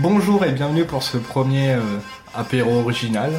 bonjour 0.00 0.44
et 0.44 0.52
bienvenue 0.52 0.84
pour 0.84 1.02
ce 1.02 1.16
premier 1.16 1.72
euh, 1.72 1.82
apéro 2.34 2.80
original. 2.80 3.32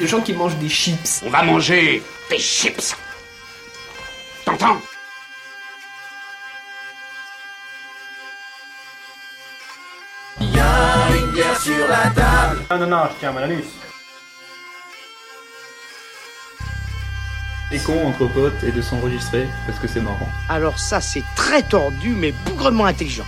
Les 0.00 0.06
gens 0.06 0.20
qui 0.20 0.32
mangent 0.32 0.56
des 0.56 0.68
chips. 0.68 1.22
On 1.24 1.30
va 1.30 1.42
manger 1.42 2.02
des 2.30 2.38
chips. 2.38 2.96
T'entends? 4.44 4.78
Ah 12.68 12.78
non, 12.78 12.86
non, 12.86 13.04
je 13.10 13.18
tiens 13.20 13.30
à 13.30 13.32
ma 13.32 13.46
C'est 17.70 17.82
con 17.84 18.06
entre 18.06 18.26
potes 18.26 18.62
et 18.64 18.72
de 18.72 18.82
s'enregistrer 18.82 19.48
parce 19.66 19.78
que 19.78 19.88
c'est 19.88 20.00
marrant. 20.00 20.28
Alors 20.48 20.78
ça, 20.78 21.00
c'est 21.00 21.24
très 21.36 21.62
tordu, 21.62 22.10
mais 22.10 22.32
bougrement 22.44 22.86
intelligent. 22.86 23.24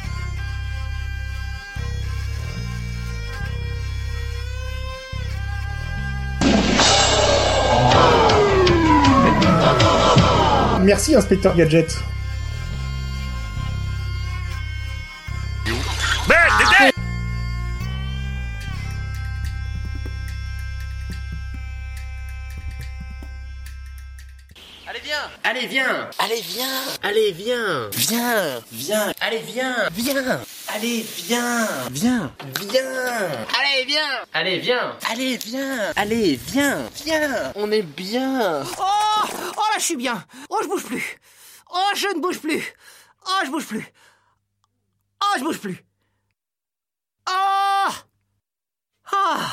Merci, 10.88 11.14
inspecteur 11.14 11.54
Gadget. 11.54 11.98
Allez 24.86 25.00
viens. 25.02 25.30
Allez 25.44 25.66
viens. 25.66 26.11
Allez, 26.18 26.40
viens. 26.40 26.66
Allez, 27.02 27.32
viens. 27.32 27.90
Viens. 27.94 28.62
Viens. 28.72 29.12
Allez 29.20 29.40
viens. 29.40 29.89
Viens 29.92 30.40
Allez 30.75 31.00
viens. 31.00 31.67
Viens. 31.90 32.33
Viens. 32.61 33.47
Allez, 33.59 33.84
viens. 33.87 34.25
Allez 34.34 34.59
viens. 34.59 34.97
Allez, 35.11 35.37
viens. 35.39 35.92
Allez, 35.97 36.37
viens. 36.37 36.89
Viens. 37.05 37.53
On 37.56 37.70
est 37.73 37.83
bien. 37.83 38.62
Oh 38.79 39.25
Oh 39.57 39.62
là, 39.73 39.79
je 39.79 39.83
suis 39.84 39.97
bien. 39.97 40.23
Oh, 40.51 40.59
je 40.62 40.69
bouge 40.69 40.84
plus. 40.84 41.17
Oh, 41.73 41.91
je 41.97 42.07
ne 42.15 42.20
bouge 42.20 42.39
plus. 42.41 42.62
Oh, 43.27 43.41
je 43.47 43.51
bouge 43.51 43.67
plus. 43.67 43.92
Oh, 45.23 45.34
je 45.39 45.45
bouge 45.45 45.59
plus. 45.59 45.84
Oh. 47.29 47.89
Ah 49.11 49.51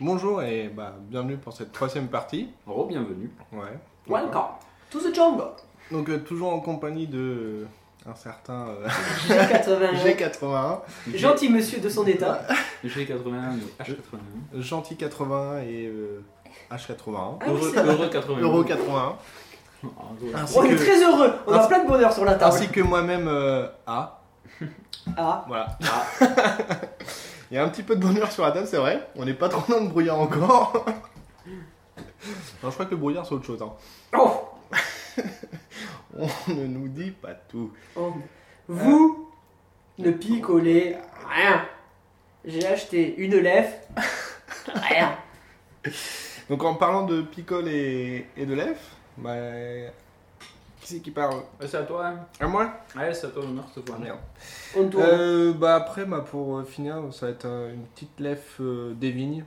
Bonjour 0.00 0.42
et 0.42 0.68
bah, 0.68 0.94
bienvenue 1.00 1.38
pour 1.38 1.52
cette 1.52 1.72
troisième 1.72 2.08
partie. 2.08 2.50
Oh, 2.66 2.84
bienvenue. 2.84 3.30
Ouais. 3.52 3.78
Welcome 4.06 4.56
to 4.90 5.00
the 5.00 5.14
jungle 5.14 5.54
Donc 5.92 6.08
euh, 6.08 6.18
toujours 6.18 6.52
en 6.52 6.60
compagnie 6.60 7.06
de 7.06 7.18
euh, 7.18 7.66
un 8.10 8.14
certain 8.14 8.66
euh, 8.68 8.88
G81 9.28 10.04
G81, 10.04 11.16
Gentil 11.16 11.48
monsieur 11.50 11.80
de 11.80 11.88
son 11.88 12.06
état. 12.06 12.40
G81 12.84 13.58
ou 13.60 13.82
H81. 13.82 14.60
Gentil 14.62 14.96
81 14.96 15.58
et 15.62 15.86
euh, 15.86 16.24
H81. 16.72 17.38
Ah 17.40 17.44
oui, 17.46 17.48
Heureux, 17.48 17.70
c'est 17.74 17.80
vrai. 17.82 17.92
heureux 17.94 18.08
81. 18.10 18.40
Euro 18.42 18.64
81. 18.64 19.16
Ah, 19.84 19.88
ouais. 20.20 20.30
Ainsi 20.34 20.58
On 20.58 20.64
est 20.64 20.76
très 20.76 21.02
heureux, 21.04 21.32
on 21.46 21.52
a 21.52 21.66
plein 21.66 21.82
de 21.82 21.88
bonheur 21.88 22.12
sur 22.12 22.24
la 22.24 22.34
table. 22.34 22.54
ainsi 22.54 22.68
que 22.68 22.80
moi-même 22.80 23.26
euh, 23.28 23.66
A. 23.86 24.20
Ah, 25.16 25.44
Voilà. 25.48 25.76
Il 27.50 27.56
y 27.56 27.58
a 27.58 27.64
un 27.64 27.68
petit 27.68 27.82
peu 27.82 27.96
de 27.96 28.00
bonheur 28.00 28.30
sur 28.32 28.44
la 28.44 28.52
table, 28.52 28.66
c'est 28.66 28.78
vrai. 28.78 29.06
On 29.16 29.24
n'est 29.26 29.34
pas 29.34 29.48
trop 29.50 29.70
dans 29.70 29.80
le 29.80 29.88
brouillard 29.88 30.18
encore. 30.20 30.84
non, 31.46 32.68
je 32.68 32.70
crois 32.70 32.86
que 32.86 32.92
le 32.92 32.96
brouillard 32.96 33.26
c'est 33.26 33.34
autre 33.34 33.44
chose. 33.44 33.60
hein. 33.60 33.72
oh, 34.16 34.40
On 36.16 36.26
ne 36.54 36.66
nous 36.66 36.88
dit 36.88 37.10
pas 37.10 37.34
tout. 37.34 37.72
oh. 37.96 38.12
Vous 38.68 39.28
ne 39.98 40.10
picolez 40.12 40.96
rien. 41.28 41.64
J'ai 42.44 42.66
acheté 42.66 43.16
une 43.16 43.36
lèvre. 43.36 43.72
Rien. 44.74 45.16
Donc 46.48 46.62
en 46.64 46.74
parlant 46.74 47.04
de 47.06 47.22
picole 47.22 47.68
et, 47.68 48.26
et 48.36 48.46
de 48.46 48.54
lèvres, 48.54 48.78
bah, 49.16 49.34
qui 50.80 50.86
c'est 50.94 51.00
qui 51.00 51.10
parle? 51.10 51.36
Ouais, 51.60 51.66
c'est 51.66 51.76
à 51.76 51.82
toi. 51.82 52.06
hein. 52.08 52.26
À 52.40 52.46
moi? 52.46 52.72
Ouais, 52.96 53.12
c'est 53.14 53.26
à 53.26 53.30
toi 53.30 53.42
l'honneur 53.42 53.64
cette 53.74 53.88
fois. 53.88 53.98
Merde. 53.98 54.18
On 54.76 54.88
tourne. 54.88 55.04
Euh, 55.06 55.52
bah 55.52 55.76
après, 55.76 56.04
bah, 56.04 56.20
pour 56.28 56.58
euh, 56.58 56.64
finir, 56.64 57.02
ça 57.12 57.26
va 57.26 57.32
être 57.32 57.44
euh, 57.46 57.74
une 57.74 57.84
petite 57.86 58.18
lèvre 58.20 58.40
euh, 58.60 58.94
des 58.94 59.10
vignes, 59.10 59.44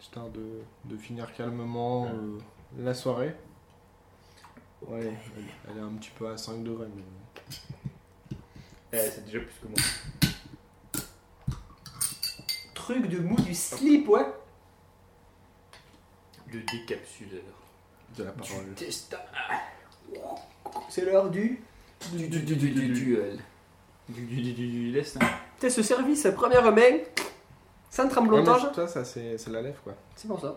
histoire 0.00 0.28
de, 0.28 0.42
de 0.84 0.96
finir 0.96 1.32
calmement 1.34 2.06
euh, 2.06 2.38
la 2.78 2.94
soirée. 2.94 3.34
Ouais, 4.88 5.00
elle, 5.00 5.14
elle 5.70 5.78
est 5.78 5.80
un 5.80 5.92
petit 5.94 6.10
peu 6.10 6.28
à 6.28 6.36
5 6.36 6.62
degrés, 6.62 6.86
mais... 6.94 7.02
Eh, 8.92 9.10
c'est 9.10 9.24
déjà 9.24 9.40
plus 9.40 9.54
que 9.60 9.66
moi. 9.66 9.76
Truc 12.74 13.08
de 13.08 13.18
mou 13.18 13.36
du 13.36 13.54
slip, 13.54 14.08
ouais. 14.08 14.26
Le 16.52 16.60
décapsuleur. 16.60 17.42
de 18.16 18.24
la 18.24 18.32
parole. 18.32 18.74
Testa. 18.76 19.24
C'est 20.88 21.04
l'heure 21.04 21.30
du. 21.30 21.60
Du, 22.12 22.28
du, 22.28 22.40
du, 22.40 22.56
du, 22.56 22.70
du 22.70 22.88
duel. 22.92 23.38
Du, 24.08 24.26
du, 24.26 24.42
du, 24.42 24.52
du, 24.52 24.66
du 24.68 24.92
laisse, 24.92 25.16
hein. 25.16 25.26
T'es 25.58 25.70
ce 25.70 25.82
service 25.82 26.26
première 26.36 26.70
main, 26.72 26.98
sans 27.90 28.06
tremblotage. 28.08 28.66
mais 28.68 28.74
ça, 28.74 28.86
ça 28.86 29.04
c'est 29.04 29.38
c'est 29.38 29.50
la 29.50 29.62
lèvre, 29.62 29.80
quoi. 29.82 29.94
C'est 30.14 30.28
pour 30.28 30.40
ça. 30.40 30.56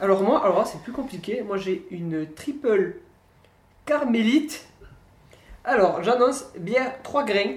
Alors 0.00 0.22
moi, 0.22 0.42
alors 0.44 0.66
c'est 0.66 0.80
plus 0.82 0.92
compliqué. 0.92 1.42
Moi 1.42 1.58
j'ai 1.58 1.86
une 1.90 2.32
triple 2.34 2.96
carmélite. 3.86 4.66
Alors 5.64 6.02
j'annonce 6.02 6.46
bière 6.58 7.00
3 7.02 7.24
grains. 7.24 7.54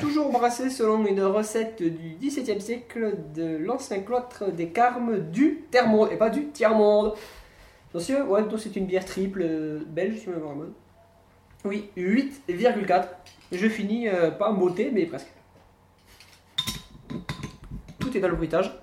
Toujours 0.00 0.30
brassée 0.30 0.68
selon 0.68 1.06
une 1.06 1.22
recette 1.22 1.82
du 1.82 2.16
XVIIe 2.20 2.60
siècle 2.60 3.16
de 3.34 3.56
l'ancien 3.56 4.00
cloître 4.00 4.52
des 4.52 4.68
Carmes 4.68 5.18
du 5.18 5.62
Terre-Monde 5.70 6.10
et 6.12 6.16
pas 6.16 6.28
du 6.28 6.48
Tiers-Monde. 6.48 7.14
Monsieur, 7.94 8.22
ouais, 8.24 8.42
donc 8.42 8.60
c'est 8.60 8.76
une 8.76 8.84
bière 8.84 9.06
triple 9.06 9.40
euh, 9.42 9.80
belge, 9.86 10.18
si 10.18 10.24
je 10.26 10.30
me 10.30 10.34
rappelle 10.34 10.58
bonne. 10.58 10.72
Oui, 11.64 11.88
8,4. 11.96 13.06
Je 13.50 13.66
finis 13.66 14.08
euh, 14.08 14.30
pas 14.30 14.50
moté, 14.50 14.90
mais 14.92 15.06
presque. 15.06 15.28
Tout 17.98 18.14
est 18.14 18.20
dans 18.20 18.28
le 18.28 18.36
bruitage. 18.36 18.78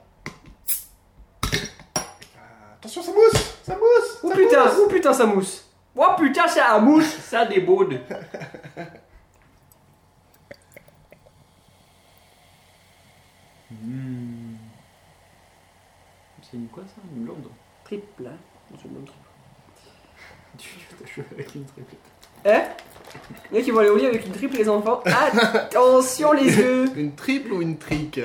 Attention, 2.80 3.04
ça 3.04 3.12
mousse 3.12 3.58
Ça 3.62 3.76
mousse 3.76 4.20
Oh 4.24 4.30
ça 4.30 4.36
putain, 4.36 4.66
mousse 4.66 4.80
oh 4.84 4.88
putain, 4.90 5.14
ça 5.14 5.26
mousse. 5.28 5.65
Oh 5.98 6.16
putain, 6.18 6.48
ça 6.48 6.78
mousse, 6.80 7.18
ça 7.20 7.46
débaude. 7.46 8.02
Hmm. 13.72 14.56
C'est 16.42 16.58
une 16.58 16.68
quoi 16.68 16.84
ça? 16.86 17.02
Une 17.16 17.24
blonde 17.24 17.48
Triple, 17.84 18.28
hein. 18.28 18.38
C'est 18.78 18.88
le 18.88 18.94
même 18.96 19.06
triple. 19.06 19.20
Tu 20.58 20.70
t'as 20.98 21.06
joué 21.12 21.26
avec 21.32 21.56
une 21.56 21.66
triplette. 21.66 22.00
Hein? 22.46 22.64
Les 23.52 23.64
qui 23.64 23.72
vont 23.72 23.80
aller 23.80 23.90
au 23.90 23.98
lit 23.98 24.06
avec 24.06 24.26
une 24.26 24.32
triple, 24.34 24.58
les 24.58 24.70
enfants. 24.70 25.02
Attention 25.06 26.34
les 26.34 26.58
yeux. 26.58 26.86
Une 26.98 27.16
triple 27.16 27.54
ou 27.54 27.62
une 27.62 27.78
trique? 27.78 28.20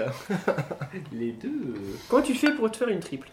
Les 1.13 1.33
deux. 1.33 1.75
Comment 2.09 2.23
tu 2.23 2.35
fais 2.35 2.53
pour 2.53 2.71
te 2.71 2.77
faire 2.77 2.89
une 2.89 3.01
triple? 3.01 3.31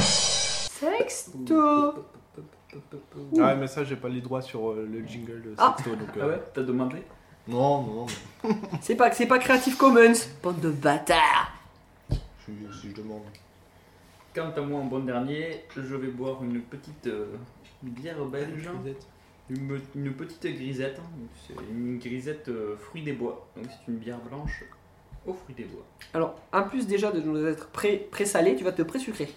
Sexto. 0.00 1.94
Ah 3.38 3.46
ouais, 3.46 3.56
mais 3.56 3.66
ça, 3.66 3.84
j'ai 3.84 3.96
pas 3.96 4.08
les 4.08 4.20
droits 4.20 4.42
sur 4.42 4.70
euh, 4.70 4.88
le 4.90 5.06
jingle 5.06 5.42
de 5.42 5.54
Ah. 5.58 5.74
Sexto, 5.76 5.96
donc... 5.96 6.08
Ah 6.16 6.18
euh, 6.24 6.28
ouais 6.30 6.42
T'as 6.54 6.62
demandé 6.62 6.96
Non, 7.48 7.82
non, 7.82 8.06
non. 8.44 8.56
C'est 8.80 8.94
pas, 8.96 9.10
c'est 9.12 9.26
pas 9.26 9.38
Creative 9.38 9.76
Commons. 9.76 10.12
Bande 10.42 10.60
de 10.60 10.70
bâtards. 10.70 11.52
Si, 12.10 12.52
si 12.80 12.90
je 12.90 12.94
demande. 12.96 13.22
Quant 14.34 14.52
à 14.56 14.60
moi 14.60 14.80
en 14.80 14.84
bon 14.84 15.00
dernier, 15.00 15.64
je 15.76 15.94
vais 15.96 16.08
boire 16.08 16.42
une 16.44 16.60
petite 16.60 17.06
euh, 17.08 17.26
bière 17.82 18.24
belge. 18.24 18.68
Une, 19.48 19.80
une 19.96 20.12
petite 20.14 20.46
grisette. 20.46 20.98
hein. 21.00 21.08
Donc, 21.18 21.28
C'est 21.46 21.72
une 21.72 21.98
grisette 21.98 22.48
euh, 22.48 22.76
fruits 22.76 23.02
des 23.02 23.12
bois. 23.12 23.48
Donc 23.56 23.66
c'est 23.68 23.90
une 23.90 23.98
bière 23.98 24.18
blanche 24.20 24.62
aux 25.26 25.34
fruits 25.34 25.56
des 25.56 25.64
bois. 25.64 25.84
Alors, 26.14 26.36
en 26.52 26.62
plus 26.62 26.86
déjà 26.86 27.10
de 27.10 27.20
nous 27.20 27.44
être 27.46 27.66
pré- 27.70 28.06
pré-salé, 28.12 28.54
tu 28.54 28.62
vas 28.62 28.70
te 28.72 28.82
pré-sucrer. 28.82 29.28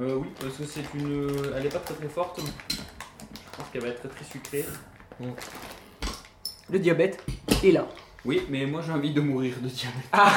Euh, 0.00 0.16
oui, 0.16 0.28
parce 0.40 0.56
que 0.56 0.64
c'est 0.64 0.84
une. 0.94 1.30
Elle 1.56 1.66
est 1.66 1.70
pas 1.72 1.78
très 1.80 1.94
très 1.94 2.08
forte. 2.08 2.40
Je 2.40 3.56
pense 3.56 3.68
qu'elle 3.72 3.82
va 3.82 3.88
être 3.88 4.00
très 4.00 4.08
très 4.08 4.24
sucrée. 4.24 4.64
Le 6.70 6.78
diabète 6.78 7.22
est 7.62 7.72
là. 7.72 7.86
Oui, 8.24 8.46
mais 8.48 8.64
moi 8.66 8.80
j'ai 8.82 8.92
envie 8.92 9.12
de 9.12 9.20
mourir 9.20 9.56
de 9.60 9.68
diabète 9.68 10.04
Ah, 10.12 10.32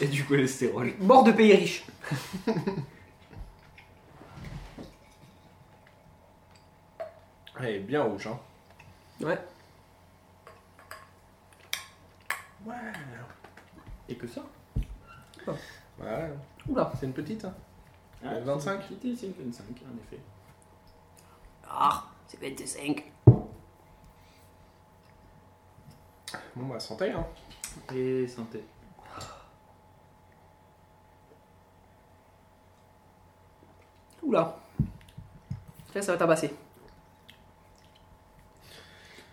et 0.00 0.06
du 0.06 0.24
cholestérol. 0.24 0.92
mort 1.00 1.24
de 1.24 1.32
pays 1.32 1.54
riche. 1.54 1.84
Elle 7.60 7.76
est 7.76 7.80
bien 7.80 8.02
rouge, 8.02 8.26
hein. 8.26 8.38
Ouais. 9.20 9.38
Et 14.08 14.16
que 14.16 14.26
ça? 14.26 14.42
Ouais, 15.46 16.32
Oula. 16.68 16.92
c'est 16.98 17.06
une 17.06 17.12
petite, 17.12 17.44
hein. 17.44 17.54
Ah, 18.24 18.38
25? 18.40 18.82
C'est 18.88 19.08
une- 19.08 19.16
c'est 19.16 19.26
une 19.26 19.32
25 19.32 19.64
en 19.84 19.96
effet. 19.98 20.20
Ah, 21.68 22.04
c'est 22.28 22.40
25. 22.40 23.12
Bon 26.54 26.66
bah 26.66 26.78
santé 26.80 27.10
hein. 27.10 27.26
Et 27.94 28.26
santé. 28.28 28.62
Oula. 34.22 34.56
Là, 35.94 36.02
ça 36.02 36.12
va 36.12 36.18
tabasser. 36.18 36.54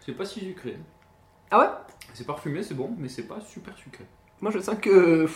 C'est 0.06 0.14
pas 0.14 0.26
si 0.26 0.40
sucré. 0.42 0.78
Ah 1.52 1.60
ouais? 1.60 1.68
C'est 2.14 2.26
parfumé, 2.26 2.64
c'est 2.64 2.74
bon, 2.74 2.94
mais 2.98 3.08
c'est 3.08 3.28
pas 3.28 3.40
super 3.42 3.78
sucré. 3.78 4.06
Moi, 4.42 4.52
je 4.52 4.60
sens 4.60 4.76
que. 4.82 5.30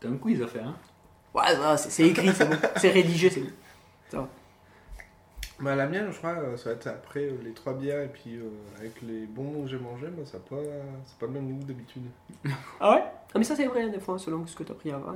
T'as 0.00 0.08
un 0.08 0.16
quiz 0.16 0.42
à 0.42 0.48
faire, 0.48 0.66
hein 0.68 0.76
Ouais, 1.34 1.42
ouais, 1.58 1.76
c'est 1.78 2.04
écrit, 2.08 2.32
c'est 2.34 2.46
bon. 2.48 2.56
C'est 2.76 2.90
rédigé, 2.90 3.30
c'est 3.30 3.40
bon. 3.40 4.28
Bah 5.60 5.76
la 5.76 5.86
mienne 5.86 6.08
je 6.10 6.16
crois 6.18 6.30
euh, 6.32 6.56
ça 6.56 6.70
va 6.70 6.74
être 6.74 6.88
après 6.88 7.20
euh, 7.20 7.38
les 7.44 7.52
trois 7.52 7.72
bières 7.74 8.02
et 8.02 8.08
puis 8.08 8.34
euh, 8.34 8.48
avec 8.80 9.00
les 9.02 9.26
bonbons 9.26 9.62
que 9.62 9.68
j'ai 9.70 9.78
mangés, 9.78 10.08
moi 10.08 10.24
ça 10.26 10.38
pas, 10.38 10.56
c'est 11.06 11.16
pas 11.18 11.26
le 11.26 11.32
même 11.32 11.52
goût 11.56 11.64
d'habitude. 11.64 12.02
Ah 12.80 12.94
ouais? 12.96 13.04
Ah, 13.34 13.38
mais 13.38 13.44
ça, 13.44 13.54
c'est 13.56 13.66
vrai, 13.66 13.88
des 13.88 14.00
fois, 14.00 14.18
selon 14.18 14.44
ce 14.46 14.54
que 14.56 14.64
t'as 14.64 14.74
pris 14.74 14.90
avant. 14.90 15.14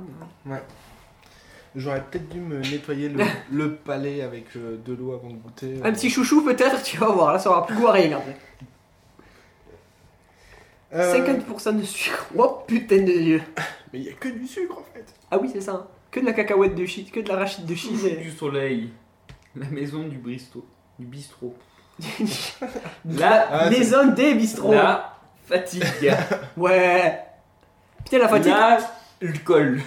euh. 0.49 0.55
J'aurais 1.75 2.01
peut-être 2.03 2.29
dû 2.29 2.39
me 2.39 2.59
nettoyer 2.61 3.09
le, 3.09 3.23
le 3.51 3.75
palais 3.75 4.21
avec 4.21 4.55
euh, 4.55 4.77
de 4.83 4.93
l'eau 4.93 5.13
avant 5.13 5.29
de 5.29 5.35
goûter. 5.35 5.79
Un 5.83 5.91
petit 5.91 6.09
chouchou, 6.09 6.41
peut-être, 6.43 6.81
tu 6.81 6.97
vas 6.97 7.09
voir. 7.09 7.33
Là, 7.33 7.39
ça 7.39 7.51
aura 7.51 7.67
plus 7.67 7.75
goût 7.75 7.87
à 7.87 7.91
rien 7.91 8.17
après. 8.17 8.37
Euh, 10.93 11.13
50% 11.13 11.77
de 11.77 11.83
sucre. 11.83 12.27
Oh 12.37 12.59
putain 12.65 12.97
de 13.03 13.11
dieu. 13.11 13.41
Mais 13.91 13.99
il 13.99 14.05
y 14.05 14.09
a 14.09 14.13
que 14.13 14.29
du 14.29 14.47
sucre 14.47 14.77
en 14.79 14.83
fait. 14.93 15.05
Ah 15.29 15.37
oui, 15.37 15.49
c'est 15.51 15.61
ça. 15.61 15.87
Que 16.11 16.19
de 16.21 16.25
la 16.25 16.33
cacahuète 16.33 16.75
de 16.75 16.85
shit, 16.85 17.11
que 17.11 17.19
de 17.19 17.27
l'arachide 17.27 17.65
de 17.65 17.75
shit. 17.75 17.91
et- 18.05 18.15
Du 18.23 18.31
soleil. 18.31 18.89
La 19.55 19.67
maison 19.67 20.07
du 20.07 20.17
Bristo. 20.17 20.65
Du 20.99 21.05
bistrot. 21.05 21.55
La 23.05 23.47
Ah, 23.51 23.69
maison 23.69 24.07
des 24.13 24.33
bistrots. 24.35 24.71
La 24.73 25.13
fatigue. 25.45 25.83
Ouais. 26.57 27.19
Putain, 28.03 28.19
la 28.19 28.27
fatigue. 28.29 28.51
La 28.51 28.77
alcool. 29.21 29.81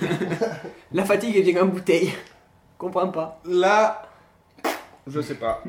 La 0.92 1.04
fatigue, 1.04 1.36
elle 1.36 1.42
vient 1.44 1.62
en 1.62 1.66
bouteille. 1.66 2.12
Comprends 2.76 3.08
pas. 3.08 3.40
Là, 3.44 4.02
je 5.06 5.20
sais 5.20 5.34
pas. 5.36 5.62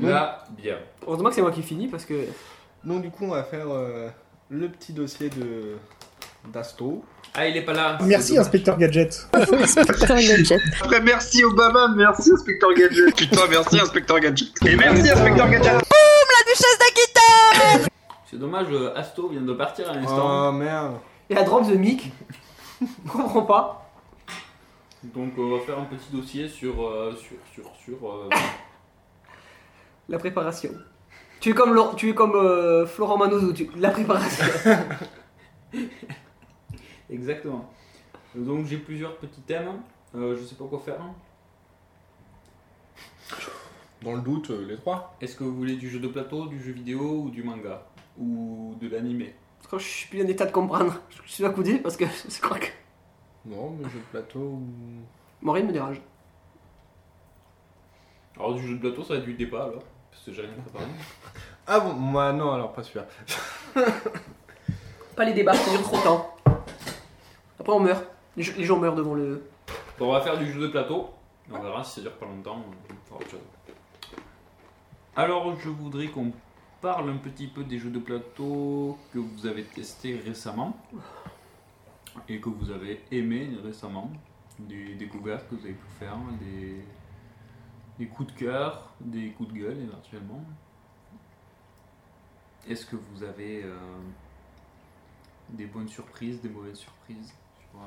La 0.00 0.44
bière. 0.50 0.80
Heureusement 1.06 1.28
que 1.28 1.34
c'est 1.34 1.42
moi 1.42 1.52
qui 1.52 1.62
finis 1.62 1.88
parce 1.88 2.04
que. 2.04 2.26
Donc 2.84 3.02
du 3.02 3.10
coup 3.10 3.24
on 3.26 3.28
va 3.30 3.44
faire 3.44 3.66
euh, 3.70 4.08
le 4.48 4.68
petit 4.68 4.92
dossier 4.92 5.28
de 5.30 5.76
d'Asto. 6.48 7.04
Ah, 7.34 7.46
il 7.46 7.56
est 7.56 7.62
pas 7.62 7.72
là. 7.72 7.98
Merci, 8.02 8.38
inspecteur 8.38 8.76
Gadget. 8.78 9.28
Inspecteur 9.32 10.16
Gadget. 10.16 10.60
Après, 10.80 11.00
merci 11.00 11.44
Obama, 11.44 11.88
merci 11.96 12.30
Inspecteur 12.32 12.74
Gadget. 12.74 13.14
Putain, 13.16 13.46
merci 13.48 13.80
Inspecteur 13.80 14.20
Gadget. 14.20 14.48
Et 14.66 14.76
merci 14.76 15.10
Inspecteur 15.10 15.48
Gadget. 15.48 15.72
C'est 18.30 18.38
dommage, 18.38 18.66
euh, 18.70 18.96
Asto 18.96 19.28
vient 19.28 19.42
de 19.42 19.52
partir 19.52 19.90
à 19.90 19.94
l'instant. 19.94 20.48
Oh 20.48 20.52
merde. 20.52 20.96
Et 21.28 21.34
la 21.34 21.42
drop 21.42 21.66
the 21.66 21.74
mic. 21.74 22.10
Je 22.80 22.86
comprends 23.10 23.42
pas. 23.42 23.90
Donc 25.04 25.32
on 25.36 25.56
va 25.56 25.60
faire 25.60 25.78
un 25.78 25.84
petit 25.84 26.10
dossier 26.12 26.48
sur 26.48 26.86
euh, 26.86 27.14
sur 27.16 27.36
sur 27.52 27.64
sur 27.84 28.10
euh, 28.10 28.28
La 30.08 30.18
préparation. 30.18 30.70
Tu 31.40 31.50
es 31.50 31.54
comme, 31.54 31.76
tu 31.96 32.10
es 32.10 32.14
comme 32.14 32.36
euh, 32.36 32.86
Florent 32.86 33.18
Manozou. 33.18 33.52
Tu... 33.52 33.68
La 33.76 33.90
préparation. 33.90 34.44
Exactement. 37.12 37.70
Donc 38.34 38.66
j'ai 38.66 38.78
plusieurs 38.78 39.16
petits 39.16 39.42
thèmes. 39.42 39.80
Euh, 40.14 40.36
je 40.36 40.44
sais 40.44 40.54
pas 40.54 40.64
quoi 40.64 40.78
faire. 40.78 41.00
Dans 44.02 44.14
le 44.14 44.20
doute, 44.20 44.50
euh, 44.50 44.66
les 44.66 44.76
trois. 44.76 45.16
Est-ce 45.20 45.36
que 45.36 45.44
vous 45.44 45.54
voulez 45.54 45.76
du 45.76 45.88
jeu 45.88 46.00
de 46.00 46.08
plateau, 46.08 46.46
du 46.46 46.60
jeu 46.60 46.72
vidéo 46.72 47.22
ou 47.24 47.30
du 47.30 47.42
manga? 47.42 47.86
Ou 48.18 48.76
de 48.80 48.88
l'animé? 48.88 49.34
Quand 49.70 49.78
je 49.78 49.86
suis 49.86 50.08
plus 50.08 50.22
en 50.22 50.26
état 50.26 50.44
de 50.44 50.50
comprendre. 50.50 51.00
Je 51.24 51.32
suis 51.32 51.44
accoudé 51.44 51.78
parce 51.78 51.96
que 51.96 52.04
je 52.28 52.40
crois 52.40 52.58
que. 52.58 52.68
Non, 53.44 53.70
mais 53.70 53.88
jeu 53.88 53.98
de 53.98 54.04
plateau 54.04 54.40
ou... 54.40 54.68
Mon 55.40 55.52
rythme 55.52 55.68
me 55.68 55.72
dérange. 55.72 56.00
Alors 58.36 58.54
du 58.54 58.66
jeu 58.66 58.74
de 58.74 58.80
plateau, 58.80 59.02
ça 59.02 59.14
va 59.14 59.20
être 59.20 59.26
du 59.26 59.34
débat 59.34 59.64
alors, 59.64 59.82
parce 60.10 60.24
que 60.24 60.32
j'ai 60.32 60.42
rien 60.42 60.52
préparé. 60.52 60.84
Ah 61.66 61.80
bon, 61.80 61.92
moi 61.92 62.32
non, 62.32 62.52
alors 62.52 62.72
pas 62.72 62.82
celui-là. 62.82 63.06
Pas 65.16 65.24
les 65.24 65.34
débats, 65.34 65.54
ça 65.54 65.70
dure 65.70 65.82
trop 65.82 65.96
de 65.96 66.02
temps. 66.02 66.34
Après, 67.62 67.74
on 67.74 67.78
meurt. 67.78 68.04
Les, 68.36 68.42
gens- 68.42 68.76
meurent 68.76 68.96
devant 68.96 69.14
le. 69.14 69.48
On 70.00 70.10
va 70.10 70.20
faire 70.20 70.36
du 70.36 70.50
jeu 70.50 70.60
de 70.62 70.66
plateau. 70.66 71.10
On 71.48 71.60
verra 71.60 71.84
si 71.84 71.94
ça 71.94 72.00
dure 72.00 72.16
pas 72.16 72.26
longtemps. 72.26 72.64
Alors 75.14 75.56
je 75.60 75.68
voudrais 75.68 76.08
qu'on 76.08 76.32
parle 76.80 77.08
un 77.10 77.18
petit 77.18 77.46
peu 77.46 77.62
des 77.62 77.78
jeux 77.78 77.90
de 77.90 78.00
plateau 78.00 78.98
que 79.12 79.20
vous 79.20 79.46
avez 79.46 79.62
testés 79.62 80.18
récemment 80.18 80.76
et 82.28 82.40
que 82.40 82.48
vous 82.48 82.72
avez 82.72 83.00
aimé 83.12 83.48
récemment, 83.62 84.10
des 84.58 84.94
découvertes 84.96 85.48
que 85.48 85.54
vous 85.54 85.64
avez 85.64 85.74
pu 85.74 85.86
faire, 86.00 86.16
des, 86.40 86.84
des 88.00 88.06
coups 88.06 88.34
de 88.34 88.38
cœur, 88.40 88.92
des 89.00 89.30
coups 89.30 89.52
de 89.52 89.58
gueule 89.60 89.78
éventuellement. 89.82 90.42
Est-ce 92.68 92.86
que 92.86 92.96
vous 92.96 93.22
avez 93.22 93.62
euh, 93.62 93.76
des 95.50 95.66
bonnes 95.66 95.88
surprises, 95.88 96.40
des 96.40 96.48
mauvaises 96.48 96.78
surprises? 96.78 97.32
Euh, 97.74 97.78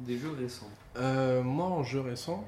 des 0.00 0.16
jeux 0.16 0.32
récents 0.38 0.70
Euh, 0.96 1.42
moi, 1.42 1.66
en 1.66 1.82
jeu 1.82 2.00
récent, 2.00 2.44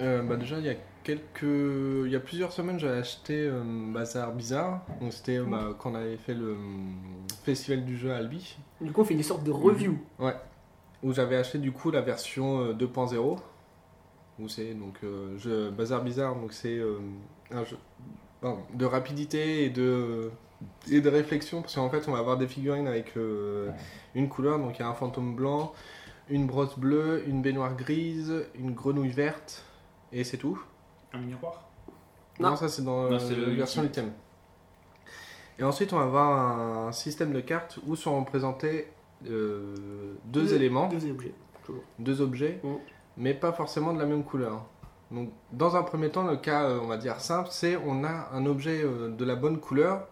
euh, 0.00 0.22
bah 0.22 0.36
déjà, 0.36 0.58
il 0.58 0.64
y 0.64 0.70
a 0.70 0.74
quelques... 1.04 1.42
Il 1.42 2.10
y 2.10 2.16
a 2.16 2.20
plusieurs 2.20 2.52
semaines, 2.52 2.78
j'avais 2.78 2.98
acheté 2.98 3.46
euh, 3.46 3.62
Bazar 3.92 4.32
Bizarre. 4.32 4.82
Donc 5.00 5.12
c'était 5.12 5.38
euh, 5.38 5.44
bah, 5.44 5.74
quand 5.78 5.92
on 5.92 5.94
avait 5.94 6.16
fait 6.16 6.34
le 6.34 6.52
euh, 6.52 6.56
festival 7.44 7.84
du 7.84 7.96
jeu 7.96 8.12
à 8.12 8.16
Albi. 8.16 8.56
Du 8.80 8.92
coup, 8.92 9.02
on 9.02 9.04
fait 9.04 9.14
une 9.14 9.22
sorte 9.22 9.44
de 9.44 9.50
review. 9.50 9.98
Où 11.02 11.12
j'avais 11.12 11.36
acheté 11.36 11.58
du 11.58 11.72
coup 11.72 11.90
la 11.90 12.00
version 12.00 12.60
euh, 12.60 12.72
2.0. 12.74 13.38
Où 14.38 14.48
c'est 14.48 14.72
donc 14.74 14.94
euh, 15.04 15.36
jeu 15.38 15.70
Bazar 15.70 16.02
Bizarre. 16.02 16.36
Donc 16.36 16.52
c'est 16.52 16.78
euh, 16.78 16.98
un 17.50 17.64
jeu 17.64 17.76
pardon, 18.40 18.60
de 18.72 18.84
rapidité 18.86 19.64
et 19.64 19.70
de, 19.70 20.30
et 20.90 21.00
de 21.00 21.08
réflexion. 21.08 21.60
Parce 21.60 21.74
qu'en 21.74 21.90
fait, 21.90 22.08
on 22.08 22.12
va 22.12 22.18
avoir 22.18 22.38
des 22.38 22.46
figurines 22.46 22.86
avec 22.86 23.16
euh, 23.16 23.70
une 24.14 24.28
couleur. 24.28 24.58
Donc 24.58 24.78
il 24.78 24.82
y 24.82 24.84
a 24.84 24.88
un 24.88 24.94
fantôme 24.94 25.34
blanc, 25.34 25.72
une 26.28 26.46
brosse 26.46 26.78
bleue, 26.78 27.24
une 27.26 27.42
baignoire 27.42 27.76
grise, 27.76 28.32
une 28.54 28.72
grenouille 28.72 29.10
verte. 29.10 29.64
Et 30.12 30.24
c'est 30.24 30.36
tout. 30.38 30.62
Un 31.12 31.18
miroir 31.18 31.68
Non, 32.40 32.50
Non. 32.50 32.56
ça 32.56 32.68
c'est 32.68 32.82
dans 32.82 33.10
Non, 33.10 33.18
euh, 33.20 33.36
le 33.36 33.46
la 33.50 33.54
version. 33.56 33.82
Ultimate. 33.82 34.12
Et 35.58 35.64
ensuite, 35.64 35.92
on 35.92 35.96
va 35.98 36.04
avoir 36.04 36.86
un 36.88 36.92
système 36.92 37.32
de 37.32 37.40
cartes 37.40 37.78
où 37.86 37.94
sont 37.96 38.18
représentés 38.18 38.88
euh, 39.28 40.14
deux 40.24 40.42
Deux- 40.42 40.54
éléments, 40.54 40.88
Deux 40.88 41.08
objets. 41.10 41.34
deux 41.98 42.20
objets, 42.20 42.60
Mm. 42.64 42.68
mais 43.18 43.34
pas 43.34 43.52
forcément 43.52 43.92
de 43.92 43.98
la 44.00 44.06
même 44.06 44.24
couleur. 44.24 44.64
Donc, 45.12 45.30
dans 45.52 45.76
un 45.76 45.82
premier 45.82 46.10
temps, 46.10 46.24
le 46.26 46.36
cas, 46.38 46.64
euh, 46.64 46.80
on 46.82 46.86
va 46.86 46.96
dire 46.96 47.20
simple, 47.20 47.48
c'est 47.52 47.76
on 47.76 48.02
a 48.02 48.28
un 48.32 48.46
objet 48.46 48.82
de 48.82 49.24
la 49.24 49.36
bonne 49.36 49.60
couleur 49.60 50.08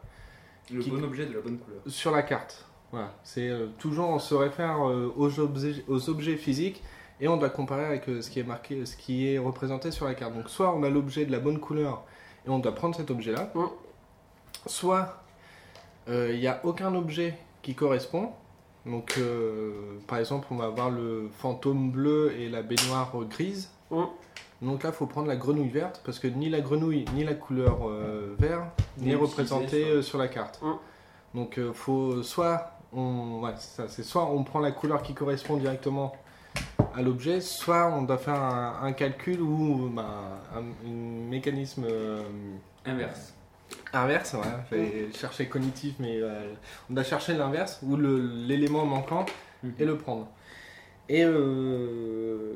Le 0.71 0.81
Qui- 0.81 0.91
bon 0.91 1.03
objet 1.03 1.27
de 1.27 1.35
la 1.35 1.41
bonne 1.41 1.59
couleur. 1.59 1.81
sur 1.87 2.11
la 2.13 2.23
carte. 2.23 2.67
Voilà, 2.93 3.13
c'est 3.23 3.49
euh, 3.49 3.67
toujours 3.79 4.09
on 4.09 4.19
se 4.19 4.35
réfère 4.35 4.87
euh, 4.89 5.13
aux, 5.17 5.39
objets, 5.39 5.85
aux 5.87 6.11
objets 6.11 6.37
physiques 6.37 6.83
et 7.21 7.29
on 7.29 7.37
doit 7.37 7.51
comparer 7.51 7.85
avec 7.85 8.09
euh, 8.09 8.21
ce 8.21 8.31
qui 8.31 8.41
est 8.41 8.45
marqué, 8.45 8.85
ce 8.85 8.97
qui 8.97 9.33
est 9.33 9.39
représenté 9.39 9.91
sur 9.93 10.07
la 10.07 10.15
carte. 10.15 10.35
Donc 10.35 10.49
soit 10.51 10.75
on 10.75 10.83
a 10.83 10.89
l'objet 10.91 11.25
de 11.25 11.31
la 11.33 11.39
bonne 11.39 11.61
couleur 11.61 12.03
et 12.47 12.51
on 12.51 12.59
doit 12.59 12.75
prendre 12.75 12.97
cet 12.97 13.11
objet-là, 13.11 13.51
Mm. 13.55 13.65
soit 14.67 15.23
il 16.09 16.41
n'y 16.41 16.49
a 16.49 16.61
aucun 16.65 16.93
objet 16.97 17.35
qui 17.63 17.75
correspond. 17.77 18.31
Donc 18.87 19.21
par 20.09 20.19
exemple 20.19 20.49
on 20.51 20.57
va 20.57 20.65
avoir 20.65 20.91
le 20.91 21.29
fantôme 21.39 21.91
bleu 21.93 22.33
et 22.37 22.49
la 22.49 22.63
baignoire 22.63 23.13
grise. 23.29 23.71
Mm. 23.93 24.03
Donc 24.63 24.83
là 24.83 24.91
il 24.91 24.95
faut 24.97 25.07
prendre 25.07 25.29
la 25.29 25.37
grenouille 25.37 25.69
verte 25.69 26.03
parce 26.05 26.19
que 26.19 26.27
ni 26.27 26.49
la 26.49 26.61
grenouille 26.61 27.05
ni 27.15 27.23
la 27.23 27.35
couleur 27.35 27.87
vert 28.39 28.67
N'est 28.99 29.15
représentée 29.15 29.85
sur- 29.85 30.05
sur 30.05 30.19
la 30.19 30.27
carte. 30.29 30.61
Mm. 30.63 30.73
Donc 31.39 31.61
faut 31.75 32.23
soit 32.25 32.73
on 32.93 33.41
ouais, 33.43 33.53
c'est 33.57 33.77
ça, 33.83 33.89
c'est 33.89 34.03
soit 34.03 34.27
on 34.31 34.43
prend 34.45 34.61
la 34.61 34.73
couleur 34.73 35.03
qui 35.03 35.15
correspond 35.15 35.57
directement 35.57 36.13
à 36.95 37.03
l'objet, 37.03 37.41
soit 37.41 37.87
on 37.95 38.03
doit 38.03 38.19
faire 38.19 38.35
un, 38.43 38.81
un 38.83 38.93
calcul 38.93 39.41
ou 39.41 39.89
bah, 39.95 40.43
un, 40.55 40.61
un 40.61 40.93
mécanisme 41.29 41.85
euh, 41.89 42.23
Inverse. 42.85 43.35
inverse, 43.93 44.35
ouais, 44.35 44.41
fallait 44.69 45.13
chercher 45.13 45.47
cognitif, 45.47 45.95
mais 46.01 46.21
euh, 46.21 46.53
on 46.91 46.95
doit 46.95 47.05
chercher 47.05 47.35
l'inverse 47.35 47.79
ou 47.83 47.97
le- 47.97 48.27
l'élément 48.47 48.85
manquant 48.85 49.25
et 49.79 49.85
le 49.85 49.97
prendre. 49.97 50.27
Et 51.09 51.23
euh, 51.25 52.55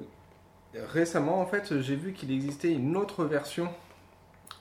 récemment, 0.74 1.40
en 1.40 1.46
fait, 1.46 1.80
j'ai 1.80 1.96
vu 1.96 2.12
qu'il 2.12 2.32
existait 2.32 2.72
une 2.72 2.96
autre 2.96 3.24
version 3.24 3.68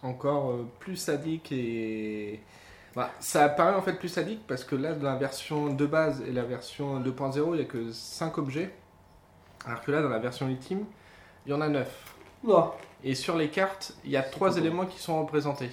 encore 0.03 0.55
plus 0.79 0.97
sadique 0.97 1.51
et. 1.51 2.39
Bah, 2.95 3.09
ça 3.19 3.45
apparaît 3.45 3.73
en 3.75 3.81
fait 3.81 3.93
plus 3.93 4.09
sadique 4.09 4.45
parce 4.47 4.63
que 4.63 4.75
là, 4.75 4.93
dans 4.93 5.09
la 5.09 5.15
version 5.15 5.73
de 5.73 5.85
base 5.85 6.21
et 6.27 6.31
la 6.31 6.43
version 6.43 6.99
2.0, 6.99 7.49
il 7.53 7.55
n'y 7.55 7.61
a 7.61 7.65
que 7.65 7.91
5 7.91 8.37
objets. 8.37 8.71
Alors 9.65 9.81
que 9.81 9.91
là, 9.91 10.01
dans 10.01 10.09
la 10.09 10.19
version 10.19 10.47
ultime, 10.47 10.85
il 11.45 11.51
y 11.51 11.53
en 11.53 11.61
a 11.61 11.69
9. 11.69 11.87
Non. 12.43 12.71
Et 13.03 13.15
sur 13.15 13.35
les 13.37 13.49
cartes, 13.49 13.93
il 14.05 14.11
y 14.11 14.17
a 14.17 14.21
trois 14.21 14.57
éléments 14.57 14.85
qui 14.85 14.99
sont 14.99 15.19
représentés. 15.21 15.69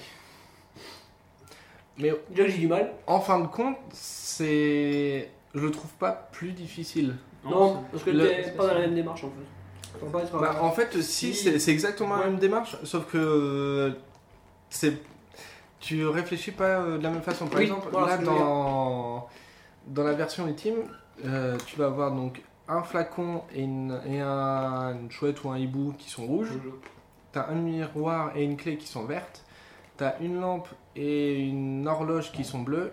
Mais 1.99 2.13
Déjà, 2.31 2.49
j'ai 2.49 2.59
du 2.59 2.69
mal. 2.69 2.93
en 3.07 3.21
fin 3.21 3.41
de 3.41 3.47
compte, 3.47 3.77
c'est. 3.93 5.31
Je 5.55 5.61
le 5.61 5.71
trouve 5.71 5.91
pas 5.95 6.13
plus 6.33 6.53
difficile. 6.53 7.17
Non, 7.45 7.83
parce 7.91 8.05
que 8.05 8.11
le- 8.11 8.27
t'es 8.29 8.51
pas 8.53 8.67
dans 8.69 8.75
la 8.75 8.81
même 8.81 8.95
démarche 8.95 9.25
en 9.25 9.29
fait. 9.31 10.07
Pas. 10.13 10.23
Bah, 10.39 10.59
en 10.63 10.71
fait, 10.71 11.03
si, 11.03 11.35
c'est 11.35 11.59
c'est 11.59 11.73
exactement 11.73 12.17
la 12.17 12.27
même 12.27 12.39
démarche, 12.39 12.77
sauf 12.85 13.07
que 13.11 13.19
euh, 13.19 13.91
c'est 14.71 14.95
tu 15.81 16.07
réfléchis 16.07 16.53
pas 16.53 16.81
euh, 16.81 16.99
de 16.99 17.03
la 17.03 17.11
même 17.11 17.23
façon. 17.23 17.47
Par 17.47 17.59
Oui, 17.59 17.65
exemple, 17.65 17.89
voilà 17.91 18.17
là 18.17 18.23
dans 18.23 19.29
dans 19.87 20.05
la 20.05 20.13
version 20.13 20.47
ultime, 20.47 20.83
euh, 21.25 21.57
tu 21.67 21.77
vas 21.77 21.87
avoir 21.87 22.13
donc 22.13 22.43
un 22.69 22.83
flacon 22.83 23.43
et 23.53 23.63
une, 23.63 24.01
et 24.07 24.21
un, 24.21 24.95
une 24.95 25.11
chouette 25.11 25.43
ou 25.43 25.51
un 25.51 25.59
hibou 25.59 25.95
qui 25.99 26.09
sont 26.09 26.27
rouges. 26.27 26.53
T'as 27.33 27.49
un 27.49 27.55
miroir 27.55 28.37
et 28.37 28.45
une 28.45 28.57
clé 28.57 28.77
qui 28.77 28.87
sont 28.87 29.05
vertes. 29.05 29.45
T'as 29.97 30.19
une 30.21 30.41
lampe 30.41 30.69
et 30.97 31.41
une 31.41 31.87
horloge 31.89 32.33
qui 32.33 32.45
sont 32.45 32.61
bleues. 32.61 32.93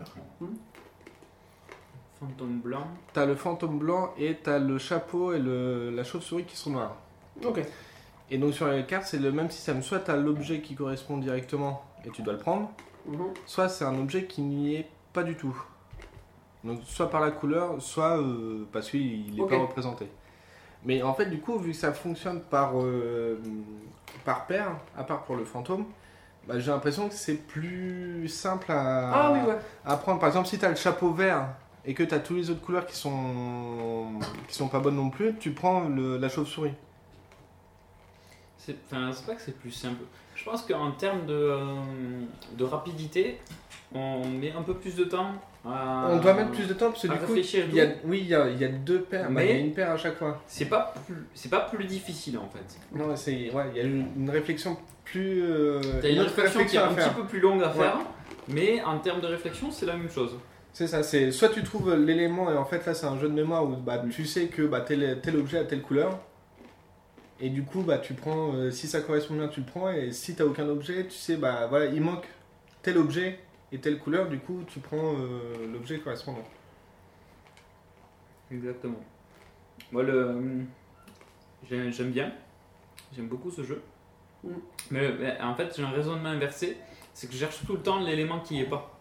Fantôme 2.19 2.59
blanc. 2.59 2.87
T'as 3.13 3.25
le 3.25 3.35
fantôme 3.35 3.77
blanc 3.77 4.13
et 4.17 4.35
t'as 4.41 4.57
le 4.59 4.77
chapeau 4.79 5.33
et 5.33 5.39
le, 5.39 5.91
la 5.91 6.03
chauve-souris 6.03 6.45
qui 6.45 6.57
sont 6.57 6.71
noirs. 6.71 6.95
Ok. 7.45 7.61
Et 8.29 8.37
donc 8.37 8.53
sur 8.53 8.67
les 8.67 8.85
cartes, 8.85 9.05
c'est 9.05 9.19
le 9.19 9.31
même 9.31 9.49
système. 9.51 9.83
Soit 9.83 9.99
tu 9.99 10.11
as 10.11 10.17
l'objet 10.17 10.61
qui 10.61 10.75
correspond 10.75 11.17
directement 11.17 11.83
et 12.05 12.09
tu 12.11 12.21
dois 12.21 12.33
le 12.33 12.39
prendre, 12.39 12.69
Mhm. 13.05 13.33
soit 13.45 13.69
c'est 13.69 13.85
un 13.85 13.97
objet 13.99 14.25
qui 14.25 14.41
n'y 14.41 14.75
est 14.75 14.89
pas 15.13 15.23
du 15.23 15.35
tout. 15.35 15.55
Donc 16.63 16.79
soit 16.85 17.09
par 17.09 17.21
la 17.21 17.31
couleur, 17.31 17.81
soit 17.81 18.17
euh, 18.19 18.67
parce 18.71 18.89
qu'il 18.89 19.33
n'est 19.35 19.47
pas 19.47 19.57
représenté. 19.57 20.07
Mais 20.83 21.01
en 21.01 21.13
fait, 21.13 21.25
du 21.27 21.39
coup, 21.39 21.57
vu 21.57 21.71
que 21.71 21.77
ça 21.77 21.93
fonctionne 21.93 22.41
par, 22.41 22.71
euh, 22.75 23.39
par 24.25 24.45
paire, 24.47 24.71
à 24.97 25.03
part 25.03 25.23
pour 25.23 25.35
le 25.35 25.45
fantôme, 25.45 25.85
bah, 26.47 26.59
j'ai 26.59 26.71
l'impression 26.71 27.07
que 27.09 27.13
c'est 27.15 27.35
plus 27.35 28.27
simple 28.29 28.71
à, 28.71 29.11
Ah 29.11 29.31
oui, 29.33 29.39
ouais. 29.47 29.57
à 29.85 29.97
prendre. 29.97 30.19
Par 30.19 30.27
exemple, 30.29 30.47
si 30.47 30.57
tu 30.59 30.65
as 30.65 30.69
le 30.69 30.75
chapeau 30.75 31.11
vert 31.11 31.47
et 31.85 31.93
que 31.93 32.03
tu 32.03 32.13
as 32.13 32.19
toutes 32.19 32.37
les 32.37 32.49
autres 32.49 32.61
couleurs 32.61 32.85
qui 32.85 32.95
sont, 32.95 34.19
qui 34.47 34.55
sont 34.55 34.67
pas 34.67 34.79
bonnes 34.79 34.95
non 34.95 35.09
plus, 35.09 35.35
tu 35.39 35.51
prends 35.51 35.81
le- 35.87 36.17
la 36.17 36.29
chauve-souris. 36.29 36.73
C'est 38.57 38.77
pas 38.89 39.35
que 39.35 39.41
c'est 39.41 39.57
plus 39.57 39.71
simple. 39.71 40.03
Je 40.37 40.43
pense 40.43 40.61
qu'en 40.61 40.91
termes 40.91 41.25
de, 41.25 41.33
euh, 41.33 41.57
de 42.57 42.63
rapidité, 42.63 43.37
on 43.93 44.25
met 44.27 44.51
un 44.51 44.61
peu 44.61 44.75
plus 44.75 44.95
de 44.95 45.03
temps 45.03 45.31
à. 45.65 46.09
On 46.11 46.17
doit 46.17 46.33
mettre 46.35 46.51
plus 46.51 46.67
de 46.67 46.73
temps 46.73 46.91
parce 46.91 47.01
que 47.01 47.07
du 47.07 47.17
coup, 47.17 47.35
il 47.35 47.75
y 47.75 47.81
a, 47.81 47.87
oui, 48.05 48.19
il 48.21 48.27
y 48.27 48.35
a, 48.35 48.47
il 48.49 48.59
y 48.59 48.63
a 48.63 48.67
deux 48.69 49.01
paires. 49.01 49.23
Bah, 49.25 49.41
Mais- 49.41 49.49
il 49.49 49.55
y 49.57 49.61
a 49.61 49.65
une 49.65 49.73
paire 49.73 49.91
à 49.91 49.97
chaque 49.97 50.15
fois. 50.17 50.39
C'est 50.47 50.65
pas 50.65 50.93
plus, 51.07 51.15
c'est 51.33 51.49
pas 51.49 51.61
plus 51.61 51.85
difficile 51.85 52.37
en 52.37 52.47
fait. 52.49 52.77
Non, 52.97 53.15
c'est 53.15 53.51
ouais, 53.51 53.63
il 53.73 53.77
y 53.77 53.81
a 53.81 53.83
une, 53.83 54.05
une 54.15 54.29
réflexion 54.29 54.77
plus. 55.03 55.41
euh, 55.43 55.81
T'as 56.01 56.09
une 56.11 56.19
autre 56.19 56.35
réflexion 56.35 56.65
qui 56.65 56.75
est 56.75 56.79
un 56.79 56.93
petit 56.93 57.09
peu 57.15 57.23
plus 57.23 57.39
longue 57.39 57.63
à 57.63 57.69
Ouais. 57.69 57.73
faire, 57.73 57.97
mais 58.47 58.81
en 58.83 58.99
termes 58.99 59.21
de 59.21 59.27
réflexion, 59.27 59.71
c'est 59.71 59.87
la 59.87 59.95
même 59.97 60.09
chose. 60.11 60.35
C'est 60.71 60.85
ça. 60.87 61.01
C'est 61.01 61.31
soit 61.31 61.49
tu 61.49 61.63
trouves 61.63 61.95
l'élément 61.95 62.51
et 62.51 62.55
en 62.57 62.65
fait 62.65 62.85
là 62.85 62.93
c'est 62.93 63.07
un 63.07 63.17
jeu 63.19 63.27
de 63.27 63.33
mémoire 63.33 63.63
où 63.63 63.75
bah, 63.77 64.03
tu 64.11 64.25
sais 64.25 64.45
que 64.45 64.61
bah, 64.61 64.81
tel, 64.81 65.19
tel 65.23 65.35
objet 65.37 65.57
a 65.57 65.63
telle 65.63 65.81
couleur. 65.81 66.19
Et 67.39 67.49
du 67.49 67.63
coup, 67.63 67.81
bah, 67.83 67.99
tu 67.99 68.13
prends, 68.13 68.53
euh, 68.53 68.71
si 68.71 68.87
ça 68.87 69.01
correspond 69.01 69.35
bien, 69.35 69.47
tu 69.47 69.59
le 69.59 69.65
prends. 69.65 69.91
Et 69.91 70.11
si 70.11 70.35
t'as 70.35 70.45
aucun 70.45 70.67
objet, 70.67 71.05
tu 71.05 71.15
sais, 71.15 71.37
bah 71.37 71.67
voilà, 71.67 71.85
il 71.85 72.01
manque 72.01 72.25
tel 72.81 72.97
objet 72.97 73.39
et 73.71 73.79
telle 73.79 73.99
couleur. 73.99 74.27
Du 74.27 74.39
coup, 74.39 74.63
tu 74.67 74.79
prends 74.79 75.13
euh, 75.15 75.71
l'objet 75.71 75.99
correspondant. 75.99 76.43
Exactement. 78.51 78.99
Moi, 79.91 80.03
le... 80.03 80.65
j'aime 81.69 81.91
j'aime 81.91 82.11
bien. 82.11 82.31
J'aime 83.15 83.27
beaucoup 83.27 83.51
ce 83.51 83.63
jeu. 83.63 83.83
Mm. 84.43 84.49
Mais, 84.91 85.11
mais 85.19 85.41
en 85.41 85.53
fait, 85.55 85.75
j'ai 85.75 85.83
un 85.83 85.91
raisonnement 85.91 86.29
inversé. 86.29 86.77
C'est 87.13 87.27
que 87.27 87.33
je 87.33 87.39
cherche 87.39 87.65
tout 87.65 87.73
le 87.73 87.81
temps 87.81 87.99
l'élément 87.99 88.39
qui 88.39 88.55
n'y 88.55 88.61
est 88.61 88.69
pas. 88.69 88.99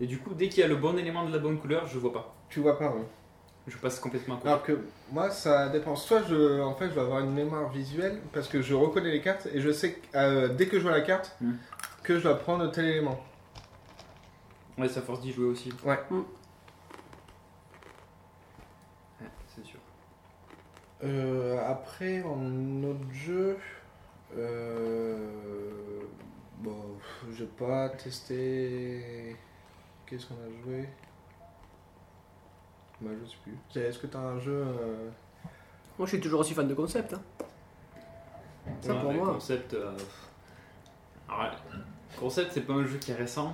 Et 0.00 0.06
du 0.06 0.18
coup, 0.18 0.34
dès 0.34 0.48
qu'il 0.48 0.60
y 0.60 0.64
a 0.64 0.68
le 0.68 0.76
bon 0.76 0.98
élément 0.98 1.24
de 1.24 1.32
la 1.32 1.38
bonne 1.38 1.58
couleur, 1.58 1.86
je 1.86 1.98
vois 1.98 2.12
pas. 2.12 2.34
Tu 2.48 2.60
vois 2.60 2.78
pas, 2.78 2.92
oui. 2.92 3.02
Je 3.68 3.76
passe 3.76 4.00
complètement 4.00 4.34
à 4.34 4.38
côté. 4.38 4.48
Alors 4.48 4.62
que 4.64 4.78
moi, 5.12 5.30
ça 5.30 5.68
dépend. 5.68 5.94
Soit 5.94 6.22
je, 6.28 6.60
en 6.60 6.74
fait, 6.74 6.88
je 6.88 6.94
vais 6.94 7.00
avoir 7.00 7.20
une 7.20 7.32
mémoire 7.32 7.68
visuelle 7.70 8.20
parce 8.32 8.48
que 8.48 8.60
je 8.60 8.74
reconnais 8.74 9.10
les 9.12 9.20
cartes 9.20 9.46
et 9.52 9.60
je 9.60 9.70
sais 9.70 9.92
que 9.94 10.16
euh, 10.16 10.48
dès 10.48 10.66
que 10.66 10.78
je 10.78 10.82
vois 10.82 10.90
la 10.92 11.02
carte, 11.02 11.36
Mm. 11.40 11.52
que 12.02 12.18
je 12.18 12.24
dois 12.24 12.36
prendre 12.38 12.68
tel 12.72 12.86
élément. 12.86 13.20
Ouais, 14.78 14.88
ça 14.88 15.00
force 15.02 15.20
d'y 15.20 15.32
jouer 15.32 15.46
aussi. 15.46 15.72
Ouais. 15.84 15.98
Mm. 16.10 16.16
Ouais, 19.20 19.28
c'est 19.54 19.64
sûr. 19.64 19.78
Euh, 21.04 21.58
après, 21.68 22.22
en 22.22 22.82
autre 22.84 23.12
jeu, 23.12 23.58
euh, 24.36 26.00
bon, 26.58 26.76
j'ai 27.32 27.46
pas 27.46 27.90
testé. 27.90 29.36
Qu'est-ce 30.06 30.26
qu'on 30.26 30.34
a 30.34 30.64
joué? 30.64 30.88
Bah, 33.02 33.10
je 33.24 33.30
sais 33.30 33.36
plus. 33.42 33.56
C'est- 33.72 33.80
Est-ce 33.80 33.98
que 33.98 34.06
t'as 34.06 34.18
un 34.18 34.38
jeu 34.38 34.52
euh, 34.52 35.08
Moi, 35.98 36.06
je 36.06 36.12
suis 36.12 36.20
toujours 36.20 36.40
aussi 36.40 36.54
fan 36.54 36.68
de 36.68 36.74
concept. 36.74 37.14
hein. 37.14 37.20
Ça, 38.80 38.94
pour 38.94 39.12
moi. 39.12 39.34
Concept. 39.34 39.74
euh, 39.74 39.90
alors, 41.28 41.56
concept, 42.18 42.52
c'est 42.52 42.60
pas 42.62 42.74
un 42.74 42.84
jeu 42.86 42.98
qui 42.98 43.10
est 43.10 43.14
récent. 43.16 43.52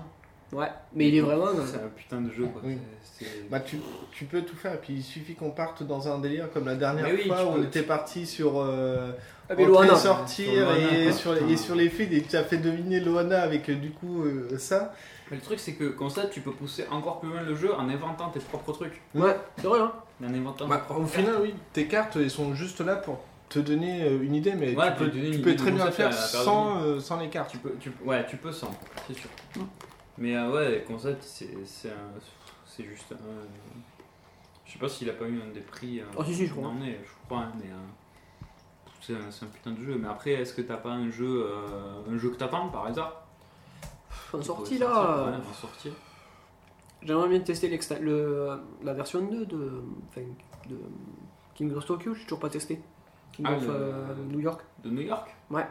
Ouais. 0.52 0.68
Mais 0.94 1.08
il 1.08 1.14
est 1.16 1.20
vraiment. 1.20 1.46
euh, 1.46 1.64
C'est 1.66 1.76
un 1.82 1.88
putain 1.88 2.20
de 2.22 2.30
jeu 2.30 2.46
quoi. 2.46 2.62
Oui. 2.64 2.78
C'est- 3.02 3.24
c'est- 3.24 3.48
Bah, 3.50 3.60
tu, 3.60 3.78
tu 4.12 4.24
peux 4.24 4.42
tout 4.42 4.56
faire, 4.56 4.74
et 4.74 4.78
puis 4.78 4.94
il 4.94 5.02
suffit 5.02 5.34
qu'on 5.34 5.50
parte 5.50 5.82
dans 5.82 6.08
un 6.12 6.18
délire 6.18 6.50
comme 6.52 6.66
la 6.66 6.74
dernière 6.74 7.04
Mais 7.06 7.12
oui, 7.14 7.26
fois 7.28 7.38
tu 7.38 7.44
où 7.44 7.48
on 7.48 7.54
peux- 7.54 7.64
était 7.64 7.82
parti 7.82 8.26
sur. 8.26 8.58
Euh, 8.58 9.12
Entrer, 9.50 9.64
Loana. 9.66 9.96
sortir 9.96 10.52
Sur 10.52 10.64
Loana, 10.64 10.98
et, 10.98 11.04
quoi. 11.04 11.12
sur, 11.12 11.50
et 11.50 11.56
sur 11.56 11.74
les 11.74 11.88
feeds 11.88 12.14
et 12.16 12.22
tu 12.22 12.36
as 12.36 12.44
fait 12.44 12.58
deviner 12.58 13.00
Loana 13.00 13.40
avec 13.42 13.68
euh, 13.70 13.74
du 13.74 13.90
coup 13.90 14.24
euh, 14.24 14.58
ça. 14.58 14.94
Mais 15.30 15.36
le 15.36 15.42
truc, 15.42 15.58
c'est 15.58 15.74
que 15.74 15.84
concept, 15.84 16.32
tu 16.32 16.40
peux 16.40 16.52
pousser 16.52 16.86
encore 16.90 17.20
plus 17.20 17.28
loin 17.30 17.42
le 17.42 17.54
jeu 17.54 17.74
en 17.74 17.88
inventant 17.88 18.30
tes 18.30 18.40
propres 18.40 18.72
trucs. 18.72 19.00
Ouais, 19.14 19.36
c'est 19.56 19.66
vrai, 19.66 19.80
hein. 19.80 19.92
En 20.24 20.32
inventant 20.34 20.66
Bah, 20.66 20.76
tes 20.78 20.84
propres 20.84 21.00
au 21.02 21.06
final, 21.06 21.34
oui, 21.42 21.54
tes 21.72 21.86
cartes 21.86 22.16
elles 22.16 22.30
sont 22.30 22.54
juste 22.54 22.80
là 22.80 22.96
pour 22.96 23.20
te 23.48 23.58
donner 23.58 24.02
euh, 24.04 24.22
une 24.22 24.34
idée, 24.34 24.54
mais 24.54 24.74
Ouais, 24.76 24.92
tu 24.96 25.04
peux, 25.04 25.10
tu 25.10 25.38
peux 25.40 25.56
très 25.56 25.70
bien 25.72 25.90
faire 25.90 26.12
sans, 26.12 26.82
euh, 26.82 27.00
sans 27.00 27.18
les 27.20 27.28
cartes. 27.28 27.50
Tu 27.50 27.58
peux, 27.58 27.74
tu, 27.80 27.90
ouais, 28.04 28.26
tu 28.26 28.36
peux 28.36 28.52
sans, 28.52 28.70
c'est 29.06 29.14
sûr. 29.14 29.30
Mais 30.18 30.36
euh, 30.36 30.50
ouais, 30.50 30.84
concept, 30.86 31.22
c'est 31.22 31.48
c'est 31.64 32.84
juste 32.84 33.12
un. 33.12 33.16
Je 34.66 34.72
sais 34.74 34.78
pas 34.78 34.88
s'il 34.88 35.08
a 35.08 35.14
pas 35.14 35.24
eu 35.24 35.40
un 35.40 35.52
des 35.54 35.60
prix. 35.60 36.00
euh, 36.00 36.04
Oh, 36.16 36.22
si, 36.24 36.34
si, 36.34 36.46
je 36.46 36.52
crois. 36.52 36.64
Non, 36.64 36.74
mais 36.78 36.98
je 37.02 37.26
crois, 37.26 37.38
hein, 37.44 37.52
mais. 37.56 37.70
C'est 39.08 39.14
un, 39.14 39.30
c'est 39.30 39.44
un 39.44 39.48
putain 39.48 39.70
de 39.72 39.82
jeu. 39.82 39.96
Mais 40.00 40.08
après, 40.08 40.30
est-ce 40.32 40.52
que 40.54 40.62
t'as 40.62 40.76
pas 40.76 40.90
un 40.90 41.10
jeu, 41.10 41.46
euh, 41.46 42.00
un 42.10 42.16
jeu 42.18 42.30
que 42.30 42.36
t'attends 42.36 42.68
par 42.68 42.86
hasard? 42.86 43.24
En 44.32 44.42
sortie 44.42 44.78
là. 44.78 45.24
ouais, 45.26 45.32
en 45.36 45.52
sortie. 45.54 45.92
J'aimerais 47.02 47.28
bien 47.28 47.40
tester 47.40 47.68
le, 48.00 48.50
la 48.82 48.92
version 48.92 49.20
2 49.22 49.46
de, 49.46 49.82
enfin, 50.08 50.22
de 50.68 50.76
King 51.54 51.72
of 51.74 51.86
Tokyo, 51.86 52.14
j'ai 52.14 52.24
toujours 52.24 52.40
pas 52.40 52.50
testé. 52.50 52.80
King 53.32 53.46
Ah, 53.48 53.54
of 53.56 53.66
le- 53.66 53.72
euh, 53.72 54.14
New 54.30 54.40
York. 54.40 54.60
De 54.82 54.90
New 54.90 55.02
York? 55.02 55.28
Ah, 55.54 55.68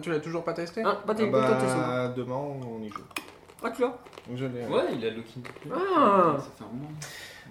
tu 0.00 0.10
l'as 0.10 0.20
toujours 0.20 0.44
pas 0.44 0.52
testé? 0.52 0.82
Ah, 0.84 0.96
pas 1.04 1.12
Ah 1.12 1.14
testé, 1.14 1.30
bah, 1.32 1.48
pas 1.50 1.56
testé, 1.60 1.76
moi. 1.76 2.08
demain 2.16 2.34
on 2.36 2.80
y 2.82 2.88
joue. 2.88 3.02
Ah, 3.62 3.70
tu 3.70 3.82
l'as? 3.82 3.96
Je 4.34 4.44
l'ai. 4.46 4.66
Ouais, 4.66 4.94
il 4.94 5.04
a 5.04 5.10
le 5.10 5.22
King. 5.22 5.42
Ah. 5.74 6.36
Ça 6.38 6.50
fait 6.56 6.64
un 6.64 6.68
moment. 6.68 6.88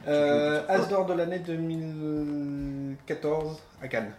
Euh, 0.08 0.64
As 0.68 0.88
d'or 0.88 1.06
de 1.06 1.14
l'année 1.14 1.40
2014 1.40 3.62
à 3.82 3.88
Cannes. 3.88 4.14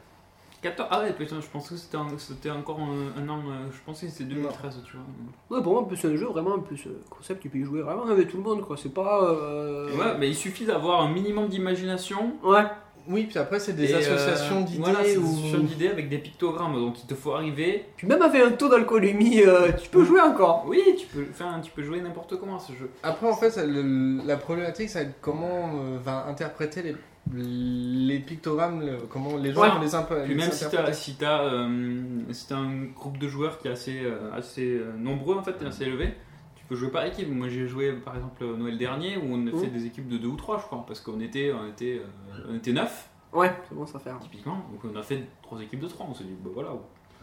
14 0.70 0.88
Ah 0.90 1.00
ouais, 1.02 1.12
putain, 1.12 1.40
je 1.40 1.46
pensais 1.46 1.74
que 1.74 1.80
c'était 1.80 1.96
un- 1.96 2.18
c'était 2.18 2.50
encore 2.50 2.78
un, 2.80 3.20
un 3.22 3.28
an. 3.28 3.38
euh, 3.48 3.66
Je 3.72 3.78
pensais 3.84 4.06
que 4.06 4.12
c'était 4.12 4.34
2013, 4.34 4.80
tu 4.84 4.96
vois. 4.96 5.56
Ouais, 5.58 5.62
pour 5.62 5.72
moi, 5.72 5.82
en 5.82 5.84
plus, 5.84 5.96
c'est 5.96 6.08
un 6.08 6.16
jeu 6.16 6.26
vraiment, 6.26 6.54
en 6.54 6.60
plus, 6.60 6.86
euh, 6.86 7.00
concept, 7.10 7.40
tu 7.42 7.48
peux 7.48 7.58
y 7.58 7.64
jouer 7.64 7.82
vraiment 7.82 8.06
avec 8.06 8.28
tout 8.28 8.36
le 8.36 8.42
monde, 8.42 8.62
quoi. 8.62 8.76
C'est 8.76 8.92
pas. 8.94 9.22
euh, 9.24 9.96
Ouais, 9.96 10.16
mais 10.18 10.28
il 10.28 10.34
suffit 10.34 10.64
d'avoir 10.64 11.02
un 11.02 11.08
minimum 11.12 11.48
d'imagination. 11.48 12.34
Ouais. 12.42 12.64
Oui, 13.08 13.26
puis 13.30 13.38
après 13.38 13.60
c'est 13.60 13.74
des 13.74 13.88
et, 13.88 13.94
euh, 13.94 13.98
associations 13.98 14.62
d'idées 14.62 14.80
Voilà, 14.82 15.04
c'est 15.04 15.12
des 15.12 15.18
ou 15.18 15.22
associations 15.28 15.58
d'idées 15.60 15.88
avec 15.90 16.08
des 16.08 16.18
pictogrammes. 16.18 16.74
Donc 16.74 17.00
il 17.00 17.06
te 17.06 17.14
faut 17.14 17.34
arriver. 17.34 17.84
Puis 17.96 18.04
même 18.04 18.20
avec 18.20 18.42
un 18.42 18.50
taux 18.50 18.68
d'alcoolémie, 18.68 19.42
euh, 19.42 19.70
tu 19.80 19.88
peux 19.90 20.04
jouer 20.04 20.20
encore. 20.20 20.64
Oui, 20.66 20.82
tu 20.98 21.06
peux, 21.06 21.24
enfin, 21.30 21.60
tu 21.62 21.70
peux 21.70 21.84
jouer 21.84 22.00
n'importe 22.00 22.36
comment 22.40 22.56
à 22.56 22.58
ce 22.58 22.72
jeu. 22.72 22.90
Après, 23.04 23.28
en 23.28 23.36
fait, 23.36 23.50
ça, 23.50 23.64
le- 23.64 24.20
la 24.26 24.36
problématique, 24.36 24.88
c'est 24.90 25.20
comment 25.20 25.70
euh, 25.76 25.98
va 26.02 26.26
interpréter 26.26 26.82
les, 26.82 26.96
les 27.32 28.20
pictogrammes, 28.20 28.80
le- 28.86 28.98
comment 29.10 29.36
les 29.36 29.52
gens 29.52 29.62
Ouais. 29.62 29.80
les, 29.80 29.94
imp- 29.94 30.24
Puis 30.24 30.34
même 30.34 30.50
si 30.52 30.64
t'as 30.70 30.92
si 30.92 31.16
euh, 31.22 32.20
si 32.30 32.52
un 32.54 32.84
groupe 32.94 33.18
de 33.18 33.28
joueurs 33.28 33.58
qui 33.58 33.68
est 33.68 33.72
assez, 33.72 34.00
euh, 34.04 34.32
assez 34.32 34.78
euh, 34.78 34.92
nombreux 34.96 35.36
en 35.36 35.42
fait, 35.42 35.60
assez 35.64 35.84
élevé, 35.84 36.14
tu 36.54 36.64
peux 36.66 36.76
jouer 36.76 36.90
par 36.90 37.04
équipe. 37.04 37.28
Moi 37.28 37.48
j'ai 37.48 37.66
joué 37.66 37.92
par 37.92 38.14
exemple 38.16 38.44
Noël 38.44 38.78
dernier 38.78 39.16
où 39.16 39.22
on 39.28 39.46
a 39.46 39.50
fait 39.50 39.66
Mhm. 39.66 39.72
des 39.72 39.86
équipes 39.86 40.08
de 40.08 40.18
deux 40.18 40.28
ou 40.28 40.36
trois 40.36 40.58
je 40.58 40.64
crois 40.64 40.84
parce 40.86 41.00
qu'on 41.00 41.20
était 41.20 41.52
on 41.52 41.66
était 41.68 42.00
euh, 42.02 42.46
on 42.50 42.54
était 42.54 42.72
neuf 42.72 43.10
Ouais, 43.32 43.52
c'est 43.68 43.74
bon 43.74 43.84
ça 43.86 43.98
faire. 43.98 44.18
typiquement 44.20 44.56
donc 44.70 44.80
on 44.84 44.96
a 44.96 45.02
fait 45.02 45.24
trois 45.42 45.60
équipes 45.60 45.80
de 45.80 45.88
trois. 45.88 46.06
On 46.08 46.14
s'est 46.14 46.24
dit 46.24 46.34
bah 46.42 46.50
voilà 46.54 46.70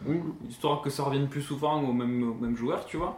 Oui. 0.06 0.20
histoire 0.48 0.82
que 0.82 0.90
ça 0.90 1.02
revienne 1.02 1.28
plus 1.28 1.42
souvent 1.42 1.80
aux 1.82 1.92
mêmes, 1.92 2.22
aux 2.30 2.34
mêmes 2.34 2.56
joueurs 2.56 2.84
tu 2.84 2.98
vois. 2.98 3.16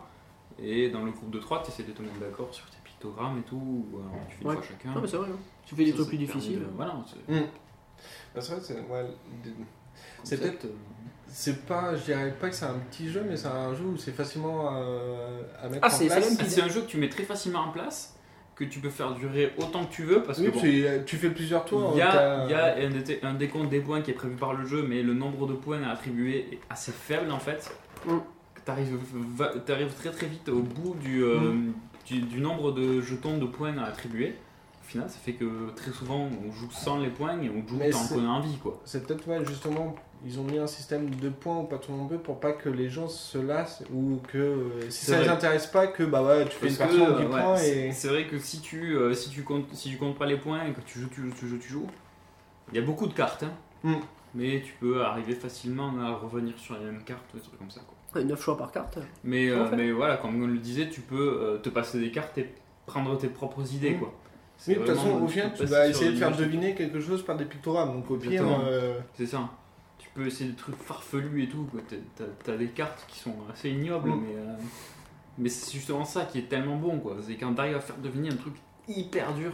Et 0.59 0.88
dans 0.88 1.05
le 1.05 1.11
groupe 1.11 1.31
de 1.31 1.38
trois 1.40 1.62
t'essaies 1.62 1.83
de 1.83 1.93
te 1.93 2.00
mettre 2.00 2.19
d'accord 2.21 2.49
sur 2.52 2.64
tes 2.71 2.78
pictogrammes 2.85 3.38
et 3.38 3.43
tout. 3.43 3.87
ou 3.93 3.99
alors 3.99 4.12
tu 4.31 4.37
fais 4.37 4.43
une 4.43 4.49
Ouais. 4.50 4.55
fois 4.55 4.64
chacun. 4.64 4.93
Non, 4.95 5.00
mais 5.02 5.09
c'est 5.09 5.16
vrai, 5.16 5.28
hein. 5.31 5.37
Tu 5.66 5.75
fais 5.75 5.85
des 5.85 5.92
trucs 5.92 6.08
plus 6.08 6.16
difficiles. 6.18 6.61
de- 6.61 6.66
voilà. 6.75 6.96
c'est- 7.06 7.35
Bah, 8.35 8.40
c'est 8.40 8.52
vrai, 8.52 8.61
c'est 8.62 8.75
ouais, 8.75 9.06
C'est 10.25 10.37
concept, 10.40 10.64
euh, 10.64 10.68
C'est 11.28 11.66
pas, 11.66 11.94
je 11.96 12.04
dirais 12.04 12.35
pas 12.40 12.49
que 12.49 12.54
c'est 12.54 12.64
un 12.66 12.78
petit 12.90 13.11
jeu, 13.11 13.23
mais 13.28 13.37
c'est 13.37 13.49
un 13.49 13.75
jeu 13.75 13.85
où 13.85 13.96
c'est 13.99 14.12
facilement 14.12 14.70
euh, 14.76 15.42
à 15.61 15.68
mettre 15.68 15.80
Ah, 15.82 15.87
en 15.87 15.99
place. 15.99 15.99
c'est 16.49 16.61
Ah, 16.61 16.64
un 16.64 16.68
jeu 16.68 16.80
que 16.82 16.87
tu 16.87 16.96
mets 16.99 17.08
très 17.08 17.25
facilement 17.25 17.61
en 17.61 17.70
place, 17.73 18.16
que 18.54 18.64
tu 18.64 18.78
peux 18.80 18.88
faire 18.90 19.12
durer 19.14 19.52
autant 19.58 19.85
que 19.85 19.92
tu 19.92 20.04
veux, 20.04 20.23
parce 20.23 20.38
Oui, 20.38 20.46
que 20.46 20.50
bon, 20.52 20.61
tu, 20.61 20.85
tu 21.04 21.16
fais 21.16 21.30
plusieurs 21.30 21.64
tours. 21.64 21.90
il 21.94 21.99
y 21.99 22.02
a, 22.02 22.44
il 22.46 22.50
y 22.50 22.54
a 22.54 22.76
un, 22.87 22.90
dé- 23.02 23.20
un 23.23 23.35
décompte 23.35 23.68
des 23.70 23.80
points 23.80 24.00
qui 24.02 24.12
est 24.12 24.14
prévu 24.14 24.37
par 24.37 24.54
le 24.54 24.66
jeu, 24.66 24.82
mais 24.88 25.02
le 25.02 25.14
nombre 25.14 25.46
de 25.46 25.52
points 25.54 25.82
à 25.82 25.90
attribuer 25.90 26.46
est 26.52 26.58
assez 26.70 26.92
faible 26.92 27.30
en 27.32 27.38
fait. 27.40 27.70
Mm. 28.06 28.18
T'arrives 28.64 28.99
t'arrives 29.66 29.92
très 29.94 30.11
très 30.11 30.26
vite 30.26 30.49
au 30.49 30.61
bout 30.62 30.94
du, 30.94 31.23
euh, 31.23 31.38
Mm. 31.52 31.73
du, 32.06 32.20
du 32.20 32.40
nombre 32.40 32.73
de 32.73 33.00
jetons 33.00 33.38
de 33.38 33.46
points 33.46 33.76
à 33.78 33.85
attribuer. 33.85 34.35
Au 34.87 34.88
final, 34.88 35.11
ça 35.11 35.19
fait 35.19 35.33
que 35.33 35.71
très 35.75 35.90
souvent 35.90 36.28
on 36.47 36.52
joue 36.52 36.71
sans 36.71 36.99
les 37.00 37.09
points 37.11 37.40
et 37.43 37.50
on 37.50 37.66
joue 37.66 37.76
Mais 37.76 37.90
tant 37.90 38.07
qu'on 38.07 38.25
a 38.25 38.28
envie 38.28 38.57
quoi. 38.59 38.81
C'est 38.85 39.05
peut-être 39.05 39.26
ouais, 39.26 39.45
justement, 39.45 39.97
ils 40.25 40.38
ont 40.38 40.45
mis 40.45 40.59
un 40.59 40.69
système 40.69 41.12
de 41.12 41.28
points 41.28 41.59
ou 41.59 41.64
pas 41.64 41.78
trop 41.78 41.93
nombreux 41.93 42.19
pour 42.19 42.38
pas 42.38 42.52
que 42.52 42.69
les 42.69 42.88
gens 42.88 43.09
se 43.09 43.37
lassent 43.38 43.83
ou 43.93 44.21
que 44.28 44.38
euh, 44.38 44.88
si 44.90 45.07
ça 45.07 45.19
les 45.19 45.25
vrai. 45.25 45.33
intéresse 45.35 45.66
pas, 45.66 45.88
que 45.88 46.05
bah 46.05 46.23
ouais, 46.23 46.45
tu 46.45 46.57
fais 46.57 46.69
une 46.69 46.76
partie 46.76 47.00
en 47.00 47.11
10 47.19 47.25
ouais, 47.25 47.28
points 47.28 47.57
c'est- 47.57 47.88
et. 47.88 47.93
c'est 47.93 48.07
vrai 48.09 48.28
que 48.28 48.38
si 48.38 48.61
tu, 48.61 48.97
euh, 48.97 49.12
si, 49.12 49.31
tu 49.31 49.43
comptes, 49.43 49.75
si 49.75 49.90
tu 49.90 49.97
comptes 49.97 50.16
pas 50.16 50.26
les 50.26 50.37
points 50.37 50.64
et 50.66 50.73
que 50.73 50.81
tu 50.83 51.00
joues, 51.00 51.09
tu 51.12 51.21
joues, 51.23 51.33
tu 51.37 51.49
joues, 51.49 51.59
tu 51.59 51.69
joues, 51.69 51.87
il 52.71 52.76
y 52.76 52.78
a 52.78 52.83
beaucoup 52.83 53.09
de 53.09 53.12
cartes, 53.14 53.43
hein. 53.43 53.52
Mm. 53.83 53.95
mais 54.37 54.62
tu 54.64 54.73
peux 54.78 55.02
arriver 55.02 55.35
facilement 55.35 55.93
à 56.00 56.14
revenir 56.14 56.57
sur 56.59 56.78
les 56.78 56.85
mêmes 56.85 57.02
cartes, 57.02 57.25
des 57.35 57.40
trucs 57.40 57.59
comme 57.59 57.71
ça. 57.71 57.81
Quoi. 58.12 58.23
9 58.23 58.40
choix 58.40 58.57
par 58.57 58.71
carte. 58.71 58.99
Mais, 59.25 59.49
euh, 59.50 59.66
mais 59.76 59.90
voilà, 59.90 60.16
comme 60.16 60.40
on 60.43 60.47
le 60.47 60.59
disait, 60.59 60.88
tu 60.88 61.00
peux 61.00 61.38
euh, 61.43 61.59
te 61.59 61.69
passer 61.71 61.99
des 61.99 62.12
cartes 62.12 62.38
et 62.38 62.55
prendre 62.87 63.19
tes 63.19 63.28
propres 63.28 63.75
idées. 63.75 63.95
Mm. 63.95 63.99
Quoi. 63.99 64.14
Oui, 64.68 64.75
de 64.75 64.78
toute 64.80 64.88
façon, 64.94 65.10
au 65.22 65.26
tu 65.26 65.32
final, 65.34 65.52
peux 65.52 65.64
tu 65.64 65.70
vas 65.70 65.88
essayer 65.88 66.12
de 66.12 66.16
faire 66.16 66.36
deviner 66.36 66.75
quelque 66.75 67.00
chose 67.00 67.25
par 67.25 67.36
des 67.36 67.44
pictogrammes. 67.44 67.92
Donc 67.92 68.10
au 68.10 68.16
pire, 68.16 68.44
euh, 68.66 68.98
C'est 69.14 69.26
ça. 69.26 69.48
Tu 69.98 70.08
peux 70.14 70.26
essayer 70.26 70.50
des 70.50 70.56
trucs 70.56 70.76
farfelus 70.76 71.42
et 71.44 71.48
tout. 71.48 71.66
quoi. 71.70 71.80
T'as- 72.44 72.56
des 72.56 72.68
cartes 72.68 73.04
qui 73.08 73.18
sont 73.18 73.34
assez 73.52 73.70
ignobles, 73.70 74.08
Mm. 74.10 74.20
mais, 74.26 74.34
euh, 74.36 74.54
mais 75.38 75.48
c'est 75.50 75.72
justement 75.75 76.04
ça 76.04 76.25
qui 76.25 76.38
est 76.38 76.48
tellement 76.48 76.76
bon. 76.76 76.98
quoi. 77.00 77.16
C'est 77.26 77.36
quand 77.36 77.52
t'arrives 77.54 77.76
à 77.76 77.80
faire 77.80 77.96
deviner 77.98 78.30
un 78.30 78.36
truc 78.36 78.54
hyper 78.88 79.34
dur. 79.34 79.52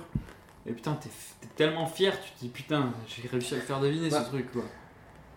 Et 0.66 0.72
putain, 0.72 0.94
t'es 0.94 1.08
t'es 1.40 1.48
tellement 1.56 1.86
fier, 1.86 2.12
tu 2.20 2.30
te 2.30 2.38
dis 2.40 2.48
putain, 2.48 2.92
j'ai 3.08 3.26
réussi 3.26 3.54
à 3.54 3.56
le 3.56 3.62
faire 3.64 3.80
deviner 3.80 4.08
Bah, 4.08 4.22
ce 4.22 4.28
truc 4.28 4.52
quoi. 4.52 4.62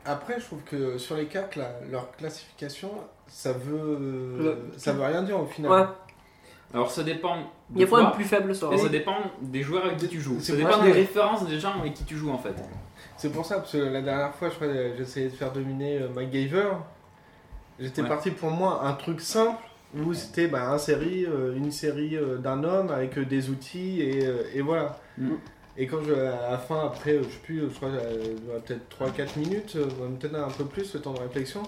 Après, 0.08 0.40
je 0.40 0.46
trouve 0.46 0.62
que 0.62 1.00
sur 1.00 1.16
les 1.16 1.26
cartes, 1.26 1.56
là, 1.56 1.72
leur 1.90 2.12
classification, 2.16 2.92
ça 3.28 3.54
veut, 3.54 3.98
Le- 4.38 4.72
ça 4.78 4.94
veut 4.94 5.02
rien 5.04 5.24
dire 5.24 5.40
au 5.42 5.48
final. 5.48 5.72
Ouais. 5.72 5.88
Alors 6.76 6.92
ça 6.92 7.04
dépend. 7.04 7.38
Il 7.74 7.82
y 7.82 7.84
a 7.84 7.88
pas 7.88 8.02
un 8.02 8.12
plus 8.12 8.26
faible 8.26 8.54
sur 8.54 8.72
Et 8.74 8.78
ça 8.78 8.90
dépend 8.90 9.16
des 9.42 9.64
joueurs 9.64 9.86
avec 9.86 9.98
qui 9.98 10.08
tu 10.08 10.20
joues. 10.22 10.38
C'est 10.40 10.52
Ça 10.52 10.58
pour 10.60 10.68
dépend 10.68 10.80
ça 10.80 10.86
des 10.86 10.92
références 10.92 11.48
des 11.48 11.60
gens 11.60 11.80
avec 11.80 11.94
qui 11.94 12.04
tu 12.04 12.16
joues 12.18 12.32
en 12.32 12.38
fait. 12.38 12.54
C'est 13.18 13.32
pour 13.32 13.46
ça, 13.46 13.56
parce 13.60 13.72
que 13.72 13.78
la 13.78 14.02
dernière 14.02 14.36
fois, 14.36 14.50
je 14.50 14.56
crois, 14.56 14.68
j'essayais 14.98 15.30
de 15.30 15.34
faire 15.36 15.52
dominer 15.54 16.00
euh, 16.02 16.10
MacGyver. 16.10 16.72
J'étais 17.80 18.02
Ouais. 18.02 18.08
parti 18.10 18.32
pour 18.32 18.52
moi 18.52 18.82
un 18.84 18.94
truc 18.94 19.22
simple 19.22 19.64
où 19.98 20.14
c'était 20.14 20.48
bah, 20.48 20.70
un 20.72 20.78
série, 20.78 21.26
euh, 21.26 21.56
une 21.56 21.72
série 21.72 22.18
euh, 22.18 22.38
d'un 22.38 22.64
homme 22.66 22.92
avec 22.92 23.18
euh, 23.18 23.26
des 23.26 23.50
outils 23.50 24.02
et, 24.02 24.26
euh, 24.26 24.44
et 24.54 24.62
voilà. 24.62 25.00
Mm. 25.18 25.30
Et 25.78 25.88
quand 25.88 26.02
je, 26.06 26.14
à 26.14 26.52
la 26.52 26.58
fin, 26.58 26.86
après, 26.86 27.18
je 27.18 27.24
sais 27.24 27.40
plus, 27.44 27.62
je 27.62 27.76
crois, 27.76 27.90
peut-être 28.66 28.98
3-4 28.98 29.38
minutes, 29.40 29.78
peut-être 30.20 30.36
un 30.36 30.50
peu 30.50 30.64
plus, 30.66 30.94
le 30.94 31.02
temps 31.02 31.14
de 31.14 31.20
réflexion. 31.20 31.64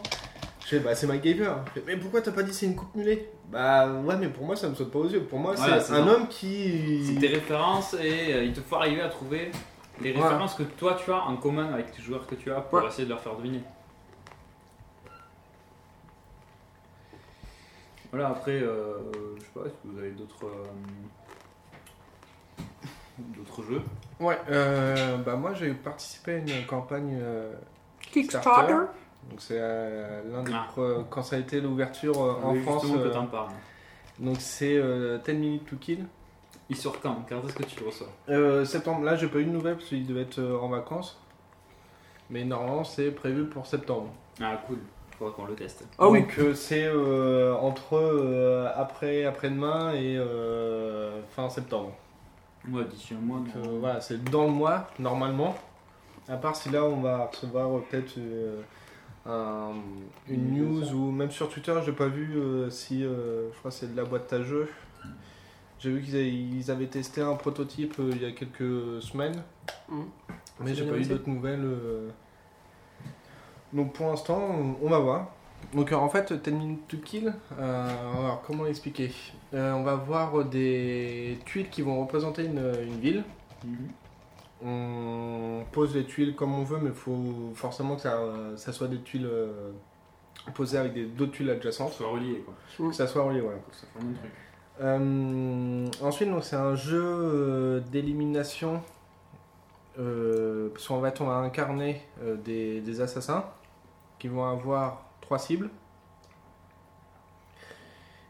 Je 0.70 0.76
fais, 0.76 0.80
bah 0.82 0.94
c'est 0.96 1.08
MacGyver. 1.08 1.50
Je 1.68 1.80
fais, 1.80 1.84
mais 1.88 1.96
pourquoi 1.96 2.22
t'as 2.22 2.34
pas 2.34 2.44
dit 2.44 2.54
c'est 2.54 2.66
une 2.66 2.76
coupe 2.76 2.94
mulet? 2.94 3.30
Bah 3.50 3.88
ouais, 3.90 4.18
mais 4.18 4.28
pour 4.28 4.46
moi 4.46 4.58
ça 4.58 4.68
me 4.68 4.76
saute 4.76 4.92
pas 4.92 5.00
aux 5.00 5.08
yeux. 5.08 5.24
Pour 5.24 5.40
moi, 5.40 5.54
Voilà, 5.56 5.80
c'est 5.80 5.88
c'est 5.88 5.94
un 5.94 6.06
ça. 6.06 6.12
homme 6.14 6.28
qui. 6.28 7.06
C'est 7.06 7.22
tes 7.22 7.28
références 7.28 7.94
et 7.94 8.34
euh, 8.34 8.44
il 8.44 8.52
te 8.52 8.60
faut 8.60 8.76
arriver 8.76 9.00
à 9.02 9.08
trouver 9.08 9.50
les 10.02 10.12
Voilà. 10.12 10.28
références 10.32 10.56
que 10.56 10.64
toi 10.64 10.98
tu 11.02 11.10
as 11.10 11.22
en 11.24 11.38
commun 11.38 11.72
avec 11.74 11.98
les 11.98 12.04
joueurs 12.04 12.28
que 12.28 12.36
tu 12.36 12.52
as 12.52 12.60
pour 12.60 12.80
Ouais. 12.80 12.88
essayer 12.90 13.06
de 13.06 13.10
leur 13.10 13.22
faire 13.22 13.38
deviner. 13.38 13.62
Voilà, 18.12 18.28
après, 18.30 18.60
euh, 18.62 18.98
je 19.38 19.42
sais 19.44 19.50
pas, 19.54 19.62
est-ce 19.68 19.74
que 19.76 19.88
vous 19.94 20.00
avez 20.00 20.12
d'autres 20.12 20.46
euh, 20.46 20.66
d'autres 23.38 23.64
jeux? 23.64 23.82
Ouais, 24.20 24.38
euh, 24.50 25.16
bah 25.18 25.36
moi 25.38 25.54
j'ai 25.54 25.74
participé 25.74 26.34
à 26.34 26.38
une 26.38 26.66
campagne. 26.66 27.18
euh, 27.22 27.54
Kickstarter. 28.12 28.74
Donc 29.30 29.42
c'est 29.42 29.58
euh, 29.60 30.22
l'un 30.32 30.44
des 30.44 30.52
Ah. 30.54 30.68
quand 31.10 31.22
ça 31.22 31.36
a 31.36 31.40
été 31.40 31.60
l'ouverture 31.62 32.22
euh, 32.24 32.34
en 32.44 32.54
Oui, 32.54 32.62
France. 32.64 32.84
que 32.88 32.98
euh, 32.98 33.10
t'en 33.12 33.26
parles. 33.26 33.50
donc 34.20 34.38
c'est 34.40 34.78
euh, 34.78 35.18
10 35.26 35.34
minutes 35.34 35.66
to 35.70 35.76
kill. 35.76 36.06
Il 36.70 36.76
sort 36.76 37.00
quand? 37.02 37.26
Quand 37.30 37.42
est-ce 37.46 37.54
que 37.54 37.64
tu 37.64 37.80
le 37.80 37.88
reçois? 37.88 38.08
Euh, 38.30 38.66
septembre. 38.66 39.04
Là 39.04 39.16
j'ai 39.16 39.28
pas 39.28 39.40
eu 39.40 39.46
de 39.46 39.52
nouvelles 39.52 39.76
parce 39.76 39.88
qu'il 39.90 40.06
devait 40.06 40.22
être 40.22 40.40
euh, 40.40 40.58
en 40.60 40.70
vacances. 40.70 41.20
Mais 42.30 42.44
normalement 42.44 42.84
c'est 42.84 43.12
prévu 43.12 43.46
pour 43.46 43.66
septembre. 43.68 44.10
Ah 44.42 44.62
cool, 44.68 44.78
faudra 45.18 45.34
qu'on 45.34 45.46
le 45.46 45.56
teste. 45.56 45.86
Ah 45.98 46.08
oui. 46.10 46.22
Donc 46.22 46.36
euh, 46.40 46.54
c'est 46.54 46.86
euh, 46.86 47.54
entre 47.56 47.96
euh, 47.98 48.70
après 48.76 49.26
après-demain 49.26 49.94
et 49.94 50.18
euh, 50.18 51.22
fin 51.36 51.50
septembre. 51.50 51.92
Moi, 52.66 52.84
d'ici 52.84 53.14
un 53.14 53.18
mois, 53.26 53.40
Donc 53.40 53.48
euh, 53.66 53.78
voilà, 53.80 54.02
c'est 54.02 54.22
dans 54.26 54.44
le 54.46 54.52
mois 54.52 54.88
normalement. 55.00 55.56
À 56.28 56.36
part 56.36 56.56
si 56.58 56.70
là 56.70 56.84
on 56.84 56.98
va 57.02 57.26
recevoir 57.28 57.70
euh, 57.78 57.84
peut-être 57.90 58.18
euh, 58.18 58.62
un- 59.28 59.74
une 60.30 60.54
news 60.58 60.94
ou 60.94 61.12
même 61.12 61.32
sur 61.32 61.50
Twitter, 61.50 61.74
j'ai 61.86 61.92
pas 61.92 62.08
vu 62.08 62.38
euh, 62.38 62.70
si 62.70 63.04
euh, 63.04 63.52
je 63.54 63.58
crois 63.60 63.72
que 63.72 63.78
c'est 63.78 63.92
de 63.92 63.98
la 63.98 64.06
boîte 64.06 64.32
à 64.34 64.42
jeux. 64.44 64.70
J'ai 65.80 65.92
vu 65.92 66.02
qu'ils 66.02 66.72
avaient, 66.72 66.88
testé 66.88 67.22
un 67.22 67.36
prototype 67.36 67.96
euh, 68.00 68.10
il 68.14 68.22
y 68.22 68.26
a 68.26 68.32
quelques 68.32 69.02
semaines, 69.02 69.42
Mhm. 69.90 70.06
mais 70.62 70.74
j'ai 70.74 70.86
pas 70.86 70.98
eu 70.98 71.04
d'autres 71.06 71.30
nouvelles. 71.30 71.64
euh. 71.64 72.10
Donc 73.74 73.94
pour 73.94 74.08
l'instant, 74.08 74.40
on, 74.82 74.90
va 74.90 75.00
voir. 75.00 75.28
Donc 75.74 75.92
euh, 75.92 75.96
en 75.96 76.10
fait, 76.10 76.32
10 76.34 76.52
minutes 76.52 76.88
to 76.88 76.98
kill, 76.98 77.34
euh, 77.60 78.12
alors 78.18 78.42
comment 78.48 78.64
l'expliquer? 78.64 79.12
Euh, 79.54 79.74
On 79.74 79.84
va 79.84 79.96
voir 79.96 80.46
des 80.46 81.38
tuiles 81.46 81.70
qui 81.70 81.82
vont 81.82 82.00
représenter 82.02 82.46
une, 82.46 82.72
une 82.82 83.00
ville. 83.00 83.24
Mhm. 83.64 83.90
On 84.64 85.64
pose 85.72 85.94
les 85.96 86.06
tuiles 86.06 86.36
comme 86.36 86.54
on 86.58 86.64
veut, 86.64 86.80
mais 86.82 86.90
il 86.90 86.96
faut 86.96 87.52
forcément 87.54 87.96
que 87.96 88.02
ça, 88.02 88.18
ça 88.56 88.74
soit 88.74 88.88
des 88.88 89.02
tuiles 89.02 89.28
euh, 89.28 89.72
posées 90.56 90.78
avec 90.80 90.94
des- 90.94 91.06
d'autres 91.06 91.32
tuiles 91.34 91.50
adjacentes, 91.52 91.94
Soit 91.94 92.08
relié 92.10 92.44
quoi. 92.44 92.54
que 92.90 92.96
ça 92.96 93.06
soit 93.08 93.24
relié. 93.24 93.42
Voilà. 93.42 93.58
Faut 93.60 93.70
que 93.72 93.76
ça 93.78 93.88
forme 93.94 94.10
un 94.10 94.14
truc. 94.18 94.32
Euh, 94.80 95.86
ensuite, 96.02 96.30
donc, 96.30 96.44
c'est 96.44 96.56
un 96.56 96.76
jeu 96.76 97.04
euh, 97.04 97.80
d'élimination. 97.92 98.82
Euh, 100.00 100.70
parce 100.74 100.88
qu'en 100.88 101.02
fait, 101.02 101.22
on 101.22 101.26
va 101.26 101.36
incarner 101.38 102.02
euh, 102.22 102.36
des, 102.36 102.82
des 102.82 103.02
assassins 103.02 103.46
qui 104.20 104.28
vont 104.28 104.46
avoir 104.46 105.06
trois 105.22 105.40
cibles. 105.40 105.70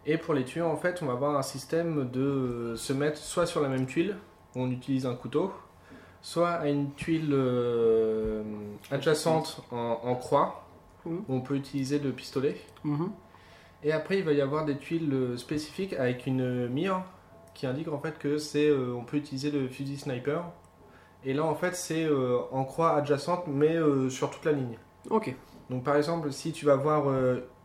Et 0.05 0.17
pour 0.17 0.33
les 0.33 0.45
tuer, 0.45 0.61
en 0.61 0.77
fait, 0.77 1.01
on 1.01 1.05
va 1.07 1.13
avoir 1.13 1.35
un 1.37 1.41
système 1.41 2.09
de 2.09 2.73
se 2.77 2.93
mettre 2.93 3.17
soit 3.17 3.45
sur 3.45 3.59
la 3.61 3.67
même 3.67 3.85
tuile, 3.85 4.15
on 4.55 4.71
utilise 4.71 5.05
un 5.05 5.15
couteau, 5.15 5.51
soit 6.21 6.49
à 6.51 6.67
une 6.69 6.93
tuile 6.93 7.29
euh, 7.33 8.43
adjacente 8.91 9.61
en, 9.71 9.99
en 10.03 10.15
croix, 10.15 10.63
Mhm. 11.05 11.23
où 11.29 11.33
on 11.35 11.41
peut 11.41 11.55
utiliser 11.55 11.99
le 11.99 12.11
pistolet. 12.11 12.59
Mhm. 12.83 13.09
Et 13.83 13.91
après, 13.93 14.17
il 14.19 14.25
va 14.25 14.33
y 14.33 14.41
avoir 14.41 14.65
des 14.65 14.77
tuiles 14.77 15.13
euh, 15.13 15.37
spécifiques 15.37 15.93
avec 15.93 16.25
une 16.27 16.67
mire 16.67 17.03
qui 17.53 17.65
indique 17.65 17.87
en 17.87 17.99
fait 17.99 18.17
que 18.19 18.37
c'est, 18.37 18.67
euh, 18.67 18.93
on 18.93 19.03
peut 19.03 19.17
utiliser 19.17 19.49
le 19.51 19.67
fusil 19.69 19.97
sniper. 19.97 20.43
Et 21.23 21.33
là, 21.33 21.45
en 21.45 21.55
fait, 21.55 21.75
c'est 21.75 22.07
en 22.51 22.63
croix 22.63 22.95
adjacente, 22.95 23.45
mais 23.47 23.75
sur 24.09 24.29
toute 24.29 24.45
la 24.45 24.51
ligne. 24.51 24.77
Ok. 25.09 25.33
Donc, 25.69 25.83
par 25.83 25.95
exemple, 25.97 26.31
si 26.31 26.51
tu 26.53 26.65
vas 26.65 26.75
voir 26.75 27.05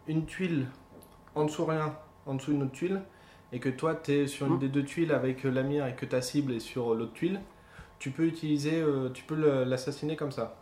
une 0.09 0.25
tuile 0.25 0.67
en 1.35 1.45
dessous 1.45 1.67
rien, 1.67 1.95
en 2.27 2.35
dessous 2.35 2.53
d'une 2.53 2.63
autre 2.63 2.73
tuile, 2.73 3.03
et 3.53 3.61
que 3.61 3.69
toi, 3.69 3.95
tu 3.95 4.13
es 4.13 4.27
sur 4.27 4.47
une 4.47 4.55
Mhm. 4.55 4.59
des 4.59 4.69
deux 4.69 4.85
tuiles 4.85 5.13
avec 5.13 5.45
la 5.45 5.63
mire 5.63 5.87
et 5.87 5.95
que 5.95 6.07
ta 6.07 6.23
cible 6.23 6.55
est 6.55 6.61
sur 6.61 6.95
l'autre 6.95 7.13
tuile, 7.13 7.41
tu 8.03 8.11
peux 8.11 8.25
utiliser, 8.25 8.81
euh, 8.81 9.11
tu 9.11 9.23
peux 9.23 9.37
l'assassiner 9.65 10.17
comme 10.17 10.33
ça. 10.33 10.57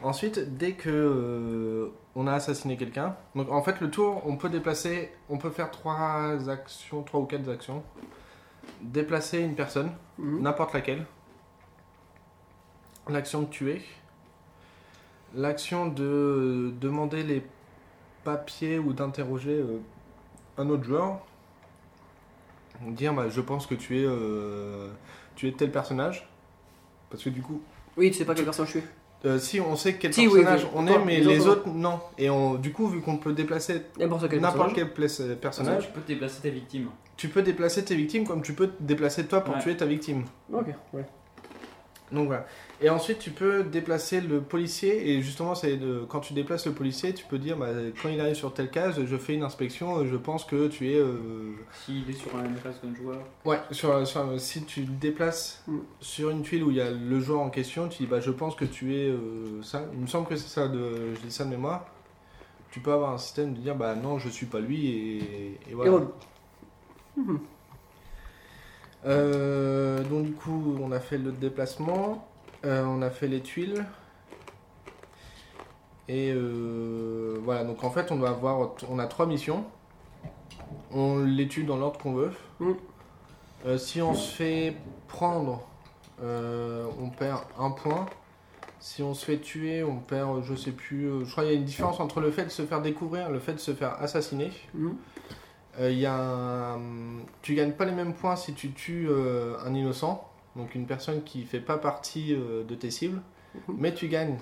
Ensuite, 0.00 0.56
dès 0.56 0.74
que 0.74 0.88
euh, 0.88 1.88
on 2.14 2.28
a 2.28 2.34
assassiné 2.34 2.76
quelqu'un, 2.76 3.16
donc 3.34 3.50
en 3.50 3.60
fait 3.60 3.80
le 3.80 3.90
tour, 3.90 4.22
on 4.26 4.36
peut 4.36 4.48
déplacer, 4.48 5.10
on 5.28 5.38
peut 5.38 5.50
faire 5.50 5.72
trois 5.72 6.48
actions, 6.48 7.02
trois 7.02 7.18
ou 7.18 7.24
quatre 7.24 7.48
actions. 7.50 7.82
Déplacer 8.80 9.40
une 9.40 9.56
personne, 9.56 9.90
Mhm. 10.18 10.40
n'importe 10.42 10.72
laquelle. 10.72 11.04
L'action 13.08 13.42
de 13.42 13.46
tuer. 13.48 13.82
L'action 15.34 15.88
de 15.88 16.72
demander 16.80 17.24
les 17.24 17.42
papiers 18.22 18.78
ou 18.78 18.92
d'interroger 18.92 19.58
euh, 19.58 19.80
un 20.58 20.70
autre 20.70 20.84
joueur. 20.84 21.18
Dire, 22.82 23.12
bah, 23.12 23.28
je 23.28 23.40
pense 23.40 23.66
que 23.66 23.74
tu 23.74 23.98
es, 23.98 24.04
euh, 24.06 24.90
tu 25.40 25.48
es 25.48 25.52
tel 25.52 25.70
personnage. 25.70 26.28
Parce 27.08 27.22
que 27.24 27.30
du 27.30 27.40
coup, 27.40 27.62
Oui, 27.96 28.10
tu 28.10 28.18
sais 28.18 28.24
pas 28.26 28.34
quelle 28.34 28.44
personne 28.44 28.66
je 28.66 28.72
suis. 28.72 28.82
euh, 29.24 29.38
si 29.38 29.58
on 29.58 29.74
sait 29.74 29.94
quel 29.94 30.12
Si, 30.12 30.24
personnage 30.24 30.64
oui. 30.64 30.70
on 30.74 30.84
Toi, 30.84 30.96
est, 30.96 31.04
mais 31.06 31.16
les 31.20 31.24
les 31.24 31.46
autres, 31.46 31.62
autres 31.62 31.68
non. 31.70 31.98
Et 32.18 32.28
on, 32.28 32.54
du 32.56 32.72
coup, 32.72 32.86
vu 32.88 33.00
qu'on 33.00 33.16
peut 33.16 33.32
déplacer 33.32 33.86
N'importe 33.98 34.28
quel 34.28 34.40
personnage. 34.40 34.72
quel 34.74 34.84
euh, 34.84 35.36
personnage, 35.36 35.86
Tu 35.86 35.92
peux 35.92 36.00
déplacer 36.06 36.40
tes 36.42 36.50
victimes. 36.50 36.90
tu 37.16 37.28
peux 37.28 37.40
déplacer 37.42 37.82
tes 37.84 37.94
victimes 37.96 38.26
comme 38.26 38.42
tu 38.42 38.52
peux 38.52 38.68
te 38.68 38.82
déplacer 38.82 39.26
toi 39.26 39.40
pour 39.42 39.54
Ouais. 39.54 39.62
tuer 39.62 39.76
ta 39.78 39.86
victime. 39.86 40.24
Ok, 40.52 40.66
ouais. 40.92 41.06
Donc 42.12 42.26
voilà. 42.26 42.44
Et 42.80 42.88
ensuite, 42.90 43.18
tu 43.18 43.30
peux 43.30 43.62
déplacer 43.62 44.20
le 44.20 44.40
policier. 44.40 45.10
Et 45.10 45.22
justement, 45.22 45.54
c'est 45.54 45.76
de- 45.76 46.04
quand 46.08 46.20
tu 46.20 46.32
déplaces 46.32 46.66
le 46.66 46.72
policier, 46.72 47.12
tu 47.14 47.24
peux 47.24 47.38
dire 47.38 47.56
bah, 47.56 47.68
quand 48.02 48.08
il 48.08 48.20
arrive 48.20 48.34
sur 48.34 48.52
telle 48.52 48.70
case, 48.70 49.04
je 49.04 49.16
fais 49.16 49.34
une 49.34 49.42
inspection. 49.44 50.04
Je 50.06 50.16
pense 50.16 50.44
que 50.44 50.66
tu 50.66 50.90
es. 50.92 50.96
euh, 50.96 51.52
S'il 51.84 52.08
est 52.10 52.14
sur 52.14 52.36
la 52.36 52.42
même 52.44 52.56
case 52.62 52.80
qu'un 52.82 52.94
joueur. 52.94 53.18
Ouais, 53.44 53.58
sur, 53.70 54.06
sur- 54.06 54.40
si 54.40 54.64
tu 54.64 54.84
te 54.84 54.90
déplaces 54.90 55.62
Mm. 55.68 55.78
sur 56.00 56.30
une 56.30 56.42
tuile 56.42 56.64
où 56.64 56.70
il 56.70 56.78
y 56.78 56.80
a 56.80 56.90
le 56.90 57.20
joueur 57.20 57.40
en 57.40 57.50
question, 57.50 57.88
tu 57.88 57.98
dis 58.02 58.06
bah, 58.08 58.20
je 58.20 58.30
pense 58.30 58.54
que 58.56 58.64
tu 58.64 58.96
es 58.96 59.08
euh, 59.08 59.62
ça. 59.62 59.84
Il 59.92 60.00
me 60.00 60.06
semble 60.06 60.26
que 60.26 60.36
c'est 60.36 60.48
ça, 60.48 60.66
de, 60.66 61.14
je 61.14 61.20
dis 61.20 61.30
ça 61.32 61.44
de 61.44 61.50
mémoire. 61.50 61.86
Tu 62.72 62.80
peux 62.80 62.92
avoir 62.92 63.12
un 63.12 63.18
système 63.18 63.52
de 63.54 63.58
dire 63.60 63.74
bah 63.76 63.94
non, 63.94 64.18
je 64.18 64.28
suis 64.28 64.46
pas 64.46 64.58
lui. 64.60 64.88
Et, 64.88 65.16
et 65.70 65.74
voilà. 65.74 65.90
Et 65.90 65.94
voilà. 65.94 66.06
Euh, 69.06 70.02
donc 70.04 70.24
du 70.26 70.32
coup, 70.32 70.76
on 70.80 70.92
a 70.92 71.00
fait 71.00 71.18
le 71.18 71.32
déplacement, 71.32 72.26
euh, 72.64 72.84
on 72.84 73.02
a 73.02 73.10
fait 73.10 73.28
les 73.28 73.40
tuiles. 73.40 73.84
Et 76.08 76.32
euh, 76.34 77.38
voilà, 77.42 77.64
donc 77.64 77.84
en 77.84 77.90
fait, 77.90 78.10
on 78.10 78.16
doit 78.16 78.30
avoir, 78.30 78.70
on 78.88 78.98
a 78.98 79.06
trois 79.06 79.26
missions. 79.26 79.64
On 80.92 81.20
les 81.20 81.46
tue 81.46 81.64
dans 81.64 81.76
l'ordre 81.76 82.00
qu'on 82.00 82.14
veut. 82.14 82.32
Mm. 82.58 82.72
Euh, 83.66 83.78
si 83.78 84.02
on 84.02 84.14
se 84.14 84.34
fait 84.34 84.76
prendre, 85.06 85.62
on 86.20 87.10
perd 87.10 87.42
un 87.58 87.70
point. 87.70 88.06
Si 88.80 89.02
on 89.02 89.12
se 89.14 89.24
fait 89.24 89.38
tuer, 89.38 89.84
on 89.84 89.98
perd, 89.98 90.42
je 90.42 90.54
sais 90.54 90.72
plus. 90.72 91.24
je 91.24 91.30
crois 91.30 91.44
qu'il 91.44 91.52
y 91.52 91.56
a 91.56 91.58
une 91.58 91.64
différence 91.64 92.00
entre 92.00 92.20
le 92.20 92.30
fait 92.30 92.44
de 92.44 92.50
se 92.50 92.62
faire 92.62 92.80
découvrir 92.80 93.28
et 93.28 93.32
le 93.32 93.38
fait 93.38 93.52
de 93.52 93.58
se 93.58 93.72
faire 93.72 94.00
assassiner. 94.00 94.50
Mhm. 94.74 94.96
Euh, 95.78 95.90
il 95.90 95.98
y 95.98 96.06
a 96.06 96.14
un- 96.14 96.80
Tu 97.42 97.54
gagnes 97.54 97.72
pas 97.72 97.84
les 97.84 97.92
mêmes 97.92 98.14
points 98.14 98.36
si 98.36 98.54
tu 98.54 98.72
tues 98.72 99.06
euh, 99.08 99.56
un 99.64 99.74
innocent, 99.74 100.28
donc 100.56 100.74
une 100.74 100.86
personne 100.86 101.22
qui 101.22 101.44
fait 101.44 101.60
pas 101.60 101.78
partie 101.78 102.34
euh, 102.34 102.64
de 102.64 102.74
tes 102.74 102.90
cibles, 102.90 103.20
Mhm. 103.54 103.76
mais 103.78 103.94
tu 103.94 104.08
gagnes 104.08 104.38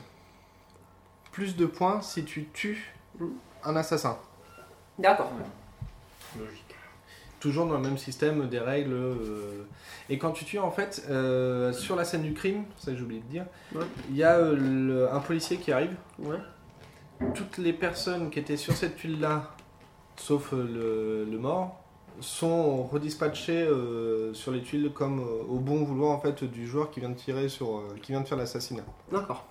plus 1.32 1.54
de 1.56 1.66
points 1.66 2.00
si 2.00 2.24
tu 2.24 2.46
tues 2.52 2.94
un 3.64 3.76
assassin. 3.76 4.18
D'accord. 4.98 5.30
Logique. 6.38 6.64
Toujours 7.40 7.66
dans 7.66 7.74
le 7.74 7.82
même 7.82 7.98
système 7.98 8.48
des 8.48 8.58
règles. 8.58 8.92
euh, 8.94 9.64
Et 10.10 10.18
quand 10.18 10.32
tu 10.32 10.44
tues, 10.44 10.58
en 10.58 10.70
fait, 10.72 11.04
euh, 11.10 11.72
sur 11.72 11.94
la 11.94 12.04
scène 12.04 12.22
du 12.22 12.32
crime, 12.32 12.64
ça 12.78 12.94
j'ai 12.94 13.02
oublié 13.02 13.20
de 13.20 13.26
dire, 13.26 13.44
Ouais. 13.74 13.84
il 14.10 14.16
y 14.16 14.24
a 14.24 14.36
euh, 14.38 14.56
le- 14.56 15.12
un 15.12 15.20
policier 15.20 15.58
qui 15.58 15.70
arrive. 15.70 15.94
Ouais. 16.18 16.38
Toutes 17.34 17.58
les 17.58 17.72
personnes 17.74 18.30
qui 18.30 18.38
étaient 18.38 18.56
sur 18.56 18.72
cette 18.74 18.96
tuile-là, 18.96 19.54
sauf 20.18 20.52
euh, 20.52 21.24
le, 21.24 21.30
le 21.30 21.38
mort, 21.38 21.80
sont 22.20 22.82
redispatchées 22.82 23.62
euh, 23.62 24.34
sur 24.34 24.50
les 24.52 24.60
tuiles 24.62 24.90
comme 24.92 25.20
euh, 25.20 25.42
au 25.48 25.58
bon 25.60 25.84
vouloir 25.84 26.10
en 26.10 26.18
fait 26.20 26.42
du 26.44 26.66
joueur 26.66 26.90
qui 26.90 26.98
vient 27.00 27.10
de 27.10 27.14
tirer 27.14 27.48
sur, 27.48 27.78
euh, 27.78 27.96
qui 28.02 28.10
vient 28.12 28.20
de 28.20 28.26
faire 28.26 28.36
l'assassinat. 28.38 28.82
D'accord. 29.12 29.46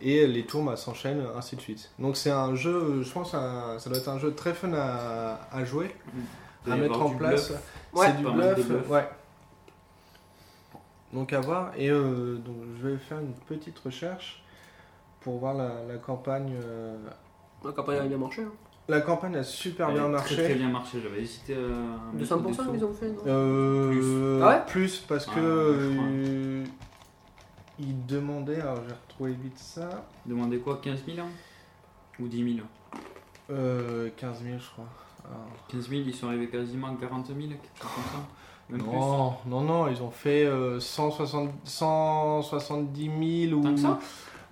Et 0.00 0.28
les 0.28 0.44
tours 0.46 0.62
bah, 0.62 0.76
s'enchaînent 0.76 1.26
ainsi 1.36 1.56
de 1.56 1.60
suite. 1.60 1.90
Donc 1.98 2.16
c'est 2.16 2.30
un 2.30 2.54
jeu, 2.54 3.02
je 3.02 3.10
pense, 3.12 3.34
un- 3.34 3.78
ça 3.80 3.90
doit 3.90 3.98
être 3.98 4.08
un 4.08 4.18
jeu 4.20 4.32
très 4.32 4.54
fun 4.54 4.72
à, 4.74 5.40
à 5.50 5.64
jouer, 5.64 5.92
à 6.70 6.76
mettre 6.76 7.02
en 7.02 7.10
place. 7.10 7.52
Ouais, 7.92 8.06
c'est 8.06 8.16
du 8.18 8.22
bluff, 8.22 8.66
bluff. 8.68 8.88
ouais. 8.90 9.08
Donc 11.12 11.32
à 11.32 11.40
voir. 11.40 11.72
Et 11.76 11.90
euh, 11.90 12.36
donc 12.36 12.56
je 12.80 12.86
vais 12.88 12.96
faire 12.98 13.18
une 13.18 13.32
petite 13.32 13.78
recherche 13.80 14.44
pour 15.20 15.38
voir 15.38 15.54
la, 15.54 15.82
la 15.88 15.96
campagne. 15.96 16.54
euh, 16.62 16.96
La 17.64 17.72
campagne 17.72 17.98
a 17.98 18.02
bien 18.06 18.18
marché. 18.18 18.42
Hein. 18.42 18.52
La 18.90 19.00
campagne 19.02 19.36
a 19.36 19.42
super 19.44 19.88
Elle 19.88 19.94
bien 19.96 20.04
a 20.06 20.08
marché. 20.08 20.34
Très, 20.34 20.44
très 20.44 20.54
bien 20.54 20.68
marché. 20.68 20.98
J'avais 21.02 21.20
hésité 21.20 21.54
à. 21.54 22.16
mettre 22.16 22.36
200% 22.38 22.72
des 22.72 22.78
ils 22.78 22.84
ont 22.84 22.92
fait, 22.94 23.10
non 23.10 23.18
Euh, 23.26 23.90
Plus. 23.90 24.42
Ah 24.42 24.48
ouais 24.48 24.62
plus 24.66 24.98
parce 25.06 25.26
que 25.26 25.30
Ah, 25.32 25.80
je 25.80 25.94
crois. 25.94 26.06
euh, 26.08 26.64
il 27.80 28.06
demandait, 28.06 28.60
alors 28.60 28.78
j'ai 28.88 28.94
retrouvé 28.94 29.32
vite 29.32 29.58
ça, 29.58 30.06
Demandez 30.26 30.58
quoi 30.58 30.80
15 30.82 31.00
000 31.06 31.18
hein 31.20 31.30
Ou 32.18 32.26
10 32.28 32.54
000 32.56 32.66
euh, 33.50 34.08
15 34.16 34.42
000 34.42 34.58
je 34.58 34.70
crois. 34.70 34.84
Alors, 35.24 35.46
15 35.68 35.88
000, 35.90 36.02
ils 36.06 36.14
sont 36.14 36.28
arrivés 36.28 36.48
quasiment 36.48 36.88
à 36.88 36.94
40 36.98 37.26
000, 37.26 37.38
quelque 37.38 37.52
chose 37.80 37.90
comme 37.94 38.04
ça. 38.04 38.26
Même 38.70 38.82
non, 38.82 39.34
non, 39.46 39.60
non, 39.62 39.88
ils 39.88 40.02
ont 40.02 40.10
fait 40.10 40.44
euh, 40.44 40.78
160, 40.80 41.50
170 41.64 43.46
000 43.48 43.58
ou. 43.58 43.62
Tant 43.62 43.74
que 43.74 43.80
ça? 43.80 43.98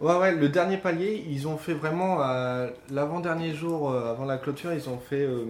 Ouais, 0.01 0.17
ouais, 0.19 0.35
le 0.35 0.49
dernier 0.51 0.77
palier, 0.77 1.25
ils 1.29 1.49
ont 1.49 1.57
fait 1.57 1.73
vraiment 1.75 2.23
euh, 2.23 2.69
l'avant-dernier 2.91 3.55
jour, 3.55 3.91
euh, 3.91 4.11
avant 4.11 4.25
la 4.27 4.37
clôture, 4.37 4.73
ils 4.73 4.89
ont 4.91 4.99
fait 4.99 5.23
euh, 5.23 5.45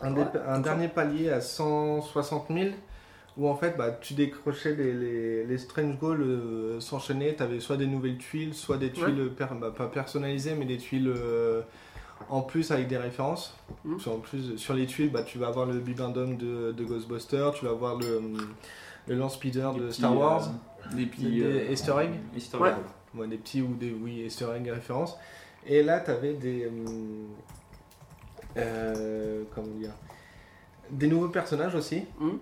un, 0.00 0.10
dé- 0.10 0.20
Ouais, 0.22 0.26
un 0.48 0.58
dernier 0.60 0.88
palier 0.88 1.30
à 1.30 1.40
160 1.40 2.46
000 2.50 2.70
où 3.36 3.48
en 3.48 3.54
fait 3.56 3.76
bah, 3.76 3.90
tu 4.00 4.14
décrochais 4.14 4.74
les, 4.74 4.92
les, 4.92 5.44
les 5.44 5.58
strange 5.58 5.96
goals 5.98 6.22
euh, 6.22 6.80
s'enchaînaient, 6.80 7.34
tu 7.36 7.42
avais 7.44 7.60
soit 7.60 7.76
des 7.76 7.86
nouvelles 7.86 8.18
tuiles, 8.18 8.54
soit 8.54 8.76
des 8.76 8.90
tuiles 8.90 9.30
per- 9.36 9.46
bah, 9.60 9.72
pas 9.76 9.86
personnalisées 9.86 10.54
mais 10.54 10.64
des 10.66 10.78
tuiles 10.78 11.08
euh, 11.16 11.62
en 12.28 12.42
plus 12.42 12.70
avec 12.72 12.88
des 12.88 12.96
références. 12.96 13.56
Sur, 13.98 14.12
en 14.14 14.18
plus, 14.18 14.56
sur 14.56 14.74
les 14.74 14.86
tuiles, 14.86 15.10
bah, 15.10 15.22
tu 15.22 15.38
vas 15.38 15.46
avoir 15.48 15.66
le 15.66 15.78
Bibendum 15.78 16.36
de, 16.36 16.72
de 16.72 16.84
Ghostbusters, 16.84 17.52
tu 17.52 17.64
vas 17.66 17.72
avoir 17.72 17.96
le, 17.98 18.20
le 19.08 19.14
lance 19.14 19.34
speeder 19.34 19.72
Des 19.74 19.80
de 19.80 19.86
petits, 19.86 19.98
Star 19.98 20.16
Wars, 20.16 20.48
euh, 20.92 20.96
des 20.96 21.06
petits. 21.06 21.22
des 21.30 21.42
euh, 21.42 21.72
easter 21.72 21.92
eggs. 22.02 22.20
Ouais. 22.58 22.70
Eggs. 23.14 23.20
Ouais, 23.20 23.28
des 23.28 23.38
petits 23.38 23.62
ou 23.62 23.74
des 23.74 23.92
oui, 23.92 24.22
easter 24.26 24.46
egg 24.56 24.68
références. 24.68 25.16
Et 25.66 25.82
là, 25.82 26.00
tu 26.00 26.10
avais 26.10 26.34
des. 26.34 26.66
hum, 26.66 27.28
euh, 28.56 29.44
comment 29.54 29.66
dire 29.68 29.92
Des 30.90 31.06
nouveaux 31.08 31.28
personnages 31.28 31.74
aussi. 31.74 32.04
Mhm. 32.18 32.38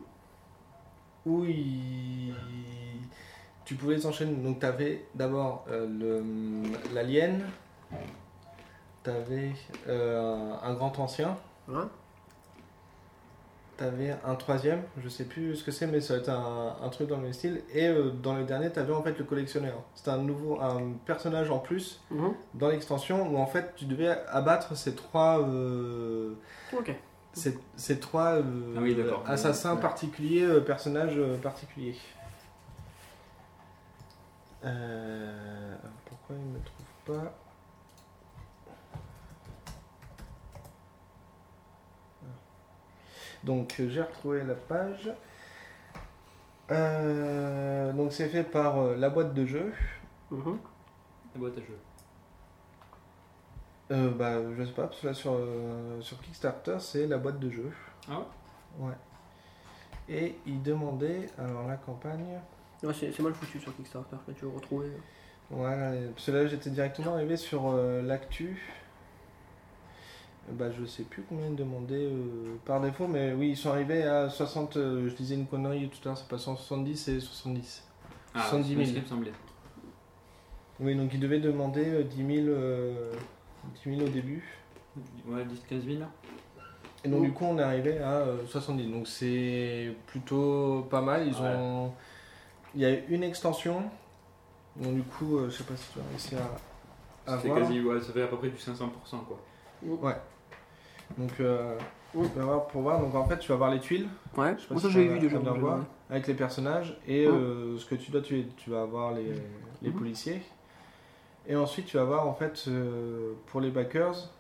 Où 1.25 1.45
ils- 1.45 2.35
tu 3.65 3.77
pouvais 3.77 3.95
les 3.95 4.07
enchaîner. 4.07 4.35
Donc, 4.35 4.59
tu 4.61 4.67
avais 4.67 5.05
d'abord 5.15 5.65
euh, 5.71 5.87
le- 5.87 6.95
l'alien. 6.95 7.43
Tu 9.05 9.11
avais 9.11 9.53
un 9.89 10.75
grand 10.75 10.99
ancien. 10.99 11.37
T'avais 13.79 14.15
un 14.25 14.35
troisième, 14.35 14.83
je 15.03 15.09
sais 15.09 15.25
plus 15.25 15.57
ce 15.57 15.65
que 15.65 15.71
c'est, 15.73 15.87
mais 15.87 16.01
ça 16.01 16.15
va 16.15 16.21
être 16.21 16.29
un, 16.29 16.77
un 16.83 16.89
truc 16.91 17.09
dans 17.09 17.17
le 17.17 17.23
même 17.23 17.33
style. 17.33 17.63
Et 17.73 17.89
euh, 17.89 18.11
dans 18.11 18.35
le 18.35 18.45
dernier, 18.45 18.71
t'avais 18.71 18.93
en 18.93 19.03
fait 19.03 19.19
le 19.19 19.25
collectionneur. 19.25 19.83
C'était 19.95 20.11
un 20.11 20.19
nouveau, 20.19 20.61
un 20.61 20.93
personnage 21.07 21.51
en 21.51 21.59
plus 21.59 22.01
Mhm. 22.11 22.35
dans 22.55 22.69
l'extension 22.69 23.27
où 23.33 23.39
en 23.39 23.47
fait 23.47 23.73
tu 23.75 23.87
devais 23.87 24.15
abattre 24.29 24.77
ces 24.77 24.95
trois, 24.95 25.41
euh, 25.41 26.35
Ok. 26.79 26.95
ces, 27.33 27.59
ces 27.77 27.99
trois 27.99 28.35
euh, 28.35 28.75
Ah 28.77 28.81
oui, 28.83 28.97
assassins 29.27 29.75
Ouais. 29.75 29.81
particuliers, 29.81 30.43
euh, 30.45 30.61
personnages 30.61 31.17
euh, 31.17 31.39
particuliers. 31.39 31.97
Euh, 34.65 35.75
pourquoi 36.05 36.37
il 36.37 36.45
me 36.53 36.59
trouve 36.61 37.17
pas? 37.23 37.35
Donc 43.45 43.77
euh, 43.81 43.89
j'ai 43.89 44.03
retrouvé 44.03 44.43
la 44.45 44.55
page. 44.55 45.11
Euh, 46.71 47.93
donc 47.93 48.13
c'est 48.13 48.29
fait 48.29 48.45
par 48.45 48.79
euh, 48.79 48.97
la 48.97 49.11
boîte 49.11 49.35
de 49.35 49.45
jeu. 49.45 49.73
Mhm. 50.31 50.59
La 51.35 51.41
boîte 51.41 51.59
à 51.59 51.61
jeu. 51.61 51.79
Euh, 53.91 54.11
bah 54.11 54.37
je 54.57 54.65
sais 54.65 54.73
pas 54.73 54.87
parce 54.87 55.01
que 55.01 55.07
là 55.09 55.15
sur, 55.15 55.33
euh, 55.35 56.01
sur 56.01 56.19
Kickstarter 56.23 56.77
c'est 56.79 57.07
la 57.07 57.19
boîte 57.19 57.41
de 57.41 57.51
jeu. 57.51 57.71
Ah 58.09 58.19
ouais? 58.79 58.87
Ouais. 58.87 58.95
Et 60.09 60.37
il 60.47 60.63
demandait 60.63 61.27
alors 61.39 61.67
la 61.67 61.77
campagne. 61.77 62.39
Ouais, 62.83 62.95
c'est 62.95 63.13
c'est 63.13 63.23
mal 63.23 63.35
foutu 63.35 63.61
sur 63.61 63.75
Kickstarter. 63.77 64.17
Là, 64.27 64.35
tu 64.35 64.45
veux 64.45 64.51
retrouver. 64.51 64.91
Voilà, 65.51 65.93
parce 66.15 66.27
que 66.27 66.31
là 66.33 66.47
j'étais 66.47 66.71
directement 66.71 67.15
arrivé 67.15 67.37
sur 67.37 67.67
euh, 67.67 68.03
l'actu. 68.03 68.82
Bah 70.51 70.71
je 70.71 70.85
sais 70.85 71.05
plus 71.05 71.23
combien 71.29 71.47
ils 71.47 71.55
demandaient 71.57 71.95
euh, 72.11 72.57
par 72.65 72.81
défaut, 72.81 73.07
mais 73.07 73.33
oui 73.33 73.51
ils 73.51 73.57
sont 73.57 73.71
arrivés 73.71 74.03
à 74.03 74.29
60, 74.29 74.77
euh, 74.77 75.09
je 75.09 75.15
disais 75.15 75.35
une 75.37 75.47
connerie 75.47 75.89
tout 75.89 75.99
à 76.05 76.09
l'heure, 76.11 76.19
c'est 76.19 76.29
pas 76.29 76.37
170 76.39 77.09
et 77.09 77.21
70. 77.21 77.85
Ah, 78.35 78.41
70 78.51 78.69
000. 78.69 78.81
c'est 78.81 78.87
ce 78.91 78.95
qui 78.97 79.01
me 79.03 79.07
semblait. 79.07 79.33
Oui 80.81 80.97
donc 80.97 81.11
ils 81.15 81.21
devaient 81.21 81.39
demander 81.39 81.85
euh, 81.87 82.03
10 82.03 82.17
000, 82.17 82.29
euh, 82.49 83.13
10 83.85 83.97
000 83.97 84.07
au 84.07 84.11
début. 84.11 84.43
Ouais, 85.27 85.45
10-15 85.45 85.85
000 85.99 86.03
Et 87.05 87.09
donc 87.09 87.23
du 87.23 87.33
coup 87.33 87.45
on 87.45 87.59
est 87.59 87.63
arrivé 87.63 87.99
à 88.01 88.11
euh, 88.15 88.45
70, 88.47 88.89
donc 88.91 89.07
c'est 89.09 89.95
plutôt 90.07 90.87
pas 90.91 91.01
mal. 91.01 91.27
Ils 91.27 91.35
Ouais. 91.35 91.55
ont, 91.57 91.93
il 92.75 92.81
y 92.81 92.85
a 92.85 92.91
eu 92.91 93.05
une 93.09 93.23
extension, 93.23 93.85
donc 94.77 94.95
du 94.97 95.03
coup 95.03 95.39
euh, 95.39 95.49
je 95.49 95.57
sais 95.59 95.65
pas 95.65 95.77
si 95.77 95.93
tu 95.93 95.99
as 96.01 96.09
réussi 96.11 96.35
à, 96.35 97.33
à 97.33 97.39
C'est 97.39 97.47
voir. 97.49 97.61
quasi, 97.61 97.81
ouais, 97.81 98.01
ça 98.01 98.13
fait 98.13 98.23
à 98.23 98.27
peu 98.27 98.37
près 98.37 98.49
du 98.51 98.57
500% 98.57 98.79
quoi. 99.27 99.39
Donc 101.19 101.33
euh, 101.41 101.77
voir 102.15 102.67
pour 102.69 102.83
voir. 102.83 103.01
Donc 103.01 103.15
en 103.15 103.25
fait 103.27 103.39
tu 103.39 103.49
vas 103.51 103.57
voir 103.57 103.71
les 103.71 103.81
tuiles 103.81 104.09
Ouais, 104.37 104.55
Je 104.57 104.63
sais 104.63 104.69
pas 104.69 104.75
moi 104.75 104.81
si 104.81 104.87
ça 104.87 104.93
j'ai 104.93 105.09
ça 105.09 105.15
vu 105.15 105.21
déjà. 105.21 105.39
voir. 105.39 105.81
avec 106.11 106.27
les 106.27 106.35
personnages 106.35 106.99
et 107.07 107.27
euh, 107.27 107.77
ce 107.79 107.87
que 107.87 107.95
tu 107.95 108.11
dois 108.11 108.21
tuer. 108.23 108.47
Tu 108.57 108.71
vas 108.71 108.83
avoir 108.83 109.13
les, 109.13 109.33
les 109.83 109.91
Mhm. 109.91 109.97
policiers 109.99 110.43
et 111.49 111.57
ensuite 111.57 111.87
tu 111.87 111.97
vas 111.97 112.03
avoir 112.05 112.27
en 112.29 112.35
fait 112.35 112.65
euh, 112.69 113.33
pour 113.47 113.61
les 113.61 113.71
backers 113.71 114.31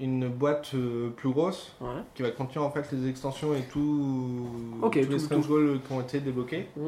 une 0.00 0.28
boîte 0.28 0.72
euh, 0.74 1.10
plus 1.10 1.30
grosse 1.30 1.74
Ouais. 1.80 2.02
qui 2.14 2.22
va 2.22 2.30
contenir 2.30 2.62
en 2.62 2.70
fait 2.70 2.90
les 2.92 3.08
extensions 3.08 3.52
et 3.54 3.62
tout, 3.62 4.46
Ok, 4.82 4.92
tous 5.00 5.06
tout- 5.06 5.12
les 5.12 5.18
strange 5.18 5.42
tout. 5.46 5.52
goals 5.52 5.80
qui 5.86 5.92
ont 5.92 6.00
été 6.00 6.20
débloqués. 6.20 6.68
Mm. 6.76 6.86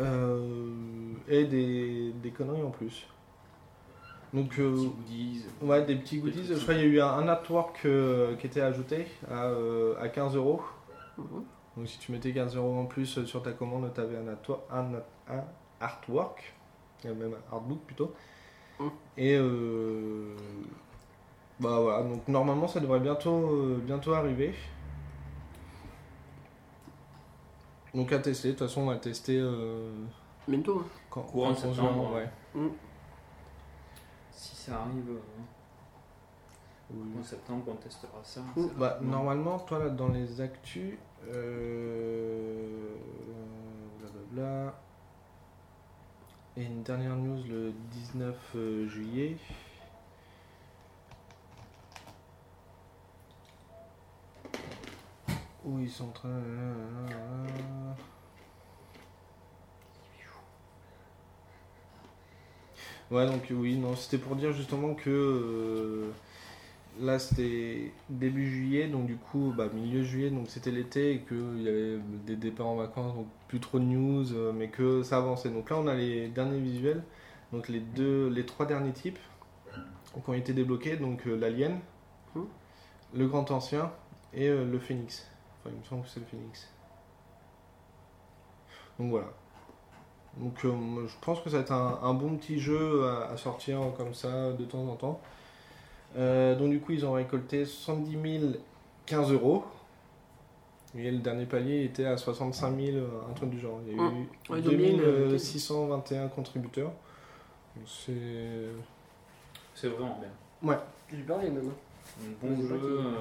Euh, 0.00 1.12
et 1.28 1.44
des, 1.44 2.12
des 2.22 2.30
conneries 2.30 2.62
en 2.62 2.70
plus. 2.70 3.06
Donc, 4.34 4.58
euh, 4.58 4.72
Petits 4.74 4.88
goodies. 4.88 5.44
ouais, 5.62 5.84
des 5.86 5.96
petits 5.96 6.18
goodies. 6.18 6.44
Je 6.44 6.54
crois 6.62 6.74
qu'il 6.74 6.82
y 6.82 6.86
a 6.86 6.88
eu 6.88 7.00
un, 7.00 7.06
un 7.08 7.28
artwork 7.28 7.80
euh, 7.86 8.36
qui 8.36 8.46
était 8.46 8.60
ajouté 8.60 9.06
à, 9.30 9.46
euh, 9.46 9.94
à 10.00 10.08
15 10.08 10.36
euros. 10.36 10.60
Mhm. 11.16 11.44
Donc, 11.76 11.88
si 11.88 11.98
tu 11.98 12.12
mettais 12.12 12.32
15 12.32 12.56
euros 12.56 12.78
en 12.78 12.84
plus 12.86 13.24
sur 13.24 13.42
ta 13.42 13.52
commande, 13.52 13.90
tu 13.94 14.00
avais 14.00 14.16
un, 14.16 14.26
artwork- 14.28 14.62
un, 14.70 15.34
un 15.34 15.44
artwork, 15.80 16.54
même 17.04 17.34
un 17.52 17.54
artbook 17.54 17.80
plutôt. 17.86 18.12
Mhm. 18.80 18.90
Et 19.16 19.36
euh, 19.36 20.34
bah 21.60 21.78
voilà, 21.80 22.02
donc 22.04 22.28
normalement 22.28 22.68
ça 22.68 22.78
devrait 22.80 23.00
bientôt, 23.00 23.50
euh, 23.50 23.80
bientôt 23.84 24.12
arriver. 24.12 24.54
Donc 27.94 28.12
à 28.12 28.18
tester, 28.18 28.48
de 28.48 28.52
toute 28.52 28.66
façon 28.68 28.82
on 28.82 28.86
va 28.86 28.96
tester 28.96 29.38
euh, 29.40 29.90
Bientôt. 30.46 30.80
hein. 30.84 30.88
quand, 31.10 31.22
Courant 31.22 31.48
quand 31.48 31.52
on 31.52 31.72
se 31.72 31.80
septembre, 31.80 32.12
ouais. 32.14 32.28
Si 34.38 34.54
ça 34.54 34.82
arrive 34.82 35.10
euh, 36.92 37.18
en 37.18 37.24
septembre, 37.24 37.64
on 37.72 37.74
testera 37.74 38.20
ça. 38.22 38.40
Bah, 38.76 39.00
normalement, 39.02 39.58
toi 39.58 39.80
là 39.80 39.90
dans 39.90 40.10
les 40.10 40.40
actus, 40.40 40.94
euh, 41.26 42.94
blablabla, 43.98 44.80
et 46.56 46.62
une 46.62 46.84
dernière 46.84 47.16
news 47.16 47.42
le 47.48 47.72
19 47.90 48.36
euh, 48.54 48.86
juillet. 48.86 49.36
Où 55.64 55.80
ils 55.80 55.90
sont 55.90 56.10
en 56.10 56.12
train. 56.12 56.30
Ouais, 63.10 63.26
donc 63.26 63.42
oui, 63.50 63.76
non, 63.76 63.96
c'était 63.96 64.18
pour 64.18 64.36
dire 64.36 64.52
justement 64.52 64.94
que 64.94 65.08
euh, 65.10 66.10
là 67.00 67.18
c'était 67.18 67.92
début 68.10 68.50
juillet, 68.50 68.88
donc 68.88 69.06
du 69.06 69.16
coup, 69.16 69.52
bah, 69.56 69.68
milieu 69.72 70.02
juillet, 70.02 70.30
donc 70.30 70.48
c'était 70.48 70.70
l'été 70.70 71.12
et 71.14 71.20
qu'il 71.20 71.62
y 71.62 71.68
avait 71.68 71.98
des 72.26 72.36
départs 72.36 72.66
en 72.66 72.76
vacances, 72.76 73.14
donc 73.14 73.26
plus 73.48 73.60
trop 73.60 73.78
de 73.78 73.84
news, 73.84 74.32
euh, 74.34 74.52
mais 74.52 74.68
que 74.68 75.02
ça 75.02 75.18
avançait. 75.18 75.50
Donc 75.50 75.70
là, 75.70 75.76
on 75.78 75.86
a 75.86 75.94
les 75.94 76.28
derniers 76.28 76.60
visuels, 76.60 77.02
donc 77.52 77.68
les 77.68 77.80
deux, 77.80 78.28
les 78.28 78.44
trois 78.46 78.66
derniers 78.66 78.92
types 78.92 79.18
qui 80.14 80.30
ont 80.30 80.34
été 80.34 80.52
débloqués, 80.52 80.96
donc 80.96 81.26
euh, 81.26 81.36
l'alien, 81.36 81.80
le 83.14 83.26
grand 83.26 83.50
ancien 83.50 83.92
et 84.34 84.48
euh, 84.48 84.64
le 84.64 84.78
phénix. 84.78 85.30
Enfin, 85.60 85.70
il 85.74 85.80
me 85.80 85.84
semble 85.84 86.02
que 86.04 86.08
c'est 86.08 86.20
le 86.20 86.26
phénix. 86.26 86.68
Donc 88.98 89.10
voilà. 89.10 89.28
Donc 90.38 90.64
euh, 90.64 90.70
je 91.06 91.14
pense 91.20 91.40
que 91.40 91.50
ça 91.50 91.56
va 91.56 91.62
être 91.62 91.72
un, 91.72 91.98
un 92.02 92.14
bon 92.14 92.36
petit 92.36 92.58
jeu 92.60 93.04
à, 93.08 93.32
à 93.32 93.36
sortir 93.36 93.80
comme 93.96 94.14
ça 94.14 94.52
de 94.52 94.64
temps 94.64 94.86
en 94.88 94.94
temps. 94.96 95.20
Euh, 96.16 96.54
donc 96.56 96.70
du 96.70 96.80
coup 96.80 96.92
ils 96.92 97.04
ont 97.04 97.12
récolté 97.12 97.64
70 97.64 98.38
000 98.40 98.52
15 99.06 99.32
euros. 99.32 99.64
Et 100.96 101.10
le 101.10 101.18
dernier 101.18 101.44
palier 101.44 101.84
était 101.84 102.06
à 102.06 102.16
65 102.16 102.74
000, 102.80 102.96
euh, 102.96 103.06
un 103.30 103.34
truc 103.34 103.50
du 103.50 103.60
genre. 103.60 103.78
Il 103.86 103.94
y 103.94 103.98
a 103.98 104.02
Ouais. 104.02 104.08
eu 104.10 104.52
Ouais, 104.52 104.60
ils 104.60 104.68
ont 104.68 104.72
bien, 104.72 104.98
euh, 105.00 105.28
2621 105.30 106.28
contributeurs. 106.28 106.92
C'est... 107.86 108.12
C'est 109.74 109.88
vraiment 109.88 110.18
bien. 110.62 110.78
J'ai 111.12 111.22
pas 111.22 111.36
rien 111.38 111.50
même. 111.50 111.70
Un 112.20 112.46
bon 112.46 112.48
Ouais, 112.62 112.66
jeu. 112.68 113.00
euh, 113.00 113.14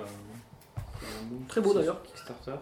un 0.78 1.26
bon 1.30 1.36
Très 1.48 1.62
beau, 1.62 1.74
d'ailleurs. 1.74 2.02
Kickstarter. 2.04 2.56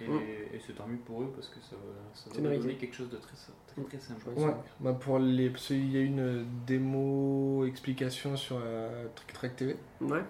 Et, 0.00 0.08
Mm. 0.08 0.18
et 0.54 0.60
c'est 0.66 0.72
tant 0.74 0.86
mieux 0.86 0.96
pour 0.96 1.22
eux 1.22 1.30
parce 1.34 1.48
que 1.48 1.56
ça, 1.60 1.76
ça 2.14 2.30
C'est 2.34 2.40
va 2.40 2.56
donner 2.56 2.74
quelque 2.74 2.94
chose 2.96 3.10
de 3.10 3.16
très, 3.18 3.34
très, 3.66 3.82
très 3.82 3.98
sympa. 3.98 4.30
Ouais, 4.40 4.54
bah 4.80 4.94
pour 4.98 5.18
les... 5.18 5.50
parce 5.50 5.66
qu'il 5.66 5.92
y 5.92 5.98
a 5.98 6.00
eu 6.00 6.06
une 6.06 6.46
démo 6.66 7.64
explication 7.66 8.36
sur 8.36 8.58
euh, 8.64 9.06
Trick 9.14 9.32
Track 9.32 9.56
TV. 9.56 9.76
Ouais. 10.00 10.22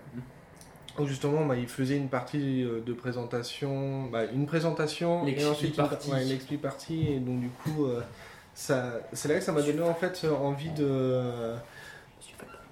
Où 0.98 1.06
justement, 1.06 1.46
bah, 1.46 1.56
il 1.56 1.68
faisait 1.68 1.96
une 1.96 2.08
partie 2.08 2.64
euh, 2.64 2.80
de 2.80 2.92
présentation, 2.92 4.06
bah, 4.06 4.24
une 4.24 4.46
présentation 4.46 5.24
et 5.26 5.44
ensuite 5.46 5.70
une, 5.78 5.88
partie. 5.88 6.10
ouais, 6.10 6.24
une 6.24 6.32
expli 6.32 6.56
partie. 6.56 7.06
Et 7.12 7.20
donc, 7.20 7.40
du 7.40 7.48
coup, 7.48 7.86
euh, 7.86 8.02
ça, 8.54 8.94
c'est 9.12 9.28
là 9.28 9.36
que 9.36 9.44
ça 9.44 9.52
m'a 9.52 9.62
donné 9.62 9.82
en 9.82 9.94
fait 9.94 10.20
euh, 10.24 10.32
envie 10.34 10.70
de, 10.72 11.54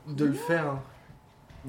de 0.08 0.24
le 0.24 0.32
faire, 0.32 0.66
hein. 0.66 0.82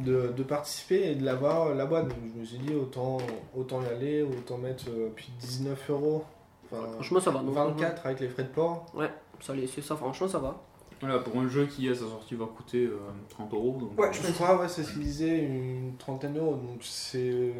De, 0.03 0.33
de 0.35 0.43
participer 0.43 1.11
et 1.11 1.15
de 1.15 1.23
l'avoir 1.25 1.73
la 1.75 1.85
boîte. 1.85 2.07
Donc, 2.07 2.17
je 2.35 2.39
me 2.39 2.45
suis 2.45 2.57
dit, 2.59 2.73
autant, 2.73 3.17
autant 3.55 3.81
y 3.83 3.87
aller, 3.87 4.21
autant 4.23 4.57
mettre 4.57 4.85
euh, 4.89 5.09
puis 5.15 5.29
19 5.39 5.89
euros, 5.89 6.23
enfin 6.71 6.87
Franchement, 6.93 7.19
ça 7.19 7.31
va. 7.31 7.39
donc, 7.39 7.53
24 7.55 8.05
avec 8.05 8.19
les 8.19 8.29
frais 8.29 8.43
de 8.43 8.49
port. 8.49 8.85
Ouais, 8.93 9.09
ça, 9.39 9.53
les- 9.53 9.67
c'est 9.67 9.81
ça, 9.81 9.95
franchement, 9.95 10.27
ça 10.27 10.39
va. 10.39 10.61
Voilà, 11.01 11.19
pour 11.19 11.37
un 11.39 11.47
jeu 11.47 11.65
qui 11.65 11.87
à 11.87 11.93
sa 11.95 12.01
sortie 12.01 12.35
va 12.35 12.45
coûter 12.45 12.85
euh, 12.85 12.97
30 13.29 13.53
euros. 13.53 13.77
Donc, 13.79 13.97
Ouais, 13.97 14.11
Je 14.11 14.31
crois, 14.33 14.59
ouais, 14.59 14.67
c'est 14.67 14.83
ce 14.83 14.91
qu'il 14.91 15.01
disait, 15.03 15.39
une 15.39 15.93
trentaine 15.97 16.33
d'euros. 16.33 16.55
Donc 16.55 16.79
c'est. 16.81 17.53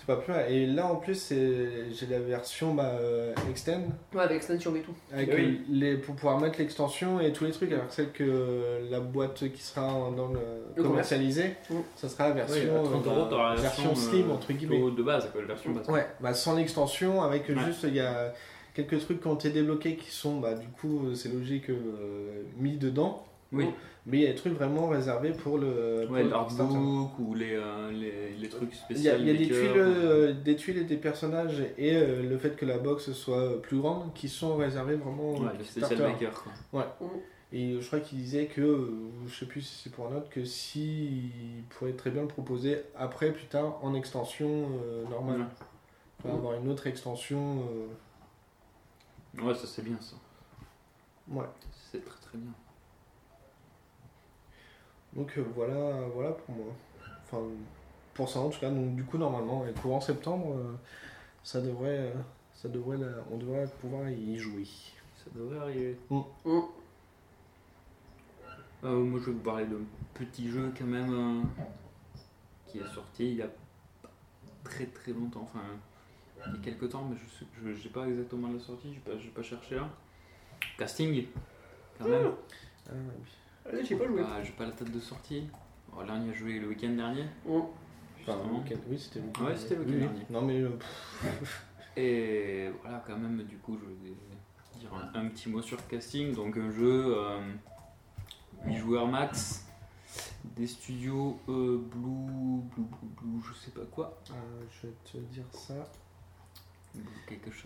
C'est 0.00 0.06
pas 0.06 0.16
plus 0.16 0.32
mal. 0.32 0.50
Et 0.50 0.66
là 0.66 0.86
en 0.86 0.96
plus, 0.96 1.14
c'est- 1.14 1.92
j'ai 1.92 2.06
la 2.06 2.18
version 2.20 2.74
bah, 2.74 2.92
euh, 3.00 3.34
extend. 3.50 3.82
Ouais, 4.14 4.22
avec 4.22 4.38
extension 4.38 4.74
et 4.74 4.80
tout. 4.80 4.94
Avec 5.12 5.30
Oui. 5.34 5.60
les, 5.68 5.96
pour 5.98 6.14
pouvoir 6.16 6.40
mettre 6.40 6.58
l'extension 6.58 7.20
et 7.20 7.32
tous 7.32 7.44
les 7.44 7.50
trucs. 7.52 7.70
Alors 7.70 7.86
que 7.86 7.92
celle 7.94 8.10
que 8.12 8.80
la 8.90 9.00
boîte 9.00 9.44
qui 9.52 9.62
sera 9.62 9.92
en- 9.92 10.12
dans 10.12 10.28
le, 10.28 10.40
Le 10.76 10.82
commercialisé, 10.82 11.54
Mm. 11.68 11.74
ça 11.96 12.08
sera 12.08 12.28
la 12.30 12.34
Oui, 12.34 12.40
version, 12.40 12.80
à 12.80 12.84
30 12.88 13.06
euh, 13.06 13.10
euros, 13.10 13.30
la 13.30 13.54
version, 13.56 13.82
version, 13.90 13.94
slim 13.94 14.30
euh, 14.30 14.34
entre 14.34 14.52
guillemets. 14.54 14.90
de 14.90 15.02
base, 15.02 15.28
quoi, 15.30 15.42
la 15.42 15.46
version 15.48 15.72
base. 15.72 15.88
Ouais, 15.88 16.06
bah, 16.20 16.32
sans 16.34 16.56
l'extension, 16.56 17.22
avec 17.22 17.48
Ouais. 17.48 17.54
juste 17.66 17.82
il 17.84 17.94
y 17.94 18.00
a 18.00 18.32
quelques 18.74 19.00
trucs 19.00 19.20
qui 19.20 19.26
ont 19.26 19.34
été 19.34 19.50
débloqués 19.50 19.96
qui 19.96 20.10
sont, 20.10 20.40
bah, 20.40 20.54
du 20.54 20.66
coup, 20.68 21.14
c'est 21.14 21.28
logique, 21.28 21.68
euh, 21.68 22.42
mis 22.56 22.76
dedans. 22.78 23.24
Oui, 23.52 23.66
Mais 24.06 24.18
il 24.18 24.22
y 24.22 24.26
a 24.26 24.30
des 24.30 24.34
trucs 24.36 24.52
vraiment 24.54 24.88
réservés 24.88 25.32
pour 25.32 25.58
le. 25.58 26.06
ouais, 26.08 26.22
l'artbook 26.24 27.18
ou 27.18 27.34
les, 27.34 27.54
euh, 27.54 27.90
les, 27.90 28.30
les 28.36 28.48
trucs 28.48 28.70
Il 28.72 28.96
y 28.96 29.00
spéciaux. 29.00 29.12
a, 29.12 29.16
il 29.16 29.26
y 29.26 29.30
a 29.30 29.32
des, 29.34 29.46
tuiles, 29.46 29.70
ou- 29.70 29.76
euh, 29.78 30.32
des 30.32 30.56
tuiles 30.56 30.78
et 30.78 30.84
des 30.84 30.96
personnages 30.96 31.60
et 31.76 31.96
euh, 31.96 32.22
le 32.22 32.38
fait 32.38 32.54
que 32.56 32.64
la 32.64 32.78
box 32.78 33.10
soit 33.12 33.60
plus 33.60 33.78
grande 33.80 34.14
qui 34.14 34.28
sont 34.28 34.56
réservés 34.56 34.94
vraiment 34.94 35.32
Ouais, 35.32 35.50
le 35.58 35.64
spécial 35.64 35.90
Kickstarter. 35.90 36.12
maker. 36.12 36.44
Quoi. 36.70 36.96
Et 37.52 37.80
je 37.80 37.84
crois 37.88 37.98
qu'il 37.98 38.18
disait 38.18 38.46
que, 38.46 38.60
euh, 38.60 38.90
je 39.26 39.34
sais 39.40 39.46
plus 39.46 39.62
si 39.62 39.82
c'est 39.82 39.90
pour 39.90 40.06
un 40.06 40.14
autre, 40.16 40.28
que 40.30 40.44
si 40.44 41.06
il 41.58 41.64
pourrait 41.70 41.94
très 41.94 42.10
bien 42.10 42.22
le 42.22 42.28
proposer 42.28 42.82
après, 42.96 43.32
plus 43.32 43.46
tard, 43.46 43.80
en 43.82 43.94
extension 43.94 44.68
euh, 44.84 45.04
normale. 45.10 45.40
Ouais. 45.40 45.46
Enfin, 46.24 46.34
avoir 46.36 46.54
une 46.54 46.68
autre 46.68 46.86
extension. 46.86 47.64
euh, 49.36 49.42
Ouais, 49.42 49.54
ça 49.54 49.66
c'est 49.66 49.82
bien 49.82 49.96
ça. 50.00 50.14
Ouais. 51.28 51.46
C'est 51.90 52.04
très 52.04 52.20
très 52.20 52.38
bien. 52.38 52.52
Donc 55.14 55.36
euh, 55.38 55.44
voilà, 55.54 56.02
voilà 56.14 56.32
pour 56.32 56.54
moi. 56.54 56.72
Enfin, 57.24 57.42
pour 58.14 58.28
ça 58.28 58.40
en 58.40 58.48
tout 58.48 58.60
cas. 58.60 58.70
Donc 58.70 58.94
du 58.96 59.04
coup, 59.04 59.18
normalement, 59.18 59.66
et 59.66 59.72
courant 59.72 60.00
septembre, 60.00 60.54
euh, 60.56 60.72
ça 61.42 61.60
devrait, 61.60 61.98
euh, 61.98 62.12
ça 62.54 62.68
devrait, 62.68 62.96
la- 62.98 63.24
on 63.30 63.36
devrait 63.38 63.66
pouvoir 63.80 64.08
y 64.08 64.36
jouer. 64.38 64.64
Ça 65.16 65.30
devrait 65.34 65.58
arriver. 65.58 65.98
Mm. 66.10 66.20
Mm. 66.44 66.60
Euh, 68.82 68.98
moi 69.04 69.20
je 69.20 69.26
vais 69.26 69.32
vous 69.32 69.40
parler 69.40 69.66
d'un 69.66 69.84
petit 70.14 70.50
jeu 70.50 70.72
quand 70.78 70.86
même 70.86 71.12
euh, 71.12 71.62
qui 72.66 72.78
est 72.78 72.86
sorti 72.94 73.28
il 73.32 73.36
y 73.36 73.42
a 73.42 73.48
pas 74.02 74.08
très 74.64 74.86
très 74.86 75.12
longtemps, 75.12 75.42
enfin 75.42 75.60
il 76.46 76.54
y 76.54 76.56
a 76.56 76.58
quelques 76.64 76.88
temps, 76.88 77.04
mais 77.04 77.14
je 77.16 77.26
sais 77.38 77.44
je 77.62 77.74
j'ai 77.74 77.90
pas 77.90 78.06
exactement 78.08 78.50
la 78.50 78.58
sortie, 78.58 78.94
j'ai 78.94 79.00
pas, 79.00 79.18
j'ai 79.18 79.28
pas 79.28 79.42
cherché 79.42 79.74
là. 79.74 79.86
Casting, 80.78 81.26
quand 81.98 82.08
même. 82.08 82.32
Ah, 82.88 82.92
oui. 82.94 83.30
Allez, 83.68 83.84
j'ai 83.84 83.96
pas 83.96 84.06
joué. 84.06 84.22
Ah, 84.24 84.42
j'ai 84.42 84.52
pas 84.52 84.64
la 84.64 84.70
date 84.70 84.90
de 84.90 85.00
sortie. 85.00 85.48
Bon, 85.92 86.00
là 86.02 86.14
on 86.16 86.26
y 86.26 86.30
a 86.30 86.32
joué 86.32 86.58
le 86.58 86.68
week-end 86.68 86.90
dernier. 86.90 87.24
Enfin, 87.46 87.66
le 88.18 88.18
justement. 88.18 88.58
week-end. 88.60 88.76
Oui, 88.88 88.98
c'était 88.98 89.20
le 89.20 89.26
week-end. 89.26 89.44
Ouais, 89.44 89.54
le 89.84 89.98
dernier. 90.00 90.26
Non, 90.30 90.42
mais 90.42 90.60
euh, 90.60 90.70
Et 91.96 92.70
voilà, 92.82 93.02
quand 93.06 93.16
même, 93.18 93.42
du 93.44 93.56
coup, 93.58 93.76
je 93.80 93.86
vais 94.08 94.14
dire 94.78 94.90
un, 94.94 95.20
un 95.20 95.28
petit 95.28 95.48
mot 95.48 95.60
sur 95.60 95.76
le 95.76 95.82
casting. 95.90 96.34
Donc, 96.34 96.56
un 96.56 96.70
jeu 96.70 97.14
euh, 97.18 97.40
8 98.66 98.76
joueurs 98.76 99.06
max, 99.08 99.66
des 100.56 100.66
studios 100.66 101.38
euh, 101.48 101.78
Blue, 101.78 102.62
Blue, 102.74 102.84
Blue, 102.84 103.08
Blue, 103.20 103.40
je 103.48 103.54
sais 103.58 103.72
pas 103.72 103.84
quoi. 103.90 104.18
euh, 104.30 104.34
je 104.70 104.86
vais 104.86 104.94
te 105.04 105.16
dire 105.32 105.44
ça. 105.52 105.74
Quelque 107.26 107.50
chose. 107.50 107.64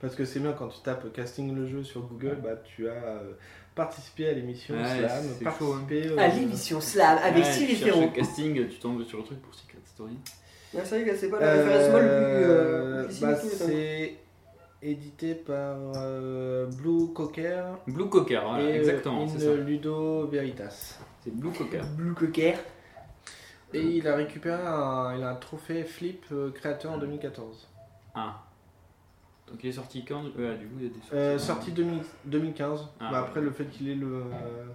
Parce 0.00 0.14
que 0.14 0.24
c'est 0.24 0.38
bien 0.40 0.52
quand 0.52 0.68
tu 0.68 0.80
tapes 0.82 1.12
casting 1.12 1.54
le 1.54 1.66
jeu 1.66 1.82
sur 1.82 2.02
Google, 2.02 2.38
bah 2.42 2.54
tu 2.56 2.88
as 2.88 3.20
euh, 3.80 3.84
participé 3.84 4.28
à 4.28 4.32
l'émission 4.32 4.74
Ouais, 4.74 4.84
Slam, 4.98 5.24
c'est 5.38 5.44
chaud, 5.58 5.72
hein. 5.74 5.86
euh, 5.90 6.16
À 6.18 6.28
l'émission 6.28 6.80
Slam 6.80 7.18
avec 7.22 7.44
Ouais, 7.44 7.52
Cyril 7.52 7.78
le 7.86 8.14
casting, 8.14 8.68
tu 8.68 8.78
tombes 8.78 9.04
sur 9.04 9.18
le 9.18 9.24
truc 9.24 9.42
pour 9.42 9.54
Secret 9.54 9.78
Story. 9.84 10.16
Ouais, 10.74 10.80
c'est 10.84 11.00
vrai 11.02 11.10
que 11.10 11.16
c'est 11.16 11.30
pas 11.30 11.40
la 11.40 11.52
référence 11.52 11.92
molle 11.92 12.02
le 12.02 12.08
plus. 12.08 12.50
Euh, 12.50 13.04
plus 13.04 13.20
bah, 13.20 13.36
c'est 13.36 14.16
édité 14.82 15.34
par 15.34 15.76
euh, 15.96 16.66
Blue 16.66 17.12
Cocker 17.12 17.62
Blue 17.86 18.08
Cocker, 18.08 18.40
voilà, 18.44 18.62
et 18.64 18.72
euh, 18.72 18.80
exactement, 18.80 19.22
In 19.24 19.28
c'est 19.28 19.40
ça. 19.40 19.54
Ludo 19.54 20.26
Veritas. 20.28 20.98
C'est 21.24 21.34
Blue 21.34 21.50
Cocker. 21.50 21.80
Blue 21.96 22.14
Cocker. 22.14 22.54
Et 23.74 23.82
il 23.82 24.06
a 24.08 24.14
récupéré 24.14 24.62
un, 24.62 25.14
il 25.16 25.22
a 25.22 25.30
un 25.30 25.34
trophée 25.34 25.84
Flip 25.84 26.24
euh, 26.32 26.50
créateur 26.52 26.92
en 26.92 26.98
2014. 26.98 27.68
Ah. 28.14 28.42
Donc 29.50 29.60
il 29.62 29.68
est 29.70 29.72
sorti 29.72 30.04
quand 30.04 30.22
Ouais, 30.36 30.56
du 30.58 30.66
coup, 30.66 30.74
il 30.78 30.84
y 30.84 30.86
a 30.86 30.90
des 30.90 30.94
sorties. 31.00 31.14
Euh, 31.14 31.38
sorti 31.38 31.72
2000 31.72 32.00
2015. 32.26 32.86
Ah, 33.00 33.10
ouais. 33.12 33.18
après, 33.18 33.40
le 33.40 33.50
fait 33.50 33.66
qu'il 33.66 33.88
ait 33.88 33.94
le. 33.94 34.06
euh, 34.16 34.66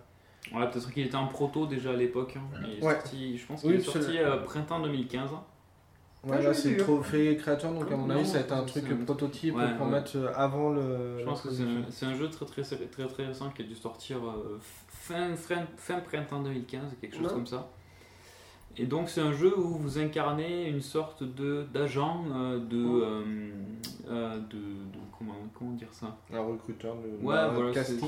Ouais, 0.53 0.69
peut-être 0.69 0.91
qu'il 0.91 1.05
était 1.05 1.15
en 1.15 1.27
proto 1.27 1.65
déjà 1.67 1.91
à 1.91 1.95
l'époque. 1.95 2.35
hein. 2.37 2.41
Il 2.65 2.79
est 2.79 2.83
Ouais. 2.85 2.93
sorti, 2.93 3.37
je 3.37 3.45
pense 3.45 3.61
qu'il 3.61 3.69
Oui, 3.71 3.75
est 3.77 3.81
sorti 3.81 4.17
euh, 4.19 4.37
printemps 4.37 4.79
2015. 4.81 5.29
Ouais, 6.25 6.35
Ah, 6.37 6.41
là, 6.41 6.53
c'est 6.53 6.73
hein. 6.75 6.77
trophée 6.83 7.35
créateur, 7.37 7.71
donc 7.73 7.91
à 7.91 7.95
mon 7.97 8.09
avis, 8.09 8.25
ça 8.25 8.33
va 8.35 8.39
être 8.45 8.53
un 8.53 8.63
truc 8.63 8.85
un- 8.91 9.03
prototype 9.03 9.55
Ouais, 9.55 9.73
pour 9.77 9.85
ouais. 9.87 9.91
mettre 9.93 10.15
euh, 10.15 10.31
avant 10.35 10.69
le. 10.69 11.19
Je 11.19 11.23
pense 11.25 11.41
que 11.41 11.51
c'est 11.51 11.63
un, 11.63 11.83
c'est 11.89 12.05
un 12.05 12.13
jeu 12.15 12.29
très 12.29 12.45
très, 12.45 12.61
très 12.63 13.07
très 13.07 13.25
récent 13.25 13.49
qui 13.49 13.61
a 13.61 13.65
dû 13.65 13.75
sortir 13.75 14.17
euh, 14.25 14.57
fin, 14.89 15.35
fin, 15.35 15.65
fin 15.77 15.99
printemps 15.99 16.41
2015, 16.41 16.81
quelque 17.01 17.15
chose 17.17 17.25
Ouais. 17.27 17.33
comme 17.33 17.47
ça. 17.47 17.69
Et 18.77 18.85
donc 18.85 19.09
c'est 19.09 19.21
un 19.21 19.33
jeu 19.33 19.55
où 19.57 19.75
vous 19.77 19.99
incarnez 19.99 20.67
une 20.67 20.81
sorte 20.81 21.23
de 21.23 21.63
d'agent 21.73 22.25
euh, 22.33 22.57
de, 22.59 22.77
euh, 22.85 23.21
euh, 24.07 24.37
de, 24.37 24.57
de- 24.57 24.99
comment 25.17 25.35
comment 25.57 25.71
dire 25.71 25.87
ça? 25.91 26.15
Un 26.33 26.41
recruteur 26.41 26.95
de 26.95 27.25
Ouais, 27.25 27.35
un 27.35 27.49
voilà. 27.49 27.71
casting. 27.73 27.99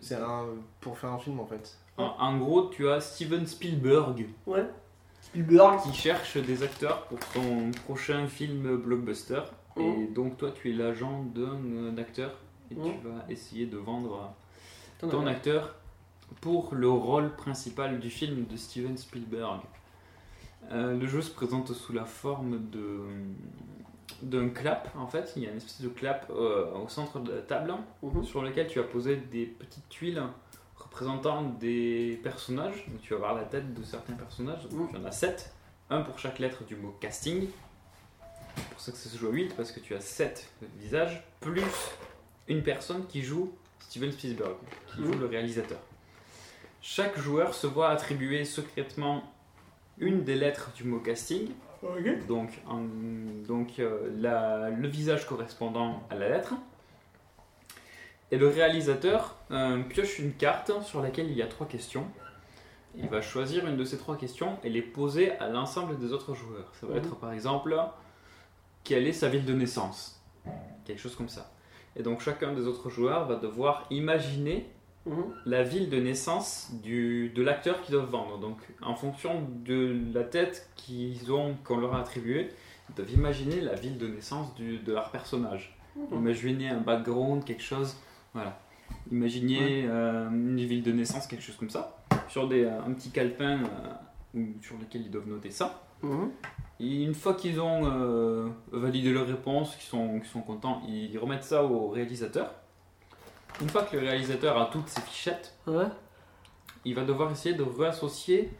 c'est- 0.00 0.14
un 0.16 0.44
pour 0.80 0.98
faire 0.98 1.10
un 1.12 1.18
film 1.18 1.40
en 1.40 1.46
fait. 1.46 1.76
En, 1.96 2.04
en 2.18 2.38
gros, 2.38 2.68
tu 2.68 2.88
as 2.88 3.00
Steven 3.00 3.46
Spielberg 3.46 4.26
Ouais. 4.46 4.66
Spielberg. 5.20 5.80
qui 5.82 5.92
cherche 5.92 6.36
des 6.36 6.62
acteurs 6.62 7.06
pour 7.06 7.18
son 7.34 7.70
prochain 7.84 8.26
film 8.26 8.76
blockbuster. 8.76 9.42
Et 9.76 9.82
Mhm. 9.82 10.12
donc 10.12 10.36
toi, 10.38 10.50
tu 10.52 10.70
es 10.70 10.72
l'agent 10.74 11.22
d'un 11.34 11.58
euh, 11.74 11.96
acteur 11.98 12.32
et 12.70 12.74
tu 12.74 12.80
vas 12.80 13.24
essayer 13.28 13.66
de 13.66 13.76
vendre 13.78 14.32
as 15.02 15.06
ton 15.06 15.26
acteur 15.26 15.74
pour 16.40 16.74
le 16.74 16.88
rôle 16.88 17.30
principal 17.36 17.98
du 18.00 18.08
film 18.10 18.46
de 18.46 18.56
Steven 18.56 18.96
Spielberg. 18.96 19.60
Euh, 20.70 20.96
le 20.98 21.06
jeu 21.06 21.20
se 21.22 21.30
présente 21.30 21.72
sous 21.72 21.92
la 21.92 22.04
forme 22.04 22.70
de 22.70 23.00
d'un 24.22 24.48
clap 24.50 24.88
en 24.96 25.06
fait 25.06 25.32
il 25.36 25.42
y 25.42 25.46
a 25.46 25.50
une 25.50 25.56
espèce 25.56 25.80
de 25.82 25.88
clap 25.88 26.30
euh, 26.30 26.70
au 26.74 26.88
centre 26.88 27.18
de 27.20 27.32
la 27.32 27.42
table 27.42 27.74
Mhm. 28.02 28.24
sur 28.24 28.42
lequel 28.42 28.66
tu 28.68 28.78
as 28.80 28.84
posé 28.84 29.16
des 29.16 29.46
petites 29.46 29.88
tuiles 29.88 30.22
représentant 30.76 31.42
des 31.42 32.20
personnages 32.22 32.84
donc 32.88 33.00
tu 33.02 33.12
vas 33.14 33.18
voir 33.18 33.34
la 33.34 33.44
tête 33.44 33.74
de 33.74 33.82
certains 33.82 34.14
personnages 34.14 34.62
donc 34.68 34.72
Mhm. 34.80 34.88
il 34.92 34.98
y 35.00 35.02
en 35.02 35.04
a 35.06 35.10
7 35.12 35.52
un 35.90 36.00
pour 36.02 36.18
chaque 36.18 36.38
lettre 36.38 36.64
du 36.64 36.76
mot 36.76 36.94
casting 37.00 37.48
c'est 38.56 38.68
pour 38.70 38.80
ça 38.80 38.92
que 38.92 38.98
ça 38.98 39.08
se 39.08 39.16
joue 39.16 39.28
à 39.28 39.32
8 39.32 39.54
parce 39.56 39.72
que 39.72 39.80
tu 39.80 39.94
as 39.94 40.00
7 40.00 40.48
visages 40.78 41.22
plus 41.40 41.62
une 42.48 42.62
personne 42.62 43.06
qui 43.06 43.22
joue 43.22 43.52
Steven 43.80 44.12
Spielberg 44.12 44.54
qui 44.88 45.00
Mhm. 45.00 45.06
joue 45.12 45.18
le 45.18 45.26
réalisateur 45.26 45.78
chaque 46.80 47.18
joueur 47.18 47.54
se 47.54 47.66
voit 47.66 47.90
attribuer 47.90 48.44
secrètement 48.44 49.22
une 49.98 50.24
des 50.24 50.34
lettres 50.34 50.70
du 50.74 50.84
mot 50.84 50.98
casting 50.98 51.48
donc, 52.28 52.50
en- 52.68 52.84
donc 53.46 53.78
euh, 53.78 54.10
la- 54.18 54.70
le 54.70 54.88
visage 54.88 55.26
correspondant 55.26 56.02
à 56.10 56.14
la 56.14 56.28
lettre. 56.28 56.54
Et 58.30 58.38
le 58.38 58.48
réalisateur 58.48 59.36
euh, 59.50 59.82
pioche 59.82 60.18
une 60.18 60.32
carte 60.32 60.70
sur 60.82 61.02
laquelle 61.02 61.28
il 61.30 61.36
y 61.36 61.42
a 61.42 61.46
trois 61.46 61.66
questions. 61.66 62.06
Il 62.96 63.08
va 63.08 63.20
choisir 63.22 63.66
une 63.66 63.76
de 63.76 63.84
ces 63.84 63.98
trois 63.98 64.16
questions 64.16 64.58
et 64.64 64.68
les 64.70 64.82
poser 64.82 65.32
à 65.38 65.48
l'ensemble 65.48 65.98
des 65.98 66.12
autres 66.12 66.34
joueurs. 66.34 66.70
Ça 66.80 66.86
va 66.86 66.92
Mhm. 66.94 66.98
être 66.98 67.16
par 67.16 67.32
exemple 67.32 67.76
quelle 68.84 69.06
est 69.06 69.12
sa 69.12 69.28
ville 69.28 69.44
de 69.44 69.52
naissance? 69.54 70.20
Quelque 70.84 71.00
chose 71.00 71.16
comme 71.16 71.28
ça. 71.28 71.50
Et 71.96 72.02
donc 72.02 72.20
chacun 72.20 72.52
des 72.52 72.66
autres 72.66 72.90
joueurs 72.90 73.26
va 73.26 73.36
devoir 73.36 73.86
imaginer 73.90 74.66
Mhm. 75.04 75.24
la 75.46 75.62
ville 75.64 75.90
de 75.90 75.98
naissance 75.98 76.70
du, 76.82 77.30
de 77.30 77.42
l'acteur 77.42 77.80
qu'ils 77.82 77.92
doivent 77.94 78.10
vendre. 78.10 78.38
Donc, 78.38 78.58
en 78.82 78.94
fonction 78.94 79.42
de 79.64 79.96
la 80.14 80.22
tête 80.22 80.70
qu'ils 80.76 81.32
ont, 81.32 81.54
qu'on 81.64 81.78
leur 81.78 81.94
a 81.94 82.00
attribuée, 82.00 82.50
ils 82.88 82.94
doivent 82.94 83.10
imaginer 83.12 83.60
la 83.60 83.74
ville 83.74 83.98
de 83.98 84.06
naissance 84.06 84.54
du- 84.54 84.78
de 84.78 84.92
leur 84.92 85.10
personnage. 85.10 85.76
Mhm. 85.96 86.18
Imaginez 86.18 86.68
un 86.68 86.80
background, 86.80 87.44
quelque 87.44 87.62
chose. 87.62 87.96
Voilà. 88.32 88.58
Imaginez 89.10 89.84
euh, 89.88 90.28
une 90.30 90.56
ville 90.60 90.82
de 90.82 90.92
naissance, 90.92 91.26
quelque 91.26 91.42
chose 91.42 91.56
comme 91.56 91.70
ça. 91.70 91.96
Sur 92.28 92.46
des, 92.48 92.64
euh, 92.64 92.80
un 92.86 92.92
petit 92.92 93.10
calepin 93.10 93.60
euh, 94.36 94.44
sur 94.62 94.76
lequel 94.78 95.02
ils 95.02 95.10
doivent 95.10 95.28
noter 95.28 95.50
ça. 95.50 95.82
Mhm. 96.02 96.30
Et 96.80 97.02
une 97.04 97.14
fois 97.14 97.34
qu'ils 97.34 97.60
ont 97.60 98.52
validé 98.72 99.12
leur 99.12 99.26
réponse, 99.26 99.76
qu'ils 99.76 99.84
sont, 99.88 100.18
qu'ils 100.18 100.28
sont 100.28 100.40
contents, 100.40 100.82
ils 100.88 101.16
remettent 101.18 101.44
ça 101.44 101.62
au 101.64 101.88
réalisateur. 101.90 102.52
Une 103.60 103.68
fois 103.68 103.82
que 103.84 103.96
le 103.96 104.02
réalisateur 104.02 104.60
a 104.60 104.66
toutes 104.66 104.88
ses 104.88 105.00
fichettes, 105.02 105.54
Ouais. 105.66 105.86
il 106.84 106.94
va 106.94 107.04
devoir 107.04 107.30
essayer 107.30 107.54
de 107.54 107.62
réassocier 107.62 108.50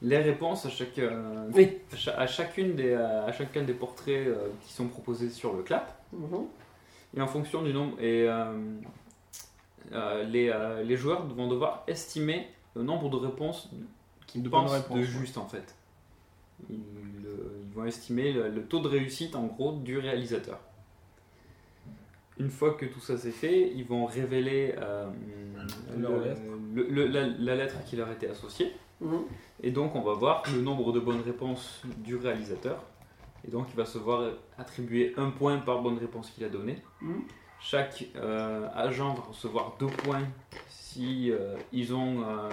les 0.00 0.18
réponses 0.18 0.64
à, 0.64 0.70
chaque, 0.70 0.98
euh, 0.98 1.50
Oui. 1.54 1.78
à, 1.92 1.96
cha- 1.96 2.18
à 2.20 2.26
chacune 2.26 2.76
des, 2.76 2.94
à 2.94 3.32
chacun 3.32 3.62
des 3.62 3.74
portraits 3.74 4.28
euh, 4.28 4.48
qui 4.64 4.72
sont 4.72 4.86
proposés 4.86 5.30
sur 5.30 5.54
le 5.54 5.62
clap. 5.62 6.00
Mhm. 6.12 6.46
Et 7.16 7.20
en 7.20 7.26
fonction 7.26 7.62
du 7.62 7.72
nombre, 7.72 7.98
et 8.00 8.28
euh, 8.28 8.52
euh, 9.92 10.22
les, 10.24 10.50
euh, 10.50 10.82
les 10.84 10.96
joueurs 10.96 11.26
vont 11.26 11.48
devoir 11.48 11.82
estimer 11.88 12.48
le 12.76 12.82
nombre 12.82 13.08
de 13.10 13.16
réponses 13.16 13.70
qu'ils 14.26 14.42
De 14.42 14.48
pensent 14.48 14.70
de 14.88 14.94
ouais. 14.94 15.02
juste 15.02 15.36
en 15.38 15.46
fait. 15.48 15.74
Ils, 16.70 16.76
le- 17.24 17.62
ils 17.66 17.74
vont 17.74 17.86
estimer 17.86 18.32
le, 18.32 18.50
le 18.50 18.62
taux 18.66 18.80
de 18.80 18.88
réussite 18.88 19.34
en 19.34 19.44
gros 19.46 19.72
du 19.72 19.98
réalisateur. 19.98 20.60
Une 22.38 22.50
fois 22.50 22.74
que 22.74 22.86
tout 22.86 23.00
ça 23.00 23.16
c'est 23.18 23.30
fait, 23.32 23.72
ils 23.74 23.84
vont 23.84 24.06
révéler 24.06 24.74
euh, 24.78 25.08
Leur 25.98 26.12
le- 26.12 26.24
lettre. 26.24 26.40
le- 26.74 26.88
le- 26.88 27.06
la, 27.06 27.26
la 27.26 27.54
lettre 27.56 27.76
qui 27.84 27.96
leur 27.96 28.10
était 28.10 28.28
associée. 28.28 28.72
Mhm. 29.00 29.20
Et 29.62 29.70
donc 29.70 29.94
on 29.94 30.02
va 30.02 30.12
voir 30.14 30.42
le 30.54 30.60
nombre 30.60 30.92
de 30.92 31.00
bonnes 31.00 31.20
réponses 31.22 31.82
du 31.98 32.16
réalisateur. 32.16 32.82
Et 33.46 33.50
donc 33.50 33.66
il 33.72 33.76
va 33.76 33.84
se 33.84 33.98
voir 33.98 34.30
attribuer 34.58 35.14
un 35.16 35.30
point 35.30 35.58
par 35.58 35.80
bonne 35.82 35.98
réponse 35.98 36.30
qu'il 36.30 36.44
a 36.44 36.48
donnée. 36.48 36.82
Mhm. 37.00 37.22
Chaque 37.60 38.04
euh, 38.16 38.68
agent 38.74 39.14
va 39.14 39.22
recevoir 39.22 39.74
deux 39.80 39.86
points 39.86 40.22
si 40.68 41.30
euh, 41.32 41.56
ils 41.72 41.92
ont 41.94 42.22
euh, 42.22 42.48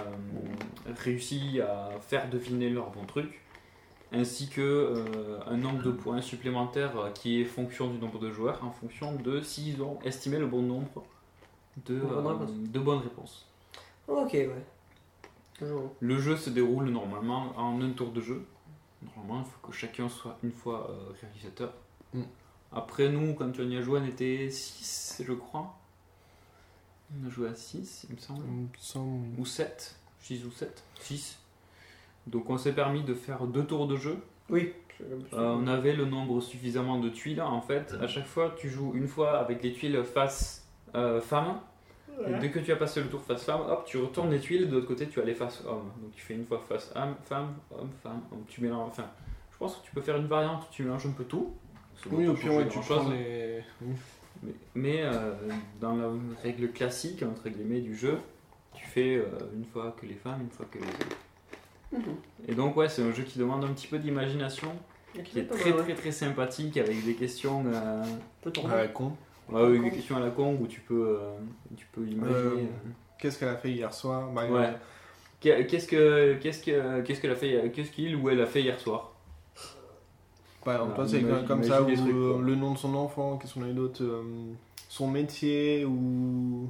réussi 1.04 1.60
à 1.60 1.90
faire 2.00 2.28
deviner 2.28 2.70
leur 2.70 2.90
bon 2.90 3.04
truc, 3.04 3.40
ainsi 4.12 4.48
que 4.48 4.60
euh, 4.60 5.40
un 5.46 5.56
nombre 5.56 5.82
de 5.82 5.90
points 5.90 6.22
supplémentaires 6.22 6.96
euh, 6.96 7.10
qui 7.10 7.40
est 7.40 7.44
fonction 7.44 7.90
du 7.90 7.98
nombre 7.98 8.18
de 8.18 8.30
joueurs, 8.30 8.62
en 8.64 8.70
fonction 8.70 9.14
de 9.16 9.40
s'ils 9.40 9.82
ont 9.82 9.98
estimé 10.02 10.38
le 10.38 10.46
bon 10.46 10.62
nombre 10.62 11.04
de, 11.86 11.98
bonnes 11.98 12.26
euh, 12.26 12.30
réponses. 12.30 12.50
de 12.52 12.78
bonnes 12.78 13.00
réponses. 13.00 13.46
Ok, 14.08 14.32
ouais. 14.32 14.64
Toujours. 15.58 15.92
Le 16.00 16.18
jeu 16.18 16.36
se 16.36 16.50
déroule 16.50 16.90
normalement 16.90 17.52
en 17.56 17.80
un 17.82 17.90
tour 17.90 18.12
de 18.12 18.20
jeu. 18.20 18.44
Normalement, 19.02 19.44
il 19.44 19.50
faut 19.50 19.66
que 19.66 19.72
chacun 19.74 20.08
soit 20.08 20.38
une 20.42 20.52
fois 20.52 20.90
euh, 20.90 21.12
réalisateur. 21.20 21.72
Mm. 22.14 22.22
Après, 22.72 23.08
nous, 23.08 23.34
quand 23.34 23.58
on 23.58 23.68
y 23.68 23.76
a 23.76 23.82
joué, 23.82 24.00
on 24.00 24.06
était 24.06 24.50
6, 24.50 25.22
je 25.26 25.32
crois. 25.32 25.76
On 27.12 27.26
a 27.26 27.30
joué 27.30 27.48
à 27.48 27.54
6, 27.54 28.06
il 28.08 28.16
me 28.16 28.20
semble. 28.20 28.42
Il 28.46 28.52
me 28.52 28.68
semble- 28.78 29.40
Ou 29.40 29.46
7. 29.46 29.96
6 30.20 30.44
ou 30.44 30.50
7 30.50 30.82
6. 31.00 31.38
Donc, 32.26 32.50
on 32.50 32.58
s'est 32.58 32.74
permis 32.74 33.02
de 33.02 33.14
faire 33.14 33.46
deux 33.46 33.64
tours 33.64 33.86
de 33.86 33.96
jeu. 33.96 34.18
Oui. 34.50 34.72
Euh, 35.00 35.18
on 35.32 35.66
avait 35.66 35.92
le 35.92 36.06
nombre 36.06 36.40
suffisamment 36.40 36.98
de 36.98 37.08
tuiles. 37.08 37.42
En 37.42 37.60
fait, 37.60 37.94
à 38.00 38.06
chaque 38.06 38.26
fois, 38.26 38.54
tu 38.56 38.68
joues 38.68 38.92
une 38.94 39.08
fois 39.08 39.38
avec 39.38 39.62
les 39.62 39.72
tuiles 39.72 40.02
face 40.04 40.66
euh, 40.94 41.20
femme. 41.20 41.58
Et 42.26 42.32
dès 42.40 42.50
que 42.50 42.58
tu 42.58 42.72
as 42.72 42.76
passé 42.76 43.02
le 43.02 43.08
tour 43.08 43.20
face 43.20 43.44
femme, 43.44 43.60
hop, 43.68 43.84
tu 43.84 43.98
retournes 43.98 44.30
les 44.30 44.40
tuiles, 44.40 44.70
de 44.70 44.74
l'autre 44.74 44.86
côté 44.86 45.06
tu 45.06 45.20
as 45.20 45.24
les 45.24 45.34
face 45.34 45.62
homme. 45.66 45.90
Donc 46.00 46.12
tu 46.14 46.22
fais 46.22 46.34
une 46.34 46.46
fois 46.46 46.62
face 46.66 46.90
homme, 46.96 47.14
femme, 47.24 47.54
homme, 47.70 47.90
femme, 48.02 48.22
homme. 48.32 48.44
Tu 48.48 48.62
mélanges, 48.62 48.88
enfin, 48.88 49.04
je 49.52 49.58
pense 49.58 49.76
que 49.76 49.84
tu 49.84 49.92
peux 49.92 50.00
faire 50.00 50.16
une 50.16 50.26
variante 50.26 50.62
où 50.62 50.72
tu 50.72 50.82
mélanges 50.84 51.06
un 51.06 51.12
peu 51.12 51.24
tout. 51.24 51.52
Oui, 52.10 52.26
au 52.26 52.34
pire, 52.34 52.54
ouais, 52.54 52.68
tu 52.68 52.78
prends 52.78 53.08
les. 53.10 53.60
Mais, 54.42 54.52
mais, 54.74 55.02
euh, 55.02 55.32
dans 55.80 55.96
la 55.96 56.08
règle 56.42 56.70
classique, 56.70 57.22
entre 57.22 57.48
guillemets, 57.48 57.80
du 57.80 57.96
jeu, 57.96 58.18
tu 58.74 58.84
fais 58.86 59.16
euh, 59.16 59.26
une 59.54 59.64
fois 59.64 59.94
que 59.98 60.06
les 60.06 60.14
femmes, 60.14 60.42
une 60.42 60.50
fois 60.50 60.66
que 60.70 60.78
les 60.78 60.84
hommes. 60.84 61.16
Et 62.48 62.54
donc 62.54 62.76
ouais, 62.76 62.88
c'est 62.88 63.02
un 63.02 63.12
jeu 63.12 63.22
qui 63.24 63.38
demande 63.38 63.64
un 63.64 63.68
petit 63.72 63.86
peu 63.86 63.98
d'imagination, 63.98 64.68
qui 65.24 65.38
est 65.40 65.44
très 65.44 65.70
mal, 65.70 65.78
ouais. 65.78 65.84
très 65.84 65.94
très 65.94 66.12
sympathique 66.12 66.76
avec 66.76 67.04
des 67.04 67.14
questions... 67.14 67.64
euh, 67.66 68.04
tourner. 68.52 68.74
Ah, 68.76 68.86
con. 68.88 69.12
ouais, 69.50 69.62
avec 69.62 69.82
des 69.82 69.90
questions 69.90 70.16
à 70.16 70.20
la 70.20 70.30
con 70.30 70.56
où 70.60 70.66
tu 70.66 70.80
peux, 70.80 71.18
euh, 71.20 71.36
tu 71.76 71.86
peux 71.92 72.06
imaginer... 72.06 72.36
Euh, 72.36 72.56
euh, 72.56 72.90
Qu'est-ce 73.18 73.38
qu'elle 73.38 73.48
a 73.48 73.56
fait 73.56 73.70
hier 73.70 73.92
soir 73.94 74.28
Bah, 74.30 74.46
Ouais. 74.50 74.72
Qu'est- 75.40 75.66
Qu'est-ce 75.66 75.86
que 75.88 76.34
qu'est-ce 76.34 76.62
que 76.62 77.00
qu'est-ce 77.02 77.20
qu'elle 77.20 77.30
a 77.30 77.36
fait 77.36 77.70
qu'est-ce 77.74 77.90
qu'il 77.90 78.14
ou 78.16 78.28
elle 78.30 78.40
a 78.40 78.46
fait 78.46 78.62
hier 78.62 78.78
soir? 78.80 79.12
Par 80.64 80.74
exemple, 80.74 80.92
Ah, 80.94 80.96
toi, 80.96 81.08
c'est 81.08 81.20
imagine- 81.20 81.46
comme 81.46 81.62
ça, 81.62 81.82
ou 81.82 81.86
le 82.40 82.54
nom 82.56 82.72
de 82.72 82.78
son 82.78 82.94
enfant, 82.94 83.36
qu'est-ce 83.38 83.54
qu'on 83.54 83.64
a 83.64 83.68
eu 83.68 83.72
d'autre 83.74 84.02
euh, 84.02 84.22
Son 84.88 85.08
métier, 85.08 85.84
ou. 85.84 86.68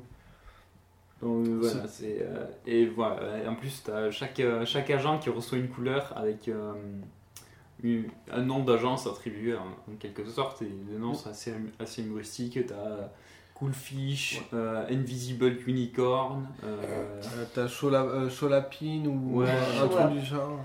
Donc 1.23 1.47
euh, 1.47 1.59
voilà, 1.62 1.89
c'est 1.89 2.19
euh, 2.21 2.45
et 2.67 2.87
voilà. 2.87 3.39
Et 3.43 3.49
en 3.49 3.55
plus, 3.55 3.83
t'as 3.85 4.11
chaque 4.11 4.39
euh, 4.41 4.64
chaque 4.67 4.91
agent 4.91 5.19
qui 5.19 5.31
reçoit 5.31 5.59
une 5.59 5.69
couleur 5.69 6.12
avec 6.17 6.49
euh, 6.49 6.73
une- 7.83 8.05
un 8.33 8.43
nom 8.43 8.62
d'agence 8.62 9.07
attribué 9.07 9.55
en, 9.55 9.61
en 9.93 9.97
quelque 9.99 10.25
sorte. 10.27 10.62
Et 10.62 10.69
les 10.91 10.99
noms 10.99 11.14
sont 11.14 11.31
assez 11.31 11.53
assez 11.81 12.03
humoristiques. 12.03 12.59
T'as 12.67 12.75
euh, 12.75 13.07
Cool 13.55 13.73
Fish, 13.73 14.43
euh, 14.53 14.85
Invisible 14.91 15.57
Unicorn, 15.67 16.47
euh, 16.64 16.77
euh, 16.85 17.45
T'as 17.55 17.67
Chola- 17.67 18.05
euh, 18.05 18.29
Cholapine, 18.29 19.07
ou 19.07 19.41
Ouais. 19.41 19.49
un 19.51 19.89
Chola. 19.89 20.05
truc 20.09 20.19
du 20.21 20.27
genre. 20.27 20.59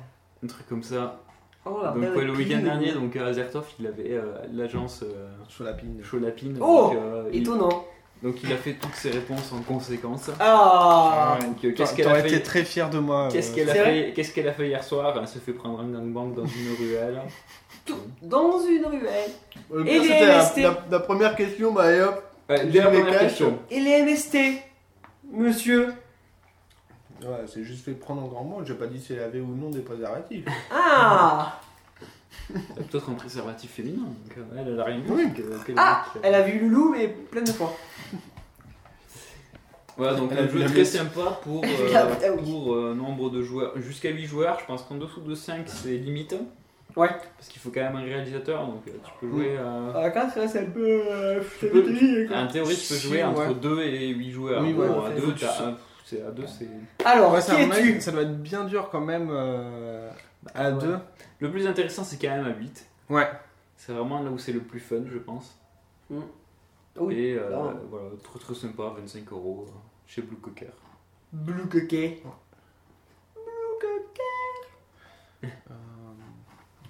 un 0.43 0.47
truc 0.47 0.68
comme 0.68 0.84
ça. 0.84 1.22
Oh, 1.64 1.80
la 1.84 1.91
Donc 1.91 2.16
ouais, 2.18 2.26
le 2.26 2.34
week-end 2.34 2.60
dernier, 2.62 2.91
donc 2.91 3.16
Azertov, 3.16 3.66
il 3.80 3.86
avait 3.88 4.14
euh, 4.14 4.24
l'agence 4.52 5.04
euh, 5.04 5.30
Sur 5.47 5.64
la 5.64 5.74
pine. 5.74 6.02
Cholapine. 6.02 6.58
Oh 6.60 6.89
donc, 6.89 6.95
euh, 6.97 7.30
il, 7.32 7.43
Étonnant. 7.43 7.86
Donc 8.24 8.43
il 8.43 8.53
a 8.53 8.57
fait 8.57 8.74
toutes 8.74 8.93
ses 8.93 9.09
réponses 9.09 9.51
en 9.51 9.61
conséquence. 9.61 10.30
Ah 10.39 11.38
Donc 11.41 11.63
euh, 11.63 11.74
qu'est-ce 11.74 11.95
qu'elle 11.95 12.05
a 12.05 12.09
T'aurais 12.09 12.22
été 12.22 12.36
fait 12.38 12.43
très 12.43 12.63
fier 12.63 12.89
de 12.89 12.99
moi. 12.99 13.30
Qu'est-ce 13.32 13.51
euh, 13.51 13.55
qu'elle 13.55 13.69
a, 13.69 13.74
fait 13.74 14.13
Qu'est-ce 14.15 14.34
qu'elle 14.34 14.47
a 14.47 14.53
fait 14.53 14.67
hier 14.67 14.84
soir? 14.84 15.17
Elle 15.19 15.28
se 15.28 15.39
fait 15.39 15.53
prendre 15.53 15.80
un 15.80 15.88
gangbang 15.88 16.34
dans 16.36 16.45
une 16.45 16.76
ruelle. 16.78 17.22
Dans 18.22 18.59
une 18.59 18.86
ruelle. 18.86 19.32
Et 19.88 19.99
les 19.99 20.01
c'était 20.01 20.28
la, 20.28 20.38
MST. 20.38 20.57
la- 20.57 20.86
la 20.91 20.99
première 20.99 21.36
question, 21.36 21.72
bah 21.72 21.91
et 21.91 22.01
hop. 22.01 22.24
Ouais, 22.47 22.63
la 22.65 22.89
les 22.91 23.17
question. 23.17 23.59
Et 23.72 23.80
les 23.80 24.03
MST 24.03 24.38
Monsieur 25.32 25.93
Ouais, 27.24 27.45
c'est 27.47 27.63
juste 27.63 27.86
fait 27.86 27.91
prendre 27.91 28.24
en 28.24 28.28
grand 28.28 28.43
mot. 28.43 28.61
J'ai 28.65 28.74
pas 28.74 28.88
dit 28.88 28.99
si 28.99 29.13
elle 29.13 29.24
avait 29.24 29.39
ou 29.39 29.55
non 29.55 29.69
des 29.69 29.82
préservatifs. 29.82 30.45
Ah 30.72 31.59
C'est 32.48 32.88
Peut-être 32.89 33.10
un 33.10 33.14
préservatif 33.14 33.72
féminin. 33.72 34.04
Donc 34.04 34.38
euh, 34.38 34.42
elle, 34.60 34.68
elle 34.74 34.80
a 34.80 34.84
rien 34.84 35.00
vu. 35.00 35.12
Oui. 35.12 35.26
donc, 35.28 35.39
euh, 35.39 35.58
qu'elle- 35.66 35.76
Ah 35.78 36.06
qu'elle- 36.14 36.22
Elle 36.26 36.36
a 36.36 36.42
vu 36.42 36.60
Loulou, 36.60 36.92
mais 36.92 37.08
plein 37.08 37.42
de 37.44 37.52
fois. 37.52 37.76
Voilà, 39.98 40.16
donc 40.16 40.30
Elle 40.32 40.39
a 40.39 40.42
un 40.44 40.48
jeu 40.48 40.66
très 40.66 40.86
sympa 40.86 41.39
pour, 41.44 41.64
Elle 41.66 41.96
a 41.96 42.06
euh, 42.06 42.38
pour 42.38 42.74
euh, 42.76 42.94
nombre 42.94 43.30
de 43.30 43.42
joueurs. 43.44 43.74
Jusqu'à 43.78 44.10
8 44.10 44.26
joueurs, 44.26 44.58
je 44.60 44.66
pense 44.66 44.84
qu'en 44.84 44.96
dessous 44.96 45.22
de 45.22 45.36
5 45.36 45.64
c'est 45.68 45.98
limite. 45.98 46.36
Ouais. 46.96 47.08
Parce 47.38 47.48
qu'il 47.50 47.62
faut 47.62 47.70
quand 47.70 47.80
même 47.82 47.96
un 47.96 48.04
réalisateur, 48.04 48.66
donc 48.66 48.82
euh, 48.88 48.92
tu 49.04 49.12
peux 49.22 49.30
jouer 49.30 49.58
à... 49.58 49.98
À 49.98 50.10
4, 50.10 50.38
là, 50.38 50.48
c'est 50.48 50.60
un 50.60 50.66
peu. 50.66 51.02
euh, 51.10 51.42
Tu 51.60 51.68
peux- 51.68 52.28
quoi. 52.28 52.38
En 52.38 52.48
théorie, 52.48 52.76
tu 52.76 52.94
peux 52.94 53.00
jouer 53.00 53.24
entre 53.24 53.48
ouais. 53.48 53.54
2 53.56 53.82
et 53.84 54.08
8 54.10 54.32
joueurs. 54.32 54.62
Oui, 54.62 54.74
Bon, 54.74 54.82
ouais, 54.82 55.08
à 55.08 55.10
fait, 55.12 55.16
2, 55.16 55.22
faut 55.22 55.32
que 55.32 55.38
tu 55.39 55.46
c'est 56.04 56.22
à 56.22 56.32
2, 56.32 56.44
c'est... 56.46 56.68
Alors, 57.06 57.32
Ouais, 57.34 57.39
qui 57.39 57.46
ça, 57.46 57.56
à 57.56 57.62
es-tu 57.62 58.02
ça 58.02 58.12
doit 58.12 58.24
être 58.24 58.42
bien 58.42 58.66
dur 58.66 58.89
quand 58.92 59.00
même 59.00 59.30
euh, 60.48 60.50
à 60.56 60.72
deux. 60.72 60.98
Le 61.39 61.52
plus 61.52 61.68
intéressant, 61.68 62.04
c'est 62.04 62.18
quand 62.18 62.30
même 62.36 62.46
à 62.46 62.56
8. 62.56 62.89
Ouais. 63.10 63.30
C'est 63.78 63.94
vraiment 63.94 64.22
là 64.22 64.30
où 64.30 64.38
c'est 64.38 64.54
le 64.54 64.62
plus 64.62 64.80
fun, 64.80 65.04
je 65.08 65.18
pense. 65.18 65.58
Oui, 66.98 67.16
et 67.16 67.36
euh, 67.38 67.50
voilà, 67.89 68.10
trop 68.22 68.38
trop 68.38 68.54
sympa, 68.54 68.94
25 68.98 69.32
euros 69.32 69.66
euh, 69.68 69.72
chez 70.06 70.22
Blue 70.22 70.38
Cocker. 70.38 70.68
Blue 71.32 71.68
coquet. 71.70 72.22
Euh, 75.44 75.48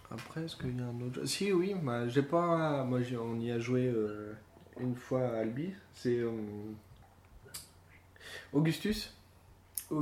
après, 0.10 0.44
est-ce 0.44 0.56
qu'il 0.58 0.76
y 0.78 0.82
a 0.82 0.86
un 0.86 1.02
autre 1.02 1.16
jeu? 1.16 1.26
Si, 1.26 1.54
oui, 1.54 1.76
bah, 1.82 2.08
j'ai 2.08 2.24
pas. 2.24 2.84
Moi, 2.84 3.00
on 3.22 3.40
y 3.40 3.52
a 3.52 3.60
joué 3.60 3.86
euh, 3.88 4.34
une 4.80 4.96
fois 4.96 5.22
à 5.22 5.38
Albi. 5.42 5.74
C'est. 5.94 6.18
euh, 6.18 6.32
Augustus. 8.54 9.14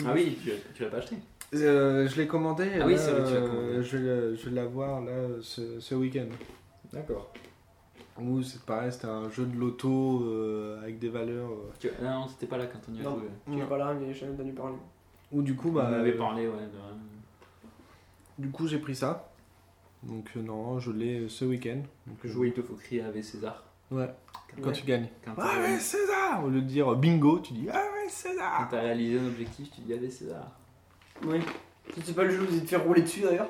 Ah 0.06 0.14
oui, 0.14 0.38
tu, 0.42 0.52
tu 0.74 0.84
l'as 0.84 0.90
pas 0.90 0.98
acheté 0.98 1.18
Euh, 1.54 2.08
je 2.08 2.18
l'ai 2.18 2.28
commandé. 2.28 2.70
Ah 2.80 2.86
oui, 2.86 2.94
là, 2.94 2.98
c'est 3.00 3.12
tu 3.16 3.34
l'as 3.34 3.40
euh, 3.40 3.82
je, 3.82 3.98
vais 3.98 4.36
je 4.38 4.50
vais 4.50 4.56
l'avoir 4.56 5.02
là 5.02 5.14
ce, 5.42 5.80
ce 5.80 5.96
week-end. 5.96 6.28
D'accord. 6.94 7.32
Où 8.22 8.44
c'est 8.44 8.62
pareil, 8.64 8.92
c'était 8.92 9.08
un 9.08 9.30
jeu 9.30 9.46
de 9.46 9.58
loto 9.58 10.24
euh, 10.26 10.82
avec 10.82 11.00
des 11.00 11.10
valeurs. 11.10 11.50
euh, 11.52 11.72
Tu... 11.80 11.90
ah 12.00 12.04
Non, 12.04 12.28
c'était 12.28 12.46
pas 12.48 12.58
là 12.58 12.66
quand 12.68 12.80
on 12.92 12.96
y 12.96 13.00
a 13.00 13.04
Non. 13.04 13.18
joué. 13.20 13.30
Tu 13.52 13.60
es 13.60 13.66
pas 13.66 13.78
là, 13.78 13.94
mais 13.94 14.14
j'en 14.14 14.28
ai 14.28 14.30
entendu 14.32 14.52
parler. 14.52 14.76
Où 15.32 15.42
du 15.42 15.56
coup, 15.56 15.70
On 15.70 15.74
bah, 15.74 15.88
en 15.90 15.94
avait 15.94 16.12
parlé, 16.18 16.48
ouais. 16.48 16.54
de- 16.54 18.44
du 18.44 18.52
coup, 18.52 18.68
j'ai 18.68 18.80
pris 18.80 18.96
ça. 18.96 19.32
Donc 20.04 20.30
euh, 20.38 20.42
non, 20.42 20.80
je 20.80 20.92
l'ai 20.92 21.28
ce 21.30 21.46
week-end. 21.46 21.82
Donc, 22.08 22.18
jouer, 22.26 22.48
il 22.50 22.54
te 22.54 22.62
faut 22.62 22.76
crier 22.76 23.02
avec 23.02 23.24
César. 23.24 23.64
Ouais. 23.92 24.10
Quand 24.62 24.68
Ouais. 24.68 24.74
tu 24.74 24.86
gagnes. 24.86 25.08
Quand 25.26 25.34
Ah 25.38 25.60
ouais, 25.62 25.80
César 25.80 26.44
Au 26.44 26.50
lieu 26.50 26.62
de 26.62 26.68
dire 26.68 26.96
bingo, 26.96 27.40
tu 27.40 27.54
dis 27.54 27.68
Ah 27.72 27.76
ouais, 27.78 28.04
quand 28.06 28.10
César 28.10 28.68
t'as 28.70 28.82
réalisé 28.82 29.20
un 29.20 29.28
objectif, 29.28 29.70
tu 29.72 29.82
dis 29.82 29.94
allez 29.94 30.10
César. 30.12 30.52
Oui. 31.26 31.40
C'est 32.04 32.16
pas 32.16 32.24
le 32.24 32.32
jeu 32.32 32.42
où 32.44 32.46
vous 32.46 32.58
êtes 32.58 32.70
fait 32.70 32.76
rouler 32.78 33.02
dessus 33.02 33.22
d'ailleurs 33.22 33.50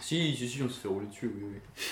Si, 0.00 0.34
si, 0.36 0.48
si, 0.48 0.62
on 0.62 0.68
se 0.68 0.80
fait 0.80 0.88
rouler 0.88 1.06
dessus, 1.06 1.32
oui, 1.34 1.44
oui. 1.52 1.84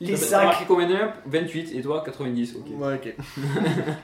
Les 0.00 0.12
T'as 0.14 0.18
sacs. 0.18 0.44
marqué 0.44 0.64
combien 0.68 0.88
d'heures 0.88 1.12
28 1.26 1.72
et 1.74 1.82
toi 1.82 2.02
90, 2.04 2.56
ok. 2.56 2.66
Ouais, 2.80 2.94
ok. 2.94 3.14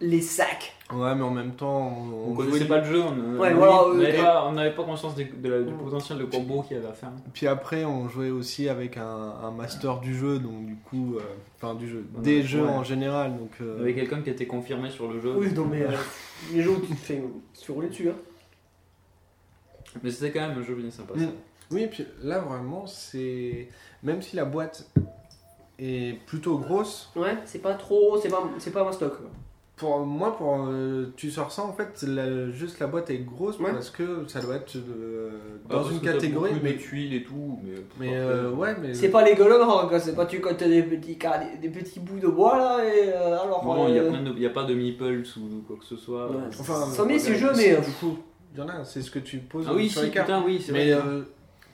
Les 0.00 0.20
sacs. 0.20 0.72
Ouais, 0.92 1.14
mais 1.14 1.22
en 1.22 1.30
même 1.30 1.52
temps, 1.54 1.78
on, 1.96 2.28
On 2.28 2.32
on 2.32 2.34
connaissait 2.34 2.58
jouait- 2.58 2.68
pas 2.68 2.78
le 2.78 2.84
jeu, 2.84 3.00
on 3.00 3.38
Ouais, 3.38 3.52
on- 3.52 3.56
voilà, 3.56 3.84
on 3.84 3.90
euh, 3.90 3.94
n'avait 4.02 4.18
et- 4.18 4.20
pas, 4.22 4.46
on 4.46 4.52
n'avait 4.52 4.74
pas 4.74 4.82
conscience 4.82 5.14
de, 5.14 5.22
de 5.22 5.48
la- 5.48 5.62
du 5.62 5.72
Mm. 5.72 5.78
potentiel 5.78 6.18
de 6.18 6.24
combo 6.24 6.62
qu'il 6.62 6.76
y 6.76 6.80
avait 6.80 6.88
à 6.88 6.92
faire. 6.92 7.10
Puis 7.32 7.46
après, 7.46 7.84
on 7.84 8.08
jouait 8.08 8.30
aussi 8.30 8.68
avec 8.68 8.96
un, 8.96 9.06
un 9.06 9.50
master 9.52 10.00
du 10.00 10.16
jeu, 10.18 10.40
donc 10.40 10.66
du 10.66 10.74
coup, 10.76 11.14
euh, 11.16 11.20
enfin 11.56 11.74
du 11.74 11.88
jeu, 11.88 12.04
On 12.16 12.20
des 12.20 12.38
avait- 12.40 12.46
jeux 12.46 12.62
ouais. 12.64 12.68
en 12.70 12.82
général. 12.82 13.38
Donc, 13.38 13.52
euh, 13.60 13.76
Il 13.78 13.80
y 13.80 13.82
avait 13.84 13.94
quelqu'un 13.94 14.20
qui 14.20 14.30
était 14.30 14.46
confirmé 14.46 14.90
sur 14.90 15.10
le 15.10 15.20
jeu. 15.20 15.34
Oui, 15.36 15.52
non, 15.54 15.64
mais 15.64 15.82
euh, 15.82 15.90
les 16.52 16.62
jeux 16.62 16.70
où 16.70 16.80
tu 16.80 16.88
te 16.94 17.00
fais, 17.00 17.22
tu 17.54 17.60
te 17.60 17.64
fais 17.64 17.72
rouler 17.72 17.88
dessus. 17.88 18.10
Hein. 18.10 18.14
Mais 20.02 20.10
c'était 20.10 20.30
quand 20.32 20.48
même 20.48 20.58
un 20.58 20.62
jeu 20.62 20.74
bien 20.74 20.90
sympa. 20.90 21.14
Mm. 21.14 21.20
ça. 21.20 21.26
Oui, 21.70 21.82
et 21.82 21.86
puis 21.86 22.06
là 22.22 22.40
vraiment, 22.40 22.86
c'est 22.86 23.68
même 24.02 24.20
si 24.22 24.36
la 24.36 24.44
boîte 24.44 24.86
est 25.78 26.18
plutôt 26.26 26.58
grosse, 26.58 27.10
Ouais, 27.16 27.36
c'est 27.46 27.60
pas 27.62 27.74
trop. 27.74 28.18
C'est 28.20 28.28
pas, 28.28 28.42
c'est 28.58 28.70
pas 28.70 28.86
un 28.86 28.92
stock. 28.92 29.16
quoi. 29.16 29.30
pour 29.76 30.06
moi, 30.06 30.36
pour 30.36 30.66
euh, 30.68 31.12
tu 31.16 31.30
sors 31.32 31.50
ça 31.50 31.62
en 31.64 31.72
fait, 31.72 32.04
la- 32.06 32.50
juste 32.50 32.78
la 32.78 32.86
boîte 32.86 33.10
est 33.10 33.18
grosse 33.18 33.58
Ouais. 33.58 33.72
parce 33.72 33.90
que 33.90 34.24
ça 34.28 34.40
doit 34.40 34.54
être 34.56 34.76
euh, 34.76 35.30
dans 35.68 35.82
une 35.82 36.00
catégorie, 36.00 36.52
mais 36.62 36.74
de 36.74 36.78
tuiles 36.78 37.14
et 37.14 37.24
tout. 37.24 37.58
Mais, 37.64 37.72
mais 37.98 38.16
euh, 38.16 38.50
ouais, 38.52 38.76
mais 38.80 38.94
C'est 38.94 39.08
pas 39.08 39.24
les 39.24 39.34
Rock, 39.34 39.92
c'est 39.98 40.14
pas 40.14 40.26
tu 40.26 40.40
quand 40.40 40.54
t'as 40.56 40.68
des 40.68 40.82
petits, 40.84 41.16
des, 41.16 41.68
des 41.68 41.80
petits 41.80 41.98
bouts 41.98 42.20
de 42.20 42.28
bois 42.28 42.56
là 42.56 42.84
et 42.84 43.08
euh, 43.08 43.42
alors. 43.42 43.64
Non, 43.64 43.88
il 43.88 43.94
y 43.94 43.98
a 43.98 44.02
euh, 44.02 44.52
pas 44.52 44.62
de 44.64 44.74
meeples 44.74 45.22
ou 45.38 45.62
quoi 45.66 45.76
que 45.76 45.84
ce 45.84 45.96
soit. 45.96 46.30
Ouais. 46.30 46.36
Enfin, 46.60 47.04
mis, 47.06 47.18
c'est 47.18 47.34
jeu, 47.34 47.50
mais, 47.56 47.72
euh, 47.72 47.80
y 48.58 48.62
en 48.62 48.68
a, 48.68 48.84
c'est 48.84 49.02
ce 49.02 49.10
que 49.10 49.18
tu 49.18 49.38
poses 49.38 49.66
Ah 49.68 49.74
oui, 49.74 49.88
sur 49.88 50.00
si, 50.00 50.06
les 50.06 50.12
cartes. 50.12 50.26
putain, 50.28 50.42
oui, 50.44 50.62
c'est 50.64 50.72
Mais 50.72 50.92
vrai. 50.92 51.02
euh, 51.06 51.22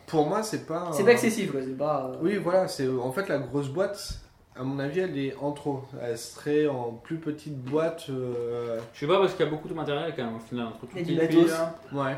pour 0.06 0.26
moi, 0.26 0.42
c'est 0.42 0.66
pas. 0.66 0.90
C'est 0.92 1.04
pas 1.04 1.12
excessif, 1.12 1.50
quoi. 1.52 1.60
C'est 1.62 1.76
pas. 1.76 2.06
euh, 2.12 2.16
Oui, 2.22 2.36
voilà, 2.36 2.66
c'est 2.68 2.88
en 2.88 3.12
fait 3.12 3.28
la 3.28 3.38
grosse 3.38 3.68
boîte. 3.68 4.20
À 4.56 4.62
mon 4.64 4.78
avis, 4.78 5.00
elle 5.00 5.16
est 5.18 5.34
en 5.36 5.52
trop. 5.52 5.84
Elle 6.02 6.18
serait 6.18 6.66
en 6.66 6.92
plus 6.92 7.16
petite 7.18 7.56
boîte. 7.56 8.06
euh, 8.10 8.78
Je 8.92 9.00
sais 9.00 9.06
pas 9.06 9.18
parce 9.18 9.32
qu'il 9.34 9.44
y 9.44 9.48
a 9.48 9.50
beaucoup 9.50 9.68
de 9.68 9.74
matériel 9.74 10.12
quand 10.16 10.24
même 10.24 10.36
au 10.36 10.40
final 10.40 10.66
entre 10.66 10.80
toutes 10.80 10.96
Et 10.96 11.04
les 11.04 11.28
du 11.28 11.36
matos. 11.38 11.52
Ouais. 11.92 12.16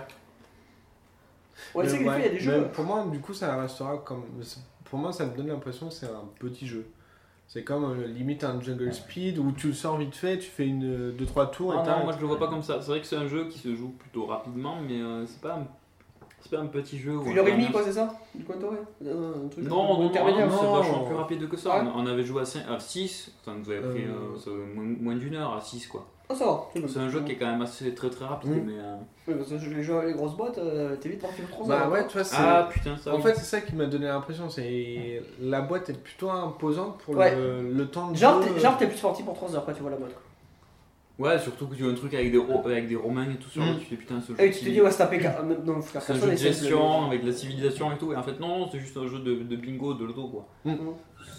Ouais, 1.74 1.88
c'est 1.88 1.98
Mais 1.98 2.04
que 2.04 2.08
ouais. 2.08 2.18
il 2.18 2.22
y 2.22 2.26
a 2.26 2.28
des 2.28 2.34
Mais 2.34 2.40
jeux. 2.40 2.68
Pour 2.72 2.84
moi, 2.84 3.06
du 3.10 3.20
coup, 3.20 3.34
ça 3.34 3.54
restera 3.60 3.98
comme. 3.98 4.24
Pour 4.84 4.98
moi, 4.98 5.12
ça 5.12 5.26
me 5.26 5.36
donne 5.36 5.48
l'impression 5.48 5.88
que 5.88 5.94
c'est 5.94 6.06
un 6.06 6.24
petit 6.38 6.66
jeu. 6.66 6.86
C'est 7.52 7.64
comme 7.64 7.84
euh, 7.84 8.06
limite 8.06 8.44
un 8.44 8.58
Jungle 8.62 8.94
Speed 8.94 9.38
où 9.38 9.52
tu 9.52 9.66
le 9.66 9.72
sors 9.74 9.98
vite 9.98 10.14
fait, 10.14 10.38
tu 10.38 10.48
fais 10.48 10.66
une 10.66 11.12
2-3 11.14 11.50
tours 11.50 11.74
Ah 11.76 11.82
et 11.84 11.86
non, 11.98 12.04
moi 12.04 12.14
je 12.16 12.20
le 12.22 12.26
vois 12.26 12.38
pas 12.38 12.48
comme 12.48 12.62
ça. 12.62 12.80
C'est 12.80 12.90
vrai 12.90 13.00
que 13.02 13.06
c'est 13.06 13.16
un 13.16 13.26
jeu 13.26 13.44
qui 13.48 13.58
se 13.58 13.74
joue 13.76 13.90
plutôt 13.90 14.24
rapidement, 14.24 14.76
mais 14.80 15.02
euh, 15.02 15.26
c'est 15.26 15.42
pas 15.42 15.56
un... 15.56 15.66
c'est 16.40 16.50
pas 16.50 16.62
un 16.62 16.66
petit 16.66 16.98
jeu. 16.98 17.14
on 17.18 17.30
l'heure 17.30 17.46
et 17.46 17.52
demie, 17.52 17.70
quoi, 17.70 17.82
c'est 17.84 17.92
ça? 17.92 18.18
Du 18.34 18.42
coin 18.42 18.56
toré 18.56 18.78
Un 19.02 19.48
truc 19.50 19.64
Non, 19.66 19.84
non, 19.84 19.98
non, 20.00 20.06
intermédiaire. 20.08 20.48
non, 20.48 20.58
c'est 20.58 20.78
vachement 20.78 21.04
plus 21.04 21.14
rapide 21.14 21.46
que 21.46 21.58
ça. 21.58 21.82
Ouais. 21.82 21.90
On 21.94 22.00
on 22.00 22.06
avait 22.06 22.24
joué 22.24 22.40
à, 22.40 22.46
5, 22.46 22.62
à 22.70 22.78
6, 22.80 23.32
ça 23.44 23.52
nous 23.52 23.68
avait 23.70 23.82
pris 23.82 24.04
Euh. 24.04 24.34
euh, 24.46 24.66
moins 24.74 25.16
d'une 25.16 25.34
heure 25.34 25.52
à 25.52 25.60
6 25.60 25.88
quoi. 25.88 26.06
Ah, 26.28 26.34
ça 26.34 26.44
va. 26.46 26.68
C'est 26.88 26.98
un 26.98 27.08
jeu 27.10 27.20
qui 27.22 27.32
est 27.32 27.36
quand 27.36 27.46
même 27.50 27.60
assez 27.62 27.94
très 27.94 28.08
très 28.08 28.24
rapide, 28.24 28.50
Mm. 28.50 28.62
mais. 28.66 28.72
euh, 28.78 28.96
Oui, 29.28 29.34
parce 29.36 29.48
que 29.50 29.68
les 29.74 29.82
jeux 29.82 29.96
avec 29.96 30.08
les 30.08 30.14
grosses 30.14 30.36
boîtes, 30.36 30.56
euh, 30.58 30.96
t'es 30.96 31.08
vite 31.10 31.20
parti 31.20 31.42
pour 31.42 31.50
3 31.50 31.66
Bah 31.68 31.82
heures. 31.84 31.92
ouais, 31.92 32.06
tu 32.06 32.14
vois, 32.14 32.24
c'est. 32.24 32.36
Ah 32.38 32.68
putain, 32.70 32.96
ça. 32.96 33.12
En 33.12 33.16
oui. 33.16 33.22
fait, 33.22 33.34
c'est 33.34 33.44
ça 33.44 33.60
qui 33.60 33.74
m'a 33.74 33.86
donné 33.86 34.06
l'impression. 34.06 34.48
C'est 34.48 35.22
la 35.40 35.60
boîte 35.60 35.90
est 35.90 35.98
plutôt 36.02 36.30
imposante 36.30 36.98
pour 36.98 37.16
Ouais. 37.16 37.34
le, 37.36 37.70
le 37.70 37.86
temps 37.88 38.10
de 38.10 38.16
Genre, 38.16 38.42
jeu. 38.42 38.48
t'es- 38.54 38.60
genre, 38.60 38.76
t'es 38.78 38.86
plus 38.86 39.00
parti 39.00 39.22
pour 39.22 39.34
3 39.34 39.54
heures 39.54 39.64
quand 39.66 39.72
tu 39.74 39.82
vois 39.82 39.90
la 39.90 39.96
boîte. 39.98 40.12
quoi. 40.14 40.22
Ouais, 41.22 41.38
surtout 41.38 41.66
que 41.68 41.74
tu 41.74 41.84
as 41.84 41.88
un 41.88 41.94
truc 41.94 42.12
avec 42.14 42.32
des, 42.32 42.38
ro- 42.38 42.62
avec 42.66 42.88
des 42.88 42.96
romains 42.96 43.30
et 43.30 43.36
tout 43.36 43.48
sur 43.48 43.62
Mm. 43.62 43.78
tu 43.78 43.84
te 43.84 43.90
dis 43.90 43.96
putain, 43.96 44.20
ce 44.20 44.32
jeu. 44.32 44.40
Et 44.40 44.50
tu 44.50 44.60
te 44.64 44.70
dis, 44.70 44.80
ouais, 44.80 44.90
dans 45.64 45.74
le 45.76 45.80
frère 45.82 46.02
C'est 46.02 46.12
un 46.12 46.16
jeu 46.16 46.30
de 46.30 46.36
gestion 46.36 47.06
avec 47.06 47.22
de 47.22 47.28
la 47.30 47.32
civilisation 47.36 47.92
et 47.92 47.98
tout, 47.98 48.12
et 48.12 48.16
en 48.16 48.22
fait, 48.22 48.40
non, 48.40 48.68
c'est 48.70 48.80
juste 48.80 48.96
un 48.96 49.06
jeu 49.06 49.18
de, 49.20 49.34
de 49.42 49.56
bingo, 49.56 49.94
de 49.94 50.04
loto 50.04 50.28
quoi. 50.28 50.46
Mm. 50.64 50.74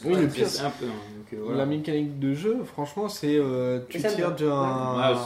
Oui, 0.05 0.15
le 0.15 0.27
pire, 0.27 0.47
un 0.63 0.69
peu. 0.69 0.85
hein, 0.85 0.89
donc, 1.17 1.33
euh, 1.33 1.37
voilà. 1.43 1.57
La 1.59 1.65
mécanique 1.65 2.19
de 2.19 2.33
jeu, 2.33 2.63
franchement, 2.65 3.07
c'est 3.09 3.35
euh, 3.37 3.81
tu 3.89 3.99
ça 3.99 4.09
tires 4.11 4.33
d'un. 4.35 5.11
Ouais, 5.13 5.17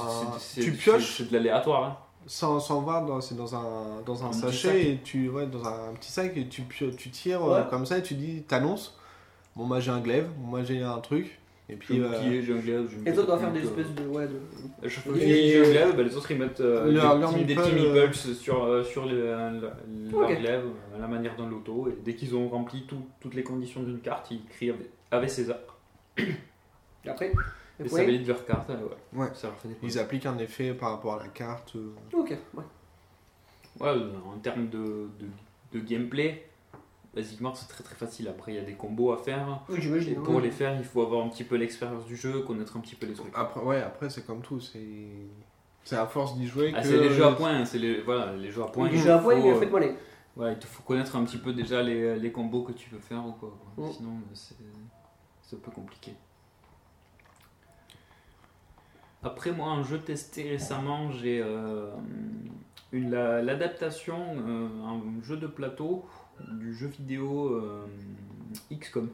tu 0.61 0.71
pioches 0.71 1.17
C'est 1.17 1.29
de 1.29 1.33
l'aléatoire. 1.33 1.83
Hein. 1.83 1.97
sans, 2.25 2.59
sans 2.59 2.81
voir, 2.81 3.05
dans- 3.05 3.21
c'est 3.21 3.35
dans 3.35 3.55
un, 3.55 4.01
dans 4.05 4.23
un 4.25 4.31
sachet 4.33 4.67
sac. 4.67 4.75
et 4.75 4.99
tu 5.03 5.29
ouais, 5.29 5.45
dans 5.47 5.63
un 5.65 5.93
petit 5.99 6.11
sac 6.11 6.35
et 6.35 6.47
tu, 6.47 6.63
tu 6.97 7.09
tires 7.09 7.43
euh, 7.43 7.63
comme 7.63 7.85
ça 7.85 7.97
et 7.99 8.03
tu 8.03 8.15
dis, 8.15 8.43
t'annonces. 8.47 8.97
Bon, 9.55 9.63
moi 9.65 9.79
j'ai 9.79 9.91
un 9.91 9.99
glaive, 9.99 10.27
bon, 10.37 10.47
moi 10.47 10.63
j'ai 10.63 10.81
un 10.83 10.97
truc. 10.99 11.39
Et 11.69 11.75
puis. 11.75 11.95
J'ai 11.95 12.01
un 12.01 12.05
euh, 12.05 12.09
bouclier, 12.17 12.41
j'ai 12.41 12.53
un 12.53 12.57
glaive. 12.59 12.87
j'ai 12.89 12.95
une 12.97 13.07
Et 13.07 13.13
toi, 13.13 13.23
tu 13.23 13.27
dois 13.27 13.37
faire 13.39 13.51
des 13.51 13.59
euh, 13.59 13.63
espèces 13.63 13.93
de. 13.95 14.07
Ouais, 14.07 14.27
de. 14.27 14.87
Chaque 14.89 15.03
fois 15.03 15.13
que 15.13 15.17
Et- 15.19 15.27
j'ai 15.49 15.59
un 15.59 15.69
glaive, 15.69 15.95
bah, 15.97 16.03
les 16.03 16.15
autres 16.15 16.31
ils 16.31 16.37
mettent 16.37 16.61
euh, 16.61 16.91
Leur- 16.91 17.19
des, 17.19 17.25
petits, 17.25 17.45
des 17.45 17.55
meeple, 17.55 17.61
petits 17.69 17.85
euh, 17.85 18.01
meeples 18.05 18.15
sur, 18.15 18.63
euh, 18.63 18.83
sur 18.83 19.05
le, 19.05 19.15
le- 19.15 20.11
leur 20.11 20.29
Ok. 20.29 20.39
glaive 20.39 20.63
à 20.95 20.99
la 20.99 21.07
manière 21.07 21.35
d'un 21.35 21.49
loto. 21.49 21.89
Et 21.89 21.97
dès 22.03 22.15
qu'ils 22.15 22.35
ont 22.35 22.47
rempli 22.47 22.83
tout- 22.87 23.07
toutes 23.19 23.33
les 23.35 23.43
conditions 23.43 23.83
d'une 23.83 23.99
carte, 23.99 24.31
ils 24.31 24.45
crient 24.45 24.73
avec, 25.11 25.29
César. 25.29 25.57
Et 26.17 27.09
après 27.09 27.31
Et 27.79 27.83
les 27.83 27.89
ça 27.89 27.97
valide 28.03 28.27
leur 28.27 28.45
carte. 28.45 28.69
hein, 28.69 28.79
ouais. 29.13 29.19
Ouais. 29.21 29.27
Ça 29.33 29.47
leur 29.47 29.57
fait 29.57 29.67
des 29.67 29.75
points. 29.75 29.89
Ils 29.89 29.99
appliquent 29.99 30.25
un 30.25 30.37
effet 30.37 30.73
par 30.73 30.91
rapport 30.91 31.15
à 31.15 31.23
la 31.23 31.27
carte. 31.29 31.73
euh. 31.75 31.93
Ok, 32.13 32.29
ouais. 32.53 32.63
Ouais, 33.79 33.89
euh, 33.89 34.11
en 34.33 34.37
termes 34.39 34.69
de, 34.69 35.07
de, 35.19 35.27
de 35.73 35.79
gameplay, 35.85 36.47
basiquement 37.17 37.53
c'est 37.55 37.67
très 37.67 37.83
très 37.83 37.95
facile. 37.95 38.27
Après, 38.27 38.53
il 38.53 38.55
y 38.55 38.59
a 38.59 38.63
des 38.63 38.73
combos 38.73 39.11
à 39.11 39.17
faire. 39.17 39.61
Oui, 39.69 39.79
Et 40.07 40.13
pour 40.15 40.39
les 40.39 40.51
faire, 40.51 40.77
il 40.77 40.83
faut 40.85 41.01
avoir 41.01 41.25
un 41.25 41.29
petit 41.29 41.43
peu 41.43 41.55
l'expérience 41.55 42.05
du 42.05 42.15
jeu, 42.15 42.41
connaître 42.43 42.77
un 42.77 42.79
petit 42.79 42.95
peu 42.95 43.07
les 43.07 43.13
trucs. 43.13 43.33
Après, 43.35 43.59
ouais, 43.61 43.81
après 43.81 44.09
c'est 44.09 44.25
comme 44.25 44.41
tout. 44.41 44.59
C'est 44.59 44.79
c'est 45.83 45.95
à 45.97 46.05
force 46.05 46.37
d'y 46.37 46.45
jouer 46.47 46.73
Ah, 46.75 46.81
que. 46.81 46.87
c'est 46.87 46.99
les 46.99 47.09
jeux 47.09 47.25
à 47.25 47.31
points, 47.31 47.63
c'est 47.65 47.79
les, 47.79 48.01
voilà, 48.01 48.35
les 48.35 48.51
jeux 48.51 48.61
à 48.63 48.67
points. 48.67 48.89
Les 48.89 48.97
il 48.97 49.01
jeux 49.03 49.11
à 49.13 49.17
points, 49.19 49.35
faut, 49.37 49.43
mais 49.43 49.53
euh, 49.53 49.59
faites-moi 49.59 49.79
les. 49.79 49.95
Ouais, 50.35 50.53
il 50.53 50.59
te 50.59 50.67
faut 50.67 50.83
connaître 50.83 51.15
un 51.15 51.23
petit 51.23 51.37
peu 51.37 51.51
déjà 51.53 51.81
les, 51.81 52.19
les 52.19 52.31
combos 52.31 52.61
que 52.63 52.73
tu 52.73 52.89
veux 52.91 52.99
faire 52.99 53.25
ou 53.25 53.31
quoi. 53.31 53.57
quoi. 53.75 53.87
Mm. 53.87 53.91
Sinon, 53.93 54.11
euh, 54.11 54.33
c'est 54.33 54.55
c'est 55.41 55.55
un 55.55 55.59
peu 55.59 55.71
compliqué. 55.71 56.11
Après, 59.23 59.51
moi, 59.51 59.69
un 59.69 59.83
jeu 59.83 59.97
testé 59.99 60.43
récemment, 60.49 61.11
j'ai 61.11 61.41
euh, 61.41 61.89
la- 62.93 63.41
l'adaptation, 63.41 64.19
euh, 64.47 64.67
un 64.85 65.01
jeu 65.23 65.37
de 65.37 65.47
plateau 65.47 66.05
du 66.51 66.73
jeu 66.75 66.87
vidéo 66.87 67.53
euh, 67.53 67.85
XCOM. 68.71 69.09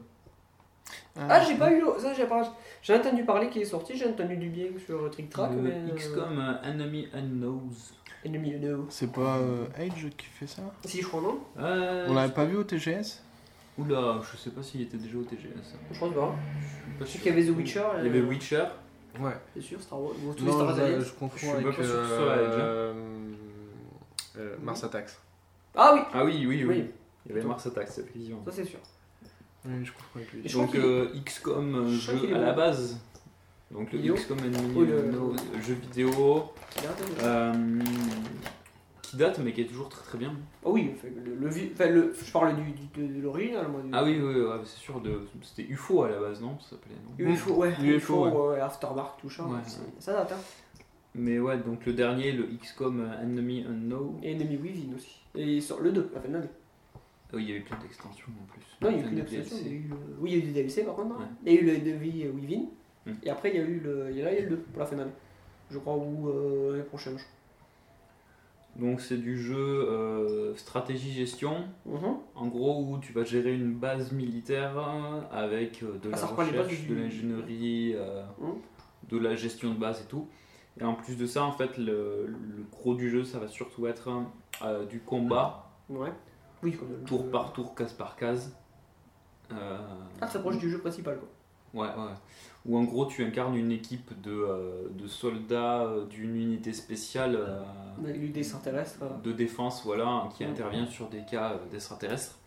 Ah, 1.16 1.40
j'ai 1.42 1.54
pas 1.56 1.72
eu 1.72 1.82
ça, 1.98 2.12
j'ai 2.12 2.26
pas. 2.26 2.42
J'ai 2.82 2.94
entendu 2.94 3.24
parler 3.24 3.48
qu'il 3.48 3.62
est 3.62 3.66
sorti, 3.66 3.96
j'ai 3.96 4.06
entendu 4.06 4.36
du 4.36 4.48
bien 4.48 4.66
sur 4.84 5.10
Trick 5.10 5.30
Track, 5.30 5.52
Le 5.52 5.62
mais. 5.62 5.70
euh, 5.70 5.94
XCOM 5.94 6.38
euh, 6.38 6.70
Enemy 6.70 7.08
Unknowns. 7.14 7.92
Enemy 8.26 8.54
Unknown. 8.56 8.86
C'est 8.90 9.12
pas 9.12 9.36
euh, 9.38 9.66
Age 9.78 10.08
qui 10.16 10.26
fait 10.26 10.46
ça? 10.46 10.62
Si, 10.84 11.00
je 11.02 11.06
crois, 11.06 11.20
non 11.20 11.38
Euh, 11.58 12.06
On 12.08 12.14
l'avait 12.14 12.32
pas 12.32 12.44
vu 12.44 12.56
au 12.56 12.64
TGS 12.64 13.22
Oula, 13.76 14.20
je 14.30 14.36
sais 14.36 14.50
pas 14.50 14.62
s'il 14.62 14.82
était 14.82 14.96
déjà 14.96 15.18
au 15.18 15.22
TGS. 15.22 15.74
Je 15.92 15.98
pense 15.98 16.14
pas. 16.14 16.34
Je 17.00 17.04
sais 17.04 17.10
sûr. 17.12 17.22
qu'il 17.22 17.30
y 17.34 17.34
avait 17.38 17.46
The 17.52 17.56
Witcher. 17.56 17.82
Il 18.00 18.06
y 18.06 18.08
avait 18.08 18.20
Witcher. 18.22 18.64
Ouais. 19.20 19.32
C'est 19.54 19.60
sûr, 19.62 19.80
Star 19.82 20.00
Wars. 20.00 20.12
Ou 20.26 20.32
tous 20.34 20.44
les 20.44 20.50
Non, 20.50 20.58
Star 20.58 20.76
je, 20.76 20.80
Alliance. 20.82 21.04
je 21.04 21.12
confonds 21.12 21.36
Je 21.36 21.40
suis 21.46 21.50
avec 21.50 21.66
pas 21.66 21.72
sûr 21.72 21.82
que 21.82 21.88
ce 21.88 21.92
soit 22.08 22.18
euh, 22.38 22.94
euh, 24.38 24.56
Mars 24.62 24.84
Attacks. 24.84 25.10
Ah 25.74 25.92
oui, 25.94 26.00
Ah 26.12 26.24
oui, 26.24 26.44
oui, 26.46 26.64
oui. 26.64 26.64
Oui. 26.68 26.90
Il 27.26 27.34
y 27.34 27.38
avait 27.38 27.46
Mars 27.46 27.66
Attacks, 27.66 27.88
effectivement. 27.98 28.42
ça 28.44 28.52
c'est 28.52 28.64
sûr. 28.64 28.78
Oui, 29.66 29.72
je. 29.82 29.90
Et 30.44 30.48
crois 30.50 30.64
Donc 30.66 30.74
euh, 30.74 31.08
XCOM 31.24 31.74
euh, 31.74 31.88
je 31.88 32.12
jeu 32.12 32.34
à 32.34 32.34
bon. 32.38 32.40
la 32.40 32.52
base. 32.52 32.98
Donc 33.70 33.90
le 33.92 33.98
Vidéo 33.98 34.14
XCOM 34.14 34.38
Enemy 34.40 34.72
Oui, 34.76 34.86
le- 34.86 34.98
Unknown, 35.08 35.36
jeu 35.66 35.74
vidéo 35.74 36.52
euh, 37.22 37.52
qui 39.02 39.16
date 39.16 39.38
mais 39.42 39.52
qui 39.52 39.62
est 39.62 39.66
toujours 39.66 39.88
très 39.88 40.02
très 40.04 40.18
bien. 40.18 40.34
Ah 40.64 40.68
oui, 40.70 40.94
le, 41.02 41.34
le, 41.34 41.48
vi- 41.48 41.70
enfin, 41.72 41.88
le- 41.88 42.14
je 42.14 42.30
parle 42.30 42.54
du, 42.56 42.70
du- 42.72 43.08
de, 43.08 43.14
de 43.16 43.22
l'original, 43.22 43.68
moi. 43.68 43.80
Du, 43.82 43.88
Ah 43.92 44.04
oui, 44.04 44.20
oui, 44.20 44.34
ouais, 44.42 44.60
c'est 44.64 44.78
sûr. 44.78 45.00
De, 45.00 45.26
c'était 45.42 45.62
UFO 45.70 46.02
à 46.02 46.10
la 46.10 46.20
base, 46.20 46.40
non? 46.42 46.58
Ça 46.60 46.70
s'appelait, 46.70 46.94
non? 47.24 47.30
UFO, 47.32 47.54
ouais. 47.54 47.70
UFO, 47.80 48.26
UFO, 48.26 48.50
ouais, 48.52 48.60
Aftermark, 48.60 49.18
tout 49.20 49.30
ça. 49.30 49.44
Ouais, 49.44 49.58
c'est- 49.66 49.78
ouais. 49.80 49.86
Ça 49.98 50.12
date, 50.12 50.32
hein. 50.32 50.38
Mais 51.14 51.38
ouais, 51.38 51.56
donc 51.58 51.86
le 51.86 51.92
dernier, 51.94 52.32
le 52.32 52.44
XCOM 52.60 53.00
Enemy 53.22 53.64
Unknown. 53.68 54.18
Et 54.22 54.32
Enemy 54.34 54.56
Within 54.56 54.94
aussi. 54.96 55.20
Et 55.36 55.56
il 55.56 55.62
sort 55.62 55.80
le 55.80 55.90
2, 55.92 56.10
la 56.14 56.20
fin 56.20 56.28
de 56.28 56.32
l'année. 56.34 56.48
Oui, 57.34 57.42
il 57.44 57.48
y 57.48 57.52
avait 57.52 57.60
plein 57.60 57.78
d'extensions 57.78 58.32
en 58.42 58.46
plus. 58.46 58.62
Non, 58.80 58.90
il 58.90 58.98
a 59.00 59.02
Plein 59.02 59.16
y 59.16 59.68
a 59.68 59.70
eu 59.72 59.88
le- 59.88 59.96
Oui, 60.20 60.30
il 60.32 60.38
y 60.38 60.40
a 60.40 60.44
eu 60.44 60.46
des 60.48 60.52
DLC 60.52 60.84
par 60.84 60.94
contre. 60.94 61.18
Ouais. 61.18 61.26
Il 61.44 61.52
y 61.52 61.56
a 61.56 61.60
eu 61.60 61.64
le 61.64 61.74
Enemy 61.76 62.28
Within. 62.28 62.62
Hmm. 63.06 63.12
Et 63.22 63.30
après, 63.30 63.50
il 63.50 63.56
y 63.56 63.58
a 63.60 63.62
eu 63.64 63.80
le. 63.80 64.06
Il 64.10 64.16
y 64.18 64.22
a 64.22 64.28
a 64.28 64.32
le 64.40 64.48
2 64.48 64.56
pour 64.56 64.80
la 64.80 64.86
fin 64.86 64.96
d'année. 64.96 65.10
Je 65.70 65.78
crois, 65.78 65.96
ou 65.96 66.28
euh, 66.28 66.72
l'année 66.72 66.84
prochaine. 66.84 67.16
Donc 68.76 69.00
c'est 69.00 69.18
du 69.18 69.38
jeu 69.38 69.56
euh, 69.56 70.54
stratégie-gestion. 70.56 71.64
Mhm. 71.86 72.16
En 72.34 72.46
gros, 72.48 72.82
où 72.84 72.98
tu 72.98 73.12
vas 73.12 73.22
gérer 73.24 73.54
une 73.54 73.72
base 73.74 74.10
militaire 74.12 74.76
avec 75.30 75.82
euh, 75.82 75.96
de 76.02 76.10
Ah, 76.12 76.16
la 76.16 76.26
recherche, 76.26 76.86
de 76.88 76.94
l'ingénierie, 76.94 77.92
euh, 77.94 78.24
Mhm. 78.40 78.54
de 79.10 79.18
la 79.18 79.36
gestion 79.36 79.74
de 79.74 79.78
base 79.78 80.02
et 80.02 80.06
tout. 80.08 80.26
Et 80.80 80.82
en 80.82 80.94
plus 80.94 81.16
de 81.16 81.24
ça, 81.26 81.44
en 81.44 81.52
fait, 81.52 81.78
le, 81.78 82.26
le 82.26 82.64
gros 82.72 82.94
du 82.96 83.08
jeu, 83.10 83.22
ça 83.22 83.38
va 83.38 83.46
surtout 83.46 83.86
être 83.86 84.08
du 84.90 84.98
combat, 85.00 85.70
Ouais. 85.88 86.10
Oui, 86.64 86.72
comme 86.76 86.90
le 86.90 87.04
tour 87.04 87.30
par 87.30 87.52
tour, 87.52 87.74
case 87.74 87.92
par 87.92 88.16
case. 88.16 88.56
Euh, 89.52 89.78
Ah, 90.20 90.26
ça 90.26 90.34
s'approche 90.34 90.58
du 90.58 90.70
jeu 90.70 90.78
principal, 90.78 91.18
quoi. 91.18 91.28
Ouais, 91.82 91.88
ouais. 91.88 92.12
Où 92.66 92.78
en 92.78 92.84
gros, 92.84 93.04
tu 93.06 93.22
incarnes 93.24 93.56
une 93.56 93.72
équipe 93.72 94.18
de, 94.22 94.30
euh, 94.32 94.88
de 94.90 95.06
soldats 95.06 95.82
euh, 95.82 96.06
d'une 96.06 96.34
unité 96.36 96.72
spéciale. 96.72 97.36
euh, 97.36 97.60
euh. 99.02 99.08
de 99.22 99.32
défense 99.32 99.84
voilà, 99.84 100.28
qui 100.34 100.44
intervient 100.44 100.86
sur 100.86 101.08
des 101.08 101.24
cas 101.24 101.52
euh, 101.52 101.66
d'extraterrestres. 101.70 102.38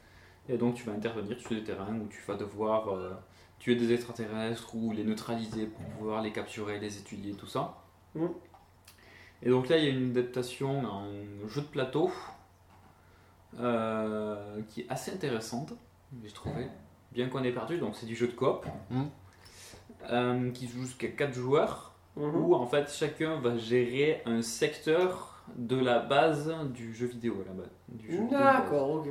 Et 0.49 0.57
donc 0.57 0.75
tu 0.75 0.83
vas 0.85 0.93
intervenir 0.93 1.37
sur 1.39 1.49
des 1.51 1.63
terrains 1.63 1.93
où 1.99 2.07
tu 2.07 2.21
vas 2.25 2.35
devoir 2.35 2.89
euh, 2.89 3.11
tuer 3.59 3.75
des 3.75 3.91
extraterrestres 3.93 4.73
ou 4.75 4.91
les 4.93 5.03
neutraliser 5.03 5.65
pour 5.67 5.83
pouvoir 5.97 6.21
les 6.21 6.31
capturer, 6.31 6.79
les 6.79 6.97
étudier, 6.97 7.33
tout 7.33 7.47
ça. 7.47 7.77
Et 9.43 9.49
donc 9.49 9.67
là 9.69 9.77
il 9.77 9.83
y 9.83 9.87
a 9.87 9.91
une 9.91 10.11
adaptation 10.11 10.85
en 10.85 11.07
jeu 11.47 11.61
de 11.61 11.67
plateau 11.67 12.11
euh, 13.59 14.61
qui 14.69 14.81
est 14.81 14.85
assez 14.89 15.11
intéressante, 15.11 15.73
j'ai 16.23 16.31
trouvé. 16.31 16.67
Bien 17.11 17.29
qu'on 17.29 17.43
ait 17.43 17.51
perdu, 17.51 17.77
donc 17.79 17.95
c'est 17.95 18.05
du 18.05 18.15
jeu 18.15 18.27
de 18.27 18.33
coop 18.33 18.65
Mm. 18.91 19.03
euh, 20.11 20.51
qui 20.51 20.67
joue 20.67 20.81
jusqu'à 20.81 21.07
4 21.07 21.33
joueurs 21.33 21.93
Mhm. 22.15 22.35
où 22.35 22.53
en 22.55 22.65
fait 22.67 22.91
chacun 22.91 23.39
va 23.39 23.57
gérer 23.57 24.21
un 24.25 24.41
secteur 24.41 25.43
de 25.55 25.77
la 25.79 25.99
base 25.99 26.53
du 26.73 26.93
jeu 26.93 27.05
vidéo 27.07 27.43
vidéo. 27.89 28.27
D'accord, 28.31 28.89
ok. 28.91 29.07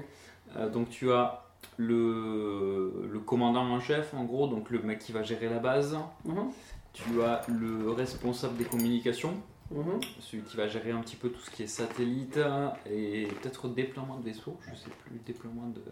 Euh, 0.57 0.69
donc 0.69 0.91
tu 0.91 1.11
as 1.13 1.43
le, 1.79 3.09
le 3.11 3.19
commandant 3.21 3.63
en 3.67 3.81
chef 3.81 4.13
en 4.15 4.25
gros, 4.25 4.47
donc 4.49 4.71
le 4.71 4.81
mec 4.83 4.99
qui 4.99 5.13
va 5.13 5.23
gérer 5.23 5.49
la 5.49 5.59
base. 5.59 5.97
Mhm. 6.25 6.51
Tu 6.93 7.23
as 7.23 7.43
le 7.49 7.91
responsable 7.91 8.57
des 8.57 8.65
communications, 8.65 9.35
Mhm. 9.71 10.01
celui 10.21 10.43
qui 10.45 10.57
va 10.57 10.69
gérer 10.69 10.93
un 10.93 11.01
petit 11.01 11.17
peu 11.17 11.29
tout 11.31 11.41
ce 11.41 11.51
qui 11.51 11.63
est 11.65 11.67
satellite 11.67 12.39
et 12.89 13.27
peut-être 13.43 13.69
déploiement 13.69 14.17
de 14.19 14.25
vaisseaux, 14.25 14.57
je 14.71 14.75
sais 14.77 14.91
plus, 15.05 15.19
déploiement 15.27 15.69
de... 15.69 15.83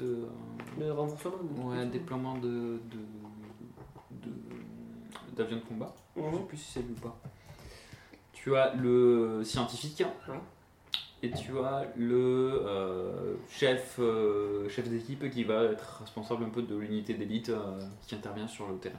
de 0.00 0.28
Le 0.78 0.92
renforcement. 0.92 1.36
de- 1.42 1.60
ouais, 1.78 1.86
déploiement 1.86 2.34
de... 2.38 2.80
de, 2.90 2.98
de- 4.22 5.36
d'avions 5.36 5.56
de 5.58 5.62
combat. 5.62 5.94
Je 6.16 6.20
sais 6.22 6.28
Mhm. 6.28 6.46
plus 6.46 6.56
si 6.58 6.72
c'est 6.72 6.82
lui 6.82 6.92
ou 6.96 7.00
pas. 7.00 7.18
Tu 8.32 8.54
as 8.56 8.74
le 8.74 9.42
scientifique 9.44 10.02
et 11.22 11.30
tu 11.30 11.58
as 11.60 11.86
le 11.96 12.60
euh, 12.66 13.36
chef, 13.48 13.96
euh, 14.00 14.68
chef 14.68 14.88
d'équipe 14.88 15.28
qui 15.30 15.44
va 15.44 15.64
être 15.64 16.00
responsable 16.00 16.44
un 16.44 16.50
peu 16.50 16.62
de 16.62 16.74
l'unité 16.76 17.14
d'élite 17.14 17.50
euh, 17.50 17.78
qui 18.06 18.14
intervient 18.16 18.48
sur 18.48 18.68
le 18.68 18.76
terrain. 18.78 18.96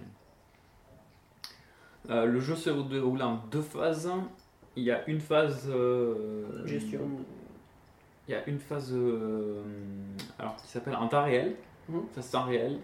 Euh, 2.09 2.25
le 2.25 2.39
jeu 2.39 2.55
se 2.55 2.69
déroule 2.69 3.21
en 3.21 3.41
deux 3.51 3.61
phases. 3.61 4.09
Il 4.75 4.83
y 4.83 4.91
a 4.91 5.07
une 5.07 5.21
phase. 5.21 5.69
euh, 5.69 6.65
Gestion. 6.65 7.01
Il 8.27 8.31
y 8.31 8.35
a 8.35 8.47
une 8.47 8.59
phase 8.59 8.91
euh, 8.93 9.61
alors, 10.39 10.55
qui 10.57 10.67
s'appelle 10.67 10.95
en 10.95 11.07
temps 11.07 11.23
réel. 11.23 11.55
Mhm. 11.89 12.03
Phase 12.13 12.31
temps 12.31 12.43
réel. 12.45 12.79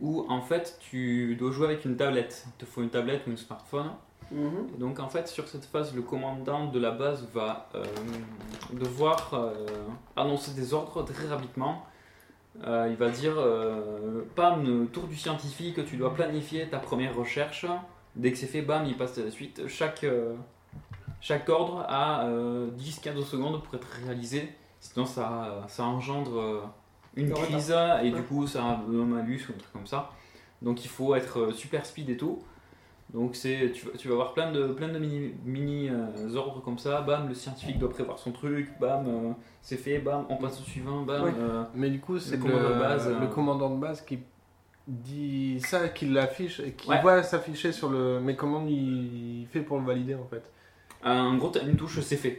Où 0.00 0.24
en 0.28 0.40
fait 0.40 0.78
tu 0.80 1.36
dois 1.36 1.50
jouer 1.50 1.66
avec 1.66 1.84
une 1.84 1.96
tablette. 1.96 2.44
Il 2.46 2.52
te 2.52 2.64
faut 2.64 2.82
une 2.82 2.88
tablette 2.90 3.26
ou 3.26 3.32
un 3.32 3.36
smartphone. 3.36 3.90
Mhm. 4.32 4.78
Donc 4.78 5.00
en 5.00 5.08
fait 5.08 5.28
sur 5.28 5.48
cette 5.48 5.64
phase 5.64 5.94
le 5.94 6.02
commandant 6.02 6.68
de 6.68 6.78
la 6.78 6.92
base 6.92 7.26
va 7.34 7.68
devoir 8.72 9.52
annoncer 10.16 10.52
des 10.54 10.72
ordres 10.72 11.02
très 11.04 11.26
rapidement. 11.26 11.84
Euh, 12.66 12.88
il 12.90 12.96
va 12.96 13.08
dire 13.10 13.34
euh, 13.36 14.22
Pam, 14.34 14.88
tour 14.88 15.04
du 15.06 15.16
scientifique, 15.16 15.84
tu 15.86 15.96
dois 15.96 16.14
planifier 16.14 16.68
ta 16.68 16.78
première 16.78 17.14
recherche. 17.14 17.64
Dès 18.16 18.32
que 18.32 18.38
c'est 18.38 18.46
fait, 18.46 18.62
bam, 18.62 18.84
il 18.86 18.96
passe 18.96 19.16
à 19.18 19.24
la 19.24 19.30
suite. 19.30 19.62
Chaque, 19.68 20.04
euh, 20.04 20.34
chaque 21.20 21.48
ordre 21.48 21.84
a 21.88 22.26
10-15 22.76 23.22
secondes 23.24 23.62
pour 23.62 23.74
être 23.74 23.88
réalisé. 24.04 24.48
Sinon 24.80 25.04
ça, 25.06 25.64
ça 25.68 25.84
engendre 25.84 26.38
euh, 26.40 26.60
une 27.16 27.32
crise 27.32 27.70
et 27.70 27.74
Ouais. 27.74 28.10
du 28.10 28.22
coup 28.22 28.46
ça 28.46 28.64
a 28.64 28.66
un 28.76 29.04
malus 29.04 29.46
ou 29.48 29.52
un 29.52 29.58
truc 29.58 29.72
comme 29.72 29.86
ça. 29.86 30.10
Donc 30.62 30.84
il 30.84 30.88
faut 30.88 31.14
être 31.14 31.38
euh, 31.40 31.52
super 31.52 31.84
speed 31.84 32.08
et 32.10 32.16
tout. 32.16 32.38
Donc 33.12 33.34
c'est 33.36 33.72
tu, 33.74 33.86
vas- 33.86 33.92
tu 33.98 34.08
vas 34.08 34.14
avoir 34.14 34.32
plein 34.34 34.52
de 34.52 34.68
plein 34.68 34.88
de 34.88 34.98
mini, 34.98 35.34
mini 35.44 35.88
euh, 35.90 36.34
ordres 36.36 36.62
comme 36.62 36.78
ça. 36.78 37.02
Bam, 37.02 37.28
le 37.28 37.34
scientifique 37.34 37.78
doit 37.78 37.90
prévoir 37.90 38.18
son 38.18 38.32
truc. 38.32 38.70
Bam, 38.80 39.04
euh, 39.06 39.32
c'est 39.60 39.76
fait. 39.76 39.98
Bam, 39.98 40.24
on 40.30 40.36
passe 40.36 40.60
au 40.60 40.64
suivant. 40.64 41.02
Bam. 41.02 41.24
Ouais. 41.24 41.32
euh, 41.38 41.64
Mais 41.74 41.90
du 41.90 42.00
coup, 42.00 42.18
c'est 42.18 42.36
le, 42.38 42.44
euh, 42.46 43.26
commandant 43.26 43.70
de 43.70 43.80
base 43.80 44.00
qui 44.02 44.18
dit 44.90 45.60
ça, 45.60 45.88
qui 45.88 46.06
l'affiche, 46.06 46.62
qui 46.76 46.88
Ouais. 46.88 47.00
voit 47.00 47.22
s'afficher 47.22 47.72
sur 47.72 47.88
le. 47.88 48.20
Mais 48.20 48.36
comment 48.36 48.64
il 48.66 49.46
fait 49.52 49.60
pour 49.60 49.78
le 49.78 49.84
valider 49.86 50.14
en 50.14 50.26
fait? 50.26 50.42
En 51.04 51.36
gros, 51.36 51.48
t'as 51.48 51.62
une 51.62 51.76
touche, 51.76 52.00
c'est 52.00 52.16
fait. 52.16 52.38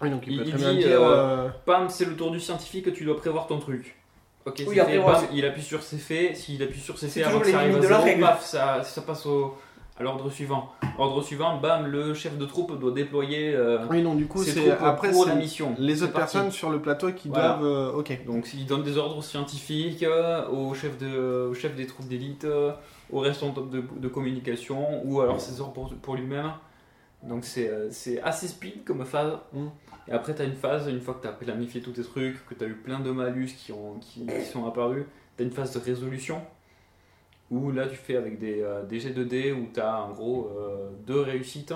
Oui, 0.00 0.10
donc 0.10 0.24
il, 0.26 0.36
peut 0.38 0.44
il 0.44 0.50
très 0.50 0.58
bien 0.58 0.72
dit, 0.72 0.78
dire. 0.78 1.00
euh, 1.00 1.46
euh, 1.46 1.48
Bam, 1.66 1.88
c'est 1.88 2.04
le 2.04 2.16
tour 2.16 2.30
du 2.30 2.40
scientifique, 2.40 2.92
tu 2.92 3.04
dois 3.04 3.16
prévoir 3.16 3.46
ton 3.46 3.58
truc. 3.58 3.96
Ok, 4.44 4.54
c'est 4.58 4.66
Oui, 4.66 4.74
fait, 4.74 4.80
après, 4.80 4.98
bam, 4.98 5.24
il 5.32 5.44
appuie 5.44 5.62
sur 5.62 5.82
c'est 5.82 5.96
fait. 5.98 6.34
S'il 6.34 6.62
appuie 6.62 6.80
sur 6.80 6.98
c'est 6.98 7.08
fait 7.08 7.22
avant 7.22 7.40
que 7.40 7.46
ça 7.50 7.58
arrive 7.58 7.76
à 7.76 7.82
zéro, 7.82 8.20
paf, 8.20 8.44
ça, 8.44 8.82
ça 8.82 9.02
passe 9.02 9.26
au, 9.26 9.56
à 9.98 10.02
l'ordre 10.02 10.30
suivant. 10.30 10.72
Ordre 10.98 11.22
suivant, 11.22 11.58
bam, 11.58 11.86
le 11.86 12.14
chef 12.14 12.36
de 12.38 12.44
troupe 12.46 12.78
doit 12.78 12.92
déployer 12.92 13.54
euh, 13.54 13.78
Oui, 13.90 14.02
donc 14.02 14.16
du 14.16 14.26
coup, 14.26 14.42
ses 14.42 14.52
c'est 14.52 14.68
troupes 14.70 14.82
après 14.82 15.10
pour 15.10 15.26
la 15.26 15.34
mission. 15.34 15.74
les 15.78 16.02
autres 16.02 16.12
personnes 16.14 16.50
sur 16.50 16.70
le 16.70 16.80
plateau 16.80 17.12
qui 17.12 17.28
Voilà. 17.28 17.58
doivent. 17.58 17.64
euh, 17.64 17.92
ok. 17.92 18.24
Donc 18.26 18.52
il 18.54 18.66
donne 18.66 18.82
des 18.82 18.96
ordres 18.96 19.22
scientifiques, 19.22 20.02
euh, 20.02 20.48
au, 20.48 20.72
chef 20.74 20.98
de, 20.98 21.48
au 21.50 21.54
chef 21.54 21.74
des 21.76 21.86
troupes 21.86 22.08
d'élite, 22.08 22.44
euh, 22.44 22.72
au 23.10 23.20
responsable 23.20 23.70
de, 23.70 23.82
de 23.98 24.08
communication, 24.08 25.04
ou 25.04 25.20
alors 25.20 25.40
ses 25.40 25.60
ordres 25.60 25.72
pour, 25.74 25.94
pour 25.94 26.16
lui-même. 26.16 26.52
Donc 27.22 27.44
c'est 27.44 27.70
c'est 27.90 28.20
assez 28.22 28.48
speed 28.48 28.84
comme 28.84 29.04
phase. 29.04 29.34
Mm. 29.52 29.66
Et 30.08 30.12
après 30.12 30.34
tu 30.34 30.42
as 30.42 30.46
une 30.46 30.56
phase, 30.56 30.88
une 30.88 31.00
fois 31.00 31.14
que 31.14 31.22
tu 31.22 31.28
as 31.28 31.32
planifié 31.32 31.80
tous 31.80 31.92
tes 31.92 32.02
trucs, 32.02 32.44
que 32.48 32.54
tu 32.54 32.64
as 32.64 32.66
eu 32.66 32.74
plein 32.74 32.98
de 32.98 33.10
malus 33.12 33.50
qui, 33.56 33.70
ont, 33.72 33.94
qui, 34.00 34.26
qui 34.26 34.44
sont 34.52 34.66
apparus, 34.66 35.04
tu 35.36 35.42
as 35.42 35.46
une 35.46 35.52
phase 35.52 35.72
de 35.72 35.78
résolution. 35.78 36.40
Où 37.52 37.70
là 37.70 37.86
tu 37.86 37.94
fais 37.96 38.16
avec 38.16 38.38
des, 38.40 38.62
euh, 38.62 38.82
des 38.84 38.98
G2D 38.98 39.52
où 39.52 39.68
tu 39.72 39.78
as 39.80 40.02
en 40.02 40.10
gros 40.12 40.48
euh, 40.58 40.90
deux 41.06 41.20
réussites 41.20 41.74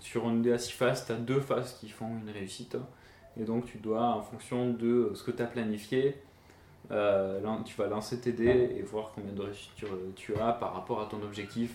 sur 0.00 0.26
un 0.26 0.34
dé 0.34 0.52
à 0.52 0.58
6 0.58 0.72
faces, 0.72 1.06
tu 1.06 1.12
as 1.12 1.16
deux 1.16 1.40
faces 1.40 1.74
qui 1.80 1.88
font 1.88 2.08
une 2.08 2.30
réussite. 2.30 2.76
Et 3.40 3.44
donc 3.44 3.64
tu 3.66 3.78
dois, 3.78 4.04
en 4.16 4.22
fonction 4.22 4.70
de 4.74 5.12
ce 5.14 5.22
que 5.22 5.30
tu 5.30 5.42
as 5.42 5.46
planifié, 5.46 6.16
euh, 6.90 7.40
tu 7.64 7.76
vas 7.76 7.86
lancer 7.86 8.20
tes 8.20 8.32
dés 8.32 8.74
et 8.76 8.82
voir 8.82 9.12
combien 9.14 9.32
de 9.32 9.40
réussites 9.42 9.70
tu, 9.76 9.86
tu 10.16 10.34
as 10.36 10.52
par 10.52 10.74
rapport 10.74 11.00
à 11.00 11.06
ton 11.06 11.22
objectif. 11.22 11.72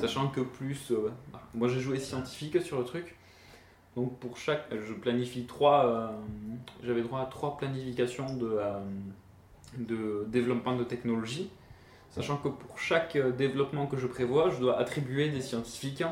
Sachant 0.00 0.28
que 0.28 0.40
plus. 0.40 0.90
euh, 0.90 1.08
moi 1.54 1.68
j'ai 1.68 1.78
joué 1.80 2.00
scientifique 2.00 2.60
sur 2.60 2.78
le 2.80 2.84
truc. 2.84 3.14
Donc 3.96 4.18
pour 4.18 4.36
chaque. 4.36 4.64
Je 4.72 4.92
planifie 4.92 5.44
trois. 5.46 5.86
euh, 5.86 6.08
J'avais 6.82 7.02
droit 7.02 7.20
à 7.20 7.26
trois 7.26 7.56
planifications 7.56 8.34
de, 8.36 8.56
euh, 8.58 8.80
de 9.78 10.26
développement 10.28 10.76
de 10.76 10.82
technologie. 10.84 11.48
Sachant 12.10 12.36
que 12.38 12.48
pour 12.48 12.78
chaque 12.78 13.16
euh, 13.16 13.30
développement 13.32 13.86
que 13.86 13.96
je 13.96 14.06
prévois, 14.06 14.50
je 14.50 14.58
dois 14.60 14.78
attribuer 14.78 15.28
des 15.28 15.40
scientifiques. 15.42 16.02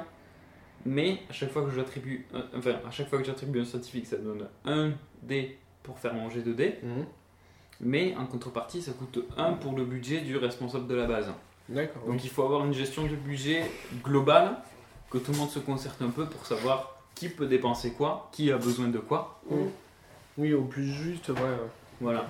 Mais 0.85 1.19
à 1.29 1.33
chaque 1.33 1.51
fois 1.51 1.63
que 1.65 1.71
j'attribue. 1.71 2.27
euh, 2.35 2.43
Enfin, 2.57 2.75
à 2.87 2.91
chaque 2.91 3.09
fois 3.09 3.19
que 3.19 3.25
j'attribue 3.25 3.61
un 3.61 3.65
scientifique, 3.65 4.07
ça 4.07 4.17
donne 4.17 4.47
un 4.65 4.93
dé 5.23 5.59
pour 5.83 5.99
faire 5.99 6.15
manger 6.15 6.43
de 6.43 6.53
dés. 6.53 6.77
Mhm. 6.83 7.07
Mais 7.81 8.15
en 8.17 8.27
contrepartie, 8.27 8.81
ça 8.83 8.93
coûte 8.93 9.25
1 9.37 9.55
pour 9.55 9.77
le 9.77 9.85
budget 9.85 10.21
du 10.21 10.37
responsable 10.37 10.87
de 10.87 10.95
la 10.95 11.07
base. 11.07 11.33
D'accord. 11.69 12.05
Donc 12.07 12.23
il 12.25 12.31
faut 12.31 12.45
avoir 12.45 12.65
une 12.65 12.73
gestion 12.73 13.05
du 13.05 13.17
budget 13.17 13.65
globale, 14.05 14.57
que 15.11 15.19
tout 15.19 15.33
le 15.33 15.39
monde 15.39 15.51
se 15.51 15.59
concerte 15.59 16.01
un 16.03 16.11
peu 16.11 16.27
pour 16.27 16.47
savoir 16.47 16.97
qui 17.15 17.29
peut 17.29 17.47
dépenser 17.47 17.93
quoi, 17.93 18.29
qui 18.33 18.53
a 18.53 18.57
besoin 18.59 18.89
de 18.89 18.99
quoi. 18.99 19.41
Oui, 20.39 20.53
au 20.55 20.63
plus 20.63 20.87
juste, 20.87 21.29
ouais. 21.31 21.37
Voilà. 22.01 22.27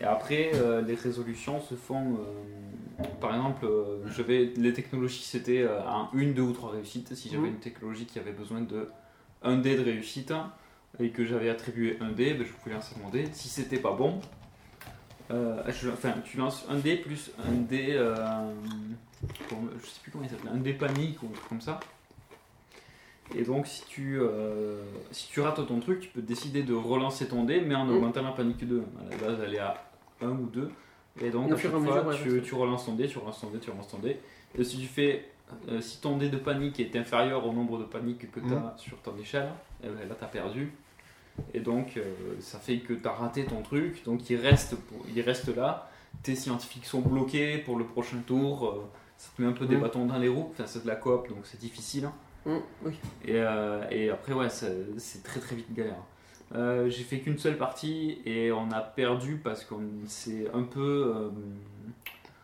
Et 0.00 0.04
après, 0.04 0.50
euh, 0.54 0.82
les 0.82 0.94
résolutions 0.94 1.60
se 1.60 1.74
font. 1.74 2.18
euh, 2.18 3.04
par 3.20 3.34
exemple, 3.34 3.64
euh, 3.66 3.98
j'avais 4.16 4.52
les 4.56 4.72
technologies, 4.72 5.22
c'était 5.22 5.64
à 5.64 6.08
une, 6.14 6.32
deux 6.34 6.42
ou 6.42 6.52
trois 6.52 6.70
réussites. 6.72 7.14
Si 7.14 7.28
j'avais 7.30 7.48
une 7.48 7.58
technologie 7.60 8.06
qui 8.06 8.18
avait 8.18 8.32
besoin 8.32 8.60
de 8.62 8.88
un 9.42 9.56
dé 9.58 9.76
de 9.76 9.84
réussite 9.84 10.32
et 10.98 11.10
que 11.10 11.24
j'avais 11.26 11.50
attribué 11.50 11.98
un 12.00 12.10
dé, 12.12 12.32
ben, 12.34 12.46
je 12.46 12.52
pouvais 12.52 12.74
lancer 12.74 12.94
mon 13.02 13.10
dé. 13.10 13.28
Si 13.32 13.48
c'était 13.48 13.78
pas 13.78 13.92
bon, 13.92 14.20
je- 15.30 15.90
enfin, 15.90 16.14
tu 16.24 16.36
lances 16.38 16.64
un 16.70 16.78
dé 16.78 16.96
plus 16.96 17.30
un 17.46 17.52
dé. 17.52 17.92
je 17.92 19.86
sais 19.86 20.00
plus 20.02 20.10
comment 20.10 20.24
il 20.24 20.30
s'appelle, 20.30 20.50
un 20.52 20.56
dé 20.58 20.72
panique 20.72 21.22
ou 21.22 21.26
un 21.26 21.30
truc 21.32 21.48
comme 21.48 21.60
ça. 21.60 21.80
Et 23.34 23.42
donc, 23.42 23.66
si 23.66 23.84
tu, 23.86 24.18
euh, 24.20 24.82
si 25.10 25.28
tu 25.28 25.40
rates 25.40 25.66
ton 25.66 25.80
truc, 25.80 26.00
tu 26.00 26.08
peux 26.08 26.22
décider 26.22 26.62
de 26.62 26.74
relancer 26.74 27.26
ton 27.28 27.44
dé, 27.44 27.60
mais 27.60 27.74
en 27.74 27.84
Mm. 27.86 27.90
augmentant 27.96 28.22
la 28.22 28.30
panique 28.32 28.66
2. 28.66 28.84
À 29.00 29.10
la 29.10 29.16
base, 29.16 29.38
elle 29.44 29.54
est 29.54 29.58
à 29.58 29.82
1 30.22 30.28
ou 30.30 30.46
2. 30.46 30.70
Et 31.20 31.30
donc, 31.30 31.50
à 31.50 31.56
chaque 31.56 31.70
fois, 31.70 31.80
mesure, 31.80 32.06
ouais, 32.06 32.42
tu, 32.42 32.54
relances 32.54 32.86
ton 32.86 32.94
dé, 32.94 33.08
tu 33.08 33.18
relances 33.18 33.40
ton 33.40 33.50
dé, 33.50 33.58
tu 33.58 33.70
relances 33.70 33.88
ton 33.88 33.98
dé. 33.98 34.18
Et 34.58 34.64
si 34.64 34.78
tu 34.78 34.86
fais. 34.86 35.30
euh, 35.68 35.80
si 35.80 36.00
ton 36.00 36.16
dé 36.16 36.28
de 36.28 36.38
panique 36.38 36.80
est 36.80 36.96
inférieur 36.96 37.46
au 37.46 37.52
nombre 37.52 37.78
de 37.78 37.84
paniques 37.84 38.28
que 38.32 38.40
tu 38.40 38.46
as 38.52 38.58
Mm. 38.58 38.72
sur 38.78 38.98
ton 38.98 39.16
échelle, 39.16 39.48
eh 39.84 39.86
ben, 39.86 40.08
là, 40.08 40.16
tu 40.18 40.24
as 40.24 40.26
perdu. 40.26 40.72
Et 41.54 41.60
donc, 41.60 41.96
euh, 41.96 42.02
ça 42.40 42.58
fait 42.58 42.78
que 42.78 42.94
tu 42.94 43.06
as 43.06 43.12
raté 43.12 43.44
ton 43.44 43.62
truc. 43.62 44.02
Donc, 44.04 44.28
il 44.28 44.36
reste, 44.36 44.74
pour- 44.74 45.04
il 45.14 45.20
reste 45.20 45.54
là. 45.54 45.88
Tes 46.24 46.34
scientifiques 46.34 46.84
sont 46.86 47.00
bloqués 47.00 47.58
pour 47.58 47.76
le 47.78 47.84
prochain 47.84 48.18
tour. 48.26 48.66
euh, 48.66 48.82
ça 49.18 49.30
te 49.36 49.40
met 49.40 49.46
un 49.46 49.52
peu 49.52 49.66
des 49.66 49.76
Mm. 49.76 49.80
bâtons 49.82 50.04
dans 50.06 50.18
les 50.18 50.28
roues. 50.28 50.48
Enfin, 50.52 50.64
c'est 50.66 50.82
de 50.82 50.88
la 50.88 50.96
coop, 50.96 51.28
donc 51.28 51.38
c'est 51.44 51.60
difficile. 51.60 52.08
Oui. 52.46 52.98
Et, 53.24 53.34
euh, 53.40 53.84
et 53.90 54.08
après, 54.10 54.32
ouais, 54.32 54.48
c'est 54.48 55.22
très 55.24 55.40
très 55.40 55.56
vite 55.56 55.72
galère. 55.74 56.02
Euh, 56.54 56.88
j'ai 56.88 57.02
fait 57.02 57.18
qu'une 57.18 57.38
seule 57.38 57.58
partie 57.58 58.20
et 58.24 58.52
on 58.52 58.70
a 58.70 58.80
perdu 58.80 59.36
parce 59.42 59.64
qu'on 59.64 59.82
s'est 60.06 60.46
un 60.54 60.62
peu. 60.62 61.12
euh, 61.16 61.30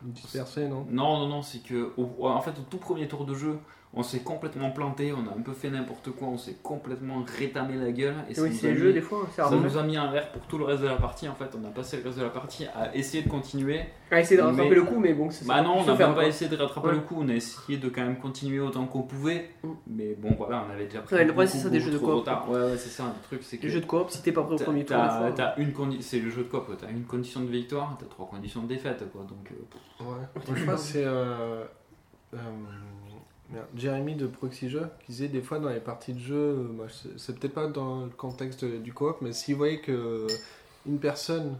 Dispersé, 0.02 0.66
non? 0.66 0.84
Non, 0.90 1.18
non, 1.20 1.28
non, 1.28 1.42
c'est 1.42 1.60
que. 1.62 1.92
au- 1.96 2.26
en 2.26 2.40
fait, 2.40 2.50
au 2.58 2.62
tout 2.68 2.78
premier 2.78 3.06
tour 3.06 3.24
de 3.24 3.34
jeu, 3.34 3.58
on 3.94 4.02
s'est 4.02 4.20
complètement 4.20 4.70
planté, 4.70 5.12
on 5.12 5.30
a 5.30 5.36
un 5.38 5.42
peu 5.42 5.52
fait 5.52 5.68
n'importe 5.68 6.10
quoi, 6.12 6.28
on 6.28 6.38
s'est 6.38 6.56
complètement 6.62 7.24
rétamé 7.38 7.76
la 7.76 7.92
gueule. 7.92 8.14
Et 8.30 8.34
ça 8.34 8.42
Oui, 8.42 8.48
nous 8.50 8.56
c'est 8.56 8.72
mis- 8.72 8.78
jeux, 8.78 8.92
des 8.94 9.02
fois, 9.02 9.26
c'est 9.30 9.36
ça 9.42 9.48
rare. 9.48 9.60
nous 9.60 9.76
a 9.76 9.82
mis 9.82 9.98
en 9.98 10.10
l'air 10.10 10.32
pour 10.32 10.40
tout 10.46 10.56
le 10.56 10.64
reste 10.64 10.82
de 10.82 10.88
la 10.88 10.96
partie. 10.96 11.28
En 11.28 11.34
fait, 11.34 11.50
on 11.60 11.64
a 11.66 11.70
passé 11.70 11.98
le 11.98 12.04
reste 12.04 12.18
de 12.18 12.22
la 12.24 12.30
partie 12.30 12.64
à 12.74 12.94
essayer 12.96 13.22
de 13.22 13.28
continuer. 13.28 13.80
À 14.10 14.20
essayer 14.20 14.36
de 14.38 14.42
rattraper 14.42 14.68
Mais- 14.70 14.74
le 14.76 14.82
coup, 14.84 14.98
mais 14.98 15.12
bon, 15.12 15.30
c'est 15.30 15.46
Bah 15.46 15.56
ça. 15.56 15.62
non, 15.62 15.78
on 15.80 15.84
n'a 15.84 15.94
pas 15.94 16.12
quoi. 16.12 16.26
essayé 16.26 16.50
de 16.50 16.56
rattraper 16.56 16.88
Ouais. 16.88 16.94
le 16.94 17.00
coup, 17.00 17.16
on 17.18 17.28
a 17.28 17.34
essayé 17.34 17.78
de 17.78 17.88
quand 17.90 18.02
même 18.02 18.16
continuer 18.18 18.60
autant 18.60 18.86
qu'on 18.86 19.02
pouvait. 19.02 19.50
Mm. 19.62 19.68
Mais 19.88 20.14
bon, 20.14 20.34
voilà, 20.38 20.64
on 20.68 20.72
avait 20.72 20.84
déjà 20.86 21.00
pris 21.00 21.14
Ouais, 21.14 21.24
le 21.24 21.28
problème, 21.32 21.48
c'est 21.48 21.58
ça, 21.58 21.68
des 21.68 21.80
jeux 21.80 21.90
de 21.92 21.98
coop. 21.98 22.08
retard. 22.14 22.48
Ouais, 22.50 22.60
ouais, 22.60 22.76
c'est 22.78 22.88
ça, 22.88 23.04
le 23.04 23.22
truc, 23.26 23.42
c'est 23.42 23.58
que. 23.58 23.64
Les 23.64 23.68
jeux 23.68 23.80
de 23.80 23.86
coop, 23.86 24.08
si 24.10 24.22
t'es 24.22 24.32
pas 24.32 24.42
prêt 24.42 24.54
au 24.54 24.58
premier 24.64 24.84
tour, 24.86 24.96
t'as- 25.36 25.54
une 25.58 25.72
condi- 25.72 26.00
c'est 26.00 26.18
le 26.20 26.30
jeu 26.30 26.44
de 26.44 26.48
coop, 26.48 26.66
t'as 26.80 26.90
une 26.90 27.04
condition 27.04 27.40
de 27.40 27.46
victoire, 27.50 27.96
t'as 28.00 28.06
trois 28.06 28.26
conditions 28.26 28.62
de 28.62 28.68
défaite, 28.68 29.04
quoi. 29.12 29.22
Donc, 29.28 29.50
euh, 29.52 30.04
Ouais. 30.04 30.26
Je 30.56 30.76
c'est 30.76 31.04
merde, 33.52 33.66
Jérémy 33.76 34.14
de 34.14 34.26
Proxy 34.26 34.68
Jeux 34.68 34.86
qui 35.04 35.12
disait 35.12 35.28
des 35.28 35.42
fois 35.42 35.58
dans 35.58 35.68
les 35.68 35.80
parties 35.80 36.12
de 36.14 36.18
jeu, 36.20 36.34
euh, 36.36 36.88
c'est- 37.16 37.38
peut-être 37.38 37.54
pas 37.54 37.66
dans 37.66 38.04
le 38.04 38.10
contexte 38.10 38.64
du 38.64 38.92
coop, 38.92 39.16
mais 39.20 39.32
s'il 39.32 39.56
voyait 39.56 39.80
que 39.80 40.26
une 40.86 40.98
personne 40.98 41.56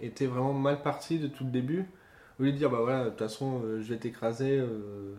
était 0.00 0.26
vraiment 0.26 0.52
mal 0.52 0.82
partie 0.82 1.18
de 1.18 1.26
tout 1.28 1.44
le 1.44 1.50
début, 1.50 1.84
au 2.40 2.44
lieu 2.44 2.52
de 2.52 2.56
dire 2.56 2.70
bah 2.70 2.78
voilà, 2.82 3.04
de 3.04 3.10
toute 3.10 3.18
façon 3.18 3.60
euh, 3.64 3.80
je 3.82 3.88
vais 3.92 3.98
t'écraser 3.98 4.58
euh, 4.58 5.14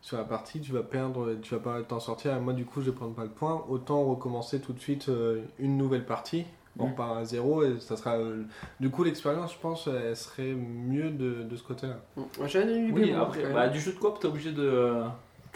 sur 0.00 0.16
la 0.16 0.24
partie, 0.24 0.60
tu 0.60 0.72
vas 0.72 0.82
perdre, 0.82 1.34
tu 1.42 1.54
vas 1.54 1.60
pas 1.60 1.82
t'en 1.82 1.98
sortir, 2.00 2.36
et 2.36 2.40
moi 2.40 2.52
du 2.52 2.64
coup 2.64 2.80
je 2.80 2.90
vais 2.90 2.96
prendre 2.96 3.14
pas 3.14 3.24
le 3.24 3.30
point, 3.30 3.64
autant 3.68 4.04
recommencer 4.04 4.60
tout 4.60 4.72
de 4.72 4.80
suite 4.80 5.08
euh, 5.08 5.42
une 5.58 5.76
nouvelle 5.76 6.04
partie. 6.06 6.44
On 6.80 6.86
Mm. 6.86 6.90
repart 6.90 7.16
à 7.18 7.24
zéro 7.24 7.64
et 7.64 7.80
ça 7.80 7.96
sera. 7.96 8.16
euh, 8.18 8.44
du 8.78 8.88
coup, 8.88 9.02
l'expérience, 9.02 9.52
je 9.52 9.58
pense, 9.58 9.88
elle 9.88 10.14
serait 10.14 10.54
mieux 10.54 11.10
de, 11.10 11.42
de 11.42 11.56
ce 11.56 11.64
côté-là. 11.64 11.98
Hum, 12.16 12.24
J'ai 12.46 12.60
eu 12.62 12.92
du 12.92 12.92
Oui, 12.92 13.12
après, 13.12 13.52
bah, 13.52 13.66
du 13.68 13.80
jeu 13.80 13.92
de 13.92 13.98
coop, 13.98 14.20
t'es 14.20 14.28
obligé 14.28 14.52
de 14.52 14.62
euh, 14.62 15.04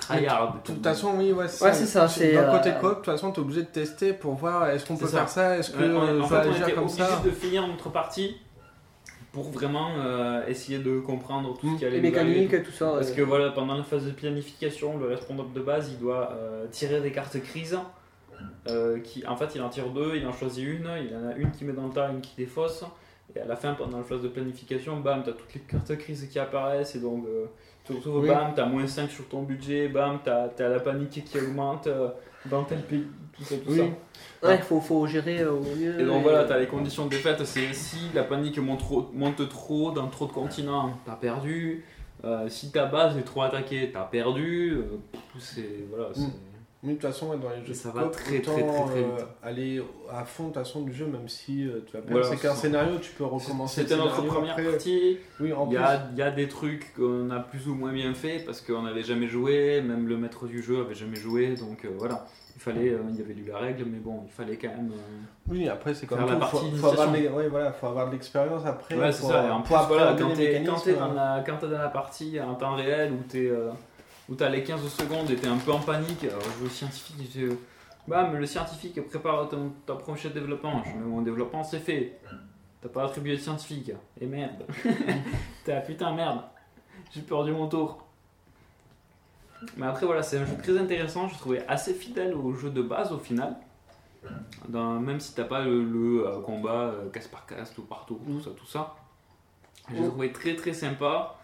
tryhard. 0.06 0.54
De 0.54 0.58
toute 0.72 0.82
façon, 0.82 1.12
oui, 1.16 1.32
ouais, 1.32 1.44
Ouais, 1.44 1.48
c'est 1.48 1.86
ça, 1.86 2.08
c'est, 2.08 2.32
D'un 2.32 2.48
euh, 2.48 2.56
côté 2.58 2.70
coop, 2.80 2.90
de 2.90 2.94
toute 2.96 3.04
façon, 3.06 3.30
t'es 3.32 3.40
obligé 3.40 3.62
de 3.62 3.66
tester 3.68 4.12
pour 4.12 4.34
voir 4.34 4.68
est-ce 4.68 4.86
qu'on 4.86 4.96
peut 4.96 5.06
ça. 5.06 5.18
faire 5.18 5.28
ça, 5.28 5.58
est-ce 5.58 5.70
que 5.70 5.78
Ouais, 5.78 5.96
en- 5.96 6.02
euh, 6.06 6.20
en 6.20 6.22
je 6.22 6.28
fait, 6.28 6.48
on 6.48 6.62
était 6.62 6.72
comme 6.72 6.84
obligé 6.84 7.02
ça 7.04 7.20
de 7.24 7.30
finir 7.30 7.66
notre 7.66 7.88
partie 7.90 8.36
pour 9.32 9.50
vraiment 9.50 9.88
euh, 9.96 10.46
essayer 10.46 10.78
de 10.78 11.00
comprendre 11.00 11.56
tout 11.58 11.66
ce 11.66 11.72
Mm. 11.72 11.78
qui 11.78 11.84
allait 11.86 12.00
Les 12.00 12.10
nous 12.10 12.18
arriver. 12.18 12.40
mécaniques, 12.42 12.66
tout 12.66 12.72
ça. 12.72 12.92
Parce 12.94 13.08
ouais. 13.10 13.16
que 13.16 13.22
voilà, 13.22 13.50
pendant 13.50 13.76
la 13.76 13.82
phase 13.82 14.04
de 14.04 14.10
planification, 14.10 14.98
le 14.98 15.06
responsable 15.06 15.52
de 15.54 15.60
base, 15.60 15.88
il 15.90 15.98
doit 15.98 16.32
euh, 16.32 16.66
tirer 16.70 17.00
des 17.00 17.12
cartes 17.12 17.40
crises. 17.42 17.78
euh, 18.68 18.98
qui, 19.00 19.24
en 19.26 19.36
fait, 19.36 19.54
il 19.54 19.62
en 19.62 19.68
tire 19.68 19.88
deux, 19.90 20.16
il 20.16 20.26
en 20.26 20.32
choisit 20.32 20.64
une, 20.66 20.88
il 21.08 21.16
en 21.16 21.28
a 21.28 21.34
une 21.36 21.52
qui 21.52 21.64
met 21.64 21.72
dans 21.72 21.86
le 21.86 21.92
tas, 21.92 22.10
une 22.10 22.20
qui 22.20 22.34
défausse. 22.36 22.84
Et 23.36 23.40
à 23.40 23.44
la 23.44 23.54
fin, 23.54 23.72
pendant 23.74 23.98
la 23.98 24.02
phase 24.04 24.20
de 24.20 24.26
planification, 24.28 24.98
bam, 24.98 25.22
t'as 25.24 25.30
toutes 25.32 25.54
les 25.54 25.60
cartes 25.60 25.96
crises 25.96 26.28
qui 26.28 26.38
apparaissent. 26.40 26.96
Et 26.96 26.98
donc, 26.98 27.24
euh, 27.26 27.46
tu 27.84 27.92
te 27.92 27.98
retrouves, 27.98 28.22
Oui. 28.22 28.28
bam, 28.28 28.52
t'as 28.54 28.66
moins 28.66 28.86
5 28.86 29.10
sur 29.10 29.28
ton 29.28 29.42
budget, 29.42 29.88
bam, 29.88 30.18
t'as 30.24 30.48
as 30.58 30.68
la 30.68 30.80
panique 30.80 31.24
qui 31.24 31.38
augmente 31.38 31.86
euh, 31.86 32.08
dans 32.46 32.64
tel 32.64 32.80
pays, 32.82 33.06
tout 33.36 33.42
ça, 33.44 33.56
tout 33.56 33.70
Oui. 33.70 33.78
ça. 34.42 34.48
Ouais, 34.48 34.58
faut, 34.58 34.80
faut 34.80 35.06
gérer 35.06 35.40
euh, 35.40 35.52
au 35.52 35.60
mieux. 35.76 36.00
Et 36.00 36.04
donc 36.04 36.20
et- 36.20 36.22
voilà, 36.22 36.44
t'as 36.44 36.58
les 36.58 36.66
conditions 36.66 37.04
de 37.06 37.10
défaite, 37.10 37.44
c'est 37.44 37.72
si 37.72 38.10
la 38.14 38.24
panique 38.24 38.58
monte 38.58 38.80
trop, 38.80 39.10
monte 39.12 39.48
trop 39.48 39.90
dans 39.92 40.08
trop 40.08 40.26
de 40.26 40.32
continents, 40.32 40.98
t'as 41.06 41.14
perdu. 41.16 41.84
Euh, 42.24 42.48
si 42.48 42.70
ta 42.70 42.86
base 42.86 43.16
est 43.18 43.22
trop 43.22 43.42
attaquée, 43.42 43.90
t'as 43.92 44.04
perdu. 44.04 44.74
Euh, 44.76 44.84
c'est 45.38 45.84
voilà, 45.90 46.10
c'est- 46.14 46.20
Mm. 46.22 46.30
Mais 46.84 46.94
de 46.94 46.98
toute 46.98 47.10
façon, 47.10 47.28
dans 47.36 47.50
les 47.50 47.64
jeux 47.64 47.74
Ça 47.74 47.90
de 47.90 47.94
va 47.94 48.02
coop, 48.02 48.12
très, 48.12 48.38
autant, 48.38 48.52
très, 48.54 48.62
très, 48.62 48.84
très 48.86 48.98
euh, 49.04 49.16
vite. 49.16 49.26
aller 49.42 49.82
à 50.10 50.24
fond 50.24 50.44
de 50.44 50.48
toute 50.48 50.58
façon 50.62 50.82
du 50.82 50.92
jeu, 50.92 51.06
même 51.06 51.28
si 51.28 51.64
euh, 51.66 51.80
tu 51.86 51.92
vas 51.92 52.02
perdre. 52.02 52.10
Voilà, 52.20 52.26
c'est 52.26 52.36
qu'un 52.42 52.54
scénario, 52.56 52.98
tu 52.98 53.12
peux 53.12 53.24
recommencer. 53.24 53.82
C'était 53.82 53.96
notre 53.96 54.20
première 54.22 54.52
après. 54.52 54.64
partie. 54.64 55.18
Oui, 55.40 55.52
en 55.52 55.66
Il 55.68 55.74
y, 55.74 55.76
plus. 55.76 55.84
a, 55.84 56.08
il 56.12 56.18
y 56.18 56.22
a 56.22 56.30
des 56.32 56.48
trucs 56.48 56.92
qu'on 56.94 57.30
a 57.30 57.38
plus 57.38 57.68
ou 57.68 57.74
moins 57.76 57.92
bien 57.92 58.12
fait 58.14 58.40
parce 58.44 58.60
qu'on 58.60 58.82
n'avait 58.82 59.04
jamais 59.04 59.28
joué, 59.28 59.80
même 59.80 60.08
le 60.08 60.16
maître 60.16 60.46
du 60.46 60.60
jeu 60.60 60.80
avait 60.80 60.94
jamais 60.94 61.16
joué, 61.16 61.54
donc 61.54 61.84
euh, 61.84 61.90
voilà. 61.98 62.26
Il 62.54 62.60
fallait, 62.60 62.90
euh, 62.90 62.98
il 63.10 63.16
y 63.18 63.22
avait 63.22 63.32
lu 63.32 63.44
la 63.48 63.58
règle, 63.58 63.84
mais 63.86 63.98
bon, 63.98 64.24
il 64.26 64.30
fallait 64.30 64.56
quand 64.56 64.68
même. 64.68 64.90
euh, 64.92 65.22
Oui, 65.48 65.68
après, 65.68 65.94
c'est 65.94 66.06
comme 66.06 66.18
Faire 66.18 66.26
la 66.26 66.34
tout. 66.34 66.40
partie 66.40 66.70
Faut, 66.76 66.86
avoir, 66.88 67.10
ouais, 67.12 67.48
voilà, 67.48 67.72
faut 67.72 67.86
avoir 67.86 68.06
de 68.08 68.12
l'expérience 68.12 68.66
après. 68.66 68.94
Ouais, 68.94 69.10
c'est 69.10 69.22
ça. 69.22 69.46
Et 69.46 69.50
en 69.50 69.62
plus, 69.62 69.74
voilà, 69.88 70.14
quand 70.18 70.34
t'es 70.34 70.60
dans, 70.60 70.74
hein. 70.76 71.14
la, 71.14 71.44
la 71.78 71.88
partie 71.88 72.38
en 72.40 72.54
temps 72.54 72.74
réel 72.76 73.12
où 73.12 73.22
t'es 73.26 73.46
euh, 73.48 73.70
où 74.28 74.34
t'as 74.34 74.48
les 74.48 74.62
15 74.62 74.86
secondes 74.88 75.30
et 75.30 75.36
t'es 75.36 75.48
un 75.48 75.56
peu 75.58 75.72
en 75.72 75.80
panique, 75.80 76.24
alors 76.24 76.40
je 76.60 76.66
au 76.66 76.68
scientifique, 76.68 77.16
je 77.18 77.22
dis, 77.38 77.42
euh, 77.44 77.58
bam, 78.06 78.36
le 78.36 78.46
scientifique 78.46 79.00
prépare 79.08 79.48
ton, 79.48 79.72
ta 79.86 79.94
prochain 79.94 80.30
développement. 80.30 80.82
Je 80.84 80.90
mets 80.90 81.04
mon 81.04 81.22
développement, 81.22 81.64
c'est 81.64 81.80
fait. 81.80 82.18
T'as 82.80 82.88
pas 82.88 83.04
attribué 83.04 83.32
de 83.36 83.40
scientifique. 83.40 83.92
Et 84.20 84.26
merde. 84.26 84.64
T'as 85.64 85.80
putain 85.80 86.12
merde. 86.12 86.40
J'ai 87.14 87.22
perdu 87.22 87.52
mon 87.52 87.68
tour. 87.68 88.04
Mais 89.76 89.86
après 89.86 90.06
voilà, 90.06 90.22
c'est 90.22 90.38
un 90.38 90.44
jeu 90.44 90.56
très 90.60 90.76
intéressant, 90.76 91.28
je 91.28 91.34
trouvais 91.38 91.64
assez 91.68 91.94
fidèle 91.94 92.34
au 92.34 92.52
jeu 92.54 92.70
de 92.70 92.82
base 92.82 93.12
au 93.12 93.18
final. 93.18 93.54
Dans- 94.68 94.98
même 94.98 95.20
si 95.20 95.34
t'as 95.34 95.44
pas 95.44 95.62
le, 95.62 95.84
le, 95.84 96.26
euh, 96.26 96.40
combat 96.40 96.72
euh, 96.90 97.10
casse 97.10 97.28
par 97.28 97.46
casse, 97.46 97.72
tout 97.74 97.82
partout, 97.82 98.20
tout 98.26 98.40
ça, 98.40 98.50
tout 98.56 98.66
ça. 98.66 98.94
Je 99.90 99.96
l'ai 99.96 100.08
trouvé 100.08 100.32
très 100.32 100.56
très 100.56 100.72
sympa. 100.72 101.36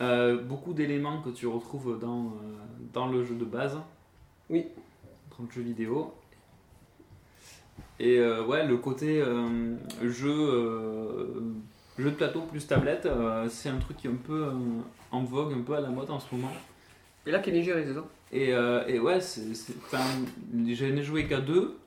Euh, 0.00 0.42
beaucoup 0.42 0.72
d'éléments 0.72 1.20
que 1.22 1.30
tu 1.30 1.46
retrouves 1.46 1.98
dans, 1.98 2.26
euh, 2.26 2.30
dans 2.92 3.06
le 3.06 3.24
jeu 3.24 3.34
de 3.34 3.44
base. 3.44 3.78
Oui. 4.50 4.66
Dans 5.30 5.44
le 5.44 5.50
jeu 5.50 5.62
vidéo. 5.62 6.14
Et 7.98 8.18
euh, 8.18 8.44
ouais, 8.44 8.66
le 8.66 8.76
côté 8.76 9.22
jeu, 10.02 10.12
jeu 11.98 12.10
de 12.10 12.16
plateau 12.16 12.42
plus 12.42 12.66
tablette, 12.66 13.08
c'est 13.48 13.68
un 13.68 13.78
truc 13.78 13.96
qui 13.96 14.06
est 14.06 14.10
un 14.10 14.16
peu 14.16 14.50
en 15.10 15.22
vogue, 15.22 15.52
un 15.52 15.62
peu 15.62 15.74
à 15.74 15.80
la 15.80 15.88
mode 15.88 16.10
en 16.10 16.18
ce 16.18 16.34
moment. 16.34 16.52
Et 17.26 17.30
là, 17.30 17.38
qui 17.38 17.50
est 17.50 17.52
bien 17.52 17.62
géré, 17.62 17.84
c'est 17.86 17.94
ça 17.94 18.04
Et, 18.32 18.52
euh, 18.52 18.86
et 18.86 18.98
ouais, 19.00 19.20
c'est, 19.20 19.42
j'en 19.92 20.86
ai 20.86 21.02
joué 21.02 21.26
qu'à 21.26 21.40
deux. 21.40 21.78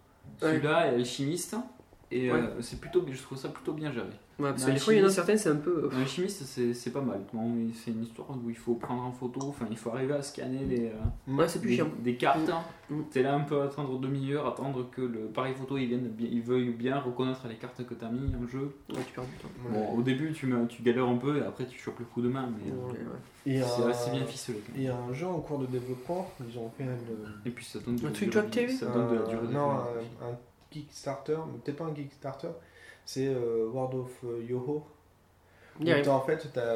Celui-là 0.41 0.91
et 0.91 0.95
Alchimiste. 0.95 1.55
Et 2.10 2.32
euh, 2.32 2.62
c'est 2.62 2.80
plutôt, 2.80 3.03
je 3.12 3.22
trouve 3.22 3.38
ça 3.38 3.49
plutôt 3.49 3.74
bien 3.74 3.91
géré. 3.91 4.08
Ouais, 4.39 4.51
parce 4.51 4.64
que 4.66 4.72
des 4.72 4.78
fois, 4.78 4.93
il 4.93 4.97
y 4.97 4.99
en 4.99 5.05
a 5.05 5.05
chimiste. 5.08 5.16
certaines, 5.16 5.38
c'est 5.39 5.49
un 5.49 5.55
peu. 5.55 5.89
euh, 5.91 5.99
Alchimiste, 6.01 6.43
c'est, 6.43 6.74
c'est 6.74 6.91
pas 6.91 7.01
mal. 7.01 7.20
C'est 7.74 7.91
une 7.91 8.03
histoire 8.03 8.30
où 8.32 8.49
il 8.49 8.55
faut 8.55 8.76
prendre 8.76 9.01
en 9.03 9.12
photo, 9.12 9.39
enfin, 9.49 9.66
il 9.70 9.76
faut 9.78 9.89
arriver 9.89 10.14
à 10.14 10.22
scanner 10.22 10.64
les, 10.64 10.86
euh, 10.88 11.34
Ouais, 11.36 11.47
c'est 11.49 11.60
plus 11.60 11.70
des, 11.72 11.76
chiant. 11.76 11.89
des 11.99 12.16
cartes. 12.16 12.49
Mm. 12.89 13.01
T'es 13.12 13.24
là 13.24 13.34
un 13.34 13.41
peu 13.41 13.60
à 13.62 13.66
attendre 13.66 13.99
demi-heure, 13.99 14.47
attendre 14.47 14.89
que 14.91 15.01
le 15.01 15.22
pareil 15.26 15.53
photo 15.55 15.78
il, 15.78 15.88
vienne, 15.88 16.14
il 16.20 16.41
veuille 16.41 16.70
bien 16.70 16.97
reconnaître 16.99 17.45
les 17.49 17.55
cartes 17.55 17.86
que 17.86 17.93
t'as 17.95 18.10
mis 18.10 18.34
en 18.36 18.47
jeu. 18.47 18.72
Ouais, 18.89 18.99
tu 19.05 19.14
perds 19.14 19.26
du 19.26 19.32
temps. 19.41 19.49
Bon, 19.70 19.97
au 19.97 20.01
début 20.01 20.32
tu, 20.32 20.45
me- 20.45 20.66
tu 20.68 20.84
galères 20.84 21.08
un 21.10 21.18
peu 21.18 21.38
et 21.38 21.41
après 21.41 21.66
tu 21.66 21.78
chopes 21.80 21.99
le 21.99 22.05
coup 22.05 22.22
de 22.22 22.30
main, 22.30 22.47
mais 22.58 22.72
euh, 22.72 23.60
Ouais, 23.60 23.66
c'est 23.68 23.84
un- 23.84 23.89
assez 23.89 24.12
bien 24.12 24.24
ficelé. 24.26 24.62
Il 24.76 24.84
y 24.84 24.88
a 24.88 24.95
un 24.95 25.12
jeu 25.14 25.26
en 25.28 25.39
cours 25.41 25.60
de 25.60 25.66
développement, 25.66 26.32
ils 26.49 26.58
ont 26.60 26.70
fait 26.78 26.84
une, 26.84 26.91
Et 27.45 27.49
puis 27.49 27.66
ça 27.66 27.80
donne 27.80 27.95
de 27.97 28.08
Un 28.08 28.12
truc 28.12 28.30
durée- 28.30 28.45
Active 28.45 28.72
ça 28.72 28.86
donne 28.86 29.10
de 29.10 29.16
la 29.16 29.22
un- 29.22 29.28
durée 29.28 29.47
de 29.47 29.51
non, 29.53 29.70
un, 29.72 29.76
un 30.30 30.38
Kickstarter, 30.70 31.38
mais 31.51 31.57
peut-être 31.59 31.78
pas 31.78 31.86
un 31.86 31.93
Kickstarter, 31.93 32.49
c'est 33.05 33.28
euh, 33.28 33.68
World 33.72 33.95
of 33.95 34.11
euh, 34.26 34.43
Yoho. 34.47 34.86
Il 35.80 35.88
y 35.88 35.91
a- 35.91 35.95
Donc, 35.97 36.05
t'as- 36.05 36.11
en 36.11 36.22
fait, 36.22 36.49
tu 36.51 36.59
as 36.59 36.76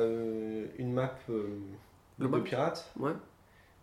une 0.78 0.94
map 0.94 1.16
euh, 1.30 1.60
de 2.20 2.28
pirates. 2.40 2.92
Ouais. 3.00 3.12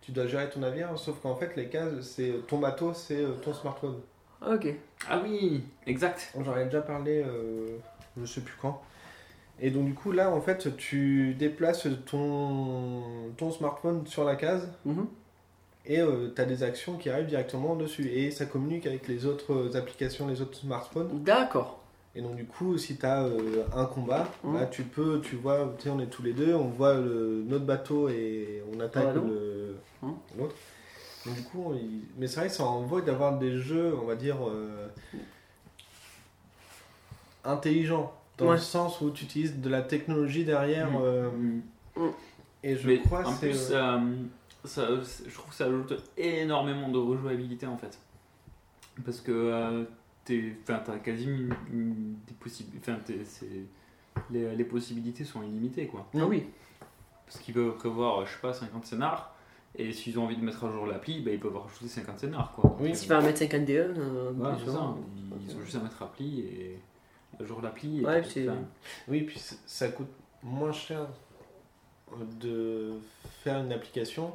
Tu 0.01 0.11
dois 0.13 0.27
gérer 0.27 0.49
ton 0.49 0.61
navire, 0.61 0.97
sauf 0.97 1.19
qu'en 1.21 1.35
fait, 1.35 1.55
les 1.57 1.67
cases, 1.69 2.01
c'est 2.01 2.33
ton 2.47 2.59
bateau, 2.59 2.93
c'est 2.93 3.21
euh, 3.23 3.33
ton 3.43 3.53
smartphone. 3.53 3.99
Ah, 4.41 4.53
ok. 4.55 4.73
Ah 5.09 5.19
oui, 5.23 5.63
exact. 5.85 6.33
J'en 6.41 6.55
ai 6.57 6.63
déjà 6.65 6.81
parlé, 6.81 7.21
euh, 7.25 7.77
je 8.17 8.25
sais 8.25 8.39
plus 8.41 8.55
quand. 8.61 8.81
Et 9.59 9.71
donc, 9.71 9.85
du 9.87 9.93
coup, 9.93 10.13
là, 10.13 10.31
en 10.31 10.39
fait, 10.39 10.73
tu 10.77 11.33
déplaces 11.33 11.85
ton, 12.05 13.03
ton 13.35 13.51
smartphone 13.51 14.07
sur 14.07 14.23
la 14.23 14.37
case 14.37 14.71
Mhm. 14.85 15.05
Et 15.89 15.99
tu 16.35 16.41
as 16.41 16.45
des 16.45 16.63
actions 16.63 16.95
qui 16.97 17.09
arrivent 17.09 17.25
directement 17.27 17.75
dessus. 17.75 18.07
Et 18.09 18.31
ça 18.31 18.45
communique 18.45 18.85
avec 18.85 19.07
les 19.07 19.25
autres 19.25 19.75
applications, 19.75 20.27
les 20.27 20.41
autres 20.41 20.57
smartphones. 20.57 21.23
D'accord. 21.23 21.79
Et 22.15 22.21
donc, 22.21 22.35
du 22.35 22.45
coup, 22.45 22.77
si 22.77 22.95
tu 22.97 23.05
as 23.05 23.25
un 23.75 23.85
combat, 23.85 24.27
Mhm. 24.43 24.53
bah, 24.53 24.65
tu 24.65 24.83
peux, 24.83 25.19
tu 25.21 25.35
vois, 25.35 25.73
tu 25.77 25.83
sais, 25.85 25.89
on 25.89 25.99
est 25.99 26.07
tous 26.07 26.23
les 26.23 26.33
deux, 26.33 26.53
on 26.55 26.67
voit 26.69 26.93
le, 26.95 27.43
notre 27.45 27.65
bateau 27.65 28.07
et 28.09 28.63
on 28.73 28.79
attaque 28.79 29.07
Ah, 29.11 29.19
Mhm. 29.19 30.13
l'autre. 30.37 30.55
Donc, 31.25 31.35
du 31.35 31.43
coup, 31.43 31.73
il- 31.75 32.03
mais 32.17 32.27
c'est 32.27 32.39
vrai 32.39 32.49
que 32.49 32.53
c'est 32.55 32.63
en 32.63 32.81
vogue 32.81 33.05
d'avoir 33.05 33.37
des 33.37 33.57
jeux, 33.57 33.93
on 34.01 34.05
va 34.05 34.15
dire, 34.15 34.37
euh, 34.47 34.87
intelligents. 37.43 38.13
Dans 38.37 38.45
Ouais. 38.47 38.55
le 38.55 38.61
sens 38.61 39.01
où 39.01 39.09
tu 39.11 39.25
utilises 39.25 39.59
de 39.59 39.69
la 39.69 39.81
technologie 39.81 40.45
derrière. 40.45 40.89
Euh, 41.01 41.29
Mhm. 41.97 42.11
et 42.63 42.75
je 42.77 42.87
Mais 42.87 42.99
crois 42.99 43.27
en 43.27 43.31
c'est. 43.33 43.49
plus, 43.49 43.69
euh, 43.71 43.99
ça, 44.65 44.87
je 45.01 45.33
trouve 45.33 45.49
que 45.49 45.55
ça 45.55 45.65
ajoute 45.65 45.93
énormément 46.17 46.89
de 46.89 46.97
rejouabilité 46.97 47.65
en 47.65 47.77
fait. 47.77 47.97
Parce 49.05 49.21
que 49.21 49.31
euh, 49.31 49.83
t'as 50.25 50.33
une- 51.71 52.15
des 52.27 52.33
possibilités. 52.39 52.91
Les, 54.31 54.55
les 54.55 54.63
possibilités 54.65 55.23
sont 55.23 55.41
illimitées 55.43 55.87
quoi. 55.87 56.05
Ah 56.15 56.25
oui. 56.25 56.45
Parce 57.25 57.39
qu'ils 57.39 57.53
peuvent 57.53 57.75
prévoir, 57.75 58.25
je 58.25 58.33
sais 58.33 58.39
pas, 58.41 58.53
50 58.53 58.85
scénars. 58.85 59.35
Et 59.75 59.93
s'ils 59.93 60.17
ont 60.19 60.23
envie 60.23 60.35
de 60.35 60.43
mettre 60.43 60.65
à 60.65 60.71
jour 60.71 60.87
l'appli, 60.87 61.21
bah, 61.21 61.31
ils 61.31 61.39
peuvent 61.39 61.55
rajouter 61.55 61.87
50 61.87 62.19
scénars 62.19 62.51
quoi. 62.55 62.75
Oui. 62.79 62.93
Si 62.95 63.03
tu 63.03 63.09
vas 63.09 63.21
mettre 63.21 63.37
51, 63.37 63.81
euh, 63.83 64.31
Voilà, 64.35 64.55
plus 64.55 64.65
c'est 64.65 64.71
ça. 64.71 64.77
souvent. 64.77 64.97
Ils, 65.15 65.49
ils 65.51 65.55
ont 65.55 65.61
juste 65.61 65.75
à 65.75 65.79
mettre 65.79 66.01
appli 66.01 66.39
et 66.41 66.79
à 67.39 67.45
jour 67.45 67.61
l'appli. 67.61 68.03
Ouais, 68.03 68.23
Oui, 69.07 69.21
puis 69.21 69.39
ça 69.65 69.87
coûte 69.89 70.09
moins 70.43 70.71
cher 70.71 71.07
de 72.41 72.93
faire 73.43 73.59
une 73.59 73.71
application 73.71 74.33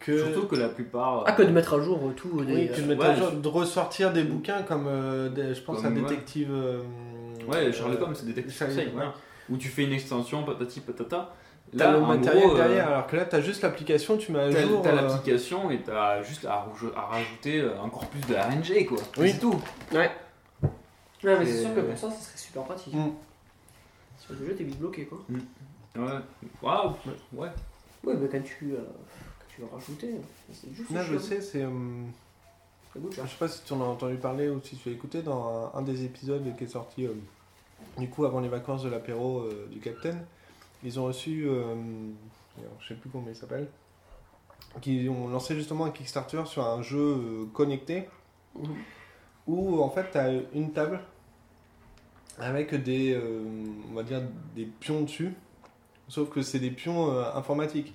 que. 0.00 0.18
Surtout 0.32 0.46
que 0.48 0.56
la 0.56 0.68
plupart. 0.68 1.24
Ah, 1.26 1.32
que 1.32 1.42
de 1.42 1.50
mettre 1.50 1.74
à 1.74 1.80
jour 1.80 1.98
euh, 2.04 2.12
tout. 2.12 2.44
des- 2.44 2.52
Oui, 2.54 2.68
que 2.68 2.80
de, 2.80 2.86
mettre 2.86 3.00
Ouais, 3.00 3.06
à 3.08 3.14
jour- 3.16 3.30
je- 3.32 3.36
de 3.38 3.48
ressortir 3.48 4.12
des 4.12 4.22
bouquins 4.24 4.62
comme, 4.62 4.86
euh, 4.88 5.28
des- 5.28 5.54
je 5.54 5.60
pense, 5.62 5.82
Comme, 5.82 5.86
à 5.86 6.00
ouais. 6.00 6.08
Détective. 6.08 6.48
euh, 6.52 6.82
Ouais, 7.48 7.72
Sherlock 7.72 8.00
euh, 8.00 8.04
Holmes, 8.04 8.14
c'est 8.14 8.26
détective 8.26 8.66
conseil, 8.66 8.88
ouais. 8.88 9.04
Où 9.50 9.56
tu 9.56 9.68
fais 9.68 9.84
une 9.84 9.92
extension, 9.92 10.42
patati 10.42 10.80
patata. 10.80 11.32
T'as 11.76 11.92
le 11.92 11.98
en 11.98 12.06
matériel 12.06 12.44
gros, 12.44 12.54
euh, 12.54 12.56
derrière, 12.58 12.86
alors 12.88 13.06
que 13.08 13.16
là, 13.16 13.24
t'as 13.24 13.40
juste 13.40 13.62
l'application, 13.62 14.16
tu 14.16 14.30
mets 14.32 14.38
à 14.40 14.52
T'as 14.52 14.62
jour. 14.62 14.82
t'as 14.82 14.90
euh, 14.92 14.94
l'application 15.02 15.70
et 15.70 15.80
t'as 15.80 16.22
juste 16.22 16.44
à, 16.44 16.64
raj- 16.64 16.92
à 16.96 17.00
rajouter 17.02 17.60
euh, 17.60 17.78
encore 17.80 18.06
plus 18.06 18.20
de 18.20 18.34
RNG 18.34 18.86
quoi. 18.86 18.98
Oui. 19.18 19.30
C'est 19.32 19.40
tout. 19.40 19.60
Ouais. 19.92 20.10
Ouais, 21.24 21.38
mais 21.38 21.46
c'est 21.46 21.62
sûr 21.62 21.74
que 21.74 21.80
pour 21.80 21.98
ça, 21.98 22.10
ça 22.10 22.16
serait 22.20 22.38
super 22.38 22.62
pratique. 22.62 22.94
Mm. 22.94 23.10
Sur 24.18 24.34
le 24.40 24.46
jeu, 24.46 24.54
t'es 24.54 24.64
vite 24.64 24.78
bloqué 24.78 25.06
quoi. 25.06 25.18
Ouais. 25.96 26.04
Waouh. 26.62 26.92
Ouais. 27.32 27.48
Oui, 28.04 28.14
mais 28.20 28.28
quand 28.28 28.42
tu, 28.44 28.72
euh, 28.72 28.76
quand 28.78 29.25
tu 29.56 29.62
veux 29.62 29.68
rajouter, 29.72 30.14
juste. 30.72 30.90
Je 31.02 31.18
sais, 31.18 31.40
c'est. 31.40 31.62
euh, 31.64 31.70
Je 32.94 33.10
cher. 33.14 33.28
sais 33.28 33.36
pas 33.38 33.48
si 33.48 33.62
tu 33.64 33.72
en 33.72 33.80
as 33.80 33.84
entendu 33.84 34.16
parler 34.16 34.48
ou 34.48 34.60
si 34.62 34.76
tu 34.76 34.88
as 34.88 34.92
écouté 34.92 35.22
dans 35.22 35.70
un, 35.74 35.78
un 35.78 35.82
des 35.82 36.04
épisodes 36.04 36.44
qui 36.56 36.64
est 36.64 36.68
sorti 36.68 37.06
euh, 37.06 37.12
du 37.98 38.08
coup 38.08 38.24
avant 38.24 38.40
les 38.40 38.48
vacances 38.48 38.82
de 38.82 38.88
l'apéro 38.88 39.40
euh, 39.40 39.66
du 39.70 39.80
Capitaine. 39.80 40.24
Ils 40.84 41.00
ont 41.00 41.04
reçu, 41.06 41.46
euh, 41.48 41.74
je 42.80 42.88
sais 42.88 42.94
plus 42.94 43.08
comment 43.10 43.24
il 43.28 43.34
s'appelle, 43.34 43.68
qui 44.82 45.08
ont 45.08 45.28
lancé 45.28 45.54
justement 45.54 45.86
un 45.86 45.90
Kickstarter 45.90 46.42
sur 46.46 46.64
un 46.64 46.82
jeu 46.82 47.46
connecté 47.52 48.08
Mhm. 48.54 48.74
où 49.46 49.82
en 49.82 49.90
fait 49.90 50.10
tu 50.12 50.16
as 50.18 50.32
une 50.54 50.72
table 50.72 51.00
avec 52.38 52.74
des, 52.74 53.18
on 53.90 53.94
va 53.94 54.02
dire 54.02 54.22
des 54.54 54.64
pions 54.64 55.02
dessus, 55.02 55.34
sauf 56.08 56.30
que 56.30 56.40
c'est 56.42 56.58
des 56.58 56.70
pions 56.70 57.18
informatiques. 57.34 57.94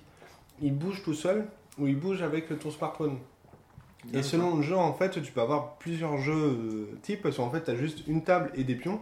Ils 0.62 0.74
bougent 0.74 1.02
tout 1.02 1.12
seuls 1.14 1.46
ou 1.78 1.86
ils 1.88 1.98
bougent 1.98 2.22
avec 2.22 2.58
ton 2.58 2.70
smartphone. 2.70 3.18
Et 4.14 4.22
selon 4.22 4.56
le 4.56 4.62
jeu, 4.62 4.76
en 4.76 4.92
fait, 4.94 5.10
tu 5.22 5.30
peux 5.32 5.40
avoir 5.40 5.74
plusieurs 5.74 6.18
jeux 6.18 6.32
euh, 6.34 6.98
types, 7.02 7.22
parce 7.22 7.36
qu'en 7.36 7.50
fait, 7.50 7.62
tu 7.64 7.70
as 7.70 7.76
juste 7.76 8.06
une 8.08 8.24
table 8.24 8.50
et 8.54 8.64
des 8.64 8.74
pions. 8.74 9.00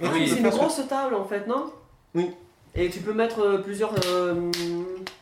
Et 0.00 0.04
Ah, 0.06 0.10
oui, 0.12 0.28
c'est 0.28 0.38
une 0.38 0.44
que- 0.44 0.48
grosse 0.56 0.80
table 0.88 1.14
en 1.14 1.24
fait, 1.24 1.46
non? 1.46 1.72
Oui. 2.14 2.30
Et 2.74 2.90
tu 2.90 3.00
peux 3.00 3.12
mettre 3.12 3.40
euh, 3.40 3.58
plusieurs, 3.58 3.92
euh, 4.06 4.50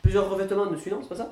plusieurs 0.01 0.29
revêtements 0.29 0.65
dessus, 0.67 0.89
non? 0.91 0.99
C'est 1.03 1.09
pas 1.09 1.15
ça? 1.15 1.29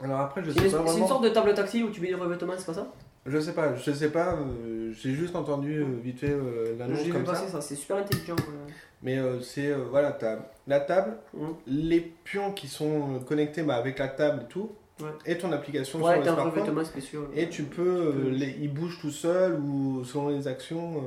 Alors 0.00 0.20
après, 0.20 0.42
je 0.44 0.50
sais 0.50 0.58
une, 0.58 0.64
pas 0.64 0.70
c'est 0.70 0.76
une 0.78 0.82
vraiment. 0.84 1.08
sorte 1.08 1.24
de 1.24 1.28
table 1.30 1.54
tactile 1.54 1.84
où 1.84 1.90
tu 1.90 2.00
mets 2.00 2.08
des 2.08 2.14
revêtements, 2.14 2.52
c'est 2.58 2.66
pas 2.66 2.74
ça? 2.74 2.86
Je 3.24 3.38
sais 3.38 3.52
pas, 3.52 3.74
je 3.76 3.92
sais 3.92 4.10
pas. 4.10 4.34
euh, 4.34 4.92
J'ai 4.92 5.12
juste 5.12 5.36
entendu 5.36 5.80
euh, 5.82 5.86
vite 6.02 6.18
fait 6.18 6.30
euh, 6.30 6.74
J'ai 6.96 7.04
vu 7.04 7.12
comme 7.12 7.26
ça. 7.26 7.34
ça, 7.36 7.60
c'est 7.60 7.76
super 7.76 7.98
intelligent. 7.98 8.34
euh. 8.36 8.70
Mais 9.02 9.18
c'est 9.42 9.72
voilà, 9.72 10.12
t'as 10.12 10.38
la 10.66 10.80
table, 10.80 11.16
Mhm. 11.34 11.54
les 11.66 12.00
pions 12.00 12.52
qui 12.52 12.68
sont 12.68 13.20
connectés 13.26 13.62
bah, 13.62 13.76
avec 13.76 13.98
la 13.98 14.08
table 14.08 14.42
et 14.44 14.48
tout, 14.48 14.70
Ouais. 15.00 15.08
et 15.26 15.38
ton 15.38 15.50
application 15.52 16.00
Ouais, 16.00 16.14
sur 16.22 16.36
le 16.36 16.50
smartphone. 16.50 16.84
spécial. 16.84 17.22
Et 17.34 17.48
tu 17.48 17.64
peux, 17.64 17.82
euh, 17.82 18.12
peux- 18.12 18.28
les, 18.30 18.56
ils 18.60 18.72
bougent 18.72 19.00
tout 19.00 19.10
seuls 19.10 19.54
ou 19.58 20.04
selon 20.04 20.28
les 20.28 20.46
actions. 20.46 21.02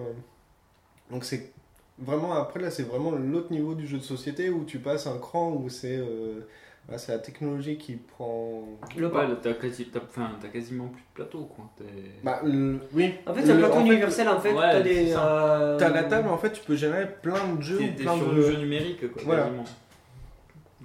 Donc 1.11 1.23
c'est 1.23 1.51
vraiment, 1.99 2.33
après 2.33 2.59
là, 2.59 2.71
c'est 2.71 2.83
vraiment 2.83 3.11
l'autre 3.11 3.51
niveau 3.51 3.75
du 3.75 3.87
jeu 3.87 3.97
de 3.97 4.03
société 4.03 4.49
où 4.49 4.65
tu 4.65 4.79
passes 4.79 5.07
un 5.07 5.17
cran 5.17 5.51
où 5.51 5.69
c'est 5.69 5.97
c'est 6.97 7.11
la 7.13 7.19
technologie 7.19 7.77
qui 7.77 7.93
prend. 7.95 8.63
Le 8.95 9.09
pas. 9.09 9.27
t'as 9.41 9.53
quasi- 9.53 9.89
quasiment 10.49 10.87
plus 10.87 11.01
de 11.01 11.07
plateau 11.15 11.49
quoi. 11.55 11.65
T'es- 11.77 11.83
Bah, 12.23 12.41
le- 12.43 12.79
oui. 12.93 13.13
En 13.25 13.33
fait, 13.33 13.41
c'est 13.43 13.51
un 13.51 13.53
Le- 13.55 13.59
plateau 13.61 13.75
en 13.75 13.81
fait, 13.81 13.87
universel 13.87 14.29
en 14.29 14.39
fait. 14.39 14.53
ouais, 14.53 14.71
t'as 14.71 14.81
des. 14.81 15.13
euh, 15.17 15.77
T'as 15.79 15.89
la 15.89 16.03
table, 16.03 16.29
en 16.29 16.37
fait, 16.37 16.51
tu 16.51 16.61
peux 16.63 16.75
générer 16.75 17.07
plein 17.21 17.53
de 17.55 17.61
jeux 17.61 17.77
t'es 17.79 18.03
plein 18.03 18.15
sur 18.15 18.29
de. 18.29 18.35
le 18.35 18.41
jeu 18.51 18.57
numérique 18.57 19.11
quoi. 19.13 19.21
Voilà. 19.25 19.43
quasiment. 19.45 19.63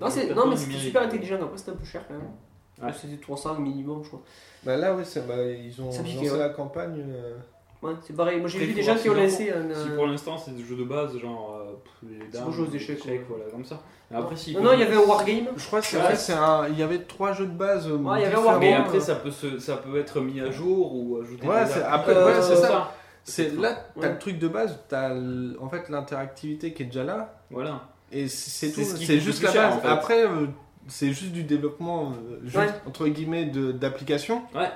Non, 0.01 0.09
c'est- 0.09 0.35
non, 0.35 0.47
mais 0.49 0.57
c'était 0.57 0.79
super 0.79 1.03
intelligent. 1.03 1.37
Après, 1.37 1.59
c'était 1.59 1.73
un 1.73 1.75
peu 1.75 1.85
cher 1.85 2.03
quand 2.09 2.15
même. 2.15 2.23
Ouais. 2.83 2.97
C'était 2.99 3.21
300 3.21 3.59
minimum, 3.61 4.03
je 4.03 4.09
crois. 4.09 4.23
Bah 4.65 4.77
là, 4.79 4.95
oui, 4.95 5.05
bah, 5.29 5.35
ils 5.45 5.81
ont 5.83 5.91
Ça 5.93 5.99
lancé 6.03 6.31
ouais. 6.33 6.39
la 6.39 6.49
campagne. 6.51 7.05
euh, 7.09 7.37
Ouais, 7.83 7.93
c'est 8.07 8.15
pareil. 8.15 8.39
Moi, 8.41 8.49
j'ai 8.49 8.59
vu 8.59 8.75
des 8.75 8.83
gens 8.83 8.95
qui 8.95 9.09
ont 9.09 9.15
un. 9.15 9.29
Si 9.29 9.51
euh, 9.51 9.97
pour 9.97 10.07
l'instant 10.07 10.37
c'est 10.37 10.55
des 10.55 10.63
jeux 10.65 10.77
de 10.77 10.85
base, 10.85 11.17
genre 11.19 11.60
C'est 12.33 12.53
jouer 12.53 12.67
aux 12.67 12.71
échecs, 12.75 12.99
échecs, 13.05 13.23
voilà, 13.29 13.45
comme 13.51 13.65
ça. 13.65 13.81
Et 14.13 14.15
après, 14.17 14.37
si 14.37 14.55
Non, 14.57 14.63
non, 14.63 14.73
il 14.73 14.81
y 14.81 14.83
avait 14.83 14.97
un 14.97 15.01
wargame. 15.07 15.47
Je 15.57 15.67
crois 15.67 15.81
que 15.81 15.87
c'est 15.87 15.97
Ouais. 15.99 16.03
vrai, 16.03 16.17
c'est 16.17 16.33
un- 16.33 16.67
il 16.69 16.79
y 16.79 16.83
avait 16.83 17.01
trois 17.01 17.33
jeux 17.33 17.47
de 17.47 17.53
base. 17.53 17.87
euh, 17.89 17.97
Ouais, 17.97 18.21
il 18.21 18.23
y 18.23 18.25
avait 18.25 18.35
un 18.35 18.39
différents. 18.39 18.45
Wargame. 18.47 18.71
Mais 18.71 18.77
après, 18.77 19.01
ça 19.01 19.15
peut, 19.17 19.31
se, 19.31 19.59
ça 19.59 19.77
peut 19.77 19.99
être 19.99 20.21
mis 20.21 20.41
à 20.41 20.51
jour 20.51 20.95
ou 20.95 21.19
ajouter 21.23 21.47
Ouais, 21.47 21.65
des 21.65 21.73
après, 21.83 22.15
euh, 22.17 22.27
ouais, 22.27 22.43
c'est 22.43 22.57
ça. 22.57 22.93
C'est 23.23 23.55
là, 23.57 23.77
t'as 23.95 24.01
Ouais. 24.01 24.13
le 24.15 24.19
truc 24.19 24.39
de 24.39 24.49
base, 24.49 24.79
t'as 24.89 25.11
l- 25.11 25.55
en 25.61 25.69
fait 25.69 25.89
l'interactivité 25.91 26.73
qui 26.73 26.83
est 26.85 26.87
déjà 26.87 27.05
là, 27.05 27.35
Voilà. 27.51 27.83
et 28.11 28.27
c'est 28.29 28.73
tout. 28.73 28.81
ce 28.83 28.97
C'est 28.97 29.15
coûte 29.15 29.23
juste 29.25 29.43
la 29.43 29.53
base. 29.53 29.75
en 29.75 29.79
fait. 29.81 29.89
Après, 29.89 30.25
euh, 30.27 30.47
c'est 30.89 31.09
juste 31.13 31.33
du 31.33 31.45
développement, 31.45 32.13
euh, 32.13 32.41
juste, 32.45 32.57
Ouais. 32.57 32.71
entre 32.89 33.07
guillemets, 33.09 33.45
de- 33.45 33.73
d'application. 33.73 34.43
Ouais. 34.55 34.71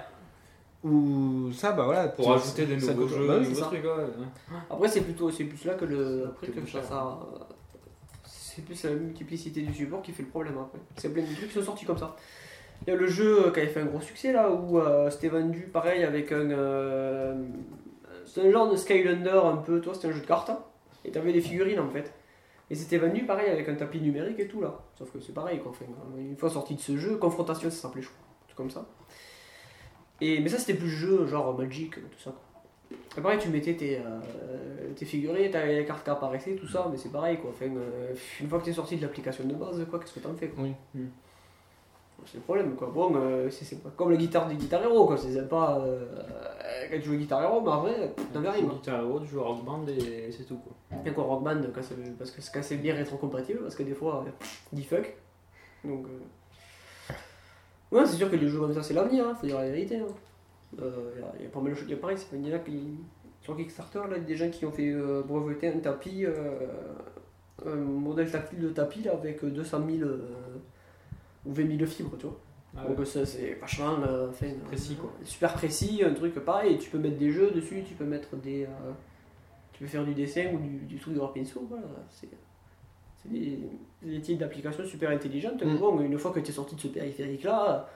Ou 0.85 1.51
ça, 1.53 1.73
bah 1.73 1.85
voilà. 1.85 2.09
Pour 2.09 2.27
ajouter 2.35 2.67
des 2.67 2.77
nouveaux 2.93 3.09
jeux, 3.09 3.27
bah 3.27 3.39
des 3.39 3.49
nouveaux 3.49 3.61
trucs, 3.69 3.85
ouais. 3.85 4.25
Après, 4.71 4.89
c'est 4.89 5.01
plutôt, 5.01 5.31
c'est 5.31 5.45
plus 5.45 5.65
là 5.65 5.75
que 5.75 5.85
le. 5.87 6.27
Après, 6.27 6.49
que 6.49 6.67
ça, 6.71 6.83
ça- 6.83 7.19
C'est 8.25 8.63
plus 8.65 8.85
la 8.85 8.91
multiplicité 8.91 9.63
du 9.63 9.73
support 9.75 10.03
qui 10.03 10.13
fait 10.13 10.23
le 10.23 10.29
problème 10.29 10.55
après. 10.61 10.79
C'est 10.97 11.09
plein 11.13 11.23
de 11.23 11.35
trucs 11.35 11.49
qui 11.49 11.55
sont 11.55 11.63
sortis 11.65 11.85
comme 11.87 11.99
ça. 11.99 12.15
Il 12.87 12.91
y 12.91 12.93
a 12.93 12.97
le 12.97 13.07
jeu 13.07 13.47
euh, 13.47 13.51
qui 13.51 13.61
avait 13.61 13.69
fait 13.69 13.81
un 13.81 13.87
gros 13.87 14.01
succès 14.01 14.33
là, 14.33 14.51
où 14.51 14.79
euh, 14.79 15.11
c'était 15.11 15.29
vendu 15.29 15.63
pareil 15.73 16.05
avec 16.05 16.31
un. 16.33 16.51
euh, 16.51 17.35
C'est 18.27 18.47
un 18.47 18.51
genre 18.51 18.71
de 18.71 18.77
Skylander 18.77 19.41
un 19.45 19.57
peu, 19.57 19.81
toi, 19.81 19.95
c'était 19.95 20.09
un 20.09 20.13
jeu 20.13 20.21
de 20.21 20.27
cartes. 20.27 20.51
hein. 20.51 20.59
Et 21.05 21.11
t'avais 21.11 21.33
des 21.33 21.41
figurines 21.41 21.81
en 21.81 21.89
fait. 21.91 22.13
Et 22.71 22.75
c'était 22.75 22.99
vendu 22.99 23.25
pareil 23.25 23.51
avec 23.51 23.69
un 23.69 23.75
tapis 23.75 24.01
numérique 24.01 24.39
et 24.39 24.47
tout 24.49 24.61
là. 24.61 24.75
Sauf 24.99 25.11
que 25.13 25.21
c'est 25.21 25.33
pareil 25.35 25.59
quoi. 25.61 25.71
Enfin, 25.71 25.85
une 26.19 26.37
fois 26.37 26.49
sorti 26.51 26.75
de 26.77 26.81
ce 26.81 26.97
jeu, 26.97 27.17
confrontation 27.17 27.71
ça 27.71 27.77
s'appelait 27.77 28.03
je 28.03 28.09
crois. 28.09 28.21
Comme 28.57 28.71
ça. 28.71 28.87
Et, 30.21 30.41
mais 30.41 30.49
ça 30.49 30.59
c'était 30.59 30.79
plus 30.79 30.91
jeu 30.91 31.27
genre 31.27 31.57
Magic, 31.57 31.95
tout 31.95 32.19
ça. 32.19 32.35
Et 33.17 33.21
pareil, 33.21 33.39
tu 33.41 33.49
mettais 33.49 33.75
tes, 33.75 33.99
euh, 33.99 34.93
tes 34.95 35.05
figurines, 35.05 35.51
t'avais 35.51 35.77
les 35.77 35.85
cartes 35.85 36.05
qui 36.05 36.11
apparaissaient, 36.11 36.55
tout 36.55 36.69
ça, 36.69 36.89
mais 36.91 36.97
c'est 36.97 37.11
pareil 37.11 37.39
quoi. 37.39 37.51
Enfin, 37.51 37.67
euh, 37.67 38.15
une 38.41 38.49
fois 38.49 38.59
que 38.61 38.65
t'es 38.65 38.73
sorti 38.73 38.97
de 38.97 39.03
l'application 39.03 39.45
de 39.45 39.55
base, 39.55 39.85
quoi, 39.89 39.99
qu'est-ce 39.99 40.15
que 40.15 40.21
t'en 40.21 40.35
fais 40.35 40.49
quoi 40.49 40.65
Oui. 40.65 40.73
C'est 42.27 42.39
le 42.39 42.43
problème 42.43 42.75
quoi. 42.75 42.91
Bon, 42.93 43.13
euh, 43.17 43.51
c'est 43.51 43.83
pas 43.83 43.91
comme 43.91 44.11
la 44.11 44.17
guitare 44.17 44.49
des 44.49 44.55
Guitar 44.55 44.83
Hero 44.83 45.07
quoi. 45.07 45.17
C'est 45.17 45.37
euh, 45.37 45.47
quand 46.91 46.97
tu 46.97 47.03
joues 47.03 47.17
Guitar 47.17 47.43
Hero, 47.43 47.61
mais 47.61 47.73
après, 47.73 48.15
t'en 48.33 48.41
verras 48.41 48.55
rien. 48.55 48.67
Guitar 48.67 49.01
Hero, 49.01 49.21
tu 49.21 49.27
joues 49.27 49.43
Rock 49.43 49.65
Band 49.65 49.87
et 49.89 50.31
c'est 50.31 50.45
tout 50.45 50.57
quoi. 50.57 50.73
Et 51.05 51.13
quoi, 51.13 51.25
Rock 51.25 51.43
Band, 51.43 51.61
parce 52.19 52.31
que 52.31 52.63
c'est 52.63 52.77
bien 52.77 52.95
rétrocompatible, 52.95 53.61
parce 53.61 53.75
que 53.75 53.83
des 53.83 53.95
fois, 53.95 54.25
euh, 54.27 54.31
dit 54.73 54.85
fuck. 54.85 55.15
Donc, 55.85 56.07
euh... 56.07 56.21
ouais, 57.95 58.07
c'est 58.07 58.17
sûr 58.17 58.31
que 58.31 58.37
les 58.37 58.49
jeux 58.49 58.59
comme 58.61 58.75
ça, 58.75 58.83
c'est 58.83 58.95
l'avenir, 58.95 59.27
hein, 59.29 59.35
faut 59.35 59.47
dire 59.47 59.59
la 59.59 59.71
vérité. 59.71 59.99
hein. 59.99 60.07
Euh, 60.83 61.11
Il 61.17 61.21
y, 61.21 61.25
a- 61.25 61.33
il 61.45 61.49
pas 61.51 61.61
mal 61.61 61.73
de 61.73 61.77
choses, 61.77 61.87
il 61.89 61.93
y 61.93 61.95
a 61.95 62.01
pareil, 62.01 62.19
c'est- 62.19 62.37
il 62.37 62.53
a 62.53 62.59
qui, 62.59 62.99
sur 63.41 63.57
Kickstarter, 63.57 64.01
là, 64.11 64.19
des 64.19 64.35
gens 64.37 64.51
qui 64.51 64.65
ont 64.67 64.73
fait 64.73 64.91
euh, 64.91 65.23
breveter 65.23 65.69
un 65.69 65.79
tapis, 65.79 66.25
euh, 66.27 66.33
un 67.65 67.77
modèle 67.77 68.31
tactile 68.31 68.61
de 68.61 68.69
tapis 68.71 69.03
là, 69.03 69.13
avec 69.13 69.45
200 69.45 69.81
000 69.87 70.03
euh, 70.09 70.19
ou 71.47 71.53
20 71.53 71.67
000 71.67 71.87
fibres, 71.87 72.17
tu 72.19 72.27
vois. 72.27 72.41
Ah 72.77 72.89
Donc 72.89 73.07
ça, 73.07 73.25
c'est 73.25 73.55
vachement 73.55 73.97
fait, 74.33 74.57
Précis, 74.67 74.97
quoi. 74.97 75.13
Super 75.23 75.55
précis, 75.55 76.03
un 76.05 76.13
truc 76.13 76.35
pareil, 76.41 76.77
tu 76.79 76.91
peux 76.91 76.99
mettre 76.99 77.19
des 77.19 77.31
jeux 77.31 77.53
dessus, 77.53 77.85
tu 77.87 77.95
peux 77.95 78.05
mettre 78.05 78.35
des... 78.37 78.67
tu 79.73 79.85
peux 79.85 79.87
faire 79.89 80.05
du 80.05 80.13
dessin 80.15 80.47
ou 80.53 80.59
du, 80.59 80.79
du 80.87 80.99
truc 80.99 81.15
de 81.15 81.21
pinceau, 81.33 81.65
voilà. 81.69 81.85
C'est 82.11 82.29
c'est 83.23 83.29
des, 84.05 84.21
types 84.21 84.39
d'applications 84.39 84.85
super 84.87 85.11
intelligentes. 85.11 85.63
mais 85.65 85.73
Mm. 85.73 85.79
Bon, 85.79 86.01
une 86.01 86.19
fois 86.19 86.31
que 86.33 86.41
tu 86.41 86.51
es 86.51 86.55
sorti 86.55 86.75
de 86.77 86.81
ce 86.81 86.89
périphérique-là, 86.89 87.89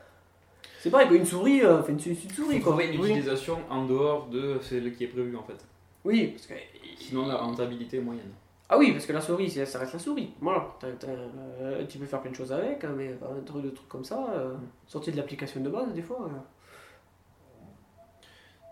c'est 0.80 0.90
pareil, 0.90 1.08
quoi, 1.08 1.16
une 1.16 1.24
souris, 1.26 1.62
euh, 1.62 1.80
enfin, 1.80 1.92
une, 1.92 1.98
une 1.98 2.16
souris, 2.30 2.60
Faut 2.60 2.72
quoi. 2.72 2.82
une 2.84 3.00
Oui. 3.00 3.10
utilisation 3.10 3.58
en 3.70 3.84
dehors 3.86 4.26
de 4.28 4.58
celle 4.62 4.94
qui 4.94 5.04
est 5.04 5.08
prévue 5.08 5.36
en 5.36 5.42
fait. 5.42 5.64
Oui, 6.04 6.28
parce 6.28 6.46
que... 6.46 6.54
Sinon 6.98 7.26
la 7.26 7.36
rentabilité 7.36 7.98
est 7.98 8.00
moyenne. 8.00 8.30
Ah 8.68 8.76
oui, 8.76 8.92
parce 8.92 9.06
que 9.06 9.12
la 9.12 9.20
souris, 9.20 9.48
ça 9.50 9.78
reste 9.78 9.92
la 9.94 9.98
souris. 9.98 10.30
Voilà, 10.40 10.68
euh, 10.84 11.86
tu 11.88 11.98
peux 11.98 12.04
faire 12.04 12.20
plein 12.20 12.30
de 12.30 12.36
choses 12.36 12.52
avec, 12.52 12.84
hein, 12.84 12.92
mais 12.96 13.08
euh, 13.08 13.38
un 13.38 13.42
truc 13.42 13.64
de 13.64 13.70
trucs 13.70 13.88
comme 13.88 14.04
ça, 14.04 14.26
euh, 14.34 14.54
sorti 14.86 15.10
de 15.10 15.16
l'application 15.16 15.60
de 15.62 15.70
base, 15.70 15.92
des 15.94 16.02
fois... 16.02 16.28
euh, 16.28 16.38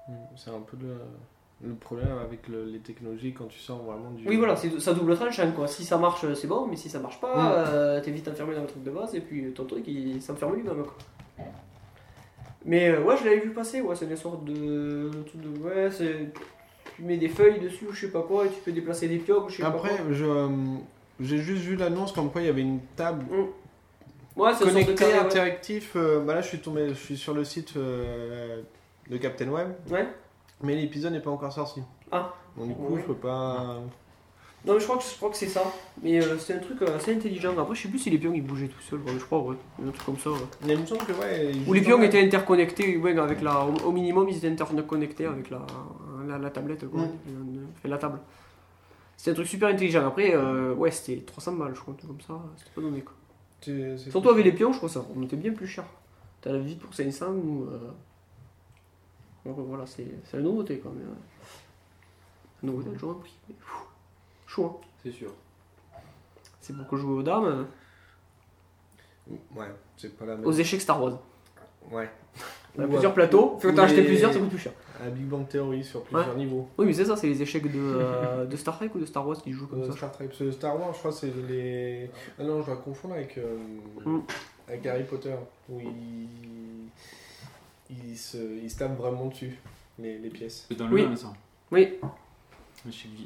Mm, 0.08 0.12
C'est 0.36 0.50
un 0.50 0.60
peu 0.60 0.76
le, 0.80 0.94
le 1.62 1.74
problème 1.74 2.18
avec 2.22 2.48
le- 2.48 2.64
les 2.66 2.80
technologies 2.80 3.32
quand 3.32 3.46
tu 3.46 3.58
sors 3.58 3.78
vraiment 3.82 4.10
du. 4.10 4.28
Oui, 4.28 4.36
voilà, 4.36 4.56
c'est 4.56 4.78
ça 4.80 4.92
double 4.92 5.16
tranchant 5.16 5.50
quoi. 5.52 5.66
Si 5.66 5.84
ça 5.84 5.96
marche, 5.96 6.24
c'est 6.34 6.46
bon, 6.46 6.66
mais 6.66 6.76
si 6.76 6.88
ça 6.90 6.98
marche 6.98 7.20
pas, 7.20 7.34
Mm. 7.34 7.64
euh, 7.68 8.00
t'es 8.02 8.10
vite 8.10 8.28
enfermé 8.28 8.54
dans 8.54 8.60
le 8.62 8.66
truc 8.66 8.82
de 8.82 8.90
base 8.90 9.14
et 9.14 9.20
puis 9.20 9.50
ton 9.52 9.64
truc 9.64 9.84
il 9.88 10.20
s'enferme 10.20 10.54
lui-même 10.54 10.82
quoi. 10.84 10.94
Mais 12.64 12.88
euh, 12.90 13.02
ouais, 13.02 13.16
je 13.16 13.24
l'avais 13.24 13.40
vu 13.40 13.50
passer, 13.50 13.80
ouais, 13.80 13.94
c'est 13.94 14.06
des 14.06 14.16
sortes 14.16 14.44
de. 14.44 15.10
trucs 15.26 15.40
de 15.40 15.58
ouais, 15.60 15.90
c'est. 15.90 16.28
Tu 16.96 17.02
mets 17.02 17.16
des 17.18 17.28
feuilles 17.28 17.60
dessus 17.60 17.86
ou 17.88 17.92
je 17.92 18.00
sais 18.06 18.10
pas 18.12 18.22
quoi 18.22 18.46
et 18.46 18.48
tu 18.48 18.60
peux 18.64 18.72
déplacer 18.72 19.06
des 19.06 19.18
pioches 19.18 19.44
ou 19.44 19.48
je 19.50 19.56
sais 19.58 19.62
Après, 19.64 19.90
pas 19.90 19.96
quoi. 19.96 20.12
je, 20.12 20.24
euh, 20.24 20.48
j'ai 21.20 21.38
juste 21.38 21.62
vu 21.62 21.76
l'annonce 21.76 22.12
comme 22.12 22.30
quoi 22.30 22.40
il 22.40 22.46
y 22.46 22.50
avait 22.50 22.62
une 22.62 22.80
table 22.96 23.24
Ouais, 24.34 24.52
c'est 24.54 24.64
de 24.66 24.70
ouais. 24.74 25.12
interactif. 25.18 25.92
euh, 25.96 26.20
bah 26.20 26.34
là, 26.34 26.40
je 26.42 26.48
suis 26.48 26.58
tombé, 26.58 26.88
je 26.88 26.94
suis 26.94 27.16
sur 27.16 27.32
le 27.34 27.44
site 27.44 27.74
euh, 27.76 28.62
de 29.10 29.16
Captain 29.18 29.48
Web, 29.48 29.68
Ouais. 29.90 30.06
Mais 30.62 30.74
l'épisode 30.76 31.12
n'est 31.12 31.20
pas 31.20 31.30
encore 31.30 31.52
sorti. 31.52 31.82
Ah. 32.12 32.32
Donc 32.56 32.68
du 32.68 32.74
coup, 32.74 32.94
Ouais. 32.94 33.00
je 33.00 33.06
peux 33.06 33.14
pas. 33.14 33.78
Non, 34.64 34.74
mais 34.74 34.80
je 34.80 34.84
crois 34.84 34.96
que, 34.98 35.04
je 35.04 35.14
crois 35.14 35.30
que 35.30 35.36
c'est 35.36 35.46
ça. 35.48 35.62
Mais 36.02 36.20
euh, 36.20 36.38
c'est 36.38 36.54
un 36.54 36.58
truc 36.58 36.82
euh, 36.82 36.96
assez 36.96 37.14
intelligent. 37.14 37.56
Après, 37.56 37.74
je 37.76 37.82
sais 37.82 37.88
plus 37.88 38.00
si 38.00 38.10
les 38.10 38.18
pions 38.18 38.32
ils 38.34 38.42
bougeaient 38.42 38.66
tout 38.66 38.80
seuls, 38.80 39.00
je 39.06 39.24
crois, 39.24 39.40
ouais. 39.42 39.54
Un 39.86 39.90
truc 39.90 40.04
comme 40.06 40.18
ça, 40.18 40.30
ouais. 40.30 40.38
Il 40.66 40.78
me 40.78 40.84
semble 40.86 41.04
que 41.04 41.12
ouais. 41.12 41.52
Ou 41.68 41.72
les 41.72 41.82
pions 41.82 42.02
étaient 42.02 42.20
interconnectés, 42.24 42.96
ouais, 42.96 43.16
avec 43.16 43.42
la, 43.42 43.64
au, 43.64 43.92
minimum 43.92 44.28
ils 44.28 44.36
étaient 44.38 44.48
interconnectés 44.48 45.26
avec 45.26 45.50
la, 45.50 45.64
la, 46.26 46.38
la 46.38 46.50
tablette, 46.50 46.88
quoi. 46.90 47.02
Mm. 47.02 47.66
Fait 47.80 47.88
la 47.88 47.98
table. 47.98 48.18
C'était 49.16 49.30
un 49.30 49.34
truc 49.34 49.46
super 49.46 49.68
intelligent. 49.68 50.04
Après, 50.06 50.34
euh, 50.34 50.74
ouais, 50.74 50.90
c'était 50.90 51.22
300 51.22 51.52
balles, 51.52 51.72
je 51.74 51.80
crois, 51.80 51.94
un 51.94 51.96
truc 51.96 52.10
comme 52.10 52.20
ça. 52.20 52.42
C'était 52.56 52.70
pas 52.74 52.80
donné, 52.80 53.02
quoi. 53.02 53.14
C'est- 53.60 53.96
c'est- 53.98 54.10
Surtout 54.10 54.30
avec 54.30 54.44
les 54.44 54.52
pions, 54.52 54.72
je 54.72 54.78
crois 54.78 54.88
ça 54.88 55.00
remontait 55.00 55.36
bien 55.36 55.52
plus 55.52 55.66
cher. 55.68 55.84
T'as 56.40 56.50
la 56.52 56.58
vie 56.58 56.74
pour 56.76 56.92
500 56.92 57.26
ou. 57.32 57.66
Euh... 57.70 57.78
donc, 59.54 59.66
voilà, 59.68 59.86
c'est 59.86 60.06
la 60.32 60.40
nouveauté, 60.40 60.78
quoi. 60.78 60.90
Mais, 60.94 61.02
euh, 61.02 61.14
La 62.62 62.70
nouveauté, 62.70 62.90
un 63.04 63.14
prix. 63.14 63.34
Chaud, 64.46 64.64
hein. 64.82 64.86
C'est 65.02 65.10
sûr. 65.12 65.30
C'est 66.60 66.72
pour 66.76 66.86
que 66.88 66.96
je 66.96 67.02
joue 67.02 67.18
aux 67.18 67.22
dames, 67.22 67.44
euh, 67.44 67.64
Ouais, 69.56 69.66
c'est 69.96 70.16
pas 70.16 70.24
la 70.24 70.36
même. 70.36 70.46
aux 70.46 70.52
échecs 70.52 70.80
Star 70.80 71.02
Wars. 71.02 71.18
Ouais. 71.90 72.08
On 72.78 72.82
a 72.82 72.86
Ou 72.86 72.88
plusieurs 72.90 73.12
à- 73.12 73.14
plateaux, 73.14 73.56
faut 73.60 73.68
que 73.70 73.74
t'en 73.74 73.82
ou 73.82 73.84
acheter 73.84 74.00
les- 74.02 74.06
plusieurs, 74.08 74.32
ça 74.32 74.38
coûte 74.38 74.48
plus 74.50 74.58
cher. 74.58 74.72
À 75.02 75.08
Big 75.08 75.24
Bang 75.26 75.46
Theory 75.48 75.82
sur 75.84 76.02
plusieurs 76.02 76.36
niveaux. 76.36 76.68
Oui, 76.78 76.86
mais 76.86 76.92
c'est 76.92 77.04
ça, 77.04 77.16
c'est 77.16 77.26
les 77.26 77.40
échecs 77.40 77.70
de, 77.70 77.78
euh, 77.78 78.44
de 78.46 78.56
Star 78.56 78.76
Trek 78.76 78.90
ou 78.94 78.98
de 78.98 79.06
Star 79.06 79.26
Wars 79.26 79.40
qui 79.40 79.52
jouent 79.52 79.66
comme 79.66 79.82
Euh, 79.82 79.90
ça? 79.90 79.96
Star 79.96 80.12
Trek, 80.12 80.26
parce 80.26 80.38
que 80.38 80.50
Star 80.50 80.78
Wars, 80.78 80.92
je 80.92 80.98
crois, 80.98 81.12
c'est 81.12 81.32
les. 81.48 82.10
Ah 82.38 82.44
non, 82.44 82.60
je 82.60 82.66
dois 82.66 82.76
confondre 82.76 83.14
avec, 83.14 83.38
euh, 83.38 83.56
Mm. 84.04 84.20
avec 84.68 84.86
Harry 84.86 85.04
Potter, 85.04 85.34
où 85.70 85.80
ils 87.90 88.10
il 88.10 88.18
se, 88.18 88.36
il 88.38 88.70
se 88.70 88.78
tapent 88.78 88.96
vraiment 88.96 89.26
dessus, 89.26 89.58
les, 89.98 90.18
les 90.18 90.28
pièces. 90.30 90.66
C'est 90.68 90.76
dans 90.76 90.86
le 90.88 90.94
Oui. 90.94 91.02
même 91.02 91.16
ça. 91.16 91.32
Oui, 91.70 91.98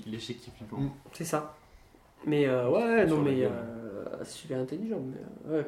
L'échec 0.07 0.41
qui 0.41 0.51
flippant. 0.51 0.79
Mm. 0.79 0.91
c'est 1.13 1.25
ça. 1.25 1.55
Mais 2.27 2.47
euh, 2.47 2.69
ouais, 2.71 3.07
non, 3.07 3.21
mais 3.23 3.45
euh, 3.45 3.51
c'est 4.25 4.31
super 4.43 4.59
intelligent. 4.59 5.01
Mais, 5.01 5.53
euh, 5.55 5.59
ouais. 5.63 5.67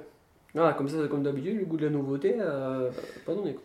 Ah, 0.55 0.75
comme 0.77 0.89
ça, 0.89 0.97
comme 1.09 1.23
d'habitude, 1.23 1.59
le 1.59 1.65
goût 1.65 1.77
de 1.77 1.87
la 1.87 1.91
nouveauté, 1.91 2.37
euh, 2.39 2.91
pas 3.27 3.35
donné. 3.35 3.55
Quoi. 3.55 3.63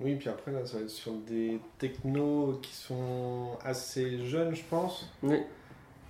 Oui, 0.00 0.16
puis 0.16 0.28
après, 0.30 0.50
là, 0.52 0.64
ça 0.64 0.78
va 0.78 0.82
être 0.84 0.90
sur 0.90 1.12
des 1.12 1.60
technos 1.78 2.58
qui 2.62 2.74
sont 2.74 3.58
assez 3.64 4.24
jeunes, 4.24 4.54
je 4.54 4.62
pense. 4.64 5.10
Oui. 5.22 5.36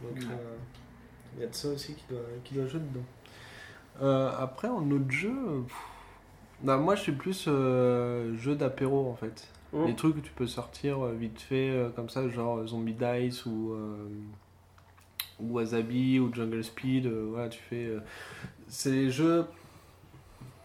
Donc, 0.03 0.17
Ouais. 0.17 0.25
euh, 0.31 0.57
il 1.37 1.41
y 1.43 1.45
a 1.45 1.49
de 1.49 1.55
ça 1.55 1.69
aussi 1.69 1.95
qui 1.95 2.05
doit, 2.09 2.21
qui 2.45 2.55
doit 2.55 2.67
jouer 2.67 2.81
dedans. 2.81 3.05
Euh, 4.03 4.31
après, 4.39 4.69
en 4.69 4.89
autre 4.93 5.11
jeu, 5.11 5.63
pff, 5.67 5.77
bah, 6.63 6.77
moi, 6.77 6.95
je 6.95 7.03
suis 7.03 7.13
plus 7.13 7.47
euh, 7.49 8.35
jeu 8.37 8.55
d'apéro, 8.55 9.09
en 9.11 9.15
fait. 9.15 9.49
Mm. 9.73 9.87
Les 9.87 9.95
trucs 9.95 10.17
que 10.17 10.21
tu 10.21 10.33
peux 10.33 10.47
sortir 10.47 11.05
euh, 11.05 11.13
vite 11.13 11.41
fait, 11.41 11.71
euh, 11.71 11.89
comme 11.91 12.09
ça, 12.09 12.29
genre 12.29 12.67
Zombie 12.67 12.95
Dice 12.95 13.47
ou, 13.47 13.75
ou 15.41 15.53
Wasabi 15.55 16.19
ou 16.19 16.33
Jungle 16.35 16.63
Speed. 16.65 17.07
voilà, 17.07 17.49
tu 17.49 17.61
fais. 17.61 17.89
c'est 18.69 18.91
les 18.91 19.11
jeux, 19.11 19.45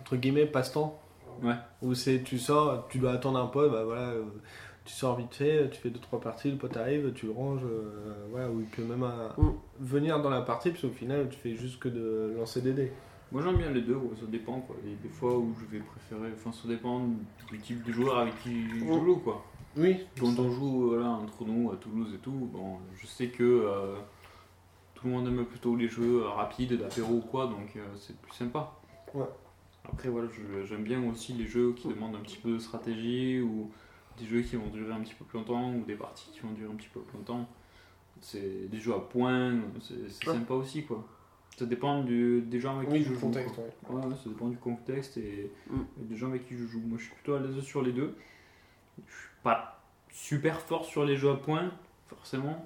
entre 0.02 0.16
guillemets, 0.18 0.46
passe-temps. 0.46 1.00
Ouais. 1.44 1.56
Où 1.82 1.94
c'est, 1.94 2.24
tu 2.24 2.40
sors, 2.40 2.88
tu 2.90 2.98
dois 2.98 3.12
attendre 3.12 3.40
un 3.40 3.48
pote, 3.48 3.70
bah 3.70 3.84
voilà. 3.84 4.14
tu 4.86 4.94
sors 4.94 5.18
vite 5.18 5.34
fait, 5.36 5.70
tu 5.70 5.80
fais 5.82 5.90
2-3 5.90 6.22
parties, 6.22 6.50
le 6.52 6.58
pote 6.58 6.78
arrive, 6.78 7.12
tu 7.14 7.26
le 7.26 7.34
ranges, 7.34 7.66
voilà, 8.32 8.50
ou 8.50 8.62
il 8.62 8.68
peut 8.68 8.84
même 8.84 9.06
Mm. 9.38 9.50
venir 9.82 10.22
dans 10.22 10.30
la 10.30 10.42
partie, 10.42 10.70
parce 10.70 10.82
qu'au 10.82 10.90
final, 10.90 11.28
tu 11.30 11.38
fais 11.38 11.56
juste 11.56 11.80
que 11.80 11.90
de 11.90 12.34
lancer 12.38 12.62
des 12.62 12.72
dés. 12.72 12.92
Moi 13.32 13.42
j'aime 13.44 13.58
bien 13.58 13.72
les 13.72 13.82
deux, 13.82 13.96
ouais, 13.96 14.16
ça 14.20 14.26
dépend 14.28 14.62
quoi. 14.62 14.76
Il 14.84 14.92
y 14.92 14.94
a 14.94 14.98
des 14.98 15.10
fois 15.10 15.38
où 15.38 15.54
je 15.60 15.66
vais 15.78 15.84
préférer, 15.84 16.32
enfin 16.34 16.52
ça 16.52 16.68
dépend 16.68 17.08
du 17.52 17.60
type 17.60 17.84
de 17.84 17.92
joueur 17.92 18.20
avec 18.20 18.38
qui 18.42 18.70
je 18.70 18.80
joue 18.80 19.18
quoi. 19.18 19.44
Oui, 19.78 19.98
Quand 20.18 20.40
on 20.40 20.50
joue 20.52 20.88
voilà, 20.90 21.10
entre 21.10 21.44
nous 21.44 21.70
à 21.72 21.76
Toulouse 21.76 22.14
et 22.16 22.20
tout, 22.20 22.32
bon, 22.32 22.78
je 22.96 23.06
sais 23.06 23.28
que 23.28 23.44
euh, 23.44 23.96
tout 24.94 25.08
le 25.08 25.14
monde 25.14 25.28
aime 25.28 25.44
plutôt 25.46 25.76
les 25.76 25.90
jeux 25.90 26.24
euh, 26.24 26.30
rapides, 26.30 26.78
d'apéro 26.78 27.16
ou 27.16 27.20
quoi, 27.22 27.48
donc 27.48 27.76
euh, 27.76 27.86
c'est 27.98 28.16
plus 28.22 28.32
sympa. 28.32 28.72
Ouais. 29.14 29.26
Après 29.84 30.08
voilà, 30.08 30.30
j'aime 30.66 30.84
bien 30.84 31.04
aussi 31.10 31.34
les 31.34 31.46
jeux 31.46 31.74
qui 31.74 31.90
demandent 31.90 32.16
un 32.16 32.20
petit 32.22 32.38
peu 32.38 32.54
de 32.54 32.60
stratégie 32.60 33.42
ou 33.42 33.70
des 34.18 34.26
jeux 34.26 34.42
qui 34.42 34.56
vont 34.56 34.68
durer 34.68 34.94
un 34.94 35.02
petit 35.02 35.14
peu 35.14 35.26
plus 35.26 35.38
longtemps 35.40 35.74
ou 35.76 35.84
des 35.84 35.96
parties 35.96 36.30
qui 36.32 36.40
vont 36.40 36.52
durer 36.54 36.72
un 36.72 36.76
petit 36.76 36.88
peu 36.94 37.02
plus 37.02 37.18
longtemps. 37.18 37.46
C'est 38.22 38.70
des 38.70 38.80
jeux 38.80 38.94
à 38.94 39.00
points, 39.00 39.56
c'est 39.82 40.10
c'est 40.10 40.28
Ouais. 40.30 40.36
sympa 40.36 40.54
aussi 40.54 40.86
quoi. 40.86 41.04
Ça 41.58 41.66
dépend 41.66 42.02
du, 42.04 42.42
des 42.42 42.60
gens 42.60 42.78
avec 42.78 42.90
oui, 42.92 42.98
qui 43.00 43.04
je 43.06 43.10
du 43.10 43.16
joue. 43.16 43.22
contexte, 43.22 43.56
quoi. 43.56 43.64
ouais. 43.64 44.02
Ouais, 44.02 44.06
ouais, 44.08 44.16
ça 44.22 44.30
dépend 44.30 44.48
du 44.50 44.58
contexte 44.58 45.18
et, 45.18 45.50
Mm. 45.70 45.76
et 46.02 46.04
des 46.06 46.16
gens 46.18 46.28
avec 46.28 46.48
qui 46.48 46.56
je 46.58 46.66
joue. 46.66 46.82
Moi, 46.86 46.98
je 47.00 47.06
suis 47.06 47.14
plutôt 47.14 47.36
à 47.36 47.40
l'aise 47.40 47.60
sur 47.62 47.82
les 47.82 47.92
deux. 47.94 48.14
Je 48.98 49.02
suis 49.14 49.30
pas 49.44 49.82
super 50.12 50.60
fort 50.62 50.86
sur 50.86 51.06
les 51.06 51.16
jeux 51.16 51.32
à 51.32 51.36
points, 51.36 51.72
forcément. 52.08 52.66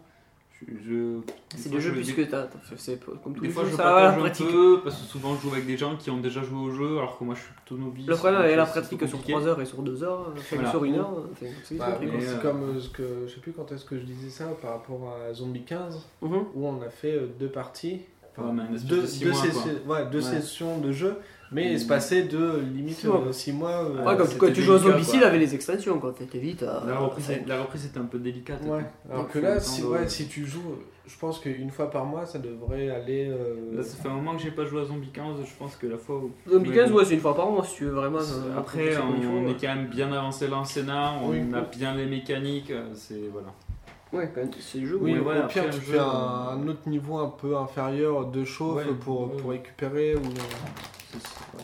Je, 0.84 1.22
C'est 1.56 1.70
des 1.70 1.76
des 1.78 1.82
jeux 1.82 1.92
je- 1.92 1.96
puisque 2.02 2.30
t'as, 2.30 2.44
t'as 2.48 2.58
c'est 2.76 3.00
comme 3.24 3.34
tous 3.34 3.40
Des 3.42 3.48
fois, 3.50 3.64
jeux, 3.64 3.70
je 3.72 3.76
ça 3.78 3.84
va, 3.94 4.10
un 4.14 4.18
pratique. 4.20 4.46
peu 4.48 4.82
parce 4.84 5.00
que 5.00 5.08
souvent, 5.08 5.34
je 5.36 5.42
joue 5.44 5.54
avec 5.54 5.66
des 5.66 5.78
gens 5.78 5.96
qui 5.96 6.10
ont 6.10 6.18
déjà 6.20 6.44
joué 6.44 6.60
au 6.60 6.72
jeu, 6.72 6.98
alors 6.98 7.18
que 7.18 7.24
moi, 7.24 7.34
je 7.36 7.40
suis 7.44 7.54
plutôt 7.54 7.78
novice. 7.78 8.06
Le 8.08 8.16
problème 8.16 8.42
avec 8.42 8.58
la 8.58 8.66
pratique 8.66 9.00
sur 9.00 9.10
compliqué. 9.12 9.32
3 9.32 9.48
heures 9.48 9.62
et 9.62 9.66
sur 9.66 9.82
2 9.82 10.04
heures, 10.04 10.34
Voilà. 10.52 10.70
sur 10.70 10.84
1 10.84 10.96
heure, 10.96 11.24
c'est 11.64 11.78
Bah, 11.78 11.98
c'est 12.02 12.08
euh, 12.28 12.38
comme 12.42 12.64
euh, 12.76 12.80
ce 12.82 12.90
que 12.90 13.26
je 13.28 13.34
sais 13.36 13.40
plus 13.40 13.54
quand 13.54 13.72
est-ce 13.72 13.86
que 13.86 13.98
je 13.98 14.04
disais 14.04 14.30
ça 14.30 14.48
par 14.62 14.72
rapport 14.72 15.16
à 15.16 15.34
Zombie 15.34 15.64
15 15.64 16.06
Mhm. 16.22 16.44
où 16.54 16.68
on 16.68 16.82
a 16.82 16.90
fait 16.90 17.14
euh, 17.14 17.28
deux 17.40 17.50
parties 17.50 18.02
Deux, 18.84 19.02
de 19.02 19.06
six 19.06 19.24
deux 19.24 19.32
mois, 19.32 19.42
sessions- 19.42 19.62
quoi. 19.86 19.96
ouais, 19.98 20.06
deux 20.12 20.18
Ouais. 20.18 20.24
sessions 20.40 20.78
de 20.80 20.92
jeu 20.92 21.16
Mais 21.52 21.78
se 21.80 21.88
passer 21.88 22.24
de 22.24 22.60
limite 22.76 22.96
Six 22.98 23.08
mois. 23.08 23.24
6 23.32 23.52
mois. 23.54 23.72
euh, 23.84 24.06
Ouais, 24.06 24.16
quand, 24.18 24.38
quand 24.38 24.54
tu 24.54 24.62
joues 24.62 24.74
à 24.74 24.78
délicat, 24.78 24.92
Zombicide 24.94 25.20
quoi. 25.22 25.28
avec 25.30 25.40
les 25.42 25.56
extensions, 25.56 26.00
quand 26.00 26.12
t'es 26.14 26.38
vite. 26.38 26.62
à- 26.64 26.84
La 26.88 26.98
reprise, 27.00 27.32
la 27.48 27.62
reprise 27.62 27.86
était 27.88 27.98
un 28.00 28.06
peu 28.06 28.20
délicate. 28.20 28.62
Ouais. 28.66 28.86
Alors 29.10 29.24
Donc, 29.24 29.32
que 29.32 29.40
là, 29.40 29.60
si, 29.60 29.82
de- 29.82 29.88
ouais, 29.88 30.08
si 30.08 30.28
tu 30.28 30.46
joues, 30.46 30.76
je 31.08 31.18
pense 31.18 31.40
qu'une 31.40 31.72
fois 31.72 31.90
par 31.90 32.06
mois, 32.06 32.28
ça 32.28 32.38
devrait 32.38 32.90
aller. 32.90 33.28
euh, 33.32 33.76
Là, 33.76 33.82
ça 33.82 33.98
fait 33.98 34.10
un 34.10 34.14
moment 34.14 34.36
que 34.36 34.44
j'ai 34.44 34.52
pas 34.52 34.66
joué 34.66 34.82
à 34.82 34.86
Zombie 34.86 35.10
15, 35.12 35.38
je 35.44 35.56
pense 35.58 35.76
que 35.76 35.88
la 35.88 35.98
fois 35.98 36.18
où. 36.18 36.32
Zombie 36.48 36.70
Mais 36.70 36.76
15, 36.76 36.92
bon. 36.92 36.98
ouais, 36.98 37.06
c'est 37.06 37.16
une 37.16 37.20
fois 37.20 37.36
par 37.36 37.50
mois 37.50 37.66
si 37.66 37.78
tu 37.78 37.86
veux 37.86 37.92
vraiment. 37.94 38.20
euh, 38.20 38.56
Après, 38.58 38.92
il 38.94 39.00
on 39.28 39.46
ouais. 39.46 39.52
est 39.52 39.56
quand 39.60 39.76
même 39.76 39.88
bien 39.88 40.12
avancé 40.14 40.48
dans 40.50 40.60
le 40.60 40.66
scénar, 40.66 41.16
on 41.24 41.30
Oui. 41.32 41.40
a 41.56 41.62
bien 41.62 41.96
les 41.96 42.06
mécaniques, 42.06 42.70
euh, 42.70 42.90
c'est. 42.94 43.28
Voilà. 43.34 43.48
Ouais, 44.12 44.30
quand 44.34 44.42
même, 44.42 44.52
c'est 44.60 44.80
le 44.80 44.88
jeu. 44.88 44.98
Oui, 45.00 45.14
Ouais, 45.14 45.20
au 45.20 45.24
ouais, 45.24 45.48
pire, 45.48 45.64
après, 45.64 45.70
tu 45.70 45.78
un 45.78 45.82
fais 45.82 46.00
un, 46.00 46.04
euh, 46.04 46.50
un 46.52 46.68
autre 46.68 46.90
niveau 46.90 47.18
un 47.20 47.30
peu 47.30 47.56
inférieur 47.58 48.26
de 48.28 48.44
chauffe 48.44 48.78
Ouais, 48.86 48.94
pour, 48.96 49.32
ouais. 49.34 49.42
pour 49.42 49.52
récupérer. 49.52 50.16
Ou... 50.16 50.24
C'est- 50.24 51.20
c'est- 51.20 51.58
ouais. 51.58 51.64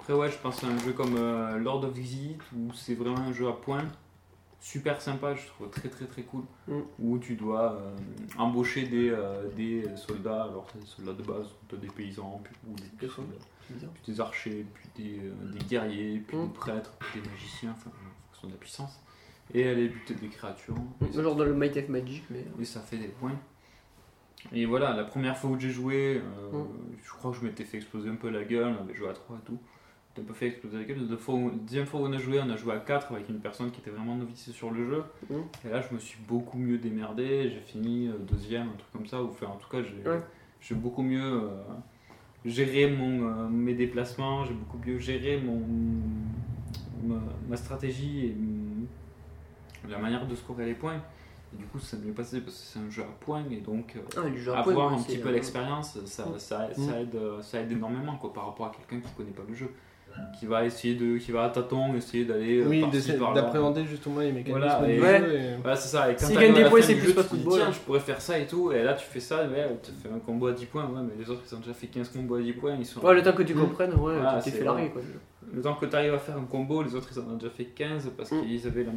Après, 0.00 0.12
ouais, 0.14 0.30
je 0.30 0.36
pense 0.38 0.62
à 0.64 0.66
un 0.68 0.78
jeu 0.78 0.92
comme 0.92 1.16
euh, 1.16 1.58
Lord 1.58 1.84
of 1.84 1.96
Exit 1.98 2.38
où 2.56 2.72
c'est 2.74 2.94
vraiment 2.94 3.18
un 3.18 3.32
jeu 3.32 3.48
à 3.48 3.52
points, 3.52 3.84
super 4.60 5.00
sympa, 5.00 5.34
je 5.34 5.46
trouve 5.46 5.68
très 5.70 5.88
très 5.88 6.04
très 6.06 6.22
cool. 6.22 6.42
Mm. 6.66 6.80
Où 6.98 7.18
tu 7.18 7.34
dois 7.34 7.72
euh, 7.72 7.94
embaucher 8.38 8.86
des, 8.86 9.10
euh, 9.10 9.48
des 9.56 9.84
soldats, 9.96 10.44
alors 10.44 10.66
t'as 10.72 10.78
des 10.78 10.86
soldats 10.86 11.12
de 11.12 11.22
base, 11.22 11.46
des 11.80 11.86
paysans, 11.88 12.40
puis, 12.44 12.54
ou 12.70 12.74
des, 12.74 13.06
Des 13.06 13.12
soldats. 13.12 13.34
puis 13.66 14.12
des 14.12 14.20
archers, 14.20 14.66
puis 14.74 14.88
des, 15.02 15.18
euh, 15.20 15.52
des 15.52 15.64
guerriers, 15.64 16.18
puis 16.26 16.36
Mm. 16.36 16.46
des 16.48 16.52
prêtres, 16.54 16.92
puis 16.98 17.20
des 17.20 17.28
magiciens, 17.30 17.74
enfin, 17.76 17.90
en 17.90 18.32
fonction 18.32 18.48
de 18.48 18.52
la 18.52 18.58
puissance. 18.58 19.00
Et 19.54 19.66
aller 19.66 19.88
buter 19.88 20.14
des 20.14 20.28
créatures. 20.28 20.74
Ça- 21.12 21.22
Genre 21.22 21.34
dans 21.36 21.44
le 21.44 21.54
Might 21.54 21.76
of 21.76 21.88
Magic, 21.88 22.24
mais. 22.30 22.44
et 22.60 22.64
ça 22.64 22.80
fait 22.80 22.98
des 22.98 23.08
points. 23.08 23.34
Et 24.52 24.66
voilà, 24.66 24.94
la 24.94 25.04
première 25.04 25.36
fois 25.36 25.50
où 25.50 25.58
j'ai 25.58 25.70
joué, 25.70 26.18
euh, 26.52 26.58
Mm. 26.62 26.66
je 27.02 27.10
crois 27.12 27.30
que 27.32 27.38
je 27.38 27.44
m'étais 27.44 27.64
fait 27.64 27.78
exploser 27.78 28.08
un 28.08 28.14
peu 28.14 28.28
la 28.30 28.44
gueule, 28.44 28.74
on 28.78 28.84
avait 28.84 28.94
joué 28.94 29.08
à 29.08 29.12
3 29.12 29.36
et 29.36 29.46
tout. 29.46 29.58
J'étais 30.10 30.22
un 30.22 30.28
peu 30.28 30.34
fait 30.34 30.46
exploser 30.48 30.76
la 30.78 30.84
gueule. 30.84 30.98
La 30.98 31.04
deuxième 31.56 31.86
fois 31.86 32.00
où 32.00 32.04
on 32.06 32.12
a 32.12 32.18
joué, 32.18 32.40
on 32.40 32.50
a 32.50 32.56
joué 32.56 32.72
à 32.74 32.78
4 32.78 33.12
avec 33.14 33.28
une 33.28 33.40
personne 33.40 33.70
qui 33.70 33.80
était 33.80 33.90
vraiment 33.90 34.16
novice 34.16 34.50
sur 34.52 34.70
le 34.70 34.86
jeu. 34.86 35.02
Mm. 35.30 35.34
Et 35.66 35.70
là, 35.70 35.80
je 35.80 35.92
me 35.94 35.98
suis 35.98 36.18
beaucoup 36.28 36.58
mieux 36.58 36.78
démerdé, 36.78 37.50
j'ai 37.50 37.60
fini 37.60 38.08
euh, 38.08 38.12
deuxième, 38.18 38.68
un 38.68 38.76
truc 38.76 38.92
comme 38.92 39.06
ça. 39.06 39.22
Ou, 39.22 39.28
enfin, 39.28 39.46
en 39.46 39.56
tout 39.56 39.68
cas, 39.68 39.78
j'ai 39.82 40.08
Ouais. 40.08 40.80
beaucoup 40.80 41.02
mieux 41.02 41.20
euh, 41.22 41.48
géré 42.44 42.90
mon, 42.90 43.28
euh, 43.28 43.48
mes 43.48 43.74
déplacements, 43.74 44.44
j'ai 44.44 44.54
beaucoup 44.54 44.78
mieux 44.86 44.98
géré 44.98 45.40
mon, 45.40 45.60
ma, 47.04 47.20
ma 47.48 47.56
stratégie 47.56 48.26
et 48.26 48.30
mm, 48.30 48.57
la 49.88 49.98
manière 49.98 50.26
de 50.26 50.34
scorer 50.34 50.66
les 50.66 50.74
points. 50.74 51.00
Et 51.54 51.56
du 51.56 51.64
coup, 51.64 51.78
ça 51.78 51.96
m'est 52.04 52.12
passé 52.12 52.40
parce 52.40 52.56
que 52.56 52.62
c'est 52.62 52.78
un 52.78 52.90
jeu 52.90 53.02
à 53.02 53.06
points 53.24 53.42
et 53.50 53.56
donc 53.56 53.94
euh, 53.96 54.00
Ah, 54.18 54.20
points, 54.62 54.72
avoir 54.72 54.92
ouais, 54.92 54.98
un 54.98 55.02
petit 55.02 55.16
peu 55.18 55.30
l'expérience, 55.30 55.98
ça, 56.04 56.24
ça, 56.38 56.68
ça 56.74 57.00
aide, 57.00 57.14
euh, 57.14 57.40
ça 57.40 57.60
aide 57.60 57.72
énormément 57.72 58.16
quoi, 58.16 58.32
par 58.34 58.46
rapport 58.46 58.66
à 58.66 58.70
quelqu'un 58.70 59.06
qui 59.06 59.14
connaît 59.14 59.30
pas 59.30 59.44
le 59.48 59.54
jeu, 59.54 59.70
qui 60.38 60.44
va 60.44 60.66
essayer 60.66 60.94
de, 60.94 61.16
qui 61.16 61.32
va 61.32 61.44
à 61.44 61.48
tâtons 61.48 61.94
essayer 61.94 62.26
d'aller 62.26 62.58
euh, 62.58 62.66
Oui, 62.68 62.84
d'appréhender 63.34 63.86
justement 63.86 64.20
les 64.20 64.32
mécanismes 64.32 64.58
Voilà, 64.58 64.82
du 64.84 64.90
et- 64.92 64.96
jeu. 64.98 65.02
Ouais. 65.02 65.34
et- 65.36 65.56
Voilà, 65.62 65.76
c'est 65.76 65.88
ça. 65.88 66.10
Et 66.10 66.16
quand 66.16 66.26
S'il 66.26 66.34
t'arrives 66.34 66.52
gagne 66.52 66.60
à 66.60 66.64
des 66.64 66.70
points, 66.70 66.82
c'est 66.82 66.94
plus 66.96 67.14
pas 67.14 67.22
dis, 67.22 67.28
football. 67.28 67.60
Tiens, 67.60 67.72
je 67.72 67.78
pourrais 67.78 68.00
faire 68.00 68.20
ça 68.20 68.38
et 68.38 68.46
tout. 68.46 68.70
Et 68.72 68.82
là, 68.82 68.92
tu 68.92 69.06
fais 69.06 69.20
ça, 69.20 69.46
ouais, 69.48 69.78
tu 69.82 69.90
fais 70.02 70.10
un 70.14 70.18
combo 70.18 70.48
à 70.48 70.52
10 70.52 70.66
points. 70.66 70.84
Ouais, 70.84 71.00
mais 71.02 71.22
les 71.24 71.30
autres, 71.30 71.42
ils 71.50 71.54
ont 71.54 71.60
déjà 71.60 71.72
fait 71.72 71.86
15 71.86 72.10
combos 72.10 72.34
à 72.34 72.42
10 72.42 72.52
points. 72.52 72.74
Ils 72.78 72.84
sont... 72.84 73.00
Ouais, 73.00 73.14
le 73.14 73.22
temps 73.22 73.32
que 73.32 73.42
tu 73.44 73.54
comprennes, 73.54 73.94
ouais, 73.94 74.16
tu 74.42 74.50
t'es 74.50 74.58
fait 74.58 74.64
larguer 74.64 74.90
quoi. 74.90 75.00
Le 75.50 75.62
temps 75.62 75.74
que 75.76 75.86
tu 75.86 75.96
arrives 75.96 76.12
à 76.12 76.18
faire 76.18 76.36
un 76.36 76.44
combo, 76.44 76.82
les 76.82 76.94
autres, 76.94 77.08
ils 77.10 77.18
en 77.20 77.22
ont 77.32 77.36
déjà 77.36 77.48
fait 77.50 77.64
15 77.64 78.10
parce 78.18 78.30
Mm. 78.32 78.42
qu'ils 78.42 78.66
avaient 78.66 78.84
la- 78.84 78.90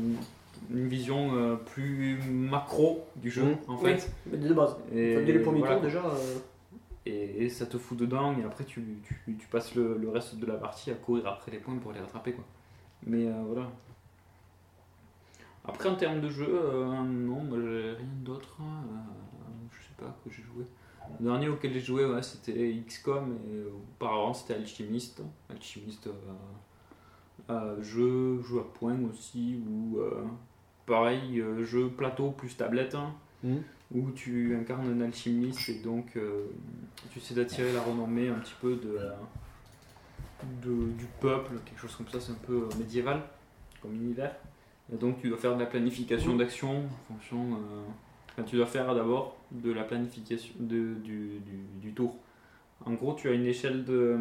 une 0.74 0.88
vision 0.88 1.36
euh, 1.36 1.56
plus 1.56 2.18
macro 2.30 3.06
du 3.16 3.30
jeu, 3.30 3.44
Mm. 3.44 3.72
en 3.72 3.78
fait. 3.78 4.12
Oui, 4.26 4.32
mais 4.32 4.38
de 4.48 4.54
base. 4.54 4.76
Et 4.94 5.16
Enfin, 5.18 5.26
dès 5.26 5.34
les 5.34 5.40
premiers 5.40 5.60
voilà. 5.60 5.76
tours, 5.76 5.84
déjà. 5.84 6.00
euh, 6.06 6.40
et, 7.06 7.46
et 7.46 7.50
ça 7.50 7.66
te 7.66 7.78
fout 7.78 7.98
dedans 7.98 8.36
et 8.38 8.44
après 8.44 8.64
tu, 8.64 8.84
tu, 9.04 9.36
tu 9.36 9.48
passes 9.48 9.74
le, 9.76 9.98
le 9.98 10.10
reste 10.10 10.36
de 10.38 10.46
la 10.46 10.54
partie 10.56 10.92
à 10.92 10.94
courir 10.94 11.26
après 11.28 11.50
les 11.52 11.58
points 11.58 11.76
pour 11.78 11.92
les 11.94 12.00
rattraper 12.00 12.34
quoi. 12.34 12.44
Mais 13.08 13.26
euh, 13.26 13.42
voilà. 13.48 13.72
Après 15.66 15.90
en 15.90 15.96
termes 15.96 16.22
de 16.22 16.30
jeu, 16.30 16.48
euh, 16.50 16.86
non, 17.04 17.44
moi 17.44 17.58
j'ai 17.60 17.92
rien 17.92 18.08
d'autre. 18.24 18.58
hein. 18.62 18.84
Euh, 18.92 18.98
je 19.72 19.78
sais 19.88 19.94
pas 19.98 20.06
à 20.06 20.16
quoi 20.22 20.32
j'ai 20.32 20.44
joué. 20.44 20.64
Le 21.20 21.26
dernier 21.26 21.50
auquel 21.50 21.74
j'ai 21.74 21.80
joué 21.80 22.06
ouais, 22.06 22.22
c'était 22.24 22.76
XCOM 22.88 23.36
et 23.52 23.64
auparavant 23.66 24.34
c'était 24.34 24.54
Alchimiste. 24.56 25.22
Alchimiste, 25.50 26.08
euh, 26.08 26.12
euh, 27.50 27.82
jeu, 27.82 28.42
jeu 28.44 28.60
à 28.60 28.64
points 28.64 28.98
aussi 29.10 29.60
ou 29.68 29.98
euh, 30.00 30.24
pareil, 30.92 31.40
euh, 31.40 31.64
jeu 31.64 31.88
plateau 31.90 32.32
plus 32.32 32.56
tablette. 32.56 32.96
hein 32.96 33.14
Mhm. 33.44 33.64
où 33.96 34.12
tu 34.12 34.56
incarnes 34.56 34.88
un 34.88 35.02
alchimiste 35.04 35.68
et 35.68 35.80
donc 35.80 36.16
euh, 36.16 36.46
tu 37.12 37.18
essaies 37.20 37.34
d'attirer 37.34 37.74
la 37.74 37.82
renommée 37.82 38.30
un 38.30 38.36
petit 38.36 38.54
peu 38.62 38.76
de, 38.76 39.00
du 40.98 41.06
peuple, 41.20 41.54
quelque 41.66 41.80
chose 41.80 41.96
comme 41.96 42.08
ça, 42.08 42.20
c'est 42.20 42.32
un 42.32 42.44
peu 42.48 42.54
euh, 42.72 42.78
médiéval 42.78 43.22
comme 43.82 43.94
univers. 43.96 44.36
Et 44.94 44.98
donc 44.98 45.20
tu 45.22 45.28
dois 45.30 45.38
faire 45.40 45.56
de 45.56 45.60
la 45.60 45.66
planification 45.66 46.36
d'action 46.36 46.84
en 46.86 47.14
fonction. 47.14 47.58
enfin, 48.32 48.44
tu 48.44 48.56
dois 48.58 48.66
faire 48.68 48.94
d'abord 48.96 49.38
de 49.52 49.72
la 49.74 49.84
planification 49.84 50.54
de- 50.60 50.94
du, 51.04 51.40
du- 51.40 51.66
du 51.82 51.94
tour. 51.94 52.16
En 52.86 52.94
gros, 52.94 53.14
tu 53.14 53.28
as 53.28 53.32
une 53.34 53.46
échelle 53.46 53.84
de 53.86 54.18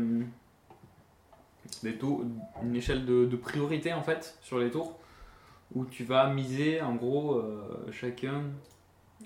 des 1.82 1.94
tours, 1.94 2.24
une 2.62 2.74
échelle 2.76 3.04
de, 3.06 3.26
de 3.26 3.36
priorité 3.36 3.92
en 3.92 4.02
fait 4.02 4.36
sur 4.42 4.58
les 4.58 4.70
tours 4.70 4.98
où 5.74 5.84
tu 5.84 6.04
vas 6.04 6.32
miser 6.32 6.80
en 6.80 6.94
gros 6.94 7.36
euh, 7.36 7.88
chacun 7.92 8.42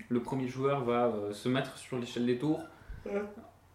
le 0.09 0.21
premier 0.21 0.47
joueur 0.47 0.83
va 0.83 1.05
euh, 1.07 1.33
se 1.33 1.49
mettre 1.49 1.77
sur 1.77 1.97
l'échelle 1.97 2.25
des 2.25 2.37
tours. 2.37 2.59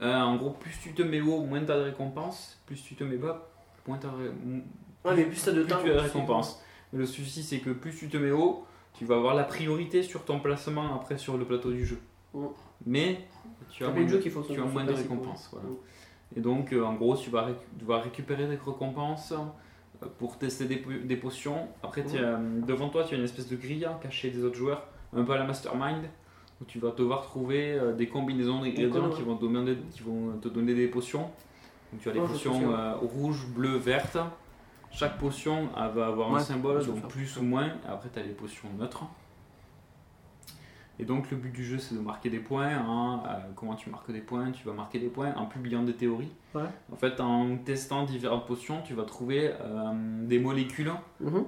Euh, 0.02 0.18
en 0.20 0.36
gros, 0.36 0.50
plus 0.50 0.76
tu 0.82 0.92
te 0.92 1.02
mets 1.02 1.20
haut, 1.20 1.42
moins 1.42 1.64
tu 1.64 1.70
as 1.70 1.76
de 1.78 1.82
récompenses. 1.82 2.58
Plus 2.66 2.82
tu 2.82 2.94
te 2.94 3.04
mets 3.04 3.16
bas, 3.16 3.48
moins 3.86 3.98
tu 3.98 4.06
as 4.06 4.10
Ouais, 4.10 5.16
mais 5.16 5.24
plus 5.24 5.42
t'as 5.42 5.52
de 5.52 5.62
plus 5.62 5.68
temps. 5.68 5.78
tu 5.82 5.90
as 5.90 5.94
de. 5.94 6.60
Mais 6.92 6.98
le 6.98 7.06
souci, 7.06 7.42
c'est 7.42 7.58
que 7.60 7.70
plus 7.70 7.94
tu 7.96 8.08
te 8.08 8.16
mets 8.16 8.30
haut, 8.32 8.64
tu 8.94 9.04
vas 9.04 9.16
avoir 9.16 9.34
la 9.34 9.44
priorité 9.44 10.02
sur 10.02 10.24
ton 10.24 10.40
placement 10.40 10.94
après 10.94 11.16
sur 11.18 11.36
le 11.38 11.44
plateau 11.44 11.70
du 11.70 11.86
jeu. 11.86 11.98
Mais 12.86 13.20
tu 13.70 13.84
as 13.84 13.88
moins 13.90 14.04
de 14.04 14.18
tu 14.18 14.60
as 14.60 14.64
moins 14.64 14.84
de 14.84 14.92
récompenses. 14.92 15.48
Voilà. 15.52 15.68
Et 16.36 16.40
donc, 16.40 16.72
en 16.74 16.94
gros, 16.94 17.16
tu 17.16 17.30
vas, 17.30 17.48
récu- 17.48 17.84
vas 17.84 18.00
récupérer 18.00 18.46
des 18.46 18.56
récompenses 18.56 19.32
pour 20.18 20.38
tester 20.38 20.64
des, 20.64 20.76
po- 20.76 20.90
des 21.04 21.16
potions. 21.16 21.68
Après, 21.82 22.02
as, 22.02 22.18
euh, 22.18 22.60
devant 22.66 22.88
toi, 22.88 23.04
tu 23.04 23.14
as 23.14 23.18
une 23.18 23.24
espèce 23.24 23.48
de 23.48 23.56
grille 23.56 23.86
cachée 24.02 24.30
des 24.30 24.42
autres 24.44 24.56
joueurs, 24.56 24.86
un 25.14 25.24
peu 25.24 25.32
à 25.32 25.38
la 25.38 25.44
mastermind, 25.44 26.04
où 26.60 26.64
tu 26.64 26.78
vas 26.78 26.90
devoir 26.92 27.22
trouver 27.22 27.72
euh, 27.72 27.92
des 27.92 28.06
combinaisons 28.08 28.60
d'ingrédients 28.62 29.10
qui, 29.16 29.22
vont 29.22 29.36
te 29.36 29.44
donner- 29.44 29.76
qui 29.90 30.02
vont 30.02 30.32
te 30.40 30.48
donner 30.48 30.74
des 30.74 30.88
potions. 30.88 31.30
Donc, 31.92 32.00
tu 32.02 32.08
as 32.08 32.12
des 32.12 32.20
Oh, 32.20 32.26
potions 32.26 32.72
euh, 32.74 32.94
rouges, 32.96 33.46
bleues, 33.48 33.76
vertes. 33.78 34.18
Chaque 34.92 35.18
potion 35.18 35.68
elle 35.76 35.92
va 35.92 36.06
avoir 36.08 36.28
un 36.28 36.32
symbole, 36.44 36.78
donc 36.86 36.96
plus 37.08 37.36
ou 37.36 37.42
moins. 37.42 37.68
Après, 37.88 38.08
tu 38.12 38.18
as 38.18 38.22
les 38.22 38.30
potions 38.32 38.68
neutres. 38.78 39.04
Et 41.00 41.04
donc 41.06 41.30
le 41.30 41.36
but 41.38 41.50
du 41.52 41.64
jeu 41.64 41.78
c'est 41.78 41.94
de 41.94 42.00
marquer 42.00 42.28
des 42.28 42.40
points. 42.40 42.68
hein. 42.68 43.22
Euh, 43.26 43.30
comment 43.56 43.74
tu 43.74 43.88
marques 43.88 44.12
des 44.12 44.20
points 44.20 44.50
Tu 44.52 44.66
vas 44.66 44.72
marquer 44.74 44.98
des 44.98 45.08
points 45.08 45.32
en 45.34 45.46
publiant 45.46 45.82
des 45.82 45.94
théories. 45.94 46.32
Ouais. 46.54 46.62
En 46.92 46.96
fait, 46.96 47.18
en 47.20 47.56
testant 47.56 48.04
différentes 48.04 48.46
potions, 48.46 48.82
tu 48.82 48.92
vas 48.94 49.04
trouver 49.04 49.50
euh, 49.60 49.92
des 50.26 50.38
molécules, 50.38 50.92
Mhm. 51.20 51.44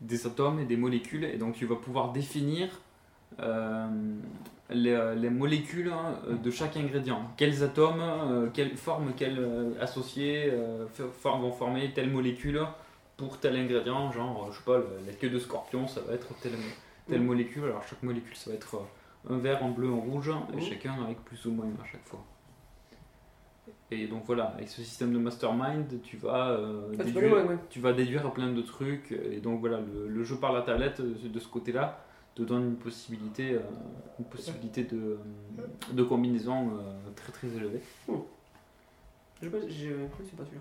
des 0.00 0.26
atomes 0.26 0.58
et 0.60 0.64
des 0.64 0.76
molécules, 0.76 1.24
et 1.24 1.36
donc 1.38 1.54
tu 1.54 1.66
vas 1.66 1.76
pouvoir 1.76 2.12
définir 2.12 2.68
euh, 3.40 3.86
les, 4.70 5.14
les 5.16 5.30
molécules 5.30 5.92
euh, 5.92 6.34
de 6.36 6.50
chaque 6.50 6.76
ingrédient. 6.76 7.22
Quels 7.36 7.62
atomes, 7.62 8.50
quelle 8.54 8.76
forme, 8.76 9.12
quels 9.16 9.40
associés 9.80 10.52
f- 10.98 11.10
for- 11.20 11.38
vont 11.38 11.52
former 11.52 11.92
telle 11.92 12.10
molécule 12.10 12.60
pour 13.16 13.38
tel 13.38 13.56
ingrédient. 13.56 14.10
Genre, 14.12 14.48
je 14.52 14.58
sais 14.58 14.64
pas, 14.64 14.78
la 15.06 15.12
queue 15.12 15.30
de 15.30 15.38
scorpion, 15.38 15.86
ça 15.86 16.00
va 16.00 16.14
être 16.14 16.28
telle, 16.40 16.52
telle 17.08 17.20
Mhm. 17.20 17.26
molécule. 17.26 17.64
Alors 17.64 17.82
chaque 17.84 18.02
molécule, 18.02 18.34
ça 18.36 18.50
va 18.50 18.56
être 18.56 18.76
euh, 18.76 19.34
un 19.34 19.38
vert, 19.38 19.62
un 19.64 19.70
bleu, 19.70 19.88
un 19.88 19.94
rouge, 20.00 20.30
et 20.52 20.56
Mhm. 20.56 20.60
chacun 20.62 21.02
avec 21.04 21.24
plus 21.24 21.44
ou 21.46 21.52
moins 21.52 21.66
à 21.82 21.84
chaque 21.86 22.04
fois. 22.04 22.24
Et 23.90 24.06
donc 24.08 24.24
voilà, 24.26 24.46
avec 24.46 24.68
ce 24.68 24.82
système 24.82 25.12
de 25.12 25.18
mastermind, 25.18 26.00
tu 26.02 26.16
vas, 26.16 26.50
euh, 26.50 26.88
Ah, 26.98 27.04
déduire, 27.04 27.18
aller 27.34 27.42
loin, 27.44 27.44
ouais. 27.52 27.58
tu 27.70 27.80
vas 27.80 27.92
déduire 27.92 28.32
plein 28.32 28.52
de 28.52 28.62
trucs. 28.62 29.12
Et 29.12 29.38
donc 29.40 29.60
voilà, 29.60 29.80
le, 29.80 30.08
le 30.08 30.24
jeu 30.24 30.36
par 30.36 30.52
la 30.52 30.62
tablette, 30.62 31.00
euh, 31.00 31.14
de 31.28 31.38
ce 31.38 31.46
côté-là, 31.48 32.00
te 32.34 32.42
donne 32.42 32.64
une 32.64 32.76
possibilité, 32.76 33.54
euh, 33.54 33.60
une 34.18 34.24
possibilité 34.24 34.84
de, 34.84 35.18
de 35.92 36.02
combinaison 36.02 36.70
euh, 36.70 36.92
très 37.14 37.32
très 37.32 37.48
élevée. 37.48 37.80
Je 38.08 38.12
sais 39.44 39.50
pas, 39.50 39.58
pas 39.58 39.66
sûr. 40.50 40.60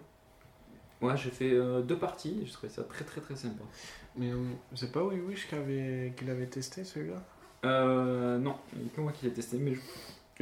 Ouais, 1.02 1.16
j'ai 1.18 1.30
fait 1.30 1.52
euh, 1.52 1.82
deux 1.82 1.98
parties, 1.98 2.43
je 2.46 2.52
trouvais 2.54 2.72
ça 2.72 2.84
très 2.84 3.04
très 3.04 3.22
très 3.22 3.36
sympa. 3.36 3.64
Mais 4.18 4.32
euh, 4.32 4.38
c'est 4.76 4.91
pas 4.91 5.04
Oui 5.04 5.20
Wish 5.20 5.48
qu'il 5.48 5.58
avait, 5.58 6.14
qu'il 6.18 6.30
avait 6.30 6.46
testé 6.46 6.84
celui-là 6.84 7.22
Euh, 7.66 8.38
non, 8.38 8.56
il 8.76 8.89
que 8.89 9.02
moi 9.02 9.12
qui 9.12 9.26
l'ai 9.26 9.34
testé, 9.34 9.58
mais 9.60 9.74
je, 9.74 9.82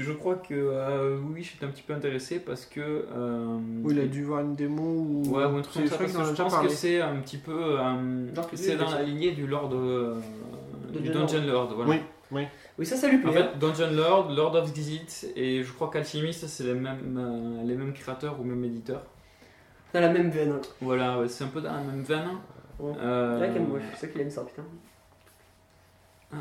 je 0.04 0.12
crois 0.12 0.36
que 0.36 0.54
euh, 0.54 1.18
oui, 1.34 1.44
j'étais 1.44 1.66
un 1.66 1.70
petit 1.70 1.82
peu 1.82 1.94
intéressé 1.94 2.40
parce 2.40 2.66
que. 2.66 2.80
euh, 2.82 3.58
Ou 3.84 3.92
il 3.92 4.00
a 4.00 4.06
dû 4.06 4.24
voir 4.24 4.42
une 4.42 4.56
démo 4.56 4.84
ou. 4.84 5.24
Ouais, 5.28 5.46
ou 5.46 5.58
un 5.58 5.62
truc 5.62 5.90
comme 5.90 6.08
ça, 6.08 6.24
je 6.24 6.30
je 6.36 6.42
pense 6.42 6.54
parlé. 6.54 6.68
que 6.70 6.74
c'est 6.74 7.02
un 7.02 7.16
petit 7.18 7.38
peu. 7.38 7.80
euh, 7.80 8.28
c'est 8.54 8.76
dans 8.78 8.92
la 8.92 9.04
lignée 9.04 9.32
du 9.32 9.48
Lord, 9.48 9.72
euh, 9.74 10.20
du 10.94 11.10
Dungeon 11.10 11.46
Lord. 11.48 11.74
Voilà. 11.76 11.92
Oui, 11.92 11.98
oui. 12.32 12.44
Oui, 12.80 12.86
ça, 12.86 12.96
ça 12.96 13.08
lui 13.08 13.20
plaît. 13.20 13.30
En 13.30 13.34
fait, 13.34 13.60
Dungeon 13.60 13.92
Lord, 13.92 14.32
Lord 14.32 14.56
of 14.56 14.74
Xyz 14.74 15.32
et 15.36 15.64
je 15.64 15.72
crois 15.74 15.90
qu'Alchimiste, 15.92 16.48
c'est 16.48 16.64
les 16.64 16.74
mêmes, 16.74 17.18
euh, 17.18 17.64
les 17.64 17.76
mêmes 17.76 17.94
créateurs 17.94 18.40
ou 18.40 18.44
même 18.44 18.64
éditeurs. 18.64 19.04
Dans 19.94 20.00
la 20.02 20.10
même 20.10 20.30
veine. 20.30 20.60
Voilà, 20.82 21.20
ouais, 21.20 21.28
c'est 21.30 21.44
un 21.44 21.48
peu 21.48 21.62
dans 21.62 21.72
la 21.74 21.82
même 21.82 22.02
veine. 22.02 22.30
Ouais. 22.80 22.94
Euh, 22.98 23.40
C'est 23.40 23.46
vrai 23.46 23.54
qu'elle- 23.54 24.00
je 24.02 24.08
qu'il 24.08 24.22
aime 24.22 24.30
ça, 24.32 24.44
putain. 24.44 24.64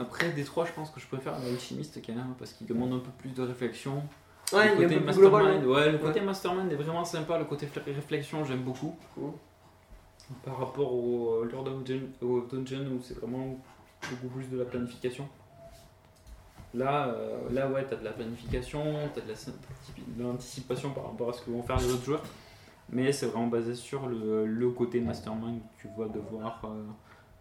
Après, 0.01 0.31
des 0.31 0.45
trois, 0.45 0.65
je 0.65 0.73
pense 0.73 0.91
que 0.91 1.01
je 1.01 1.07
préfère 1.07 1.39
l'Alchimiste 1.39 2.01
quand 2.05 2.15
même 2.15 2.35
parce 2.39 2.53
qu'il 2.55 2.67
demande 2.67 2.95
un 2.95 2.99
peu 2.99 3.11
plus 3.19 3.29
de 3.31 3.43
réflexion. 3.43 4.03
Ouais, 4.53 4.69
le 4.75 4.83
il 4.83 4.83
côté 4.83 4.95
un 4.97 4.99
peu 5.01 5.05
plus 5.07 5.15
global. 5.17 5.43
mastermind, 5.45 5.67
ouais, 5.71 5.93
le 5.93 5.99
côté 5.99 6.21
mastermind 6.21 6.73
est 6.73 6.77
vraiment 6.77 7.05
sympa, 7.05 7.39
le 7.39 7.45
côté 7.45 7.67
fl- 7.67 7.85
réflexion, 7.85 8.45
j'aime 8.45 8.63
beaucoup. 8.63 8.97
Cool. 9.15 9.33
Par 10.45 10.59
rapport 10.59 10.93
au 10.95 11.45
Lord 11.45 11.67
of 11.69 11.85
Dungeon, 11.85 12.09
au 12.23 12.41
Dungeon 12.51 12.87
où 12.97 13.03
c'est 13.03 13.19
vraiment 13.19 13.59
beaucoup 14.11 14.29
plus 14.35 14.47
de 14.49 14.59
la 14.59 14.65
planification. 14.65 15.29
Là, 16.75 17.09
euh, 17.09 17.39
là 17.51 17.69
ouais, 17.69 17.85
t'as 17.85 17.97
de 17.97 18.05
la 18.05 18.13
planification, 18.13 18.83
t'as 19.15 19.21
de 19.21 19.29
la- 19.29 19.35
de 20.17 20.23
l'anticipation 20.23 20.91
par 20.91 21.05
rapport 21.05 21.29
à 21.29 21.33
ce 21.35 21.43
que 21.43 21.51
vont 21.51 21.63
faire 21.63 21.77
les 21.79 21.93
autres 21.93 22.05
joueurs. 22.05 22.23
Mais 22.91 23.13
c'est 23.13 23.27
vraiment 23.27 23.47
basé 23.47 23.75
sur 23.75 24.07
le, 24.07 24.47
le 24.47 24.71
côté 24.71 25.01
mastermind. 25.01 25.61
Tu 25.79 25.89
vas 25.97 26.09
devoir 26.09 26.61
euh, 26.65 26.85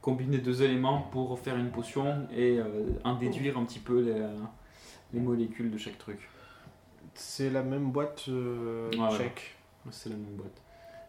combiner 0.02 0.38
deux 0.38 0.62
éléments 0.64 1.02
pour 1.12 1.38
faire 1.40 1.58
une 1.58 1.72
potion 1.72 2.28
et 2.34 2.60
euh, 2.60 2.94
en 3.04 3.16
déduire 3.16 3.58
un 3.58 3.66
petit 3.66 3.80
peu 3.80 4.00
les, 4.02 4.26
les 5.14 5.20
molécules 5.20 5.70
de 5.72 5.78
chaque 5.78 5.98
truc. 5.98 6.30
C'est 7.14 7.50
la 7.50 7.64
même 7.64 7.92
boîte 7.92 8.26
euh, 8.30 8.90
Ouais, 8.92 9.00
ouais. 9.00 9.18
tchèque. 9.18 9.56
C'est 9.90 10.10
la 10.10 10.16
même 10.16 10.36
boîte. 10.36 10.62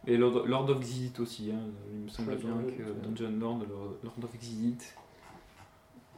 Et 0.07 0.17
Lord, 0.17 0.47
Lord 0.47 0.69
of 0.71 0.81
Xyz 0.81 1.13
aussi, 1.21 1.53
hein. 1.53 1.61
il 1.93 2.01
me 2.01 2.09
semble 2.09 2.35
bien 2.37 2.57
que. 2.77 3.07
Dungeon 3.07 3.39
Lord, 3.39 3.61
Lord 4.03 4.17
of 4.25 4.37
Xyz 4.37 4.95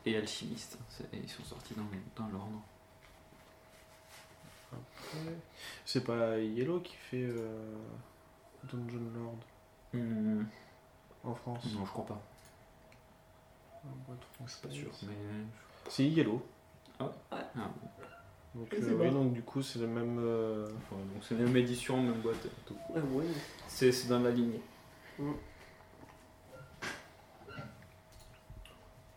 et 0.07 0.17
Alchimiste, 0.17 0.79
ils 1.12 1.29
sont 1.29 1.43
sortis 1.45 1.75
dans, 1.75 1.83
dans 2.25 2.31
l'ordre. 2.31 2.62
C'est 5.85 6.05
pas 6.05 6.39
Yellow 6.39 6.81
qui 6.81 6.97
fait 6.97 7.22
euh, 7.25 7.77
Dungeon 8.64 9.11
Lord 9.14 9.37
Hmm, 9.93 10.43
en 11.22 11.35
France? 11.35 11.64
Non, 11.75 11.85
je 11.85 11.91
crois 11.91 12.07
pas, 12.07 12.20
La 13.85 13.91
boîte 14.07 14.18
je 14.45 14.51
suis 14.51 14.61
pas 14.66 14.70
sûr. 14.75 14.91
Mais... 15.07 15.14
C'est 15.89 16.05
Yellow. 16.07 16.45
Ah, 16.99 17.12
ah, 17.31 17.39
Donc, 18.55 18.72
euh, 18.75 18.99
oui, 19.01 19.11
donc 19.11 19.33
du 19.33 19.43
coup, 19.43 19.62
c'est 19.62 19.79
le 19.79 19.87
même. 19.87 20.18
euh, 20.18 20.66
ouais, 20.66 20.99
donc 21.14 21.22
c'est 21.22 21.35
la 21.37 21.45
même 21.45 21.57
édition, 21.57 22.01
même 22.03 22.20
boîte. 22.20 22.47
tout. 22.66 22.77
Ouais, 22.91 23.01
ouais. 23.01 23.25
C'est 23.68 23.93
c'est 23.93 24.09
dans 24.09 24.20
la 24.20 24.31
lignée. 24.31 24.62
Mm. 25.18 25.33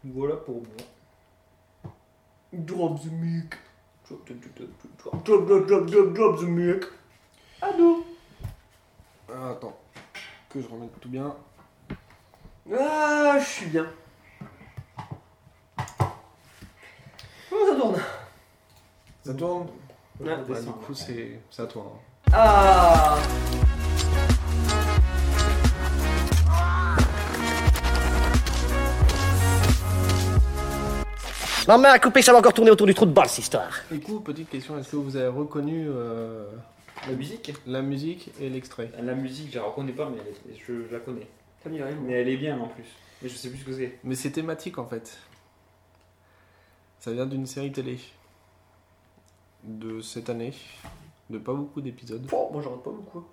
Voilà 0.06 0.36
pour 0.38 0.58
moi. 0.62 1.92
Drop 2.54 3.00
the 3.02 3.12
mic. 3.12 3.54
Drop, 4.10 4.26
drop, 4.26 5.68
drop, 5.68 5.86
drop, 5.86 6.14
drop, 6.14 6.40
the 6.40 6.44
milk. 6.44 6.94
Ado. 7.62 8.06
Ah, 9.30 9.50
attends, 9.50 9.78
que 10.50 10.62
je 10.62 10.68
remette 10.68 10.98
tout 11.02 11.10
bien. 11.10 11.36
Ah, 12.72 13.38
je 13.38 13.46
suis 13.46 13.66
bien. 13.66 13.88
Comment 17.50 17.66
ça 17.66 17.76
tourne? 17.76 17.96
Ça 19.26 19.32
ah, 20.26 20.36
bah, 20.48 20.62
du 20.62 20.72
coup, 20.72 20.94
c'est 20.94 21.42
ça 21.50 21.66
tourne. 21.66 21.88
Hein. 21.88 22.32
Ah 22.32 23.18
Ma 31.68 31.78
main 31.78 31.90
à 31.90 32.00
couper, 32.00 32.22
ça 32.22 32.32
va 32.32 32.40
encore 32.40 32.54
tourner 32.54 32.72
autour 32.72 32.88
du 32.88 32.94
trou 32.94 33.06
de 33.06 33.12
balle, 33.12 33.28
cette 33.28 33.40
histoire. 33.40 33.72
Du 33.92 34.00
coup, 34.00 34.20
petite 34.22 34.50
question 34.50 34.78
est-ce 34.78 34.92
que 34.92 34.96
vous 34.96 35.16
avez 35.18 35.28
reconnu 35.28 35.88
euh, 35.90 36.50
La 37.08 37.14
musique 37.14 37.54
la 37.66 37.82
musique 37.82 38.32
et 38.40 38.50
l'extrait? 38.50 38.90
La 39.02 39.14
musique, 39.16 39.52
je 39.52 39.60
la 39.60 39.66
reconnais 39.66 39.92
pas, 39.92 40.10
mais 40.10 40.18
elle 40.22 40.54
est- 40.54 40.58
je, 40.58 40.88
je 40.88 40.94
la 40.94 41.00
connais. 41.02 41.28
Ça 41.62 41.70
me 41.70 41.76
dit 41.76 41.84
rien. 41.84 41.96
Mais 42.06 42.14
elle 42.14 42.30
est 42.30 42.38
bien 42.38 42.58
en 42.60 42.68
plus. 42.68 42.86
Mais 43.22 43.28
je 43.30 43.36
sais 43.36 43.50
plus 43.50 43.60
ce 43.60 43.66
que 43.66 43.74
c'est. 43.74 44.00
Mais 44.04 44.16
c'est 44.16 44.32
thématique 44.32 44.78
en 44.78 44.86
fait. 44.86 45.18
Ça 47.00 47.12
vient 47.12 47.26
d'une 47.26 47.46
série 47.46 47.72
télé 47.72 48.00
de 49.64 50.00
cette 50.02 50.30
année, 50.30 50.54
de 51.30 51.38
pas 51.38 51.54
beaucoup 51.54 51.82
d'épisodes, 51.82 52.26
Oh, 52.32 52.50
moi 52.54 52.62
j'en 52.62 52.72
rate 52.72 52.84
pas 52.84 52.92
beaucoup. 52.92 53.26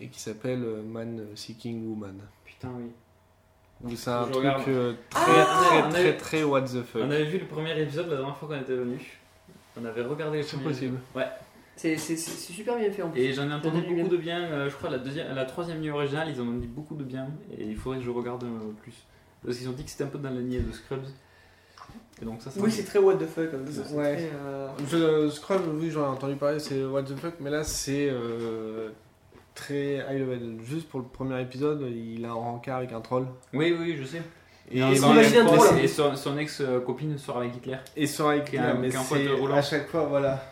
et 0.00 0.08
qui 0.08 0.20
s'appelle 0.20 0.64
euh, 0.64 0.82
Man 0.82 1.26
Seeking 1.36 1.86
Woman. 1.88 2.18
Putain, 2.44 2.70
oui. 2.76 2.90
Où 3.82 3.94
c'est 3.96 4.10
un 4.10 4.20
Je 4.26 4.30
truc 4.30 4.36
regarde. 4.36 4.62
euh, 4.68 4.92
très 5.10 5.20
Ah, 5.40 5.44
très 5.66 5.82
on 5.82 5.88
très 5.90 6.00
avait- 6.00 6.16
très 6.16 6.42
what 6.44 6.62
the 6.62 6.82
fuck. 6.82 7.02
On 7.04 7.10
avait 7.10 7.24
vu 7.24 7.38
le 7.38 7.46
premier 7.46 7.78
épisode 7.80 8.08
la 8.08 8.16
dernière 8.16 8.36
fois 8.36 8.48
qu'on 8.48 8.60
était 8.60 8.74
venu. 8.74 8.98
On 9.80 9.84
avait 9.84 10.02
regardé 10.02 10.38
le 10.38 10.42
C'est 10.44 10.56
premier 10.56 10.68
possible. 10.70 10.98
C'est 11.76 11.96
c'est- 11.96 12.16
c'est- 12.16 12.30
c'est 12.30 12.52
super 12.52 12.76
bien 12.78 12.90
fait 12.92 13.02
en 13.02 13.10
plus. 13.10 13.20
Et 13.20 13.32
j'en 13.32 13.50
ai 13.50 13.52
entendu 13.52 13.80
donne 13.80 13.88
du 13.88 13.94
beaucoup 13.96 14.16
de 14.16 14.16
bien. 14.16 14.44
euh, 14.44 14.70
je 14.70 14.76
crois 14.76 14.90
la 14.90 14.98
deuxième, 14.98 15.34
la 15.34 15.44
troisième 15.44 15.80
nuit 15.80 15.90
originale, 15.90 16.28
ils 16.32 16.40
en 16.40 16.44
ont 16.46 16.52
dit 16.58 16.68
beaucoup 16.68 16.94
de 16.94 17.02
bien. 17.04 17.26
Et 17.58 17.64
il 17.64 17.76
faudrait 17.76 17.98
que 17.98 18.04
je 18.04 18.10
regarde 18.10 18.44
euh, 18.44 18.72
plus. 18.80 18.94
Parce 19.44 19.58
qu'ils 19.58 19.68
ont 19.68 19.72
dit 19.72 19.84
que 19.84 19.90
c'était 19.90 20.04
un 20.04 20.08
peu 20.08 20.18
dans 20.18 20.30
la 20.30 20.36
lignée 20.40 20.60
de 20.60 20.72
Scrubs. 20.72 21.02
Et 22.22 22.24
donc 22.24 22.40
ça, 22.40 22.50
ça 22.50 22.60
Oui, 22.60 22.66
me- 22.66 22.70
c'est 22.70 22.84
très 22.84 23.00
what 23.00 23.16
the 23.16 23.26
fuck. 23.26 23.50
Comme 23.50 23.66
ça, 23.66 23.82
c'est 23.84 23.94
Ouais. 23.94 24.14
très, 24.16 24.30
euh, 24.46 24.68
Je, 24.88 25.28
Scrub, 25.28 25.60
oui, 25.80 25.90
j'en 25.90 26.02
ai 26.04 26.06
entendu 26.06 26.36
parler, 26.36 26.60
c'est 26.60 26.84
what 26.84 27.02
the 27.02 27.16
fuck, 27.16 27.34
mais 27.40 27.50
là 27.50 27.64
c'est 27.64 28.08
euh, 28.08 28.90
très 29.54 29.96
high 30.10 30.18
level. 30.20 30.56
Juste 30.64 30.88
pour 30.88 31.00
le 31.00 31.06
premier 31.06 31.40
épisode, 31.40 31.82
il 31.94 32.24
a 32.24 32.30
un 32.30 32.34
rencard 32.34 32.78
avec 32.78 32.92
un 32.92 33.00
troll. 33.00 33.26
Oui, 33.52 33.74
oui, 33.78 33.96
je 33.96 34.04
sais. 34.04 34.22
Et, 34.70 34.80
Et, 34.80 34.96
son- 34.96 35.14
et 35.78 35.88
son, 35.88 36.16
son 36.16 36.38
ex-copine 36.38 37.18
sort 37.18 37.38
avec 37.38 37.54
Hitler. 37.56 37.76
et 37.96 38.06
sur 38.06 38.28
avec 38.28 38.54
un- 38.54 38.74
mais 38.74 38.90
c'est 38.90 39.28
à 39.52 39.62
chaque 39.62 39.88
fois, 39.88 40.06
voilà. 40.06 40.42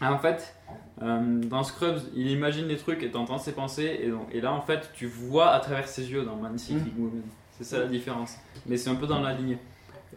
Ah, 0.00 0.14
en 0.14 0.18
fait, 0.18 0.54
euh, 1.02 1.40
dans 1.44 1.62
Scrubs, 1.62 1.98
il 2.14 2.30
imagine 2.30 2.66
des 2.66 2.78
trucs 2.78 3.02
et 3.02 3.10
t'entends 3.10 3.36
ses 3.36 3.52
pensées. 3.52 4.00
Et, 4.02 4.08
donc, 4.08 4.28
et 4.32 4.40
là, 4.40 4.50
en 4.52 4.62
fait, 4.62 4.90
tu 4.94 5.06
vois 5.06 5.50
à 5.50 5.60
travers 5.60 5.86
ses 5.86 6.10
yeux 6.10 6.22
dans 6.24 6.36
Man 6.36 6.56
Seeking 6.56 6.94
Woman. 6.98 7.22
C'est 7.58 7.64
ça 7.64 7.78
la 7.80 7.86
différence. 7.86 8.36
Mais 8.64 8.78
c'est 8.78 8.88
un 8.88 8.94
peu 8.94 9.06
dans 9.06 9.20
la 9.20 9.34
lignée. 9.34 9.58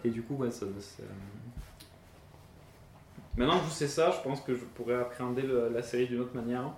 Et 0.05 0.09
du 0.09 0.21
coup, 0.21 0.35
ouais, 0.35 0.51
ça. 0.51 0.65
ça- 0.79 1.03
Maintenant 3.35 3.59
que 3.59 3.65
je 3.65 3.71
sais 3.71 3.87
ça, 3.87 4.11
je 4.11 4.21
pense 4.27 4.41
que 4.41 4.53
je 4.55 4.63
pourrais 4.63 4.95
appréhender 4.95 5.41
le- 5.41 5.69
la 5.73 5.81
série 5.81 6.07
d'une 6.07 6.19
autre 6.21 6.35
manière. 6.35 6.71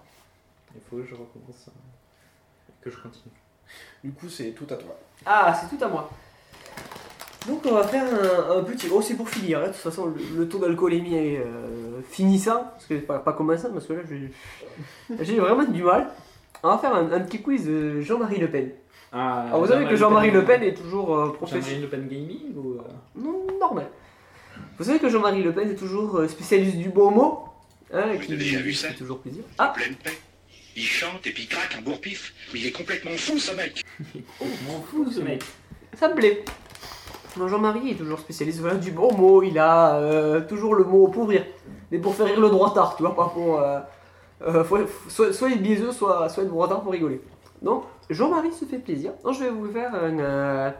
Il 0.75 0.81
faut 0.89 0.97
que 0.97 1.03
je 1.05 1.13
recommence. 1.15 1.67
euh, 1.69 2.71
Que 2.81 2.89
je 2.91 2.97
continue. 2.97 3.33
Du 4.03 4.11
coup, 4.11 4.29
c'est 4.29 4.51
tout 4.51 4.67
à 4.69 4.75
toi. 4.77 4.95
Ah, 5.25 5.53
c'est 5.59 5.75
tout 5.75 5.83
à 5.83 5.87
moi. 5.87 6.09
Donc 7.47 7.63
on 7.65 7.73
va 7.75 7.83
faire 7.87 8.03
un, 8.05 8.57
un 8.59 8.63
petit. 8.63 8.87
Oh, 8.91 9.01
c'est 9.01 9.13
pour 9.15 9.29
finir. 9.29 9.59
hein. 9.59 9.63
De 9.63 9.67
toute 9.67 9.75
façon, 9.77 10.07
le, 10.07 10.15
le 10.39 10.49
taux 10.49 10.57
d'alcoolémie 10.59 11.15
est 11.15 11.37
euh, 11.39 12.01
finissant. 12.09 12.63
Parce 12.73 12.85
que 12.87 12.95
pas, 12.95 13.19
pas 13.19 13.33
comme 13.33 13.55
ça, 13.57 13.69
parce 13.69 13.85
que 13.85 13.93
là, 13.93 14.01
j'ai- 14.09 14.31
j'ai 15.23 15.39
vraiment 15.39 15.63
du 15.63 15.83
mal. 15.83 16.09
On 16.63 16.69
va 16.69 16.77
faire 16.79 16.95
un, 16.95 17.11
un 17.11 17.19
petit 17.19 17.41
quiz 17.43 17.65
de 17.65 18.01
Jean-Marie 18.01 18.39
Le 18.39 18.49
Pen. 18.49 18.71
Ah, 19.11 19.43
Alors 19.47 19.61
vous 19.61 19.67
savez 19.67 19.85
que 19.87 19.95
Jean-Marie 19.95 20.31
Le 20.31 20.43
Pen 20.43 20.63
est 20.63 20.73
toujours 20.73 21.13
euh, 21.15 21.17
Jean-Marie 21.25 21.37
professeur. 21.37 21.79
Le 21.81 21.87
Pen 21.87 22.07
Gaming 22.07 22.55
ou. 22.55 22.73
euh, 22.73 22.81
Non, 23.15 23.45
normal. 23.59 23.87
Vous 24.79 24.83
savez 24.83 24.97
que 24.99 25.09
Jean-Marie 25.09 25.43
Le 25.43 25.53
Pen 25.53 25.69
est 25.69 25.75
toujours 25.75 26.21
spécialiste 26.27 26.77
du 26.77 26.89
bon 26.89 27.11
mot. 27.11 27.43
Hein, 27.93 28.17
qui 28.17 28.35
déjà 28.35 28.59
vu 28.59 28.73
ça 28.73 28.87
fait 28.89 28.95
toujours 28.95 29.19
plaisir. 29.19 29.43
Ah, 29.59 29.67
pleine 29.67 29.93
paix. 29.95 30.17
Il 30.75 30.83
chante 30.83 31.25
et 31.25 31.31
puis 31.31 31.43
il 31.43 31.47
craque 31.47 31.75
un 31.77 31.81
bourre-pif. 31.81 32.33
Mais 32.53 32.59
il 32.59 32.67
est 32.67 32.71
complètement 32.71 33.11
fou, 33.17 33.37
ce 33.39 33.53
mec. 33.55 33.83
M'en 34.67 34.81
fous 34.81 35.09
ce 35.11 35.21
mec. 35.21 35.43
ça 35.97 36.09
me 36.09 36.15
plaît. 36.15 36.43
Non, 37.37 37.47
Jean-Marie 37.47 37.91
est 37.91 37.95
toujours 37.95 38.19
spécialiste 38.19 38.59
voilà, 38.59 38.75
du 38.75 38.91
bon 38.91 39.13
mot. 39.13 39.41
Il 39.43 39.57
a 39.59 39.95
euh, 39.97 40.41
toujours 40.41 40.75
le 40.75 40.83
mot 40.83 41.07
pour 41.07 41.29
rire. 41.29 41.45
Mais 41.91 41.97
pour 41.99 42.15
faire 42.15 42.25
rire 42.27 42.39
le 42.39 42.49
droitard, 42.49 42.95
tu 42.95 43.03
vois, 43.03 43.15
pas 43.15 43.29
pour. 43.33 43.59
Euh, 43.59 43.79
euh, 44.41 44.63
faut- 44.63 44.79
soit, 45.09 45.33
soit 45.33 45.51
être 45.51 45.61
biaiseux, 45.61 45.91
soit, 45.91 46.27
soit 46.29 46.43
être 46.43 46.49
droitard 46.49 46.81
pour 46.81 46.91
rigoler. 46.91 47.21
Donc, 47.61 47.83
Jean-Marie 48.09 48.53
se 48.53 48.65
fait 48.65 48.77
plaisir. 48.79 49.11
Donc, 49.23 49.33
je 49.35 49.39
vais 49.45 49.49
vous 49.49 49.71
faire 49.71 49.93
un. 49.95 50.19
euh, 50.19 50.71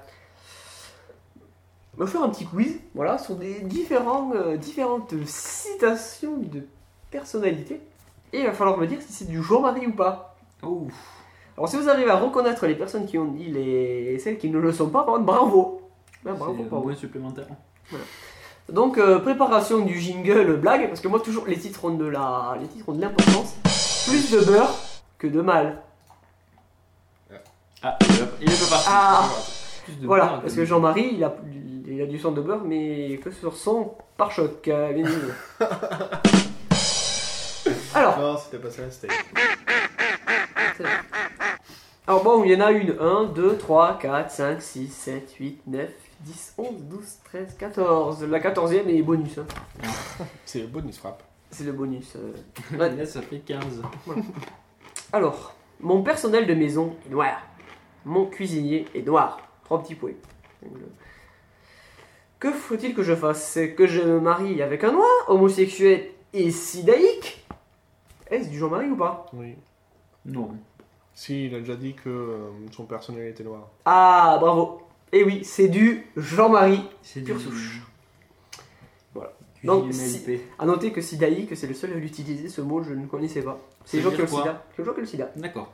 je 1.94 2.00
vais 2.00 2.06
vous 2.06 2.12
faire 2.12 2.24
un 2.24 2.30
petit 2.30 2.46
quiz, 2.46 2.80
voilà, 2.94 3.18
sur 3.18 3.36
des 3.36 3.62
différents, 3.62 4.32
euh, 4.36 4.58
différentes 4.58 5.14
citations 5.26 6.38
de 6.38 6.62
personnalités. 7.12 7.80
Et 8.34 8.40
il 8.40 8.46
va 8.46 8.54
falloir 8.54 8.78
me 8.78 8.86
dire 8.88 9.02
si 9.02 9.12
c'est 9.14 9.26
du 9.28 9.42
Jean-Marie 9.42 9.88
ou 9.88 9.94
pas. 9.94 10.36
Alors 11.58 11.70
si 11.70 11.78
vous 11.78 11.88
arrivez 11.90 12.10
à 12.12 12.18
reconnaître 12.18 12.66
les 12.68 12.76
personnes 12.76 13.06
qui 13.06 13.18
ont 13.18 13.26
dit 13.26 13.46
les 13.46 14.20
celles 14.20 14.38
qui 14.38 14.50
ne 14.50 14.60
le 14.60 14.74
sont 14.74 14.90
pas, 14.90 15.04
par 15.04 15.14
contre, 15.16 15.26
bravo. 15.26 15.82
Ah, 16.28 16.32
bravo, 16.34 16.90
un. 16.90 17.94
Donc 18.74 18.98
euh, 18.98 19.20
préparation 19.20 19.80
du 19.86 20.00
jingle 20.00 20.58
blague 20.58 20.88
parce 20.88 21.00
que 21.00 21.08
moi 21.08 21.20
toujours 21.20 21.46
les 21.46 21.58
titres 21.58 21.86
ont 21.86 21.92
de 21.94 22.06
la 22.06 22.58
les 22.60 22.68
titres 22.68 22.90
ont 22.90 22.94
de 22.94 23.02
l'importance. 23.02 23.56
Plus 24.08 24.32
de 24.32 24.40
beurre 24.44 24.74
que 25.20 25.28
de 25.28 25.42
mal. 25.42 25.82
Ah, 27.84 27.98
il 28.42 28.50
est- 28.52 28.60
pas 28.64 28.70
parti. 28.76 28.88
Ah. 28.90 29.30
De 30.02 30.08
Voilà, 30.08 30.26
beurre 30.26 30.42
parce 30.42 30.56
que 30.56 30.66
Jean-Marie, 30.66 31.12
il 31.14 31.24
a 31.24 31.36
il 31.88 32.02
a 32.02 32.08
du 32.08 32.18
sang 32.18 32.32
de 32.32 32.42
beurre 32.42 32.64
mais 32.66 33.20
que 33.24 33.30
sur 33.30 33.56
son 33.56 33.94
pare-choc. 34.18 34.68
euh, 34.68 34.92
bien 34.94 35.06
Non, 38.20 38.38
c'était 38.38 38.58
pas 38.60 38.72
ça, 38.72 38.84
c'était. 38.90 39.08
Alors 42.08 42.24
bon, 42.24 42.44
il 42.44 42.52
y 42.52 42.56
en 42.56 42.62
a 42.62 42.72
une 42.72 42.96
1, 43.00 43.24
2, 43.26 43.58
3, 43.58 43.98
4, 44.00 44.32
5, 44.32 44.62
6, 44.62 44.88
7, 44.90 45.34
8, 45.40 45.62
9, 45.68 45.90
10, 46.22 46.54
11, 46.58 46.68
12, 46.84 47.00
13, 47.26 47.56
14. 47.58 48.24
La 48.26 48.40
14e 48.40 48.88
est 48.88 49.02
bonus. 49.02 49.38
hein. 49.40 49.46
C'est 50.46 50.60
le 50.60 50.68
bonus 50.68 50.98
frappe. 51.00 51.24
C'est 51.50 51.64
le 51.64 51.72
bonus. 51.72 52.14
euh. 52.16 52.34
Ouais. 52.78 52.96
Là, 52.96 53.06
ça 53.06 53.22
fait 53.22 53.40
15. 53.40 53.82
Alors, 55.14 55.56
mon 55.80 56.04
personnel 56.04 56.46
de 56.46 56.54
maison 56.54 56.96
est 57.08 57.10
noir. 57.12 57.42
Mon 58.06 58.28
cuisinier 58.28 58.86
est 58.94 59.02
noir. 59.06 59.40
Trois 59.64 59.82
petits 59.82 59.96
points. 59.96 60.12
Donc, 60.62 60.74
euh, 60.78 60.86
Que 62.40 62.52
faut-il 62.52 62.94
que 62.94 63.02
je 63.02 63.16
fasse? 63.16 63.44
C'est 63.50 63.74
que 63.74 63.88
je 63.88 64.02
me 64.02 64.20
marie 64.20 64.62
avec 64.62 64.84
un 64.84 64.92
noir, 64.92 65.10
homosexuel 65.28 66.10
et 66.34 66.52
sidaïque 66.52 67.45
Est-ce 68.30 68.50
du 68.50 68.58
Jean-Marie 68.58 68.90
ou 68.90 68.96
pas 68.98 69.28
Oui. 69.34 69.56
Non. 70.26 70.52
Si, 71.14 71.46
il 71.46 71.56
a 71.56 71.60
déjà 71.60 71.76
dit 71.76 71.94
que 71.94 72.10
euh, 72.10 72.50
son 72.72 72.86
personnel 72.86 73.28
était 73.28 73.44
noir. 73.44 73.70
Ah, 73.86 74.38
bravo. 74.40 74.82
Et 75.12 75.24
oui, 75.24 75.44
c'est 75.46 75.68
du 75.70 76.06
Jean-Marie. 76.18 76.82
C'est 77.02 77.22
Pure 77.22 77.38
du- 77.38 77.44
souche. 77.44 77.82
Voilà. 79.14 79.32
Donc, 79.64 79.94
si-. 79.94 80.40
A 80.60 80.66
noter 80.66 80.92
que 80.92 81.02
sidaïque, 81.02 81.56
c'est 81.56 81.68
le 81.68 81.74
seul 81.74 81.94
à 81.94 81.96
l'utiliser. 81.96 82.50
Ce 82.50 82.62
mot, 82.62 82.84
je 82.84 82.94
ne 82.94 83.06
connaissais 83.08 83.42
pas. 83.44 83.58
C'est 83.86 83.98
les 83.98 84.04
gens 84.04 84.10
qui 84.12 84.18
ont 84.18 84.22
le 84.22 84.28
sida. 84.28 84.66
C'est 84.76 84.82
les 84.82 84.86
gens 84.86 84.92
qui 84.94 84.98
ont 84.98 85.02
le 85.02 85.08
sida. 85.08 85.32
D'accord. 85.36 85.72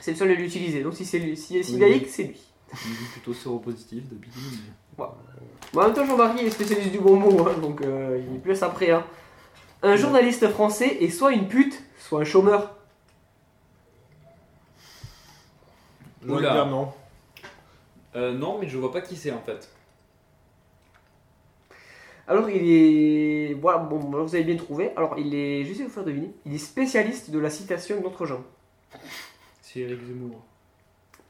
C'est 0.00 0.10
le 0.10 0.16
seul 0.16 0.30
à 0.30 0.34
l'utiliser. 0.34 0.82
Donc 0.82 0.94
si 0.94 1.04
c'est 1.04 1.18
lui, 1.18 1.36
si 1.36 1.56
est 1.56 1.62
sidaïque, 1.62 2.08
c'est 2.08 2.24
lui. 2.24 2.40
Je 2.74 2.88
dis 2.88 3.08
plutôt 3.12 3.32
séropositif 3.32 4.04
d'habitude. 4.08 4.42
mais- 4.52 4.72
Bon, 4.98 5.08
en 5.80 5.84
même 5.84 5.94
temps, 5.94 6.04
Jean-Marie 6.06 6.46
est 6.46 6.50
spécialiste 6.50 6.90
du 6.90 6.98
bon 6.98 7.16
mot, 7.16 7.46
hein, 7.46 7.54
donc 7.60 7.80
euh, 7.82 8.20
il 8.28 8.36
est 8.36 8.38
plus 8.40 8.62
après. 8.62 8.90
Hein. 8.90 9.04
Un 9.82 9.96
journaliste 9.96 10.48
français 10.48 10.98
est 11.00 11.10
soit 11.10 11.32
une 11.32 11.48
pute, 11.48 11.82
soit 11.98 12.20
un 12.20 12.24
chômeur. 12.24 12.74
Oula. 16.26 16.68
Euh, 18.16 18.32
non, 18.32 18.58
mais 18.58 18.68
je 18.68 18.78
vois 18.78 18.90
pas 18.90 19.00
qui 19.00 19.16
c'est 19.16 19.30
en 19.30 19.40
fait. 19.40 19.68
Alors 22.28 22.50
il 22.50 22.62
est... 22.68 23.54
Voilà, 23.54 23.78
bon, 23.78 23.98
vous 23.98 24.34
avez 24.34 24.42
bien 24.42 24.56
trouvé. 24.56 24.90
Alors 24.96 25.16
il 25.18 25.34
est... 25.34 25.60
Je 25.60 25.66
vais 25.66 25.70
essayer 25.70 25.84
de 25.84 25.88
vous 25.88 25.94
faire 25.94 26.04
deviner. 26.04 26.34
Il 26.44 26.54
est 26.54 26.58
spécialiste 26.58 27.30
de 27.30 27.38
la 27.38 27.50
citation 27.50 28.00
d'autres 28.00 28.26
gens. 28.26 28.42
C'est 29.62 29.80
Eric 29.80 30.02
Zemmour. 30.04 30.42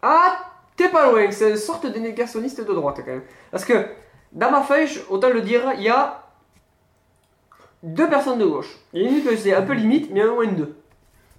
Ah, 0.01 0.39
t'es 0.77 0.89
pas 0.89 1.11
loin, 1.11 1.31
c'est 1.31 1.51
une 1.51 1.57
sorte 1.57 1.87
de 1.87 1.99
négationniste 1.99 2.61
de 2.61 2.73
droite 2.73 2.97
quand 2.99 3.11
même. 3.11 3.25
Parce 3.51 3.65
que 3.65 3.89
dans 4.33 4.51
ma 4.51 4.63
feuille, 4.63 4.89
autant 5.11 5.31
le 5.31 5.43
dire, 5.43 5.73
il 5.77 5.83
y 5.83 5.89
a 5.89 6.26
deux 7.87 8.09
personnes 8.09 8.39
de 8.39 8.45
gauche. 8.45 8.77
Il 8.93 9.03
y 9.03 9.07
en 9.07 9.09
a 9.09 9.17
une 9.17 9.25
que 9.25 9.37
c'est 9.37 9.55
un 9.55 9.63
peu 9.63 9.73
limite, 9.73 10.11
mais 10.11 10.21
un 10.21 10.35
moins 10.35 10.47
deux. 10.47 10.77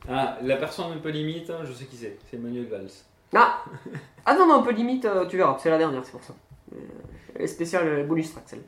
Ah, 0.09 0.37
la 0.41 0.55
personne 0.55 0.91
un 0.93 0.97
peu 0.97 1.09
limite, 1.09 1.49
hein, 1.49 1.59
je 1.65 1.73
sais 1.73 1.85
qui 1.85 1.97
c'est. 1.97 2.17
C'est 2.31 2.37
Manuel 2.37 2.67
Valls. 2.67 2.89
Ah 3.35 3.63
Ah 4.25 4.33
non, 4.35 4.47
non, 4.47 4.55
un 4.55 4.63
peu 4.63 4.71
limite, 4.71 5.05
euh, 5.05 5.25
tu 5.25 5.35
verras, 5.37 5.57
c'est 5.59 5.69
la 5.69 5.77
dernière, 5.77 6.03
c'est 6.05 6.11
pour 6.11 6.23
ça. 6.23 6.33
Euh, 6.73 6.77
Elle 7.35 7.41
est 7.43 7.47
spéciale 7.47 7.87
euh, 7.87 8.03
bonus 8.03 8.31
track 8.31 8.43
celle. 8.47 8.61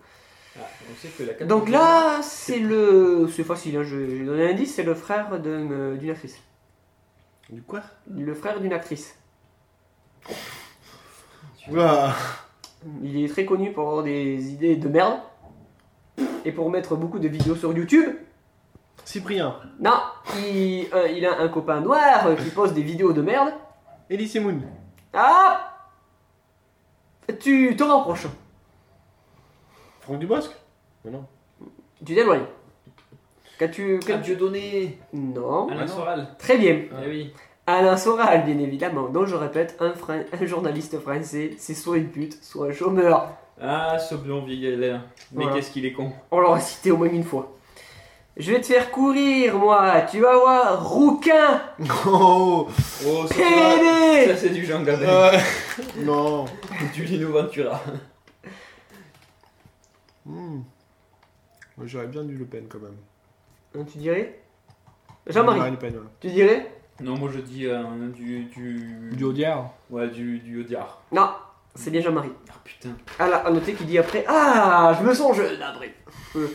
Ah, 0.59 0.67
on 0.91 0.95
sait 0.95 1.07
que 1.07 1.23
la 1.23 1.45
Donc 1.45 1.69
là, 1.69 2.21
c'est 2.21 2.59
le. 2.59 3.29
C'est 3.33 3.45
facile, 3.45 3.77
hein, 3.77 3.83
je 3.83 3.97
je 3.97 4.15
vais 4.15 4.25
donner 4.25 4.47
un 4.47 4.51
indice, 4.51 4.75
c'est 4.75 4.83
le 4.83 4.95
frère 4.95 5.39
d'un, 5.39 5.71
euh, 5.71 5.95
d'une 5.95 6.09
actrice. 6.09 6.37
Du 7.49 7.61
quoi? 7.61 7.81
Le 8.13 8.33
frère 8.33 8.59
d'une 8.59 8.73
actrice. 8.73 9.15
Oula 11.69 12.13
Il 13.01 13.23
est 13.23 13.29
très 13.29 13.45
connu 13.45 13.71
pour 13.71 13.87
avoir 13.87 14.03
des 14.03 14.49
idées 14.49 14.75
de 14.75 14.89
merde. 14.89 15.19
Et 16.45 16.51
pour 16.51 16.69
mettre 16.69 16.95
beaucoup 16.95 17.19
de 17.19 17.27
vidéos 17.27 17.55
sur 17.55 17.73
YouTube. 17.75 18.15
Cyprien. 19.05 19.55
Non, 19.79 19.99
il, 20.37 20.87
euh, 20.93 21.07
il 21.07 21.25
a 21.25 21.39
un 21.39 21.47
copain 21.49 21.81
noir 21.81 22.27
euh, 22.27 22.35
qui 22.35 22.49
poste 22.51 22.73
des 22.73 22.83
vidéos 22.83 23.11
de 23.13 23.21
merde. 23.21 23.53
Elise 24.09 24.35
Moon. 24.39 24.59
Ah 25.13 25.75
Tu 27.39 27.75
te 27.75 27.83
rapproches. 27.83 28.27
Franck 30.01 30.19
Dubosc? 30.19 30.51
Mais 31.05 31.11
non. 31.11 31.25
Tu 32.05 32.15
t'éloignes. 32.15 32.45
Qu'as-tu. 33.57 33.99
Ah, 34.01 34.05
qu'as-tu- 34.05 34.23
Dieu 34.23 34.35
donné 34.35 34.99
Non. 35.13 35.67
Alain 35.69 35.81
non. 35.81 35.87
Soral? 35.87 36.27
Très 36.37 36.57
bien. 36.57 36.83
Ah 36.93 37.01
oui. 37.07 37.33
Alain 37.67 37.97
Soral, 37.97 38.45
bien 38.45 38.57
évidemment. 38.59 39.09
Donc 39.09 39.27
je 39.27 39.35
répète, 39.35 39.75
un, 39.79 39.93
Fran- 39.93 40.23
un 40.39 40.45
journaliste 40.45 40.99
français, 40.99 41.55
c'est 41.57 41.73
soit 41.75 41.97
une 41.97 42.09
pute, 42.09 42.43
soit 42.43 42.67
un 42.67 42.71
chômeur. 42.71 43.29
Ah, 43.61 43.97
ce 43.99 44.15
blond 44.15 44.43
vieil 44.45 44.77
Mais 44.77 44.99
Voilà. 45.31 45.53
qu'est-ce 45.53 45.71
qu'il 45.71 45.85
est 45.85 45.91
con. 45.93 46.11
On 46.31 46.39
l'aura 46.39 46.59
cité 46.59 46.91
au 46.91 46.97
moins 46.97 47.09
une 47.09 47.23
fois. 47.23 47.55
Je 48.37 48.53
vais 48.53 48.61
te 48.61 48.67
faire 48.67 48.89
courir, 48.91 49.57
moi. 49.57 50.01
Tu 50.09 50.21
vas 50.21 50.37
voir, 50.37 50.89
rouquin, 50.89 51.61
Oh 52.07 52.67
Oh, 53.05 53.27
ça, 53.27 53.35
pédé. 53.35 54.27
ça 54.31 54.37
c'est 54.37 54.49
du 54.51 54.65
Jean 54.65 54.81
Gabin. 54.83 55.03
Euh, 55.09 55.37
Non 55.97 56.45
du 56.93 57.03
Lino 57.03 57.31
Ventura. 57.33 57.81
Hmm. 60.25 60.61
Moi 61.77 61.85
j'aurais 61.87 62.07
bien 62.07 62.23
du 62.23 62.35
Le 62.35 62.45
Pen 62.45 62.65
quand 62.69 62.79
même. 62.79 62.95
Hein, 63.77 63.85
Tu 63.91 63.97
dirais? 63.97 64.39
Jean-Marie, 65.27 65.71
Le 65.71 65.77
Pen, 65.77 65.95
tu 66.19 66.29
dirais? 66.29 66.71
Non, 67.01 67.17
moi 67.17 67.29
je 67.33 67.39
dis 67.39 67.65
euh, 67.65 67.83
du, 68.13 68.45
du. 68.45 69.09
Du 69.13 69.23
Audiard. 69.23 69.71
Ouais, 69.89 70.07
du, 70.09 70.39
du 70.39 70.61
Audiard. 70.61 71.01
Non, 71.11 71.29
c'est 71.79 71.91
bien 71.91 72.01
Jean-Marie. 72.01 72.31
Ah 72.49 72.53
putain. 72.63 72.89
Ah 73.17 73.27
là, 73.27 73.37
à 73.45 73.51
noter 73.51 73.73
qu'il 73.73 73.85
dit 73.87 73.97
après 73.97 74.25
Ah, 74.27 74.95
je 74.99 75.05
me 75.07 75.13
sens 75.13 75.35
jeune 75.35 75.61
après. 75.61 75.93
Euh, 76.35 76.47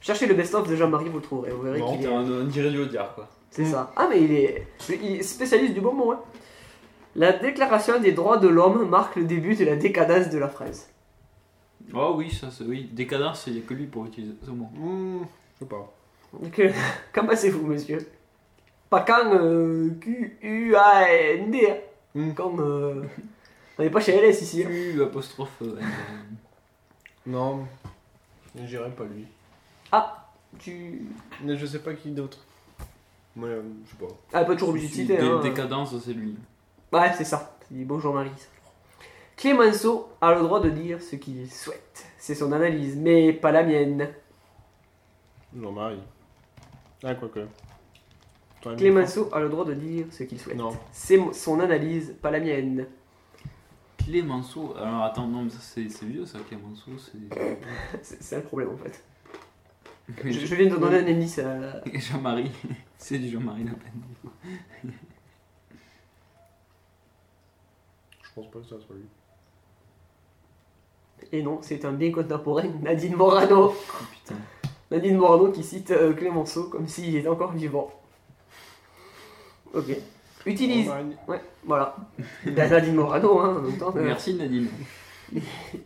cherchez 0.00 0.26
le 0.26 0.34
best-of 0.34 0.68
de 0.68 0.76
Jean-Marie, 0.76 1.08
vous 1.08 1.16
le 1.16 1.22
trouverez. 1.22 1.50
Vous 1.50 1.62
verrez 1.62 1.78
Non. 1.80 1.96
qu'il 1.96 2.04
est. 2.04 2.08
On, 2.08 2.18
on 2.18 2.44
dirait 2.44 2.70
du 2.70 2.80
Audiard 2.80 3.14
quoi. 3.14 3.28
C'est 3.50 3.64
ça. 3.64 3.92
Ah, 3.96 4.06
mais 4.10 4.22
il 4.22 4.32
est, 4.32 4.66
il 4.90 5.16
est 5.16 5.22
spécialiste 5.22 5.72
du 5.74 5.80
bon 5.80 5.94
mot. 5.94 6.12
Hein. 6.12 6.20
La 7.14 7.32
déclaration 7.32 7.98
des 7.98 8.12
droits 8.12 8.36
de 8.36 8.48
l'homme 8.48 8.88
marque 8.88 9.16
le 9.16 9.24
début 9.24 9.54
de 9.54 9.64
la 9.64 9.76
décadence 9.76 10.28
de 10.28 10.38
la 10.38 10.48
phrase. 10.48 10.90
Oh 11.94 12.14
oui, 12.16 12.30
ça 12.30 12.48
c'est 12.50 12.64
oui. 12.64 12.90
Décadence, 12.92 13.44
il 13.46 13.54
n'y 13.54 13.58
a 13.60 13.62
que 13.62 13.72
lui 13.72 13.86
pour 13.86 14.04
utiliser 14.04 14.34
ce 14.44 14.50
mot. 14.50 14.68
Hmm, 14.74 15.22
je 15.54 15.60
sais 15.60 15.68
pas. 15.68 15.90
Donc, 16.38 16.58
euh, 16.58 16.70
qu'en 17.14 17.24
pensez-vous, 17.26 17.66
monsieur? 17.66 17.98
Pas 18.90 19.00
quand 19.00 19.32
euh, 19.32 19.88
Q-U-A-N-D. 20.00 21.68
hein. 22.18 22.30
Comme. 22.36 22.60
euh, 22.60 23.02
On 23.78 23.82
n'est 23.82 23.90
pas 23.90 24.00
chez 24.00 24.12
LS 24.18 24.40
ici. 24.42 24.64
hein. 24.64 25.02
Apostrophe. 25.02 25.50
euh, 25.62 25.78
Non. 27.26 27.66
J'irai 28.64 28.90
pas 28.90 29.04
lui. 29.04 29.26
Tu. 30.58 31.02
Mais 31.42 31.56
je 31.56 31.66
sais 31.66 31.80
pas 31.80 31.92
qui 31.92 32.10
d'autre. 32.12 32.38
Moi, 33.34 33.48
euh, 33.48 33.62
je 33.84 33.90
sais 33.90 33.96
pas. 33.98 34.14
Ah, 34.32 34.44
pas 34.44 34.54
toujours 34.54 34.70
obligé 34.70 34.88
de 34.88 34.92
citer. 34.92 35.16
Dé- 35.18 35.22
hein. 35.22 35.40
Décadence, 35.42 35.94
c'est 36.02 36.14
lui. 36.14 36.34
Ouais, 36.92 37.12
c'est 37.14 37.24
ça. 37.24 37.58
C'est 37.68 37.84
bonjour 37.84 38.14
Marie. 38.14 38.30
Clémenceau 39.36 40.08
a 40.22 40.32
le 40.34 40.40
droit 40.42 40.60
de 40.60 40.70
dire 40.70 41.02
ce 41.02 41.16
qu'il 41.16 41.50
souhaite. 41.52 42.06
C'est 42.16 42.34
son 42.34 42.52
analyse, 42.52 42.96
mais 42.96 43.34
pas 43.34 43.52
la 43.52 43.64
mienne. 43.64 44.08
Jean-Marie. 45.54 46.00
Ah, 47.04 47.14
quoique. 47.14 47.40
Toi, 48.62 48.76
Clémenceau 48.76 49.28
a 49.34 49.40
le 49.40 49.50
droit 49.50 49.66
de 49.66 49.74
dire 49.74 50.06
ce 50.10 50.22
qu'il 50.22 50.40
souhaite. 50.40 50.56
Non. 50.56 50.70
C'est 50.92 51.18
mo- 51.18 51.34
son 51.34 51.60
analyse, 51.60 52.14
pas 52.22 52.30
la 52.30 52.40
mienne. 52.40 52.86
Clémenceau. 54.06 54.74
Alors 54.76 55.02
attends, 55.04 55.26
non, 55.26 55.42
mais 55.44 55.50
ça 55.50 55.58
c'est 55.60 55.88
c'est 55.88 56.06
vieux 56.06 56.26
ça, 56.26 56.38
Clémenceau. 56.48 56.92
C'est. 56.98 57.18
C'est 58.02 58.22
c'est 58.22 58.36
un 58.36 58.40
problème 58.40 58.70
en 58.70 58.76
fait. 58.76 59.02
Mais 60.24 60.32
Je, 60.32 60.46
je 60.46 60.54
viens 60.54 60.70
de 60.70 60.76
donner 60.76 60.98
un 60.98 61.06
indice. 61.06 61.40
euh, 61.42 61.72
Jean-Marie. 61.94 62.50
C'est 62.98 63.18
du 63.18 63.28
Jean-Marie 63.28 63.64
Le 63.64 63.72
Pen. 63.72 63.92
Je 68.22 68.28
pense 68.34 68.50
pas 68.50 68.58
que 68.60 68.66
ça 68.66 68.78
soit 68.86 68.96
lui. 68.96 69.08
Et 71.32 71.42
non, 71.42 71.58
c'est 71.62 71.84
un 71.84 71.92
bien 71.92 72.12
contemporain, 72.12 72.68
Nadine 72.82 73.16
Morano. 73.16 73.72
Oh 73.74 74.04
putain. 74.12 74.36
Nadine 74.90 75.16
Morano 75.16 75.50
qui 75.50 75.64
cite 75.64 75.90
euh, 75.90 76.12
Clémenceau 76.14 76.68
comme 76.68 76.86
s'il 76.86 77.16
était 77.16 77.28
encore 77.28 77.52
vivant. 77.52 77.90
Ok. 79.74 79.90
Utilise. 80.46 80.88
Ouais, 81.28 81.40
voilà. 81.64 81.96
Nadine 82.46 82.94
Morano, 82.94 83.38
hein, 83.40 83.56
en 83.58 83.62
même 83.62 83.78
temps. 83.78 83.92
euh, 83.96 84.02
Merci 84.04 84.34
Nadine. 84.34 84.68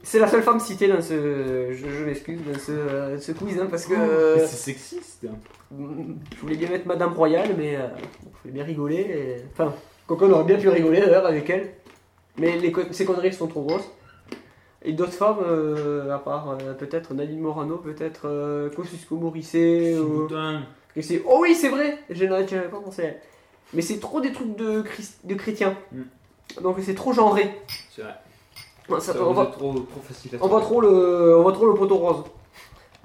C'est 0.02 0.18
la 0.18 0.28
seule 0.28 0.42
femme 0.42 0.60
citée 0.60 0.86
dans 0.86 1.00
ce. 1.00 1.72
Je, 1.72 1.88
je 1.88 2.04
m'excuse, 2.04 2.40
dans 2.46 2.58
ce, 2.58 2.72
euh, 2.72 3.18
ce 3.18 3.32
quiz, 3.32 3.58
hein, 3.58 3.68
parce 3.70 3.86
que. 3.86 3.94
Mais 3.94 3.98
euh, 4.00 4.38
c'est 4.46 4.72
sexiste. 4.72 5.26
hein. 5.26 5.34
mm, 5.70 6.14
je 6.36 6.40
voulais 6.42 6.56
bien 6.56 6.68
mettre 6.68 6.86
Madame 6.86 7.14
Royale, 7.14 7.54
mais. 7.56 7.76
euh, 7.76 7.86
bon, 8.22 8.30
je 8.34 8.38
voulais 8.42 8.52
bien 8.54 8.64
rigoler. 8.64 8.96
et- 8.96 9.36
Enfin, 9.52 9.72
Coco 10.06 10.26
on 10.26 10.32
aurait 10.32 10.44
bien 10.44 10.58
pu 10.58 10.68
rigoler 10.68 11.00
d'ailleurs 11.00 11.24
avec 11.26 11.48
elle. 11.48 11.70
Mais 12.38 12.58
les, 12.58 12.72
ces 12.90 13.04
conneries 13.06 13.32
sont 13.32 13.46
trop 13.46 13.62
grosses. 13.62 13.88
Et 14.82 14.92
d'autres 14.92 15.12
femmes, 15.12 15.38
euh, 15.46 16.10
à 16.14 16.18
part 16.18 16.50
euh, 16.50 16.74
peut-être 16.74 17.12
Nadine 17.14 17.40
Morano, 17.40 17.76
peut-être 17.76 18.22
euh, 18.26 18.70
Kosciusko 18.70 19.16
Morisset. 19.16 19.96
ou- 19.98 20.26
Oh 21.26 21.38
oui, 21.42 21.54
c'est 21.54 21.68
vrai 21.68 21.98
Je 22.10 22.24
n'avais 22.24 22.68
pas 22.68 22.80
pensé 22.80 23.02
à 23.02 23.04
elle. 23.06 23.20
Mais 23.72 23.82
c'est 23.82 23.98
trop 24.00 24.20
des 24.20 24.32
trucs 24.32 24.56
de, 24.56 24.82
Christ- 24.82 25.20
de 25.24 25.34
chrétiens. 25.34 25.76
Mm. 25.92 26.02
Donc 26.62 26.76
c'est 26.82 26.94
trop 26.94 27.12
genré. 27.12 27.62
C'est 27.94 28.02
vrai. 28.02 28.14
Ouais, 28.88 29.00
ça- 29.00 29.12
Ça, 29.12 29.22
on, 29.22 29.32
trop, 29.46 29.72
trop 29.80 30.00
facile 30.00 30.36
voit 30.48 30.60
trop 30.60 30.80
le, 30.80 31.36
on 31.38 31.42
voit 31.42 31.52
trop 31.52 31.66
le 31.66 31.74
poteau 31.74 31.96
rose. 31.96 32.24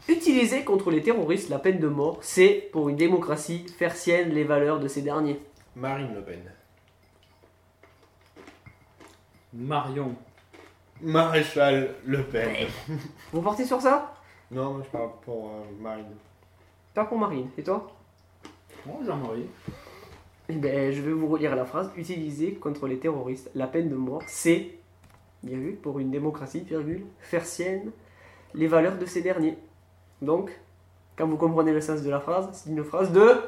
Utiliser 0.07 0.63
contre 0.63 0.89
les 0.91 1.01
terroristes 1.03 1.49
la 1.49 1.59
peine 1.59 1.79
de 1.79 1.87
mort, 1.87 2.17
c'est, 2.21 2.69
pour 2.71 2.89
une 2.89 2.95
démocratie, 2.95 3.65
faire 3.77 3.95
sienne 3.95 4.29
les 4.29 4.43
valeurs 4.43 4.79
de 4.79 4.87
ces 4.87 5.01
derniers. 5.01 5.39
Marine 5.75 6.13
Le 6.15 6.21
Pen. 6.23 6.41
Marion. 9.53 10.15
Maréchal 11.01 11.95
Le 12.05 12.23
Pen. 12.23 12.67
Vous 13.31 13.41
partez 13.41 13.65
sur 13.65 13.81
ça? 13.81 14.13
Non, 14.51 14.73
moi 14.73 14.81
je 14.85 14.89
parle 14.89 15.09
pour 15.23 15.49
euh, 15.49 15.63
Marine. 15.79 16.05
Pas 16.93 17.05
pour 17.05 17.17
Marine. 17.17 17.49
Et 17.57 17.63
toi? 17.63 17.87
Oh, 18.87 18.99
Jean-Marie. 19.05 19.47
Eh 20.49 20.53
ben, 20.55 20.91
je 20.91 21.01
vais 21.01 21.11
vous 21.11 21.27
relire 21.27 21.55
la 21.55 21.65
phrase. 21.65 21.89
Utiliser 21.97 22.53
contre 22.53 22.87
les 22.87 22.99
terroristes 22.99 23.49
la 23.55 23.67
peine 23.67 23.89
de 23.89 23.95
mort, 23.95 24.21
c'est, 24.27 24.77
virgule, 25.43 25.75
pour 25.77 25.99
une 25.99 26.11
démocratie, 26.11 26.61
virgule, 26.61 27.05
faire 27.19 27.45
sienne 27.45 27.91
les 28.53 28.67
valeurs 28.67 28.97
de 28.97 29.05
ces 29.05 29.21
derniers. 29.21 29.57
Donc, 30.21 30.51
quand 31.17 31.27
vous 31.27 31.37
comprenez 31.37 31.73
le 31.73 31.81
sens 31.81 32.01
de 32.01 32.09
la 32.09 32.19
phrase, 32.19 32.49
c'est 32.53 32.69
une 32.69 32.83
phrase 32.83 33.11
de 33.11 33.41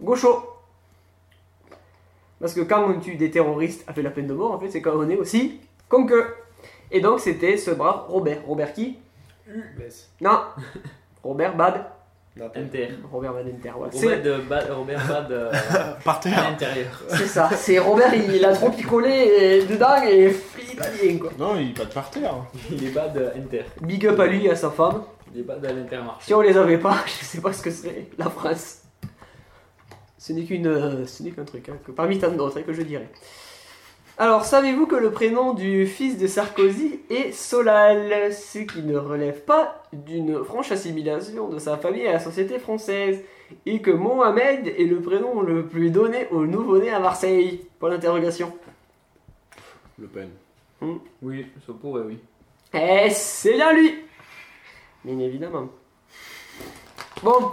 gaucho. 0.00 0.50
Parce 2.40 2.54
que 2.54 2.60
quand 2.60 2.84
on 2.88 3.00
tue 3.00 3.16
des 3.16 3.30
terroristes 3.30 3.84
avec 3.88 4.04
la 4.04 4.10
peine 4.10 4.26
de 4.26 4.34
mort, 4.34 4.52
en 4.52 4.58
fait, 4.58 4.70
c'est 4.70 4.82
quand 4.82 4.94
on 4.94 5.08
est 5.08 5.16
aussi 5.16 5.60
con 5.88 6.06
qu'eux. 6.06 6.34
Et 6.90 7.00
donc, 7.00 7.20
c'était 7.20 7.56
ce 7.56 7.70
brave 7.70 8.04
Robert. 8.08 8.44
Robert 8.46 8.72
qui? 8.72 8.98
Baisse. 9.76 10.10
Non 10.20 10.40
Robert 11.22 11.56
Bad. 11.56 11.86
Inter. 12.56 12.88
Robert 13.12 13.32
Badinter, 13.32 13.70
voilà. 13.76 13.92
Robert, 13.92 14.10
C'est- 14.10 14.20
de 14.22 14.36
Ba- 14.38 14.64
Robert 14.74 15.06
Bad 15.06 15.30
euh, 15.30 15.52
Par 16.04 16.18
terre. 16.18 16.56
C'est 17.10 17.26
ça, 17.28 17.48
c'est 17.54 17.78
Robert, 17.78 18.12
il 18.12 18.44
a 18.44 18.52
trop 18.52 18.70
picolé 18.70 19.10
et 19.10 19.64
dedans 19.64 20.02
et 20.04 20.34
il 20.58 21.10
bien 21.10 21.18
quoi. 21.18 21.30
Non, 21.38 21.56
il 21.56 21.70
est 21.70 21.74
pas 21.78 21.84
de 21.84 21.92
par 21.92 22.10
terre. 22.10 22.34
Il 22.72 22.84
est 22.84 22.90
Bad 22.90 23.32
Inter. 23.36 23.62
Big 23.82 24.04
up 24.06 24.18
à 24.18 24.26
lui 24.26 24.46
et 24.46 24.50
à 24.50 24.56
sa 24.56 24.70
femme. 24.70 25.04
Il 25.32 25.40
est 25.40 25.44
Bad 25.44 25.64
à 25.64 25.72
l'Intermarché. 25.72 26.26
Si 26.26 26.34
on 26.34 26.40
les 26.40 26.56
avait 26.56 26.78
pas, 26.78 26.96
je 27.06 27.24
sais 27.24 27.40
pas 27.40 27.52
ce 27.52 27.62
que 27.62 27.70
serait 27.70 28.08
la 28.18 28.28
France. 28.30 28.80
Ce 30.18 30.32
n'est 30.32 30.42
qu'une, 30.44 30.66
euh, 30.66 31.06
ce 31.06 31.22
n'est 31.22 31.30
qu'un 31.30 31.44
truc, 31.44 31.68
hein, 31.68 31.76
que 31.84 31.92
parmi 31.92 32.18
tant 32.18 32.30
d'autres 32.32 32.58
hein, 32.58 32.62
que 32.66 32.72
je 32.72 32.82
dirais. 32.82 33.08
Alors, 34.16 34.44
savez-vous 34.44 34.86
que 34.86 34.94
le 34.94 35.10
prénom 35.10 35.54
du 35.54 35.88
fils 35.88 36.18
de 36.18 36.28
Sarkozy 36.28 37.00
est 37.10 37.32
Solal, 37.32 38.32
ce 38.32 38.60
qui 38.60 38.82
ne 38.82 38.96
relève 38.96 39.40
pas 39.40 39.82
d'une 39.92 40.44
franche 40.44 40.70
assimilation 40.70 41.48
de 41.48 41.58
sa 41.58 41.76
famille 41.76 42.06
à 42.06 42.12
la 42.12 42.20
société 42.20 42.60
française, 42.60 43.24
et 43.66 43.82
que 43.82 43.90
Mohamed 43.90 44.68
est 44.68 44.84
le 44.84 45.00
prénom 45.00 45.42
le 45.42 45.66
plus 45.66 45.90
donné 45.90 46.28
aux 46.30 46.46
nouveau-nés 46.46 46.90
à 46.90 47.00
Marseille? 47.00 47.66
Point 47.80 47.90
d'interrogation. 47.90 48.52
Le 49.98 50.06
Pen. 50.06 50.30
Oui, 51.20 51.46
ça 51.66 51.72
pourrait, 51.72 52.02
oui. 52.02 52.18
Eh, 52.72 53.10
c'est 53.10 53.54
bien 53.54 53.72
lui 53.72 53.98
Bien 55.04 55.18
évidemment. 55.18 55.68
Bon, 57.22 57.50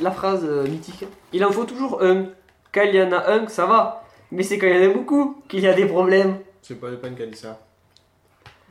la 0.00 0.12
phrase 0.12 0.44
euh, 0.44 0.66
mythique. 0.66 1.04
Il 1.34 1.44
en 1.44 1.52
faut 1.52 1.64
toujours 1.64 2.02
un. 2.02 2.26
Quand 2.72 2.82
il 2.84 2.94
y 2.94 3.02
en 3.02 3.12
a 3.12 3.32
un, 3.32 3.48
ça 3.48 3.66
va. 3.66 4.07
Mais 4.30 4.42
c'est 4.42 4.58
quand 4.58 4.66
il 4.66 4.76
y 4.82 4.86
en 4.86 4.90
a 4.90 4.92
beaucoup 4.94 5.42
qu'il 5.48 5.60
y 5.60 5.66
a 5.66 5.74
des 5.74 5.86
problèmes. 5.86 6.38
C'est 6.62 6.80
pas 6.80 6.88
Le 6.90 6.98
Pen 6.98 7.14
qui 7.16 7.22
a 7.22 7.26
dit 7.26 7.36
ça. 7.36 7.60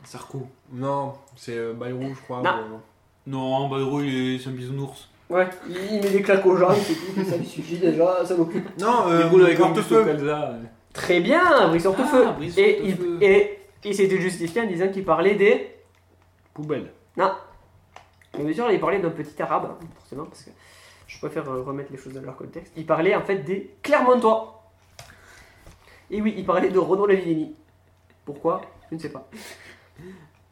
Sarko. 0.04 0.46
Non, 0.72 1.14
c'est 1.36 1.56
euh, 1.56 1.72
Bayrou, 1.74 2.14
je 2.14 2.20
crois. 2.22 2.42
Non. 2.42 2.50
ou, 2.50 2.74
euh, 2.74 2.78
Non, 3.26 3.68
Bayrou, 3.68 4.00
il 4.00 4.34
est 4.34 4.38
c'est 4.38 4.48
un 4.50 4.52
bisounours. 4.52 5.08
Ouais, 5.28 5.46
il, 5.68 5.76
il 5.76 6.02
met 6.02 6.10
des 6.10 6.22
claques 6.22 6.46
aux 6.46 6.56
gens, 6.56 6.72
c'est 6.74 6.94
tout, 6.94 7.28
ça 7.28 7.36
lui 7.36 7.44
suffit 7.44 7.76
déjà, 7.76 8.24
ça 8.24 8.34
m'occupe. 8.34 8.66
Non, 8.80 9.04
il 9.08 9.12
euh, 9.12 9.26
roule 9.28 9.42
avec 9.44 9.60
un 9.60 9.64
portefeu. 9.64 10.06
Très 10.94 11.20
bien, 11.20 11.68
Brice 11.68 11.84
Hortefeux. 11.84 12.24
Ah, 12.28 12.32
Brice 12.32 12.56
et, 12.56 12.80
Hortefeux. 12.80 13.18
il, 13.20 13.22
et 13.22 13.58
il 13.84 13.94
s'était 13.94 14.18
justifié 14.18 14.62
en 14.62 14.66
disant 14.66 14.88
qu'il 14.88 15.04
parlait 15.04 15.34
des. 15.34 15.70
Poubelle. 16.54 16.90
Non. 17.16 17.32
Mais 18.38 18.44
bien 18.44 18.54
sûr, 18.54 18.70
il 18.70 18.80
parlait 18.80 19.00
d'un 19.00 19.10
petit 19.10 19.40
arabe, 19.42 19.68
hein, 19.70 19.86
forcément, 19.98 20.24
parce 20.24 20.44
que 20.44 20.50
je 21.06 21.18
préfère 21.18 21.46
euh, 21.50 21.62
remettre 21.62 21.92
les 21.92 21.98
choses 21.98 22.14
dans 22.14 22.22
leur 22.22 22.36
contexte. 22.36 22.72
Il 22.76 22.86
parlait 22.86 23.14
en 23.14 23.22
fait 23.22 23.38
des 23.38 23.74
Clermontois. 23.82 24.57
Et 26.10 26.20
oui, 26.22 26.34
il 26.36 26.44
parlait 26.44 26.70
de 26.70 26.78
Renaud 26.78 27.06
Lavillenie. 27.06 27.54
Pourquoi? 28.24 28.62
Je 28.90 28.96
ne 28.96 29.00
sais 29.00 29.10
pas. 29.10 29.28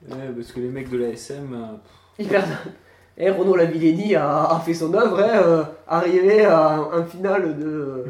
Ouais, 0.09 0.29
parce 0.37 0.53
que 0.53 0.61
les 0.61 0.69
mecs 0.69 0.91
de 0.91 0.99
la 0.99 1.09
SM. 1.09 1.53
euh, 1.55 1.77
Il 2.19 2.29
perd. 2.29 2.47
Et 3.19 3.31
Renaud 3.31 3.57
Lavillenie 3.57 4.15
a, 4.15 4.45
a 4.45 4.61
fait 4.61 4.75
son 4.75 4.93
œuvre, 4.93 5.19
hein, 5.21 5.41
euh, 5.43 5.65
arrivé 5.89 6.45
à 6.45 6.69
un, 6.75 6.93
un 7.01 7.05
final 7.07 7.59
de, 7.59 7.67
euh, 7.67 8.05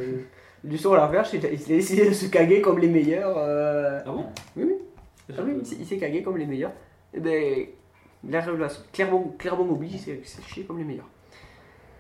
du 0.65 0.77
saut 0.77 0.95
à 0.95 0.97
la 0.97 1.07
il 1.33 1.47
a 1.47 1.77
décidé 1.77 2.09
de 2.09 2.13
se 2.13 2.27
caguer 2.27 2.61
comme 2.61 2.79
les 2.81 2.89
meilleurs. 2.89 3.37
euh, 3.39 4.01
Ah 4.05 4.11
bon? 4.11 4.27
Oui, 4.57 4.65
oui. 4.65 4.75
Ah 5.37 5.43
oui, 5.45 5.53
il 5.61 5.67
s'est- 5.67 5.77
s'est 5.85 5.99
cagué 5.99 6.23
comme 6.25 6.37
les 6.39 6.47
meilleurs. 6.47 6.73
Et 7.15 7.21
ben, 7.21 7.67
la 8.29 8.41
révélation. 8.41 8.83
Il 9.93 10.01
s'est- 10.01 10.21
il 10.23 10.27
s'est 10.29 10.43
chié 10.43 10.65
comme 10.65 10.79
les 10.79 10.85
meilleurs. 10.85 11.09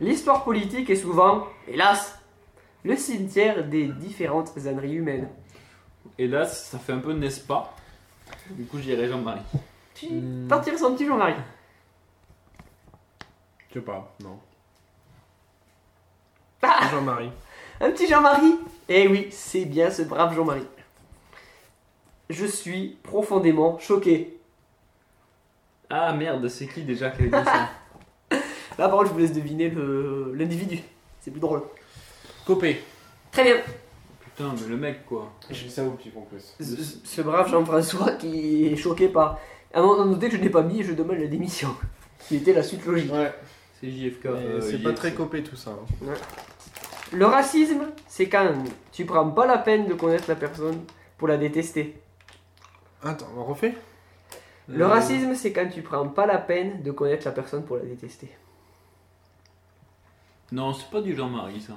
L'histoire 0.01 0.43
politique 0.45 0.91
est 0.91 0.97
souvent, 0.97 1.47
hélas, 1.69 2.19
le 2.87 2.97
cimetière 2.97 3.65
des 3.65 3.89
différentes 3.89 4.53
âneries 4.67 4.95
humaines. 4.95 5.29
Et 6.19 6.27
là, 6.29 6.47
ça 6.47 6.79
fait 6.79 6.93
un 6.93 6.99
peu 6.99 7.13
n'est-ce 7.13 7.41
pas? 7.41 7.75
Du 8.51 8.65
coup, 8.65 8.79
j'irai 8.79 9.09
Jean-Marie. 9.09 9.41
Tu 9.95 10.07
Hmm. 10.09 10.47
partir 10.49 10.79
son 10.79 10.95
petit 10.95 11.07
Jean-Marie. 11.07 11.35
Je 13.69 13.75
sais 13.75 13.81
pas, 13.85 14.15
non. 14.23 14.39
Ah 16.63 16.89
Jean-Marie. 16.91 17.31
Un 17.81 17.91
petit 17.91 18.07
Jean-Marie 18.07 18.55
Eh 18.89 19.09
oui, 19.09 19.29
c'est 19.31 19.65
bien 19.65 19.91
ce 19.91 20.03
brave 20.03 20.35
Jean-Marie. 20.35 20.67
Je 22.31 22.47
suis 22.47 22.97
profondément 23.03 23.79
choqué. 23.79 24.39
Ah 25.91 26.13
merde, 26.13 26.49
c'est 26.49 26.67
qui 26.67 26.83
déjà 26.83 27.11
qui 27.11 27.23
avait 27.23 27.31
dit 27.43 27.45
ça? 27.45 27.69
Là, 28.79 28.89
par 28.89 28.93
contre, 28.93 29.07
je 29.07 29.13
vous 29.13 29.19
laisse 29.21 29.33
deviner 29.33 29.69
le- 29.71 30.33
l'individu. 30.35 30.81
C'est 31.21 31.31
plus 31.31 31.41
drôle. 31.41 31.63
Copé. 32.47 32.83
Très 33.33 33.43
bien. 33.45 33.57
Putain, 34.21 34.55
mais 34.61 34.69
le 34.69 34.77
mec 34.77 35.05
quoi. 35.07 35.33
J'ai 35.51 35.69
ça 35.69 35.85
au 35.85 35.91
petit 35.91 36.11
compris. 36.11 36.37
Ce, 36.61 36.65
ce 37.05 37.23
brave 37.23 37.49
Jean-François 37.51 38.13
qui 38.13 38.67
est 38.67 38.77
choqué 38.77 39.09
par. 39.09 39.39
À 39.75 39.81
noter 39.81 40.29
que 40.31 40.37
je 40.37 40.41
n'ai 40.41 40.49
pas 40.51 40.63
mis, 40.63 40.83
je 40.83 40.93
demande 40.93 41.19
la 41.19 41.27
démission. 41.27 41.75
Qui 42.29 42.37
était 42.37 42.53
la 42.55 42.63
suite 42.63 42.85
logique. 42.87 43.13
Ouais, 43.13 43.33
C'est 43.81 43.91
JFK. 43.91 44.27
euh, 44.27 44.61
c'est 44.61 44.83
pas 44.83 44.93
très 44.93 45.13
copé 45.13 45.43
tout 45.43 45.57
ça. 45.57 45.71
hein. 45.73 46.15
Le 47.13 47.27
racisme, 47.27 47.87
c'est 48.09 48.29
quand 48.29 48.53
tu 48.93 49.05
prends 49.05 49.29
pas 49.31 49.47
la 49.47 49.59
peine 49.59 49.87
de 49.87 49.95
connaître 49.95 50.25
la 50.29 50.35
personne 50.37 50.81
pour 51.19 51.29
la 51.29 51.37
détester. 51.37 52.01
Attends, 53.03 53.29
on 53.37 53.45
refait? 53.45 53.75
Le 54.69 54.85
Euh, 54.85 54.89
racisme, 54.89 55.35
c'est 55.35 55.53
quand 55.53 55.69
tu 55.69 55.83
prends 55.83 56.09
pas 56.09 56.27
la 56.27 56.39
peine 56.39 56.83
de 56.83 56.91
connaître 56.91 57.27
la 57.27 57.33
personne 57.33 57.65
pour 57.65 57.77
la 57.77 57.85
détester. 57.85 58.31
Non, 60.53 60.73
c'est 60.73 60.91
pas 60.91 61.01
du 61.01 61.15
Jean-Marie 61.15 61.61
ça. 61.61 61.75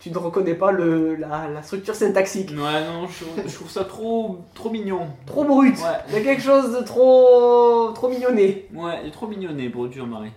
Tu 0.00 0.10
ne 0.12 0.18
reconnais 0.18 0.54
pas 0.54 0.70
le, 0.70 1.16
la, 1.16 1.48
la 1.48 1.62
structure 1.62 1.94
syntaxique. 1.94 2.50
Ouais, 2.50 2.84
non, 2.86 3.08
je, 3.08 3.24
je 3.48 3.54
trouve 3.54 3.68
ça 3.68 3.84
trop, 3.84 4.38
trop 4.54 4.70
mignon. 4.70 5.08
Trop 5.26 5.44
brut. 5.44 5.76
Ouais. 5.76 5.84
Il 6.08 6.14
y 6.14 6.16
a 6.18 6.20
quelque 6.22 6.42
chose 6.42 6.72
de 6.78 6.84
trop, 6.84 7.90
trop 7.94 8.08
mignonné. 8.08 8.68
Ouais, 8.72 9.00
il 9.02 9.08
est 9.08 9.12
trop 9.12 9.26
mignonné 9.26 9.68
pour 9.70 9.88
du 9.88 9.98
Jean-Marie. 9.98 10.30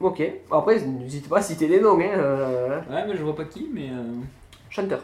Ok. 0.00 0.22
Après, 0.50 0.78
n'hésite 0.80 1.28
pas 1.30 1.38
à 1.38 1.42
citer 1.42 1.66
des 1.66 1.80
noms. 1.80 1.98
Hein. 1.98 2.10
euh, 2.18 2.80
Ouais, 2.90 3.06
mais 3.08 3.16
je 3.16 3.22
vois 3.22 3.34
pas 3.34 3.44
qui, 3.46 3.70
mais. 3.72 3.88
euh, 3.90 4.20
chanteur. 4.68 5.00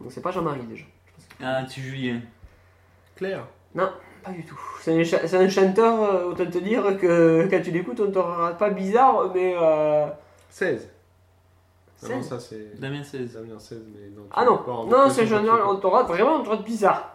Donc 0.00 0.12
c'est 0.12 0.20
pas 0.20 0.30
Jean-Marie 0.30 0.60
déjà. 0.68 0.84
Ah, 1.42 1.62
tu 1.64 1.80
Julien. 1.80 2.20
Claire. 3.16 3.46
Pas 3.74 4.32
du 4.32 4.44
tout. 4.44 4.60
C'est 4.82 5.00
un, 5.00 5.04
c'est 5.26 5.36
un 5.38 5.48
chanteur, 5.48 6.02
euh, 6.02 6.24
autant 6.30 6.44
te 6.44 6.58
dire 6.58 6.98
que 7.00 7.48
quand 7.50 7.62
tu 7.62 7.70
l'écoutes, 7.70 8.00
on 8.00 8.06
ne 8.08 8.10
te 8.12 8.18
rend 8.18 8.52
pas 8.58 8.68
bizarre, 8.68 9.30
mais. 9.34 9.54
Euh... 9.58 10.06
16. 10.50 10.88
Ah 12.02 12.08
non, 12.08 12.22
16. 12.22 12.28
ça 12.28 12.40
c'est. 12.40 12.80
Damien 12.80 13.02
16. 13.02 13.34
Damien 13.34 13.58
16, 13.58 13.78
mais 13.94 14.08
non. 14.16 14.26
Ah 14.32 14.44
non, 14.44 14.58
pas 14.58 14.72
non, 14.86 15.10
c'est 15.10 15.22
un 15.32 15.76
te 15.76 15.86
rend 15.86 16.04
vraiment 16.04 16.36
on 16.36 16.42
te 16.42 16.48
rend 16.48 16.56
bizarre. 16.62 17.10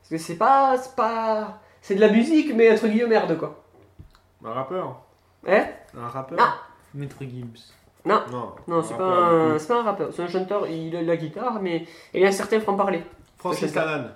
Parce 0.00 0.10
que 0.10 0.18
c'est 0.18 0.36
pas. 0.36 0.76
C'est 0.78 0.94
pas. 0.94 1.60
C'est 1.80 1.94
de 1.94 2.00
la 2.00 2.08
musique, 2.10 2.54
mais 2.54 2.72
entre 2.72 2.86
guillemets 2.88 3.08
merde 3.08 3.36
quoi. 3.38 3.62
Un 4.44 4.52
rappeur. 4.52 5.00
Hein? 5.46 5.64
Un 5.96 6.08
rappeur 6.08 6.38
Ah. 6.40 6.54
Maître 6.94 7.16
Gibbs. 7.20 7.72
Non. 8.04 8.22
Non, 8.66 8.78
un 8.78 8.82
c'est 8.82 8.96
pas, 8.96 9.04
un, 9.04 9.58
pas 9.58 9.80
un 9.80 9.82
rappeur, 9.82 10.08
c'est 10.12 10.22
un 10.22 10.28
chanteur, 10.28 10.66
il 10.66 10.96
a 10.96 11.02
de 11.02 11.06
la 11.06 11.16
guitare, 11.16 11.60
mais 11.60 11.86
il 12.14 12.24
a 12.24 12.28
un 12.28 12.32
certain 12.32 12.60
franc-parler. 12.60 13.02
Francis. 13.36 13.74
Lalanne. 13.74 14.14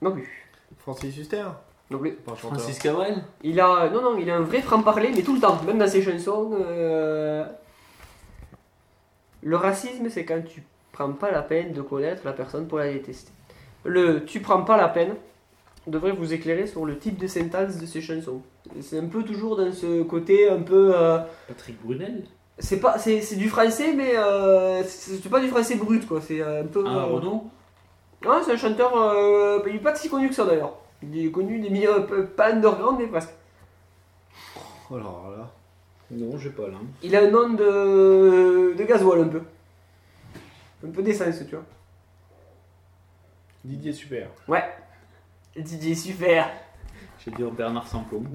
Non 0.00 0.12
plus. 0.12 0.28
Francis 0.78 1.16
Huster. 1.16 1.44
Non 1.90 1.98
plus. 1.98 2.18
Un. 2.26 2.34
Francis 2.34 2.78
Cabrel 2.78 3.22
Il 3.42 3.60
a. 3.60 3.88
Non, 3.90 4.02
non, 4.02 4.16
il 4.18 4.28
a 4.30 4.36
un 4.36 4.40
vrai 4.40 4.60
franc-parler, 4.62 5.12
mais 5.14 5.22
tout 5.22 5.34
le 5.34 5.40
temps, 5.40 5.62
même 5.64 5.78
dans 5.78 5.86
ses 5.86 6.02
chansons. 6.02 6.50
euh, 6.54 7.44
Le 9.42 9.56
racisme, 9.56 10.08
c'est 10.08 10.24
quand 10.24 10.42
tu 10.44 10.62
prends 10.92 11.12
pas 11.12 11.30
la 11.30 11.42
peine 11.42 11.72
de 11.72 11.82
connaître 11.82 12.22
la 12.24 12.32
personne 12.32 12.68
pour 12.68 12.78
la 12.78 12.92
détester. 12.92 13.32
Le 13.84 14.24
tu 14.24 14.40
prends 14.40 14.62
pas 14.62 14.76
la 14.76 14.88
peine 14.88 15.14
devrait 15.86 16.12
vous 16.12 16.32
éclairer 16.32 16.66
sur 16.66 16.84
le 16.86 16.96
type 16.98 17.18
de 17.18 17.26
syntaxe 17.26 17.78
de 17.78 17.86
ces 17.86 18.00
chansons. 18.00 18.42
C'est 18.80 18.98
un 18.98 19.06
peu 19.06 19.24
toujours 19.24 19.56
dans 19.56 19.72
ce 19.72 20.02
côté 20.02 20.48
un 20.48 20.62
peu. 20.62 20.92
euh, 20.94 21.18
Patrick 21.48 21.82
Brunel? 21.84 22.24
C'est 22.58 22.78
pas, 22.78 22.98
c'est, 22.98 23.20
c'est 23.22 23.36
du 23.36 23.48
français, 23.48 23.92
mais 23.94 24.16
euh, 24.16 24.84
c'est, 24.84 25.28
pas 25.28 25.40
du 25.40 25.48
français 25.48 25.74
brut, 25.74 26.06
quoi. 26.06 26.20
C'est 26.20 26.40
un 26.42 26.64
peu. 26.66 26.84
Ah, 26.86 26.96
euh, 26.98 27.04
Renaud? 27.06 27.44
C'est 28.44 28.52
un 28.52 28.56
chanteur. 28.56 28.96
euh, 28.96 29.58
il 29.66 29.76
est 29.76 29.78
pas 29.80 29.94
si 29.96 30.08
connu 30.08 30.28
que 30.28 30.34
ça 30.34 30.44
d'ailleurs. 30.44 30.74
Il 31.02 31.26
est 31.26 31.30
connu 31.32 31.58
des 31.58 31.88
peu- 32.08 32.26
pas 32.26 32.52
underground, 32.52 33.00
mais 33.00 33.08
presque. 33.08 33.30
Oh 34.90 34.96
là 34.98 35.04
là. 35.36 35.50
Non, 36.12 36.36
j'ai 36.38 36.50
pas 36.50 36.68
là. 36.68 36.76
Il 37.02 37.16
a 37.16 37.22
un 37.22 37.30
nom 37.30 37.48
de, 37.50 38.74
de 38.76 38.84
gasoil 38.84 39.22
un 39.22 39.28
peu. 39.28 39.42
Un 40.86 40.90
peu 40.90 41.02
d'essence, 41.02 41.36
tu 41.48 41.54
vois. 41.54 41.64
Didier 43.64 43.92
super. 43.92 44.28
Ouais. 44.48 44.64
Didier 45.56 45.94
super. 45.94 46.50
Je 47.18 47.30
vais 47.30 47.36
dire 47.36 47.50
Bernard 47.50 47.86
Samplon. 47.86 48.24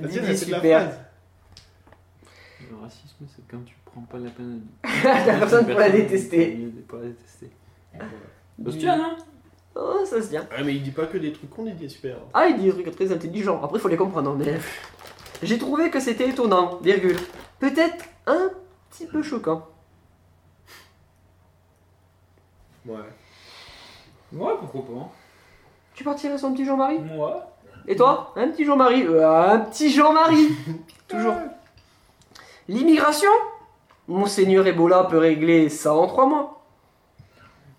Didier 0.00 0.20
de 0.20 0.26
la 0.26 0.36
super. 0.36 0.92
Le 2.70 2.76
racisme, 2.80 3.26
c'est 3.34 3.46
quand 3.50 3.64
tu 3.64 3.74
prends 3.84 4.00
pas 4.02 4.18
la 4.18 4.30
peine 4.30 4.62
La 5.04 5.38
personne 5.38 5.66
pour 5.66 5.78
la 5.78 5.90
détester. 5.90 6.56
Pour 6.88 6.98
la 6.98 7.06
détester. 7.06 7.50
Ah, 7.98 8.04
Ça 8.64 8.70
se 8.72 8.76
tient, 8.78 9.00
hein 9.04 9.16
Oh, 9.78 10.04
ça 10.06 10.22
se 10.22 10.28
tient. 10.30 10.46
Ouais, 10.56 10.64
mais 10.64 10.74
il 10.74 10.82
dit 10.82 10.90
pas 10.90 11.06
que 11.06 11.18
des 11.18 11.32
trucs 11.32 11.50
qu'on 11.50 11.64
Didier 11.64 11.88
super. 11.88 12.16
Ah, 12.32 12.46
il 12.48 12.56
dit 12.56 12.64
des 12.64 12.72
trucs 12.82 12.96
très 12.96 13.12
intelligents. 13.12 13.60
Après, 13.62 13.78
il 13.78 13.80
faut 13.82 13.88
les 13.88 13.96
comprendre. 13.96 14.30
hein, 14.30 14.36
Mais... 14.38 14.58
J'ai 15.42 15.58
trouvé 15.58 15.90
que 15.90 16.00
c'était 16.00 16.28
étonnant, 16.28 16.78
virgule. 16.82 17.16
Peut-être 17.58 18.04
un 18.26 18.50
petit 18.90 19.06
peu 19.06 19.22
choquant. 19.22 19.66
Ouais. 22.86 22.96
Ouais, 24.32 24.52
pourquoi 24.60 24.82
pas. 24.82 25.10
Tu 25.94 26.04
partirais 26.04 26.42
un 26.44 26.52
petit 26.52 26.64
Jean-Marie? 26.64 26.98
Moi 26.98 27.52
Et 27.86 27.96
toi? 27.96 28.32
Un 28.36 28.48
petit 28.48 28.64
Jean-Marie? 28.64 29.02
Euh, 29.06 29.50
Un 29.52 29.58
petit 29.60 29.90
Jean-Marie 29.90 30.48
Toujours. 31.08 31.34
L'immigration? 32.68 33.30
Monseigneur 34.08 34.66
Ebola 34.66 35.04
peut 35.04 35.18
régler 35.18 35.68
ça 35.68 35.94
en 35.94 36.06
trois 36.06 36.26
mois. 36.26 36.64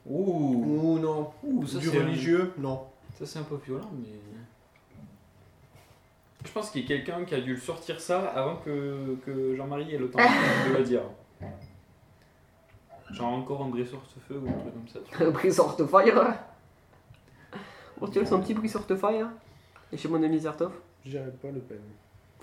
Ouh. 0.06 0.64
Ou 0.96 1.00
non. 1.00 1.32
Ouh, 1.44 1.66
ça 1.68 1.80
du 1.80 1.90
c'est 1.90 1.98
religieux, 2.00 2.54
non. 2.58 2.86
Ça 3.18 3.26
c'est 3.26 3.40
un 3.40 3.44
peu 3.44 3.58
violent, 3.66 3.90
mais. 3.98 4.08
Je 6.48 6.52
pense 6.54 6.70
qu'il 6.72 6.82
y 6.82 6.86
a 6.86 6.88
quelqu'un 6.88 7.26
qui 7.26 7.36
a 7.36 7.42
dû 7.42 7.56
le 7.56 7.60
sortir 7.60 8.00
ça 8.00 8.20
avant 8.28 8.56
que, 8.56 9.18
que 9.26 9.54
Jean-Marie 9.58 9.94
ait 9.94 9.98
le 9.98 10.10
temps 10.10 10.18
de 10.18 10.78
le 10.78 10.84
dire. 10.84 11.02
Genre 13.12 13.34
encore 13.34 13.64
un 13.64 13.68
briseur 13.68 14.00
de 14.16 14.22
feu 14.22 14.42
ou 14.42 14.48
un 14.48 14.54
truc 14.54 14.74
comme 14.74 14.88
ça. 14.88 15.00
tu 15.06 15.18
vois. 15.18 15.28
Un 15.28 15.32
prix 15.32 15.52
Sortefire. 15.52 16.34
Bon, 18.00 18.08
tu 18.08 18.20
veux 18.20 18.26
son 18.26 18.40
petit 18.40 18.54
prix 18.54 18.70
Sortefire 18.70 19.28
Et 19.92 19.98
chez 19.98 20.08
mon 20.08 20.24
ami 20.24 20.40
Zertov 20.40 20.72
Je 21.04 21.12
dirais 21.12 21.34
pas 21.42 21.50
Le 21.50 21.60
Pen. 21.60 21.80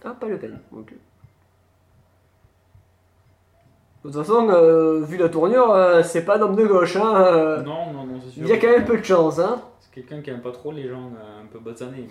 Ah, 0.05 0.11
pas 0.11 0.27
Le 0.27 0.39
Pen. 0.39 0.59
Ok. 0.73 0.93
De 4.05 4.11
toute 4.11 4.23
façon, 4.23 4.51
euh, 4.51 5.01
vu 5.01 5.17
la 5.17 5.31
tournure, 5.31 5.71
euh, 5.73 6.03
c'est 6.03 6.27
pas 6.27 6.37
un 6.37 6.43
homme 6.43 6.57
de 6.57 6.67
gauche. 6.67 6.97
Hein, 6.97 7.15
euh. 7.17 7.63
Non, 7.63 7.91
non, 7.91 8.05
non, 8.05 8.21
c'est 8.23 8.33
sûr. 8.33 8.43
Il 8.43 8.49
y 8.49 8.53
a 8.53 8.59
quand 8.59 8.71
même 8.71 8.85
peu 8.85 8.99
de 8.99 9.05
chance. 9.05 9.39
Hein. 9.39 9.63
C'est 9.81 9.91
quelqu'un 9.95 10.21
qui 10.21 10.29
aime 10.31 10.43
pas 10.43 10.53
trop 10.53 10.73
les 10.73 10.89
gens 10.89 11.11
euh, 11.19 11.43
un 11.43 11.47
peu 11.47 11.59
basanés. 11.59 12.09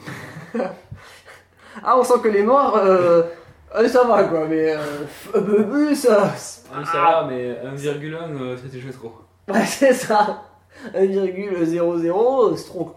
Ah, 1.83 1.97
on 1.97 2.03
sent 2.03 2.19
que 2.21 2.27
les 2.27 2.43
noirs, 2.43 2.75
euh, 2.75 3.23
euh, 3.75 3.87
ça 3.87 4.03
va 4.03 4.23
quoi, 4.25 4.45
mais 4.47 4.73
euh, 4.75 4.77
un 5.35 5.41
peu 5.41 5.65
plus, 5.67 5.95
ça. 5.95 6.31
Ah, 6.75 6.85
ça 6.85 6.97
va, 7.01 7.27
mais 7.29 7.51
1,1 7.75 8.13
euh, 8.13 8.57
c'était 8.61 8.79
joué 8.79 8.91
trop. 8.91 9.13
Ouais, 9.47 9.65
c'est 9.65 9.93
ça. 9.93 10.41
1,00, 10.95 12.55
c'est 12.57 12.65
trop. 12.65 12.95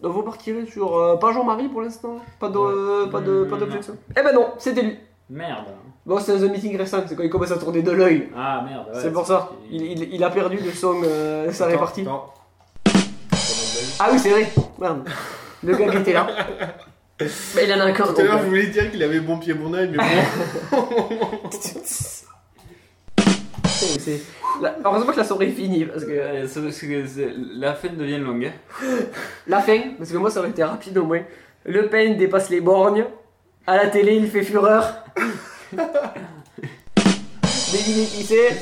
Donc 0.00 0.12
vous 0.14 0.22
partirez 0.22 0.64
sur. 0.66 0.96
euh, 0.96 1.16
pas 1.16 1.32
Jean-Marie 1.32 1.68
pour 1.68 1.82
l'instant? 1.82 2.16
Pas 2.38 2.48
de, 2.48 2.56
Ouais. 2.58 3.10
pas 3.10 3.20
de, 3.20 3.44
pas 3.44 3.56
d'objection? 3.56 3.96
Eh 4.18 4.22
ben 4.22 4.32
non, 4.34 4.48
c'était 4.58 4.82
lui. 4.82 4.98
Merde. 5.28 5.66
Bon, 6.06 6.18
c'est 6.18 6.32
un 6.32 6.38
The 6.38 6.50
Meeting 6.50 6.76
récent, 6.78 7.02
c'est 7.06 7.14
quand 7.14 7.22
il 7.22 7.28
commence 7.30 7.50
à 7.52 7.58
tourner 7.58 7.82
de 7.82 7.90
l'œil. 7.92 8.30
Ah 8.34 8.62
merde. 8.66 8.86
ouais, 8.94 9.00
c'est 9.00 9.12
pour 9.12 9.26
ça. 9.26 9.50
Il, 9.70 9.82
il, 9.82 10.14
il 10.14 10.24
a 10.24 10.30
perdu 10.30 10.56
de 10.56 10.70
son 10.70 11.02
euh, 11.04 11.52
sa 11.52 11.64
Attends, 11.64 11.72
répartie. 11.74 12.06
Ah 13.98 14.08
oui, 14.10 14.18
c'est 14.18 14.30
vrai. 14.30 14.50
Merde. 14.80 15.06
Le 15.62 15.76
gars 15.76 15.88
qui 15.90 15.96
était 15.98 16.12
là. 16.14 16.26
Mais 17.54 17.64
il 17.64 17.72
en 17.72 17.80
a 17.80 17.90
encore. 17.90 18.14
Tout 18.14 18.20
à 18.20 18.24
l'heure, 18.24 18.38
je 18.42 18.46
voulais 18.46 18.66
dire 18.68 18.90
qu'il 18.90 19.02
avait 19.02 19.20
bon 19.20 19.38
pied, 19.38 19.52
bon 19.54 19.72
oeil, 19.74 19.88
mais 19.90 19.98
bon. 19.98 20.04
euh, 20.04 21.50
c'est- 23.68 24.22
la- 24.60 24.76
Heureusement 24.84 25.12
que 25.12 25.16
la 25.18 25.24
soirée 25.24 25.48
est 25.48 25.52
finie 25.52 25.84
parce 25.84 26.04
que. 26.04 26.46
C'est 26.46 26.70
c'est- 27.06 27.34
la 27.54 27.74
fin 27.74 27.88
devient 27.88 28.18
longue. 28.18 28.46
hein. 28.46 28.52
La 29.46 29.60
fin, 29.60 29.78
parce 29.98 30.10
que 30.10 30.16
moi 30.16 30.30
ça 30.30 30.40
aurait 30.40 30.50
été 30.50 30.64
rapide 30.64 30.96
au 30.98 31.04
moins. 31.04 31.22
Le 31.64 31.88
Pen 31.88 32.16
dépasse 32.16 32.50
les 32.50 32.60
borgnes. 32.60 33.04
À 33.66 33.76
la 33.76 33.86
télé, 33.88 34.16
il 34.16 34.28
fait 34.28 34.42
fureur. 34.42 35.04
Devinez 35.72 35.86
qui 38.06 38.24
c'est 38.24 38.56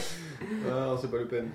Ah 0.68 0.86
non, 0.86 0.98
c'est 1.00 1.10
pas 1.10 1.18
Le 1.18 1.26
Pen. 1.26 1.48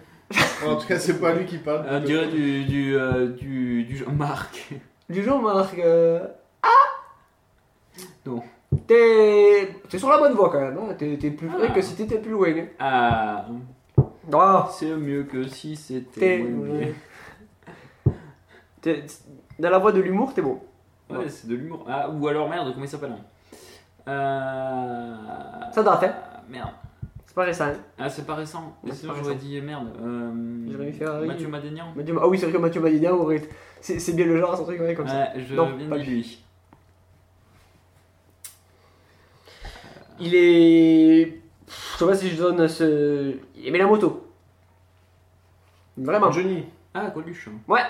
en 0.65 0.75
tout 0.77 0.87
cas, 0.87 0.97
c'est 0.97 1.19
pas 1.19 1.33
lui 1.33 1.45
qui 1.45 1.57
parle. 1.57 1.85
On 1.89 1.99
dirait 1.99 2.27
du, 2.27 2.63
du, 2.63 2.95
euh, 2.97 3.27
du, 3.27 3.83
du 3.83 3.97
Jean-Marc. 3.97 4.69
Du 5.09 5.23
Jean-Marc. 5.23 5.77
euh, 5.77 6.19
Ah 6.63 6.69
Non. 8.25 8.41
T'es 8.87 9.69
t'es 9.89 9.97
sur 9.99 10.09
la 10.09 10.17
bonne 10.17 10.33
voie 10.33 10.49
quand 10.49 10.59
même. 10.61 10.77
Hein. 10.77 10.93
T'es 10.97 11.17
t'es 11.17 11.31
plus 11.31 11.47
vrai 11.47 11.71
que 11.73 11.81
si 11.81 11.95
t'étais 11.95 12.17
plus 12.19 12.31
loin. 12.31 12.49
hein. 12.49 12.65
Ah, 12.79 13.45
Ah 14.33 14.69
c'est 14.71 14.95
mieux 14.95 15.23
que 15.23 15.47
si 15.47 15.75
c'était. 15.75 16.19
T'es. 16.19 16.37
moins 16.43 16.77
bien. 16.77 16.87
T'es- 18.81 19.03
Dans 19.59 19.69
la 19.69 19.77
voie 19.77 19.91
de 19.91 20.01
l'humour, 20.01 20.33
t'es 20.33 20.41
bon. 20.41 20.59
Ouais, 21.09 21.29
c'est 21.29 21.47
de 21.47 21.55
l'humour. 21.55 21.85
Ah, 21.87 22.09
ou 22.09 22.27
alors 22.27 22.49
merde, 22.49 22.71
comment 22.73 22.85
il 22.85 22.89
s'appelle 22.89 23.11
hein 23.13 23.19
euh... 24.07 25.71
Ça 25.71 25.83
date, 25.83 26.03
hein. 26.03 26.13
ah, 26.33 26.41
Merde. 26.49 26.71
C'est 27.25 27.35
pas 27.35 27.43
récent. 27.43 27.65
hein. 27.65 27.73
Ah, 27.99 28.09
c'est 28.09 28.25
pas 28.25 28.35
récent. 28.35 28.75
Ouais, 28.83 28.91
c'est 28.91 28.97
Sinon, 29.01 29.13
pas 29.13 29.19
j'aurais 29.19 29.33
récent. 29.33 29.45
dit 29.45 29.61
merde. 29.61 29.87
Euh... 30.01 30.67
Jérémy 30.69 30.91
Ferrari. 30.93 31.27
Mathieu 31.27 31.47
Madénian. 31.47 31.85
Mathieu- 31.95 32.15
Ah 32.21 32.27
oui, 32.27 32.37
c'est 32.37 32.45
vrai 32.45 32.53
que 32.53 32.61
Mathieu 32.61 32.81
Madénian, 32.81 33.13
aurait- 33.15 33.41
c'est 33.81 33.99
c'est 33.99 34.13
bien 34.13 34.25
le 34.25 34.37
genre, 34.39 34.57
son 34.57 34.63
truc 34.65 34.79
ouais, 34.81 34.93
comme 34.95 35.07
ça. 35.07 35.29
Je 35.37 35.55
Non, 35.55 35.75
viens 35.75 35.89
pas 35.89 35.97
de 35.97 36.03
lui. 36.03 36.09
lui. 36.11 36.43
Il 40.19 40.35
est. 40.35 41.41
Je 41.67 41.97
sais 41.97 42.05
pas 42.05 42.15
si 42.15 42.29
je 42.29 42.37
donne 42.37 42.67
ce. 42.67 43.35
Il 43.55 43.67
aimait 43.67 43.79
la 43.79 43.87
moto. 43.87 44.27
Vraiment. 45.97 46.31
Johnny. 46.31 46.65
Ah, 46.93 47.11
Coluche. 47.11 47.49
Ouais. 47.67 47.81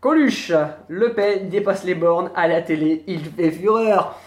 Coluche. 0.00 0.52
Le 0.88 1.14
Pen 1.14 1.48
dépasse 1.48 1.84
les 1.84 1.94
bornes 1.94 2.30
à 2.34 2.48
la 2.48 2.62
télé. 2.62 3.04
Il 3.06 3.24
fait 3.24 3.50
fureur. 3.50 4.18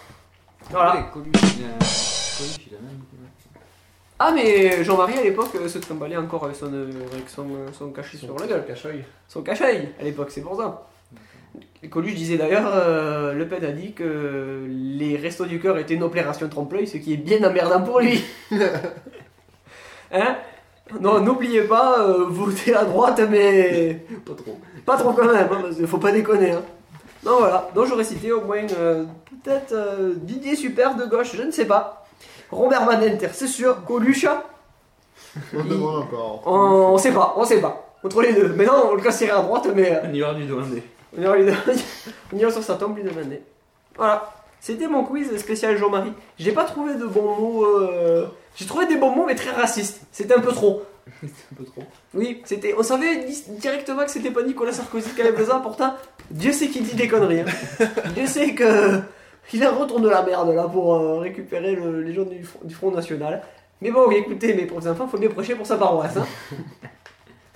Voilà. 0.70 0.96
Ouais, 0.96 1.04
Coluche, 1.12 1.56
il 1.58 1.64
a... 1.64 1.78
Coluche, 1.78 2.66
il 2.66 2.74
a 2.74 2.80
même. 2.80 3.00
Ah, 4.18 4.32
mais 4.34 4.82
Jean-Marie 4.82 5.18
à 5.18 5.22
l'époque 5.22 5.54
euh, 5.56 5.68
se 5.68 5.76
trimballait 5.78 6.16
encore 6.16 6.44
avec 6.44 6.56
son, 6.56 6.72
euh, 6.72 6.90
avec 7.12 7.28
son, 7.28 7.50
euh, 7.50 7.66
son 7.72 7.90
cachet 7.90 8.16
sur 8.16 8.34
la 8.38 8.46
gueule. 8.46 8.64
Cache-œil. 8.66 9.04
Son 9.28 9.42
cachet 9.42 9.92
à 10.00 10.02
l'époque, 10.02 10.30
c'est 10.30 10.40
pour 10.40 10.56
ça. 10.56 10.86
Et 11.82 11.88
Coluche 11.88 12.14
disait 12.14 12.36
d'ailleurs, 12.36 12.70
euh, 12.74 13.32
Le 13.32 13.46
Pen 13.46 13.64
a 13.64 13.72
dit 13.72 13.92
que 13.92 14.64
les 14.68 15.16
restos 15.16 15.44
du 15.46 15.60
cœur 15.60 15.78
étaient 15.78 15.94
une 15.94 16.02
opération 16.02 16.48
trompe-l'œil, 16.48 16.86
ce 16.86 16.96
qui 16.96 17.12
est 17.12 17.16
bien 17.18 17.42
emmerdant 17.48 17.82
pour 17.82 18.00
lui. 18.00 18.22
hein? 20.12 20.36
Non, 21.00 21.20
n'oubliez 21.20 21.62
pas, 21.62 22.00
euh, 22.00 22.26
votez 22.28 22.74
à 22.74 22.84
droite, 22.84 23.20
mais 23.28 24.04
Pas 24.24 24.34
trop. 24.34 24.58
pas 24.84 24.96
trop 24.96 25.12
quand 25.12 25.24
même, 25.24 25.48
hein, 25.50 25.58
parce 25.62 25.84
faut 25.84 25.98
pas 25.98 26.12
déconner. 26.12 26.52
Hein. 26.52 26.62
Non, 27.24 27.38
voilà. 27.38 27.68
Donc 27.74 27.86
j'aurais 27.86 28.04
cité 28.04 28.30
au 28.30 28.42
moins 28.42 28.62
euh, 28.78 29.04
peut-être 29.44 29.72
euh, 29.72 30.14
Didier 30.16 30.54
Super 30.54 30.94
de 30.94 31.04
gauche, 31.06 31.34
je 31.34 31.42
ne 31.42 31.50
sais 31.50 31.64
pas. 31.66 32.06
Robert 32.50 32.86
Badinter, 32.86 33.28
c'est 33.32 33.48
sûr. 33.48 33.84
Coluche, 33.84 34.26
On 35.52 35.64
demande 35.64 36.02
encore. 36.04 36.42
on, 36.46 36.94
on 36.94 36.98
sait 36.98 37.12
pas, 37.12 37.34
on 37.36 37.44
sait 37.44 37.60
pas. 37.60 37.96
Entre 38.04 38.22
les 38.22 38.32
deux. 38.32 38.54
Mais 38.56 38.64
non, 38.64 38.90
on 38.90 38.94
le 38.94 39.00
classerait 39.02 39.30
à 39.30 39.42
droite, 39.42 39.66
mais. 39.74 40.00
On 40.04 40.14
ira 40.14 40.32
lui 40.34 40.46
demander. 40.46 40.84
On 41.16 41.20
ira, 41.22 41.36
lui 41.36 41.44
demander- 41.44 41.82
on 42.32 42.38
ira 42.38 42.50
sur 42.50 42.62
sa 42.62 42.74
tombe 42.76 42.96
lui 42.96 43.02
demander. 43.04 43.42
Voilà. 43.96 44.32
C'était 44.60 44.88
mon 44.88 45.04
quiz 45.04 45.36
spécial 45.36 45.76
Jean-Marie. 45.76 46.12
J'ai 46.38 46.52
pas 46.52 46.64
trouvé 46.64 46.94
de 46.94 47.04
bons 47.06 47.36
mots. 47.36 47.64
euh, 47.64 48.26
J'ai 48.56 48.64
trouvé 48.66 48.86
des 48.86 48.96
bons 48.96 49.10
mots, 49.14 49.24
mais 49.26 49.34
très 49.34 49.50
racistes. 49.50 50.00
C'était 50.10 50.34
un 50.34 50.40
peu 50.40 50.52
trop. 50.52 50.82
C'est 51.20 51.26
un 51.52 51.56
peu 51.58 51.64
trop. 51.64 51.82
Oui, 52.14 52.42
c'était. 52.44 52.74
On 52.76 52.82
savait 52.82 53.24
di- 53.24 53.44
directement 53.60 54.04
que 54.04 54.10
c'était 54.10 54.30
pas 54.32 54.42
Nicolas 54.42 54.72
Sarkozy 54.72 55.10
qui 55.10 55.20
avait 55.20 55.32
besoin. 55.32 55.60
Pourtant, 55.60 55.94
Dieu 56.30 56.50
sait 56.52 56.66
qu'il 56.68 56.82
dit 56.84 56.96
des 56.96 57.06
conneries. 57.06 57.40
hein. 57.42 57.84
Dieu 58.14 58.26
sait 58.26 58.54
que. 58.54 59.00
Il 59.52 59.62
a 59.62 59.70
retourne 59.70 60.02
de 60.02 60.08
la 60.08 60.22
merde 60.22 60.52
là 60.52 60.64
pour 60.66 60.94
euh, 60.96 61.18
récupérer 61.20 61.76
le- 61.76 62.02
les 62.02 62.12
gens 62.12 62.24
du, 62.24 62.42
Front- 62.42 62.58
du 62.64 62.74
Front 62.74 62.90
National. 62.90 63.42
Mais 63.80 63.92
bon, 63.92 64.10
écoutez, 64.10 64.54
mes 64.54 64.64
pauvres 64.66 64.88
enfants, 64.88 65.06
faut 65.06 65.18
bien 65.18 65.28
prêcher 65.30 65.54
pour 65.54 65.66
sa 65.66 65.76
paroisse. 65.76 66.16
Hein. 66.16 66.26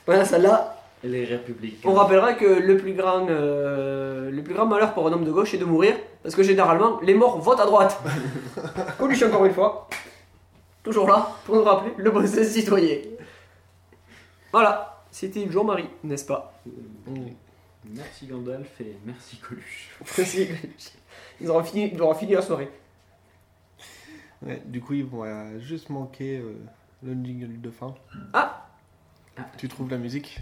voilà, 0.06 0.24
celle-là, 0.24 0.76
Les 1.02 1.24
républicains. 1.24 1.88
on 1.88 1.94
rappellera 1.94 2.34
que 2.34 2.44
le 2.44 2.76
plus 2.76 2.92
grand, 2.92 3.26
euh, 3.28 4.30
le 4.30 4.42
plus 4.42 4.52
grand 4.52 4.66
malheur 4.66 4.92
pour 4.92 5.08
un 5.08 5.12
homme 5.12 5.24
de 5.24 5.30
gauche, 5.30 5.52
c'est 5.52 5.58
de 5.58 5.64
mourir, 5.64 5.96
parce 6.22 6.34
que 6.34 6.42
généralement, 6.42 7.00
les 7.00 7.14
morts 7.14 7.38
votent 7.40 7.60
à 7.60 7.64
droite. 7.64 7.98
Coluche 8.98 9.22
encore 9.22 9.46
une 9.46 9.54
fois, 9.54 9.88
toujours 10.82 11.08
là 11.08 11.30
pour 11.46 11.56
nous 11.56 11.64
rappeler 11.64 11.92
le 11.96 12.10
bon 12.10 12.26
sens 12.26 12.46
citoyen. 12.46 12.98
Voilà, 14.52 15.02
c'était 15.10 15.46
Jean-Marie, 15.50 15.88
n'est-ce 16.04 16.26
pas? 16.26 16.52
Merci 17.84 18.26
Gandalf 18.26 18.80
et 18.80 18.96
merci 19.06 19.38
Coluche. 19.38 19.90
Ils 21.40 21.50
auront 21.50 21.64
fini, 21.64 21.90
ils 21.92 22.02
auront 22.02 22.14
fini 22.14 22.34
la 22.34 22.42
soirée. 22.42 22.70
Ouais, 24.42 24.62
du 24.66 24.80
coup, 24.80 24.94
il 24.94 25.04
va 25.04 25.58
juste 25.58 25.90
manquer 25.90 26.38
euh, 26.38 26.56
le 27.02 27.12
jingle 27.12 27.60
de 27.60 27.70
fin. 27.70 27.94
Ah 28.32 28.66
Tu 29.56 29.68
trouves 29.68 29.90
la 29.90 29.98
musique? 29.98 30.40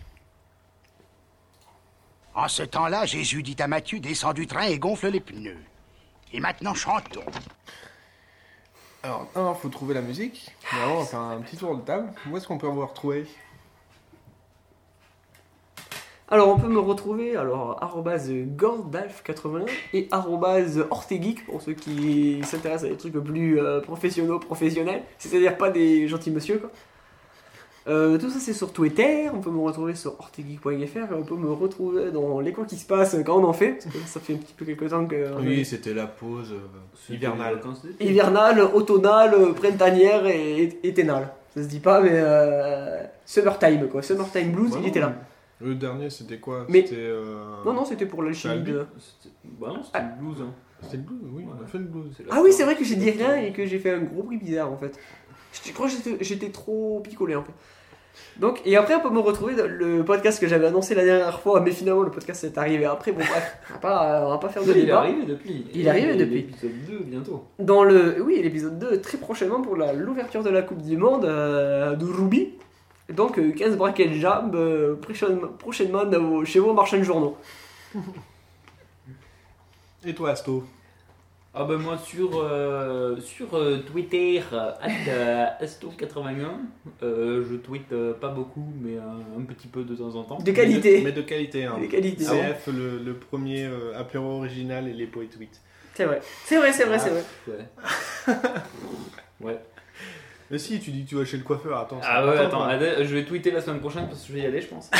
En 2.39 2.47
ce 2.47 2.63
temps-là, 2.63 3.05
Jésus 3.05 3.43
dit 3.43 3.57
à 3.59 3.67
Matthieu, 3.67 3.99
descends 3.99 4.33
du 4.33 4.47
train 4.47 4.63
et 4.63 4.79
gonfle 4.79 5.09
les 5.09 5.19
pneus. 5.19 5.59
Et 6.33 6.39
maintenant, 6.39 6.73
chantons. 6.73 7.25
Alors, 9.03 9.27
un, 9.35 9.55
faut 9.55 9.69
trouver 9.69 9.93
la 9.93 10.03
musique. 10.03 10.55
Mais 10.73 10.81
avant, 10.81 10.95
on 10.95 11.01
va 11.01 11.05
faire 11.05 11.19
un 11.19 11.41
petit 11.41 11.57
tour 11.57 11.77
de 11.77 11.83
table. 11.83 12.13
Où 12.31 12.37
est-ce 12.37 12.47
qu'on 12.47 12.57
peut 12.57 12.69
avoir 12.69 12.91
retrouvé 12.91 13.27
Alors, 16.29 16.49
on 16.51 16.61
peut 16.61 16.69
me 16.69 16.79
retrouver 16.79 17.35
alors 17.35 17.83
arrobase 17.83 18.31
gordalf81 18.31 19.69
et 19.93 20.07
arrobase 20.13 20.87
ortegeek 20.91 21.45
pour 21.45 21.61
ceux 21.61 21.73
qui 21.73 22.41
s'intéressent 22.45 22.89
à 22.89 22.93
des 22.93 22.99
trucs 22.99 23.15
plus 23.15 23.59
euh, 23.59 23.81
professionnels, 23.81 24.39
professionnels, 24.39 25.03
c'est-à-dire 25.19 25.59
pas 25.59 25.71
des 25.71 26.07
gentils 26.07 26.31
monsieur 26.31 26.59
quoi. 26.59 26.71
Euh, 27.89 28.19
tout 28.19 28.29
ça 28.29 28.39
c'est 28.39 28.53
sur 28.53 28.73
Twitter, 28.73 29.29
on 29.33 29.41
peut 29.41 29.51
me 29.51 29.61
retrouver 29.61 29.95
sur 29.95 30.19
ortegeek.fr 30.21 31.13
et 31.13 31.15
on 31.15 31.23
peut 31.23 31.37
me 31.37 31.51
retrouver 31.51 32.11
dans 32.11 32.41
les 32.41 32.53
coins 32.53 32.67
qui 32.67 32.77
se 32.77 32.87
passent 32.87 33.17
quand 33.25 33.39
on 33.41 33.45
en 33.45 33.53
fait, 33.55 33.83
parce 33.83 33.87
que 33.97 33.99
ça 34.07 34.21
fait 34.21 34.35
un 34.35 34.37
petit 34.37 34.53
peu 34.55 34.65
quelques 34.67 34.91
temps 34.91 35.07
que 35.07 35.41
Oui, 35.41 35.61
est 35.61 35.65
c'était 35.65 35.95
la 35.95 36.07
pause 36.07 36.53
euh, 36.53 37.15
hivernale. 37.15 37.59
hivernale, 38.01 38.61
automnale, 38.75 39.55
printanière 39.55 40.27
et 40.27 40.79
éténale. 40.83 41.31
Ça 41.55 41.63
se 41.63 41.69
dit 41.69 41.81
pas 41.81 42.01
mais 42.03 42.11
euh, 42.13 43.03
summertime 43.25 43.89
quoi, 43.89 44.03
summertime 44.03 44.53
blues, 44.53 44.73
Ouais, 44.75 44.81
il 44.83 44.89
était 44.89 45.01
là. 45.01 45.15
Le 45.61 45.75
dernier, 45.75 46.09
c'était 46.11 46.39
quoi? 46.39 46.67
Mais- 46.69 46.83
C'était. 46.83 46.97
euh, 47.01 47.65
Non 47.65 47.73
non, 47.73 47.85
c'était 47.85 48.07
pour 48.07 48.23
l'alchimie 48.23 48.63
de 48.63 48.87
C'était- 48.99 49.35
Bah 49.61 49.73
non, 49.75 49.83
c'était 49.83 49.99
le 50.01 50.23
blues. 50.25 50.43
Hein. 50.43 50.53
C'était 50.83 50.99
le 50.99 51.03
blues, 51.03 51.19
oui, 51.33 51.45
on 51.49 51.65
a 51.65 51.67
fait 51.67 51.79
le 51.79 51.85
blues. 51.85 52.13
Ah 52.31 52.41
oui, 52.45 52.53
c'est 52.53 52.63
vrai 52.65 52.77
que 52.77 52.85
j'ai 52.85 52.95
dit 52.95 53.11
rien 53.11 53.35
et 53.37 53.51
que 53.53 53.67
j'ai 53.67 53.79
fait 53.81 53.93
un 53.95 53.99
gros 54.03 54.23
bruit 54.23 54.37
bizarre 54.37 54.71
en 54.71 54.77
fait. 54.77 54.97
Je 55.65 55.73
crois 55.73 55.89
que 55.89 55.93
j'étais- 56.21 56.51
trop 56.51 57.01
picolé 57.01 57.35
en 57.37 57.43
fait. 57.43 57.53
Donc, 58.37 58.61
et 58.65 58.77
après, 58.77 58.95
on 58.97 59.01
peut 59.01 59.11
me 59.11 59.21
retrouver 59.21 59.55
dans 59.55 59.67
le 59.69 60.05
podcast 60.05 60.41
que 60.41 60.49
j'avais 60.49 60.67
annoncé 60.67 60.95
la 60.95 61.05
dernière 61.05 61.41
fois, 61.41 61.61
mais 61.61 61.71
finalement, 61.71 62.03
le 62.03 62.11
podcast 62.11 62.43
est 62.45 62.57
arrivé 62.59 62.85
après. 62.85 63.13
Bon, 63.13 63.19
bref, 63.21 63.59
on 63.71 63.73
va 63.75 63.79
pas, 63.79 64.23
on 64.27 64.31
va 64.31 64.39
pas 64.39 64.49
faire 64.49 64.65
de 64.65 64.71
Il 64.73 64.79
est 64.79 64.81
débat. 64.87 64.99
arrivé 65.01 65.25
depuis. 65.25 65.67
Il 65.73 65.87
est 65.87 65.91
arrivé 65.91 66.15
depuis. 66.17 66.43
L'épisode 66.43 66.85
2 66.89 66.99
bientôt. 67.05 67.45
Dans 67.61 67.85
le, 67.85 68.21
oui, 68.23 68.41
l'épisode 68.43 68.79
2, 68.79 69.01
très 69.01 69.19
prochainement 69.19 69.61
pour 69.61 69.77
la- 69.77 69.93
l'ouverture 69.93 70.43
de 70.43 70.51
la 70.51 70.63
Coupe 70.63 70.83
du 70.83 70.97
Monde 70.97 71.25
euh, 71.27 71.95
de 71.95 72.05
Ruby. 72.05 72.55
Donc, 73.11 73.39
euh, 73.39 73.53
15 73.53 73.77
braquets 73.77 74.09
de 74.09 74.15
jambes 74.15 74.55
euh, 74.57 74.97
prochainement, 74.97 75.49
prochainement 75.59 76.45
chez 76.45 76.59
vos 76.59 76.73
marchands 76.75 76.99
de 76.99 77.05
journaux. 77.05 77.37
Et 80.05 80.15
toi, 80.15 80.31
Asto? 80.31 80.65
Ah 81.55 81.65
ben 81.65 81.79
moi 81.79 81.97
sur, 81.99 82.39
euh, 82.39 83.19
sur 83.21 83.55
euh, 83.55 83.79
Twitter, 83.79 84.43
euh, 84.53 84.71
at, 84.81 85.09
euh, 85.09 85.47
Asto81, 85.63 86.47
euh, 87.03 87.45
je 87.49 87.57
tweete 87.57 87.91
euh, 87.93 88.13
pas 88.13 88.29
beaucoup 88.29 88.67
mais 88.81 88.97
euh, 88.97 89.39
un 89.39 89.43
petit 89.43 89.67
peu 89.67 89.83
de 89.83 89.97
temps 89.97 90.15
en 90.15 90.25
temps. 90.25 90.39
De 90.39 90.53
qualité. 90.53 91.01
Mais 91.03 91.13
de 91.13 91.23
qualité, 91.23 91.65
hein. 91.65 91.79
De 91.81 91.87
qualité. 91.87 92.23
CF, 92.25 92.67
le, 92.69 92.99
le 92.99 93.15
premier 93.15 93.65
euh, 93.65 93.99
apéro 93.99 94.37
original 94.39 94.87
et 94.89 94.93
les 94.93 95.07
poet 95.07 95.27
tweets. 95.27 95.61
C'est 95.95 96.05
vrai. 96.05 96.21
C'est 96.45 96.59
vrai, 96.59 96.73
c'est 96.73 96.85
vrai, 96.85 96.99
c'est 96.99 97.11
vrai. 97.11 97.25
Ouais. 97.49 98.35
ouais. 99.41 99.59
Mais 100.51 100.57
si, 100.59 100.81
tu 100.81 100.91
dis 100.91 101.05
que 101.05 101.11
tu 101.11 101.15
vas 101.17 101.25
chez 101.27 101.37
le 101.37 101.43
coiffeur, 101.43 101.79
attends. 101.79 102.01
Ah 102.03 102.25
ouais, 102.27 102.39
attends, 102.39 102.67
je 102.71 103.15
vais 103.15 103.25
tweeter 103.25 103.51
la 103.51 103.61
semaine 103.61 103.81
prochaine 103.81 104.07
parce 104.09 104.23
que 104.23 104.29
je 104.29 104.33
vais 104.33 104.41
y 104.41 104.47
aller 104.47 104.61
je 104.63 104.69
pense. 104.69 104.91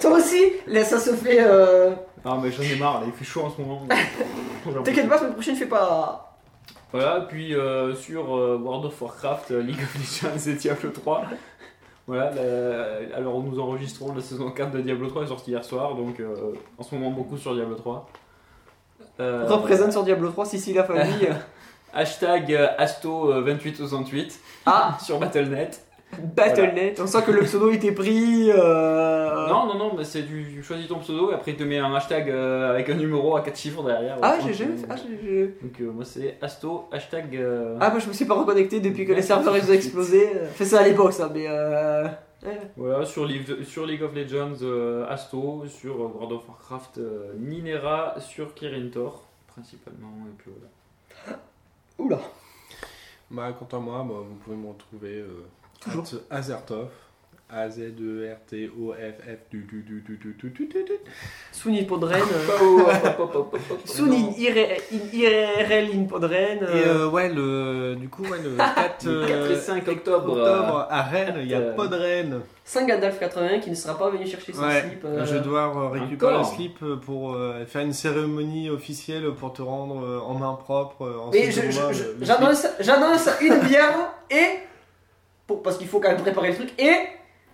Toi 0.00 0.10
aussi, 0.18 0.40
là, 0.68 0.84
ça 0.84 0.98
se 1.00 1.10
fait. 1.14 1.38
euh, 1.40 1.90
Ah 2.24 2.38
mais 2.42 2.50
j'en 2.52 2.62
ai 2.62 2.76
marre, 2.76 3.00
là, 3.00 3.06
il 3.06 3.12
fait 3.12 3.24
chaud 3.24 3.42
en 3.42 3.50
ce 3.50 3.60
moment. 3.60 3.82
T'inquiète 4.84 5.08
pas, 5.08 5.14
la 5.14 5.18
semaine 5.20 5.32
prochaine, 5.32 5.56
fais 5.56 5.66
pas. 5.66 6.36
Voilà, 6.92 7.20
puis 7.28 7.54
euh, 7.54 7.94
sur 7.94 8.36
euh, 8.36 8.56
World 8.62 8.84
of 8.86 9.00
Warcraft, 9.02 9.50
euh, 9.52 9.62
League 9.62 9.78
of 9.80 9.94
Legends 9.96 10.50
et 10.50 10.54
Diablo 10.54 10.90
3. 10.90 11.22
Voilà, 12.06 12.30
la- 12.32 13.16
alors 13.16 13.40
nous 13.42 13.58
enregistrons 13.60 14.12
la 14.14 14.20
saison 14.20 14.50
4 14.50 14.72
de 14.72 14.80
Diablo 14.80 15.08
3 15.08 15.22
est 15.24 15.26
sortie 15.28 15.52
hier 15.52 15.64
soir, 15.64 15.94
donc 15.94 16.18
euh, 16.20 16.52
en 16.78 16.82
ce 16.82 16.94
moment 16.94 17.10
beaucoup 17.10 17.36
sur 17.36 17.54
Diablo 17.54 17.74
3. 17.76 18.08
Euh, 19.20 19.44
Représente 19.48 19.92
sur 19.92 20.02
Diablo 20.02 20.30
3, 20.30 20.44
si 20.46 20.58
si 20.58 20.72
la 20.72 20.84
famille. 20.84 21.28
Hashtag 21.92 22.52
euh, 22.52 22.68
Asto2868 22.78 24.38
ah, 24.66 24.96
sur 25.04 25.18
Battle.net. 25.18 25.84
Battle.net. 26.36 26.98
On 27.00 27.06
sent 27.06 27.22
que 27.24 27.30
le 27.30 27.42
pseudo 27.42 27.70
était 27.70 27.92
pris. 27.92 28.50
euh, 28.50 29.46
Non, 29.48 29.66
non, 29.66 29.74
non, 29.78 29.92
mais 29.96 30.02
c'est 30.02 30.22
du 30.22 30.44
tu 30.54 30.62
choisis 30.62 30.88
ton 30.88 30.98
pseudo 30.98 31.30
et 31.30 31.34
après 31.34 31.52
il 31.52 31.56
te 31.56 31.62
met 31.62 31.78
un 31.78 31.94
hashtag 31.94 32.28
euh, 32.30 32.70
avec 32.70 32.90
un 32.90 32.94
numéro 32.94 33.36
à 33.36 33.42
4 33.42 33.56
chiffres 33.56 33.82
derrière. 33.84 34.16
Ah, 34.20 34.36
j'ai 34.44 34.52
jamais 34.52 34.76
fait. 34.76 34.86
Ah, 34.90 34.96
j'ai- 34.96 35.54
Donc 35.62 35.80
euh, 35.80 35.90
moi 35.92 36.04
c'est 36.04 36.36
Asto, 36.42 36.88
hashtag. 36.92 37.36
euh, 37.36 37.76
ah, 37.80 37.90
moi 37.90 38.00
je 38.00 38.08
me 38.08 38.12
suis 38.12 38.24
pas 38.24 38.34
reconnecté 38.34 38.80
depuis 38.80 39.06
que 39.06 39.12
les 39.12 39.22
serveurs 39.22 39.56
ils 39.56 39.70
ont 39.70 39.74
explosé. 39.74 40.28
Fait 40.54 40.64
ça 40.64 40.80
à 40.80 40.82
l'époque, 40.88 41.12
ça, 41.12 41.30
mais. 41.32 41.46
Euh... 41.48 42.06
Voilà, 42.76 43.04
sur, 43.04 43.24
League- 43.26 43.62
sur 43.64 43.84
League 43.86 44.02
of 44.02 44.14
Legends, 44.14 44.56
euh, 44.62 45.06
Asto, 45.08 45.64
sur 45.68 45.94
euh, 45.94 46.08
World 46.14 46.32
of 46.32 46.48
Warcraft, 46.48 46.96
euh, 46.98 47.32
Ninera, 47.38 48.14
sur 48.18 48.54
Kirin 48.54 48.88
Tor, 48.92 49.22
principalement, 49.46 50.08
et 50.26 50.34
puis 50.38 50.50
voilà. 50.50 50.70
Oula. 52.00 52.18
Bah, 53.30 53.52
quant 53.52 53.76
à 53.76 53.80
moi, 53.80 54.04
bah, 54.08 54.14
vous 54.26 54.34
pouvez 54.36 54.56
me 54.56 54.68
retrouver 54.68 55.18
euh, 55.18 55.46
Toujours. 55.80 56.04
At 57.52 57.62
Azertov. 57.64 58.24
A-Z-E-R-T-O-F-F 58.50 59.50
du 59.50 59.60
du 59.62 59.82
du 59.82 60.00
du 60.00 60.16
du 60.16 60.34
du 60.34 60.50
du 60.50 60.66
du 60.66 60.84
du. 60.84 60.92
Souni 61.52 61.82
Podren. 61.84 62.20
euh, 62.22 63.42
Souni. 63.84 64.34
IRL 64.38 65.88
in 65.94 66.04
Podren. 66.04 66.58
Et 66.58 66.62
euh, 66.62 67.04
euh, 67.06 67.08
ouais, 67.10 67.28
le, 67.28 67.96
du 67.96 68.08
coup, 68.08 68.22
ouais, 68.22 68.38
le 68.42 68.56
4, 68.56 69.04
Le 69.06 69.26
4 69.26 69.50
et 69.50 69.56
5 69.56 69.88
octobre, 69.88 70.32
octobre 70.32 70.86
à 70.90 71.02
Rennes, 71.02 71.38
il 71.42 71.48
y 71.48 71.54
a 71.54 71.58
euh, 71.58 71.74
pas 71.74 71.86
de 71.86 71.96
Rennes. 71.96 72.40
Singandalf 72.64 73.18
81 73.18 73.58
qui 73.58 73.70
ne 73.70 73.74
sera 73.74 73.98
pas 73.98 74.10
venu 74.10 74.26
chercher 74.26 74.52
son 74.52 74.62
Ouais, 74.62 74.80
slip. 74.82 75.04
euh, 75.04 75.24
je 75.24 75.36
dois 75.38 75.74
euh, 75.76 75.88
récupérer 75.88 76.38
le 76.38 76.44
slip 76.44 76.78
euh, 76.82 76.96
pour 76.96 77.34
euh, 77.34 77.64
faire 77.66 77.82
une 77.82 77.92
cérémonie 77.92 78.70
officielle 78.70 79.24
pour 79.34 79.52
te 79.52 79.62
rendre 79.62 80.04
euh, 80.04 80.20
en 80.20 80.34
main 80.34 80.54
propre. 80.54 81.02
euh, 81.04 81.18
en 81.18 81.30
Mais 81.30 81.50
j'annonce 82.80 83.28
une 83.40 83.58
bière 83.60 84.12
et. 84.30 84.60
Pour, 85.46 85.62
parce 85.64 85.78
qu'il 85.78 85.88
faut 85.88 85.98
quand 85.98 86.08
même 86.10 86.20
préparer 86.20 86.50
le 86.50 86.54
truc 86.54 86.70
et. 86.80 86.92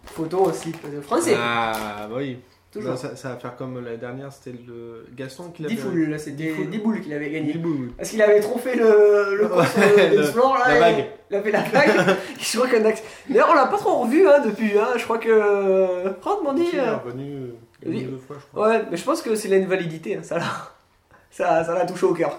Photo 0.07 0.39
au 0.45 0.53
slip 0.53 0.83
de 0.85 0.91
slip. 0.91 1.03
français. 1.03 1.35
Ah, 1.39 2.07
bah 2.09 2.15
oui. 2.19 2.39
Toujours. 2.73 2.91
Bah, 2.93 2.97
ça, 2.97 3.17
ça 3.17 3.29
va 3.31 3.37
faire 3.37 3.57
comme 3.57 3.83
l'année 3.83 3.97
dernière, 3.97 4.33
c'était 4.33 4.57
le 4.67 5.07
Gaston 5.17 5.51
qui 5.51 5.63
l'avait. 5.63 5.75
Diffoul, 5.75 6.11
là, 6.11 6.19
c'est 6.19 6.33
des, 6.33 6.49
Diffoul. 6.49 6.69
des 6.71 6.79
boules 6.79 7.01
qu'il 7.01 7.13
avait 7.15 7.31
gagné. 7.31 7.53
Diffoul. 7.55 7.93
Parce 7.97 8.11
qu'il 8.11 8.21
avait 8.21 8.41
trop 8.41 8.59
fait 8.59 8.75
le, 8.75 9.37
le 9.41 9.49
course 9.49 9.77
Ouais, 9.77 10.11
de 10.11 10.17
là. 10.17 10.69
la 10.69 10.79
vague. 10.81 11.05
Il 11.31 11.37
a 11.37 11.43
fait 11.43 11.51
la 11.53 11.63
vague. 11.63 12.17
je 12.41 12.57
crois 12.59 12.69
qu'un 12.69 12.85
axe. 12.85 13.03
D'ailleurs, 13.31 13.49
on 13.51 13.55
l'a 13.55 13.67
pas 13.67 13.79
trop 13.79 14.01
revu 14.03 14.29
hein, 14.29 14.41
depuis. 14.45 14.77
Hein. 14.79 14.89
Je 14.97 15.05
crois 15.05 15.19
que. 15.19 16.13
Franck 16.21 16.43
m'en 16.43 16.53
dit. 16.53 16.67
Il 16.73 16.79
est 16.79 16.83
euh, 16.83 16.97
revenu 16.97 17.33
euh, 17.37 17.47
une 17.83 17.93
oui. 17.95 18.07
ou 18.07 18.11
deux 18.13 18.17
fois, 18.19 18.37
je 18.39 18.47
crois. 18.53 18.69
Ouais, 18.69 18.83
mais 18.91 18.97
je 18.97 19.05
pense 19.05 19.23
que 19.23 19.35
c'est 19.37 19.49
l'invalidité. 19.49 20.17
Hein. 20.17 20.23
Ça 20.23 20.39
l'a 20.39 20.45
ça, 21.31 21.65
ça 21.65 21.73
l'a 21.75 21.87
touché 21.87 22.05
au 22.07 22.15
cœur. 22.15 22.39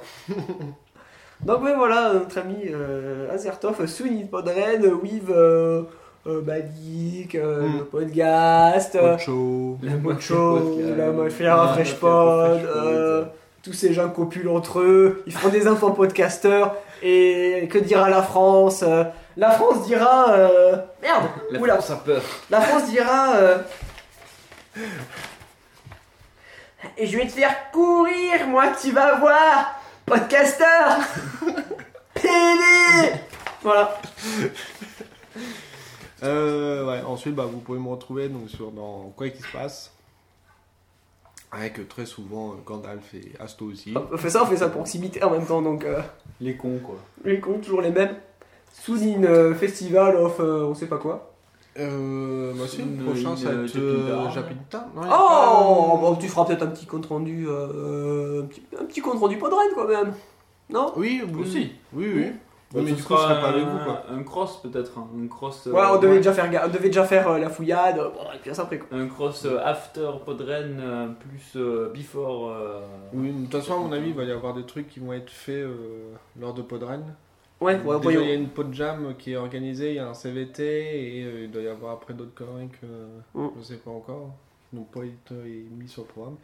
Donc, 1.41 1.63
ouais, 1.63 1.75
voilà, 1.75 2.13
notre 2.13 2.37
ami 2.39 2.55
euh, 2.65 3.31
Azertov, 3.31 3.85
Sunny 3.85 4.25
Podren, 4.25 4.83
Weave, 5.03 5.29
euh, 5.31 5.83
euh, 6.27 6.41
Badik, 6.41 7.35
euh, 7.35 7.61
Mm. 7.67 7.77
le 7.77 7.83
podcast. 7.85 8.95
euh, 8.95 9.15
Ocho. 9.15 9.77
La 9.81 9.95
moitié 9.95 10.21
Show, 10.21 10.59
podcast. 10.59 10.97
la 10.97 11.05
mafia 11.07 11.55
La 11.55 11.67
Fresh 11.73 11.77
mafia 11.77 11.95
Pod, 11.99 12.49
Fresh 12.59 12.61
Pod, 12.67 12.75
euh, 12.85 13.25
tous 13.63 13.73
ces 13.73 13.93
gens 13.93 14.09
copulent 14.09 14.49
entre 14.49 14.79
eux, 14.79 15.23
ils 15.27 15.33
feront 15.33 15.49
des 15.49 15.67
enfants 15.67 15.91
podcasteurs, 15.91 16.75
et 17.03 17.67
que 17.71 17.77
dira 17.77 18.09
la 18.09 18.21
France 18.21 18.83
euh, 18.87 19.03
La 19.35 19.51
France 19.51 19.85
dira. 19.85 20.31
euh, 20.31 20.77
merde 21.01 21.23
La 21.51 21.59
Oula 21.59 21.73
France 21.75 21.91
a 21.91 21.95
peur. 21.97 22.21
La 22.49 22.61
France 22.61 22.89
dira. 22.89 23.35
euh, 23.35 23.57
et 26.97 27.07
je 27.07 27.17
vais 27.17 27.25
te 27.25 27.31
faire 27.31 27.71
courir, 27.71 28.47
moi, 28.47 28.65
tu 28.81 28.91
vas 28.91 29.15
voir 29.15 29.79
Podcasteur 30.05 30.97
PD 32.13 33.11
Voilà. 33.61 33.99
Euh, 36.23 36.85
ouais, 36.87 37.01
ensuite, 37.03 37.35
bah, 37.35 37.45
vous 37.45 37.59
pouvez 37.59 37.79
me 37.79 37.89
retrouver 37.89 38.29
donc, 38.29 38.49
sur, 38.49 38.71
dans 38.71 39.11
Quoi 39.15 39.29
qui 39.29 39.41
se 39.41 39.51
passe. 39.51 39.91
Avec 41.51 41.79
euh, 41.79 41.85
très 41.87 42.05
souvent 42.05 42.51
euh, 42.51 42.55
Gandalf 42.65 43.13
et 43.13 43.31
Asto 43.39 43.65
aussi. 43.65 43.93
On 44.11 44.17
fait 44.17 44.29
ça, 44.29 44.43
on 44.43 44.45
fait 44.47 44.57
ça 44.57 44.67
pour 44.69 44.85
s'imiter 44.87 45.23
en 45.23 45.29
même 45.31 45.45
temps, 45.45 45.61
donc. 45.61 45.85
euh, 45.85 46.01
Les 46.41 46.57
cons, 46.57 46.79
quoi. 46.83 46.95
Les 47.23 47.39
comptes, 47.39 47.61
toujours 47.61 47.81
les 47.81 47.91
mêmes. 47.91 48.15
Soudine 48.73 49.25
euh, 49.25 49.55
Festival 49.55 50.15
of 50.17 50.39
euh, 50.39 50.65
on 50.65 50.75
sait 50.75 50.87
pas 50.87 50.97
quoi. 50.97 51.33
Euh, 51.79 52.53
bah, 52.53 52.65
si, 52.67 52.81
Une- 52.81 52.97
le 52.97 53.05
prochain, 53.05 53.29
une, 53.31 53.37
ça 53.37 53.51
va 53.51 53.63
être 53.63 54.31
Japinta. 54.33 54.87
euh. 54.95 54.99
Non, 54.99 55.01
Oh 55.05 55.09
pas, 55.09 55.61
euh, 55.61 56.01
bon, 56.01 56.15
Tu 56.15 56.27
feras 56.27 56.45
peut-être 56.45 56.63
un 56.63 56.67
petit 56.67 56.85
compte 56.85 57.05
rendu. 57.05 57.45
euh, 57.47 58.43
un, 58.43 58.45
petit, 58.47 58.63
un 58.79 58.85
petit 58.85 58.99
compte 59.01 59.19
rendu 59.19 59.37
Podren 59.37 59.67
quand 59.73 59.87
même. 59.87 60.13
Non? 60.69 60.91
Oui, 60.97 61.21
oui. 61.31 61.41
Aussi. 61.41 61.71
Oui, 61.93 62.11
oui. 62.13 62.25
Bah, 62.73 62.81
mais 62.83 62.91
du 62.91 63.01
coup, 63.01 63.15
serait 63.15 63.39
pas 63.41 63.47
avec 63.49 63.63
un- 63.63 63.69
vous, 63.69 63.83
quoi. 63.85 64.03
Un 64.11 64.23
cross, 64.23 64.61
peut-être. 64.61 64.91
hein, 64.97 65.07
Un 65.23 65.27
cross. 65.27 65.67
euh, 65.67 65.71
Ouais, 65.71 65.81
on 65.89 65.99
devait 65.99 66.17
déjà 66.17 66.33
faire, 66.33 66.49
ga- 66.51 66.63
on 66.65 66.69
devait 66.69 66.87
déjà 66.89 67.05
faire 67.05 67.27
euh, 67.29 67.37
la 67.39 67.49
fouillade. 67.49 67.95
Bon, 67.97 68.23
et 68.35 68.39
puis 68.41 68.53
ça 68.53 68.63
après 68.63 68.77
quoi. 68.79 68.97
Un 68.97 69.07
cross 69.07 69.45
euh, 69.45 69.57
after 69.63 70.09
Podren 70.25 70.77
euh, 70.81 71.07
plus 71.07 71.53
euh, 71.55 71.89
before. 71.93 72.49
euh, 72.51 72.81
Oui, 73.13 73.31
de 73.31 73.43
toute 73.45 73.61
façon, 73.61 73.75
à 73.75 73.77
mon 73.87 73.91
avis, 73.93 74.09
il 74.09 74.15
va 74.15 74.23
y 74.25 74.31
avoir 74.31 74.53
des 74.53 74.63
trucs 74.65 74.89
qui 74.89 74.99
vont 74.99 75.13
être 75.13 75.29
faits 75.29 75.55
euh, 75.55 76.11
lors 76.39 76.53
de 76.53 76.61
Podren. 76.61 77.03
Ouais, 77.61 77.79
ouais, 77.81 77.99
Déjà, 78.01 78.19
il 78.21 78.27
y 78.27 78.31
a 78.31 78.35
une 78.35 78.49
pod 78.49 78.71
jam 78.73 79.15
qui 79.17 79.31
est 79.33 79.35
organisée, 79.37 79.89
il 79.91 79.95
y 79.95 79.99
a 79.99 80.07
un 80.07 80.13
CVT 80.13 80.63
et 80.63 81.23
euh, 81.23 81.43
il 81.45 81.51
doit 81.51 81.61
y 81.63 81.67
avoir 81.67 81.93
après 81.93 82.13
d'autres 82.13 82.35
conneries 82.35 82.69
que 82.69 82.85
Mm. 83.33 83.47
je 83.57 83.63
sais 83.63 83.77
pas 83.77 83.89
encore. 83.91 84.29
N'ont 84.73 84.83
pas 84.83 85.03
été 85.05 85.33
mis 85.77 85.87
sur 85.87 86.01
le 86.03 86.07
programme. 86.07 86.35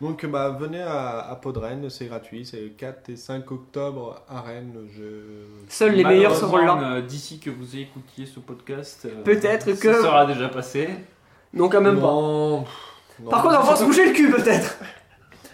Donc 0.00 0.24
bah, 0.26 0.50
venez 0.58 0.82
à, 0.82 1.20
à 1.30 1.36
Podren, 1.36 1.88
c'est 1.88 2.06
gratuit, 2.06 2.44
c'est 2.44 2.60
le 2.60 2.68
4 2.68 3.08
et 3.10 3.16
5 3.16 3.50
octobre 3.50 4.22
à 4.28 4.40
Rennes. 4.42 4.74
Je... 4.96 5.02
Seuls 5.68 5.92
les 5.94 6.04
meilleurs 6.04 6.36
seront 6.36 6.58
là. 6.58 6.78
Euh, 6.96 7.00
D'ici 7.02 7.38
que 7.38 7.50
vous 7.50 7.76
écoutiez 7.76 8.26
ce 8.26 8.40
podcast, 8.40 9.06
euh, 9.06 9.22
Peut-être 9.22 9.74
ça 9.74 9.80
que- 9.82 10.02
sera 10.02 10.26
déjà 10.26 10.48
passé. 10.48 10.88
Non, 11.54 11.68
quand 11.68 11.80
même 11.80 11.96
pas. 12.00 12.06
Non, 12.06 12.64
Par 13.30 13.42
contre, 13.42 13.60
on 13.60 13.64
va 13.64 13.76
se 13.76 13.84
bouger 13.84 14.06
le 14.06 14.12
cul 14.12 14.30
peut-être. 14.30 14.78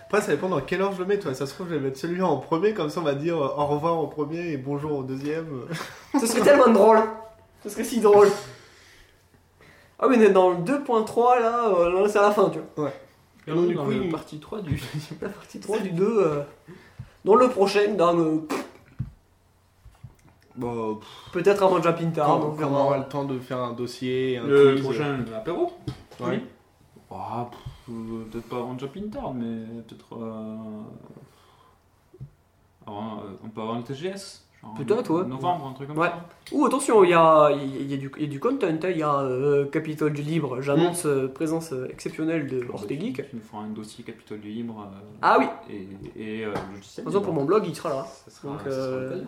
Après, 0.06 0.20
ça 0.20 0.32
dépend 0.32 0.48
dans 0.48 0.60
quelle 0.60 0.82
heure 0.82 0.92
je 0.92 0.98
le 1.00 1.04
mets, 1.06 1.18
toi. 1.18 1.34
Ça 1.34 1.46
se 1.46 1.54
trouve, 1.54 1.68
je 1.68 1.74
vais 1.74 1.80
mettre 1.80 1.98
celui-là 1.98 2.26
en 2.26 2.36
premier, 2.36 2.74
comme 2.74 2.90
ça 2.90 3.00
on 3.00 3.04
va 3.04 3.14
dire 3.14 3.36
au 3.38 3.66
revoir 3.66 3.98
au 3.98 4.06
premier 4.06 4.52
et 4.52 4.56
bonjour 4.56 4.98
au 4.98 5.02
deuxième. 5.02 5.46
Ce 6.20 6.26
serait 6.26 6.42
tellement 6.42 6.68
drôle. 6.68 6.98
Ce 7.64 7.70
serait 7.70 7.82
si 7.84 8.00
drôle. 8.00 8.28
Ah 9.98 10.06
oui, 10.09 10.16
on 10.18 10.20
est 10.20 10.31
dans 10.31 10.51
le 10.51 10.59
2.3 10.59 11.40
là, 11.40 11.68
euh, 11.68 12.02
là 12.02 12.09
c'est 12.09 12.18
à 12.18 12.23
la 12.23 12.31
fin, 12.31 12.51
tu 12.51 12.59
vois. 12.77 12.90
Et 13.48 13.52
donc, 13.52 13.68
du 13.68 13.74
dans 13.74 13.85
coup, 13.85 13.90
la 13.90 13.97
il- 13.97 14.10
partie 14.10 14.39
3 14.39 14.60
du. 14.60 14.82
La 15.23 15.28
partie 15.28 15.60
3 15.60 15.78
du 15.78 15.90
2. 15.90 16.05
euh, 16.05 16.43
dans 17.24 17.35
le 17.36 17.48
prochain, 17.48 17.94
dans 17.94 18.12
le... 18.12 18.43
Bon, 20.56 20.97
pff, 20.97 21.09
peut-être 21.32 21.62
avant 21.62 21.82
Jumping 21.82 22.12
Town, 22.12 22.24
quand, 22.27 22.48
on 22.48 22.56
quand 22.56 22.68
on 22.70 22.74
aura 22.86 22.98
le 22.98 23.05
temps 23.05 23.24
de 23.24 23.39
faire 23.39 23.59
un 23.59 23.73
dossier, 23.73 24.39
un 24.39 24.47
Le 24.47 24.73
quiz, 24.73 24.82
prochain 24.82 25.24
apéro 25.35 25.73
euh, 26.23 26.27
ouais. 26.28 26.43
Ah, 27.10 27.48
pff, 27.51 27.60
euh, 27.90 28.24
Peut-être 28.31 28.48
pas 28.48 28.56
avant 28.56 28.78
Jumping 28.78 29.10
Town, 29.10 29.35
mais 29.36 29.82
peut-être. 29.82 30.14
euh, 30.16 30.56
avant, 32.86 33.18
euh, 33.18 33.36
on 33.44 33.48
peut 33.48 33.60
avoir 33.60 33.77
le 33.77 33.82
TGS 33.85 34.45
Peut-être, 34.76 35.10
ouais. 35.10 35.26
Novembre, 35.26 35.68
un 35.68 35.72
truc 35.74 35.88
comme 35.88 35.98
Ouais. 35.98 36.09
ça. 36.09 36.24
Ouh, 36.52 36.66
attention, 36.66 37.02
il 37.05 37.10
y 37.10 37.14
a, 37.14 37.51
il 37.52 37.90
y, 37.90 37.94
a 37.94 37.97
du- 37.97 38.10
il 38.16 38.22
y 38.22 38.26
a 38.26 38.28
du 38.28 38.40
content, 38.40 38.66
hein. 38.68 38.78
il 38.90 38.98
y 38.98 39.02
a 39.02 39.14
euh, 39.20 39.64
Capitole 39.66 40.12
du 40.12 40.22
Libre, 40.22 40.60
j'annonce 40.60 41.06
euh, 41.06 41.28
présence 41.28 41.72
euh, 41.72 41.88
exceptionnelle 41.90 42.47
de 42.47 42.66
Ortegeek. 42.72 43.28
Tu 43.30 43.36
nous 43.36 43.43
feras 43.43 43.62
un 43.62 43.68
dossier 43.68 44.05
Capitole 44.05 44.40
du 44.40 44.48
Libre. 44.48 44.86
euh, 44.93 45.01
Ah 45.22 45.36
oui, 45.38 45.47
Et, 46.16 46.40
et 46.40 46.44
euh, 46.44 46.52
logiciel. 46.74 47.05
par 47.05 47.12
exemple 47.12 47.24
pour 47.26 47.34
mon 47.34 47.44
blog, 47.44 47.64
il 47.66 47.74
sera 47.74 47.88
là. 47.90 48.06
Ça 48.26 48.30
sera, 48.30 48.52
Donc, 48.52 48.60
ça 48.64 48.70
sera 48.70 49.01
l'occasion. 49.01 49.26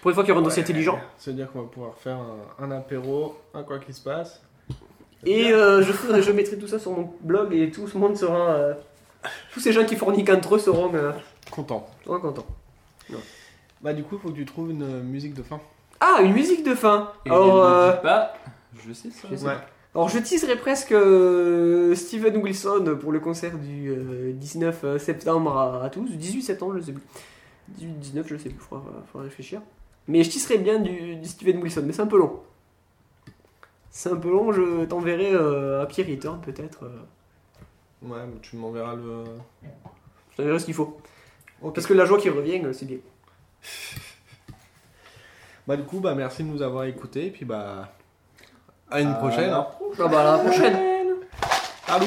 Pour 0.00 0.10
une 0.10 0.14
fois 0.14 0.22
qu'il 0.22 0.28
y 0.28 0.32
aura 0.32 0.40
un 0.40 0.44
dossier 0.44 0.62
intelligent. 0.62 0.98
C'est-à-dire 1.18 1.50
qu'on 1.50 1.62
va 1.62 1.68
pouvoir 1.68 1.94
faire 1.96 2.18
un, 2.60 2.64
un 2.64 2.70
apéro, 2.70 3.36
un 3.52 3.62
quoi 3.64 3.78
qu'il 3.80 3.94
se 3.94 4.00
passe. 4.02 4.40
Et 5.26 5.52
euh, 5.52 5.82
je, 5.82 5.90
ferai- 5.92 6.22
je 6.22 6.30
mettrai 6.30 6.56
tout 6.56 6.68
ça 6.68 6.78
sur 6.78 6.92
mon 6.92 7.12
blog 7.20 7.52
et 7.52 7.70
tout 7.72 7.84
le 7.92 7.98
monde 8.00 8.16
sera. 8.16 8.50
euh, 8.50 8.74
tous 9.52 9.58
ces 9.60 9.72
gens 9.72 9.84
qui 9.84 9.96
fourniquent 9.96 10.30
entre 10.30 10.54
eux 10.54 10.58
seront, 10.60 10.94
euh, 10.94 11.10
Content. 11.50 11.88
seront 12.04 12.20
contents. 12.20 12.46
Bah, 13.80 13.92
du 13.92 14.02
coup, 14.02 14.16
il 14.16 14.20
faut 14.20 14.28
que 14.30 14.34
tu 14.34 14.44
trouves 14.44 14.70
une 14.70 14.82
euh, 14.82 15.02
musique 15.02 15.34
de 15.34 15.42
fin. 15.42 15.60
Ah, 16.00 16.20
une 16.22 16.32
musique 16.32 16.64
de 16.64 16.74
fin 16.74 17.12
Et 17.26 17.30
Alors, 17.30 17.56
ne 17.56 17.60
euh, 17.70 17.92
dis 17.92 18.02
pas, 18.02 18.34
je 18.86 18.92
sais 18.92 19.10
ça. 19.10 19.28
je 19.30 19.36
sais. 19.36 19.46
Ouais. 19.46 19.56
alors 19.94 20.08
je 20.08 20.18
teaserai 20.20 20.56
presque 20.56 20.92
euh, 20.92 21.94
Steven 21.96 22.36
Wilson 22.36 22.96
pour 23.00 23.10
le 23.12 23.18
concert 23.20 23.56
du 23.58 23.90
euh, 23.90 24.32
19 24.32 24.98
septembre 24.98 25.56
à, 25.56 25.84
à 25.84 25.90
Toulouse, 25.90 26.12
18 26.16 26.42
septembre, 26.42 26.74
je 26.78 26.82
sais 26.86 26.92
plus. 26.92 27.02
18, 27.68 27.98
19, 27.98 28.26
je 28.28 28.36
sais 28.36 28.48
plus, 28.50 28.58
faudra, 28.60 28.84
faudra 29.10 29.24
réfléchir. 29.24 29.60
Mais 30.06 30.22
je 30.22 30.30
teaserai 30.30 30.58
bien 30.58 30.78
du, 30.78 31.16
du 31.16 31.28
Steven 31.28 31.60
Wilson, 31.62 31.82
mais 31.84 31.92
c'est 31.92 32.02
un 32.02 32.06
peu 32.06 32.18
long. 32.18 32.40
C'est 33.90 34.10
un 34.10 34.16
peu 34.16 34.30
long, 34.30 34.52
je 34.52 34.84
t'enverrai 34.84 35.32
euh, 35.34 35.82
à 35.82 35.86
Pierre 35.86 36.06
Return 36.06 36.40
peut-être. 36.40 36.84
Ouais, 38.02 38.24
mais 38.26 38.40
tu 38.40 38.56
m'enverras 38.56 38.94
le. 38.94 39.24
je 40.30 40.36
t'enverrai 40.36 40.58
ce 40.60 40.64
qu'il 40.64 40.74
faut. 40.74 40.96
Parce 41.74 41.86
que 41.86 41.94
la 41.94 42.04
joie 42.04 42.18
qui 42.18 42.30
revient, 42.30 42.62
c'est 42.72 42.86
bien. 42.86 42.98
Bah, 45.66 45.76
du 45.76 45.82
coup, 45.82 46.00
bah, 46.00 46.14
merci 46.14 46.42
de 46.42 46.48
nous 46.48 46.62
avoir 46.62 46.84
écoutés. 46.84 47.26
Et 47.26 47.30
puis, 47.30 47.44
bah. 47.44 47.92
À 48.90 49.00
une 49.00 49.14
prochaine. 49.16 49.50
Hein. 49.50 49.66
Ah 50.00 50.08
bah 50.08 50.20
à 50.20 50.36
la 50.36 50.44
prochaine 50.44 50.78
Allô 51.88 52.06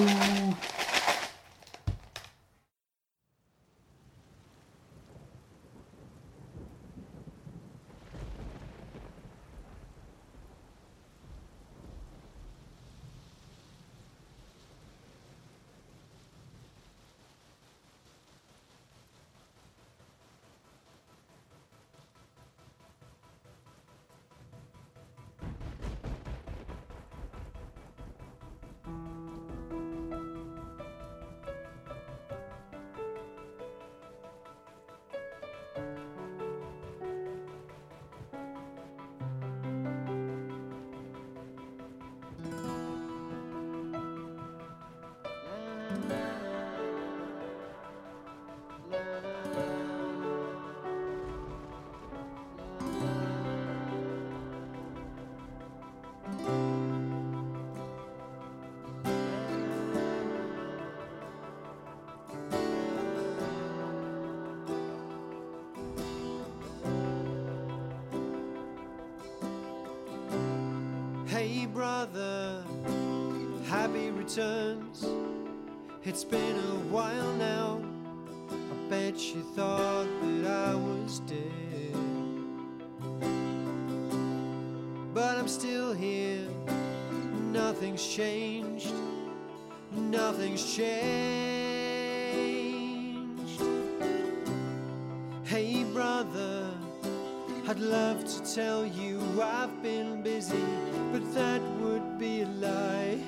love 98.21 98.43
to 98.43 98.55
tell 98.55 98.85
you 98.85 99.41
I've 99.41 99.81
been 99.81 100.21
busy, 100.21 100.63
but 101.11 101.33
that 101.33 101.61
would 101.79 102.19
be 102.19 102.41
a 102.41 102.45
lie. 102.45 103.19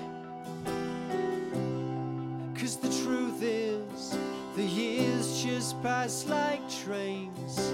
Cause 2.56 2.78
the 2.78 2.90
truth 3.03 3.41
is, 3.41 4.18
the 4.56 4.64
years 4.64 5.44
just 5.44 5.82
pass 5.82 6.26
like 6.28 6.61
trains. 6.70 7.74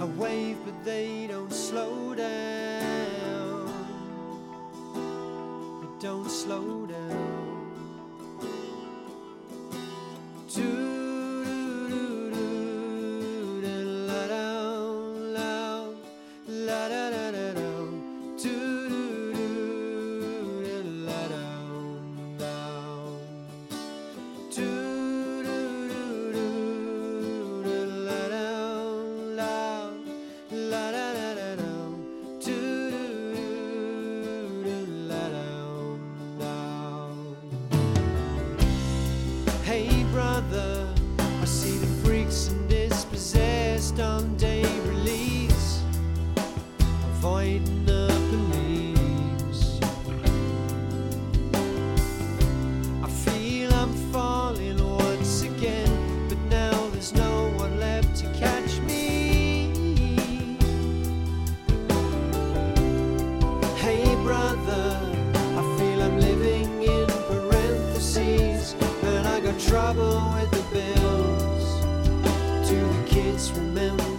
I 0.00 0.04
wave, 0.04 0.58
but 0.64 0.84
they 0.84 1.26
don't 1.26 1.52
slow 1.52 2.14
down. 2.14 3.66
They 5.82 6.06
don't 6.06 6.30
slow 6.30 6.79
trouble 69.66 70.32
with 70.34 70.50
the 70.50 70.62
bills. 70.72 71.80
Do 72.68 72.78
the 72.80 73.04
kids 73.06 73.52
remember 73.52 74.09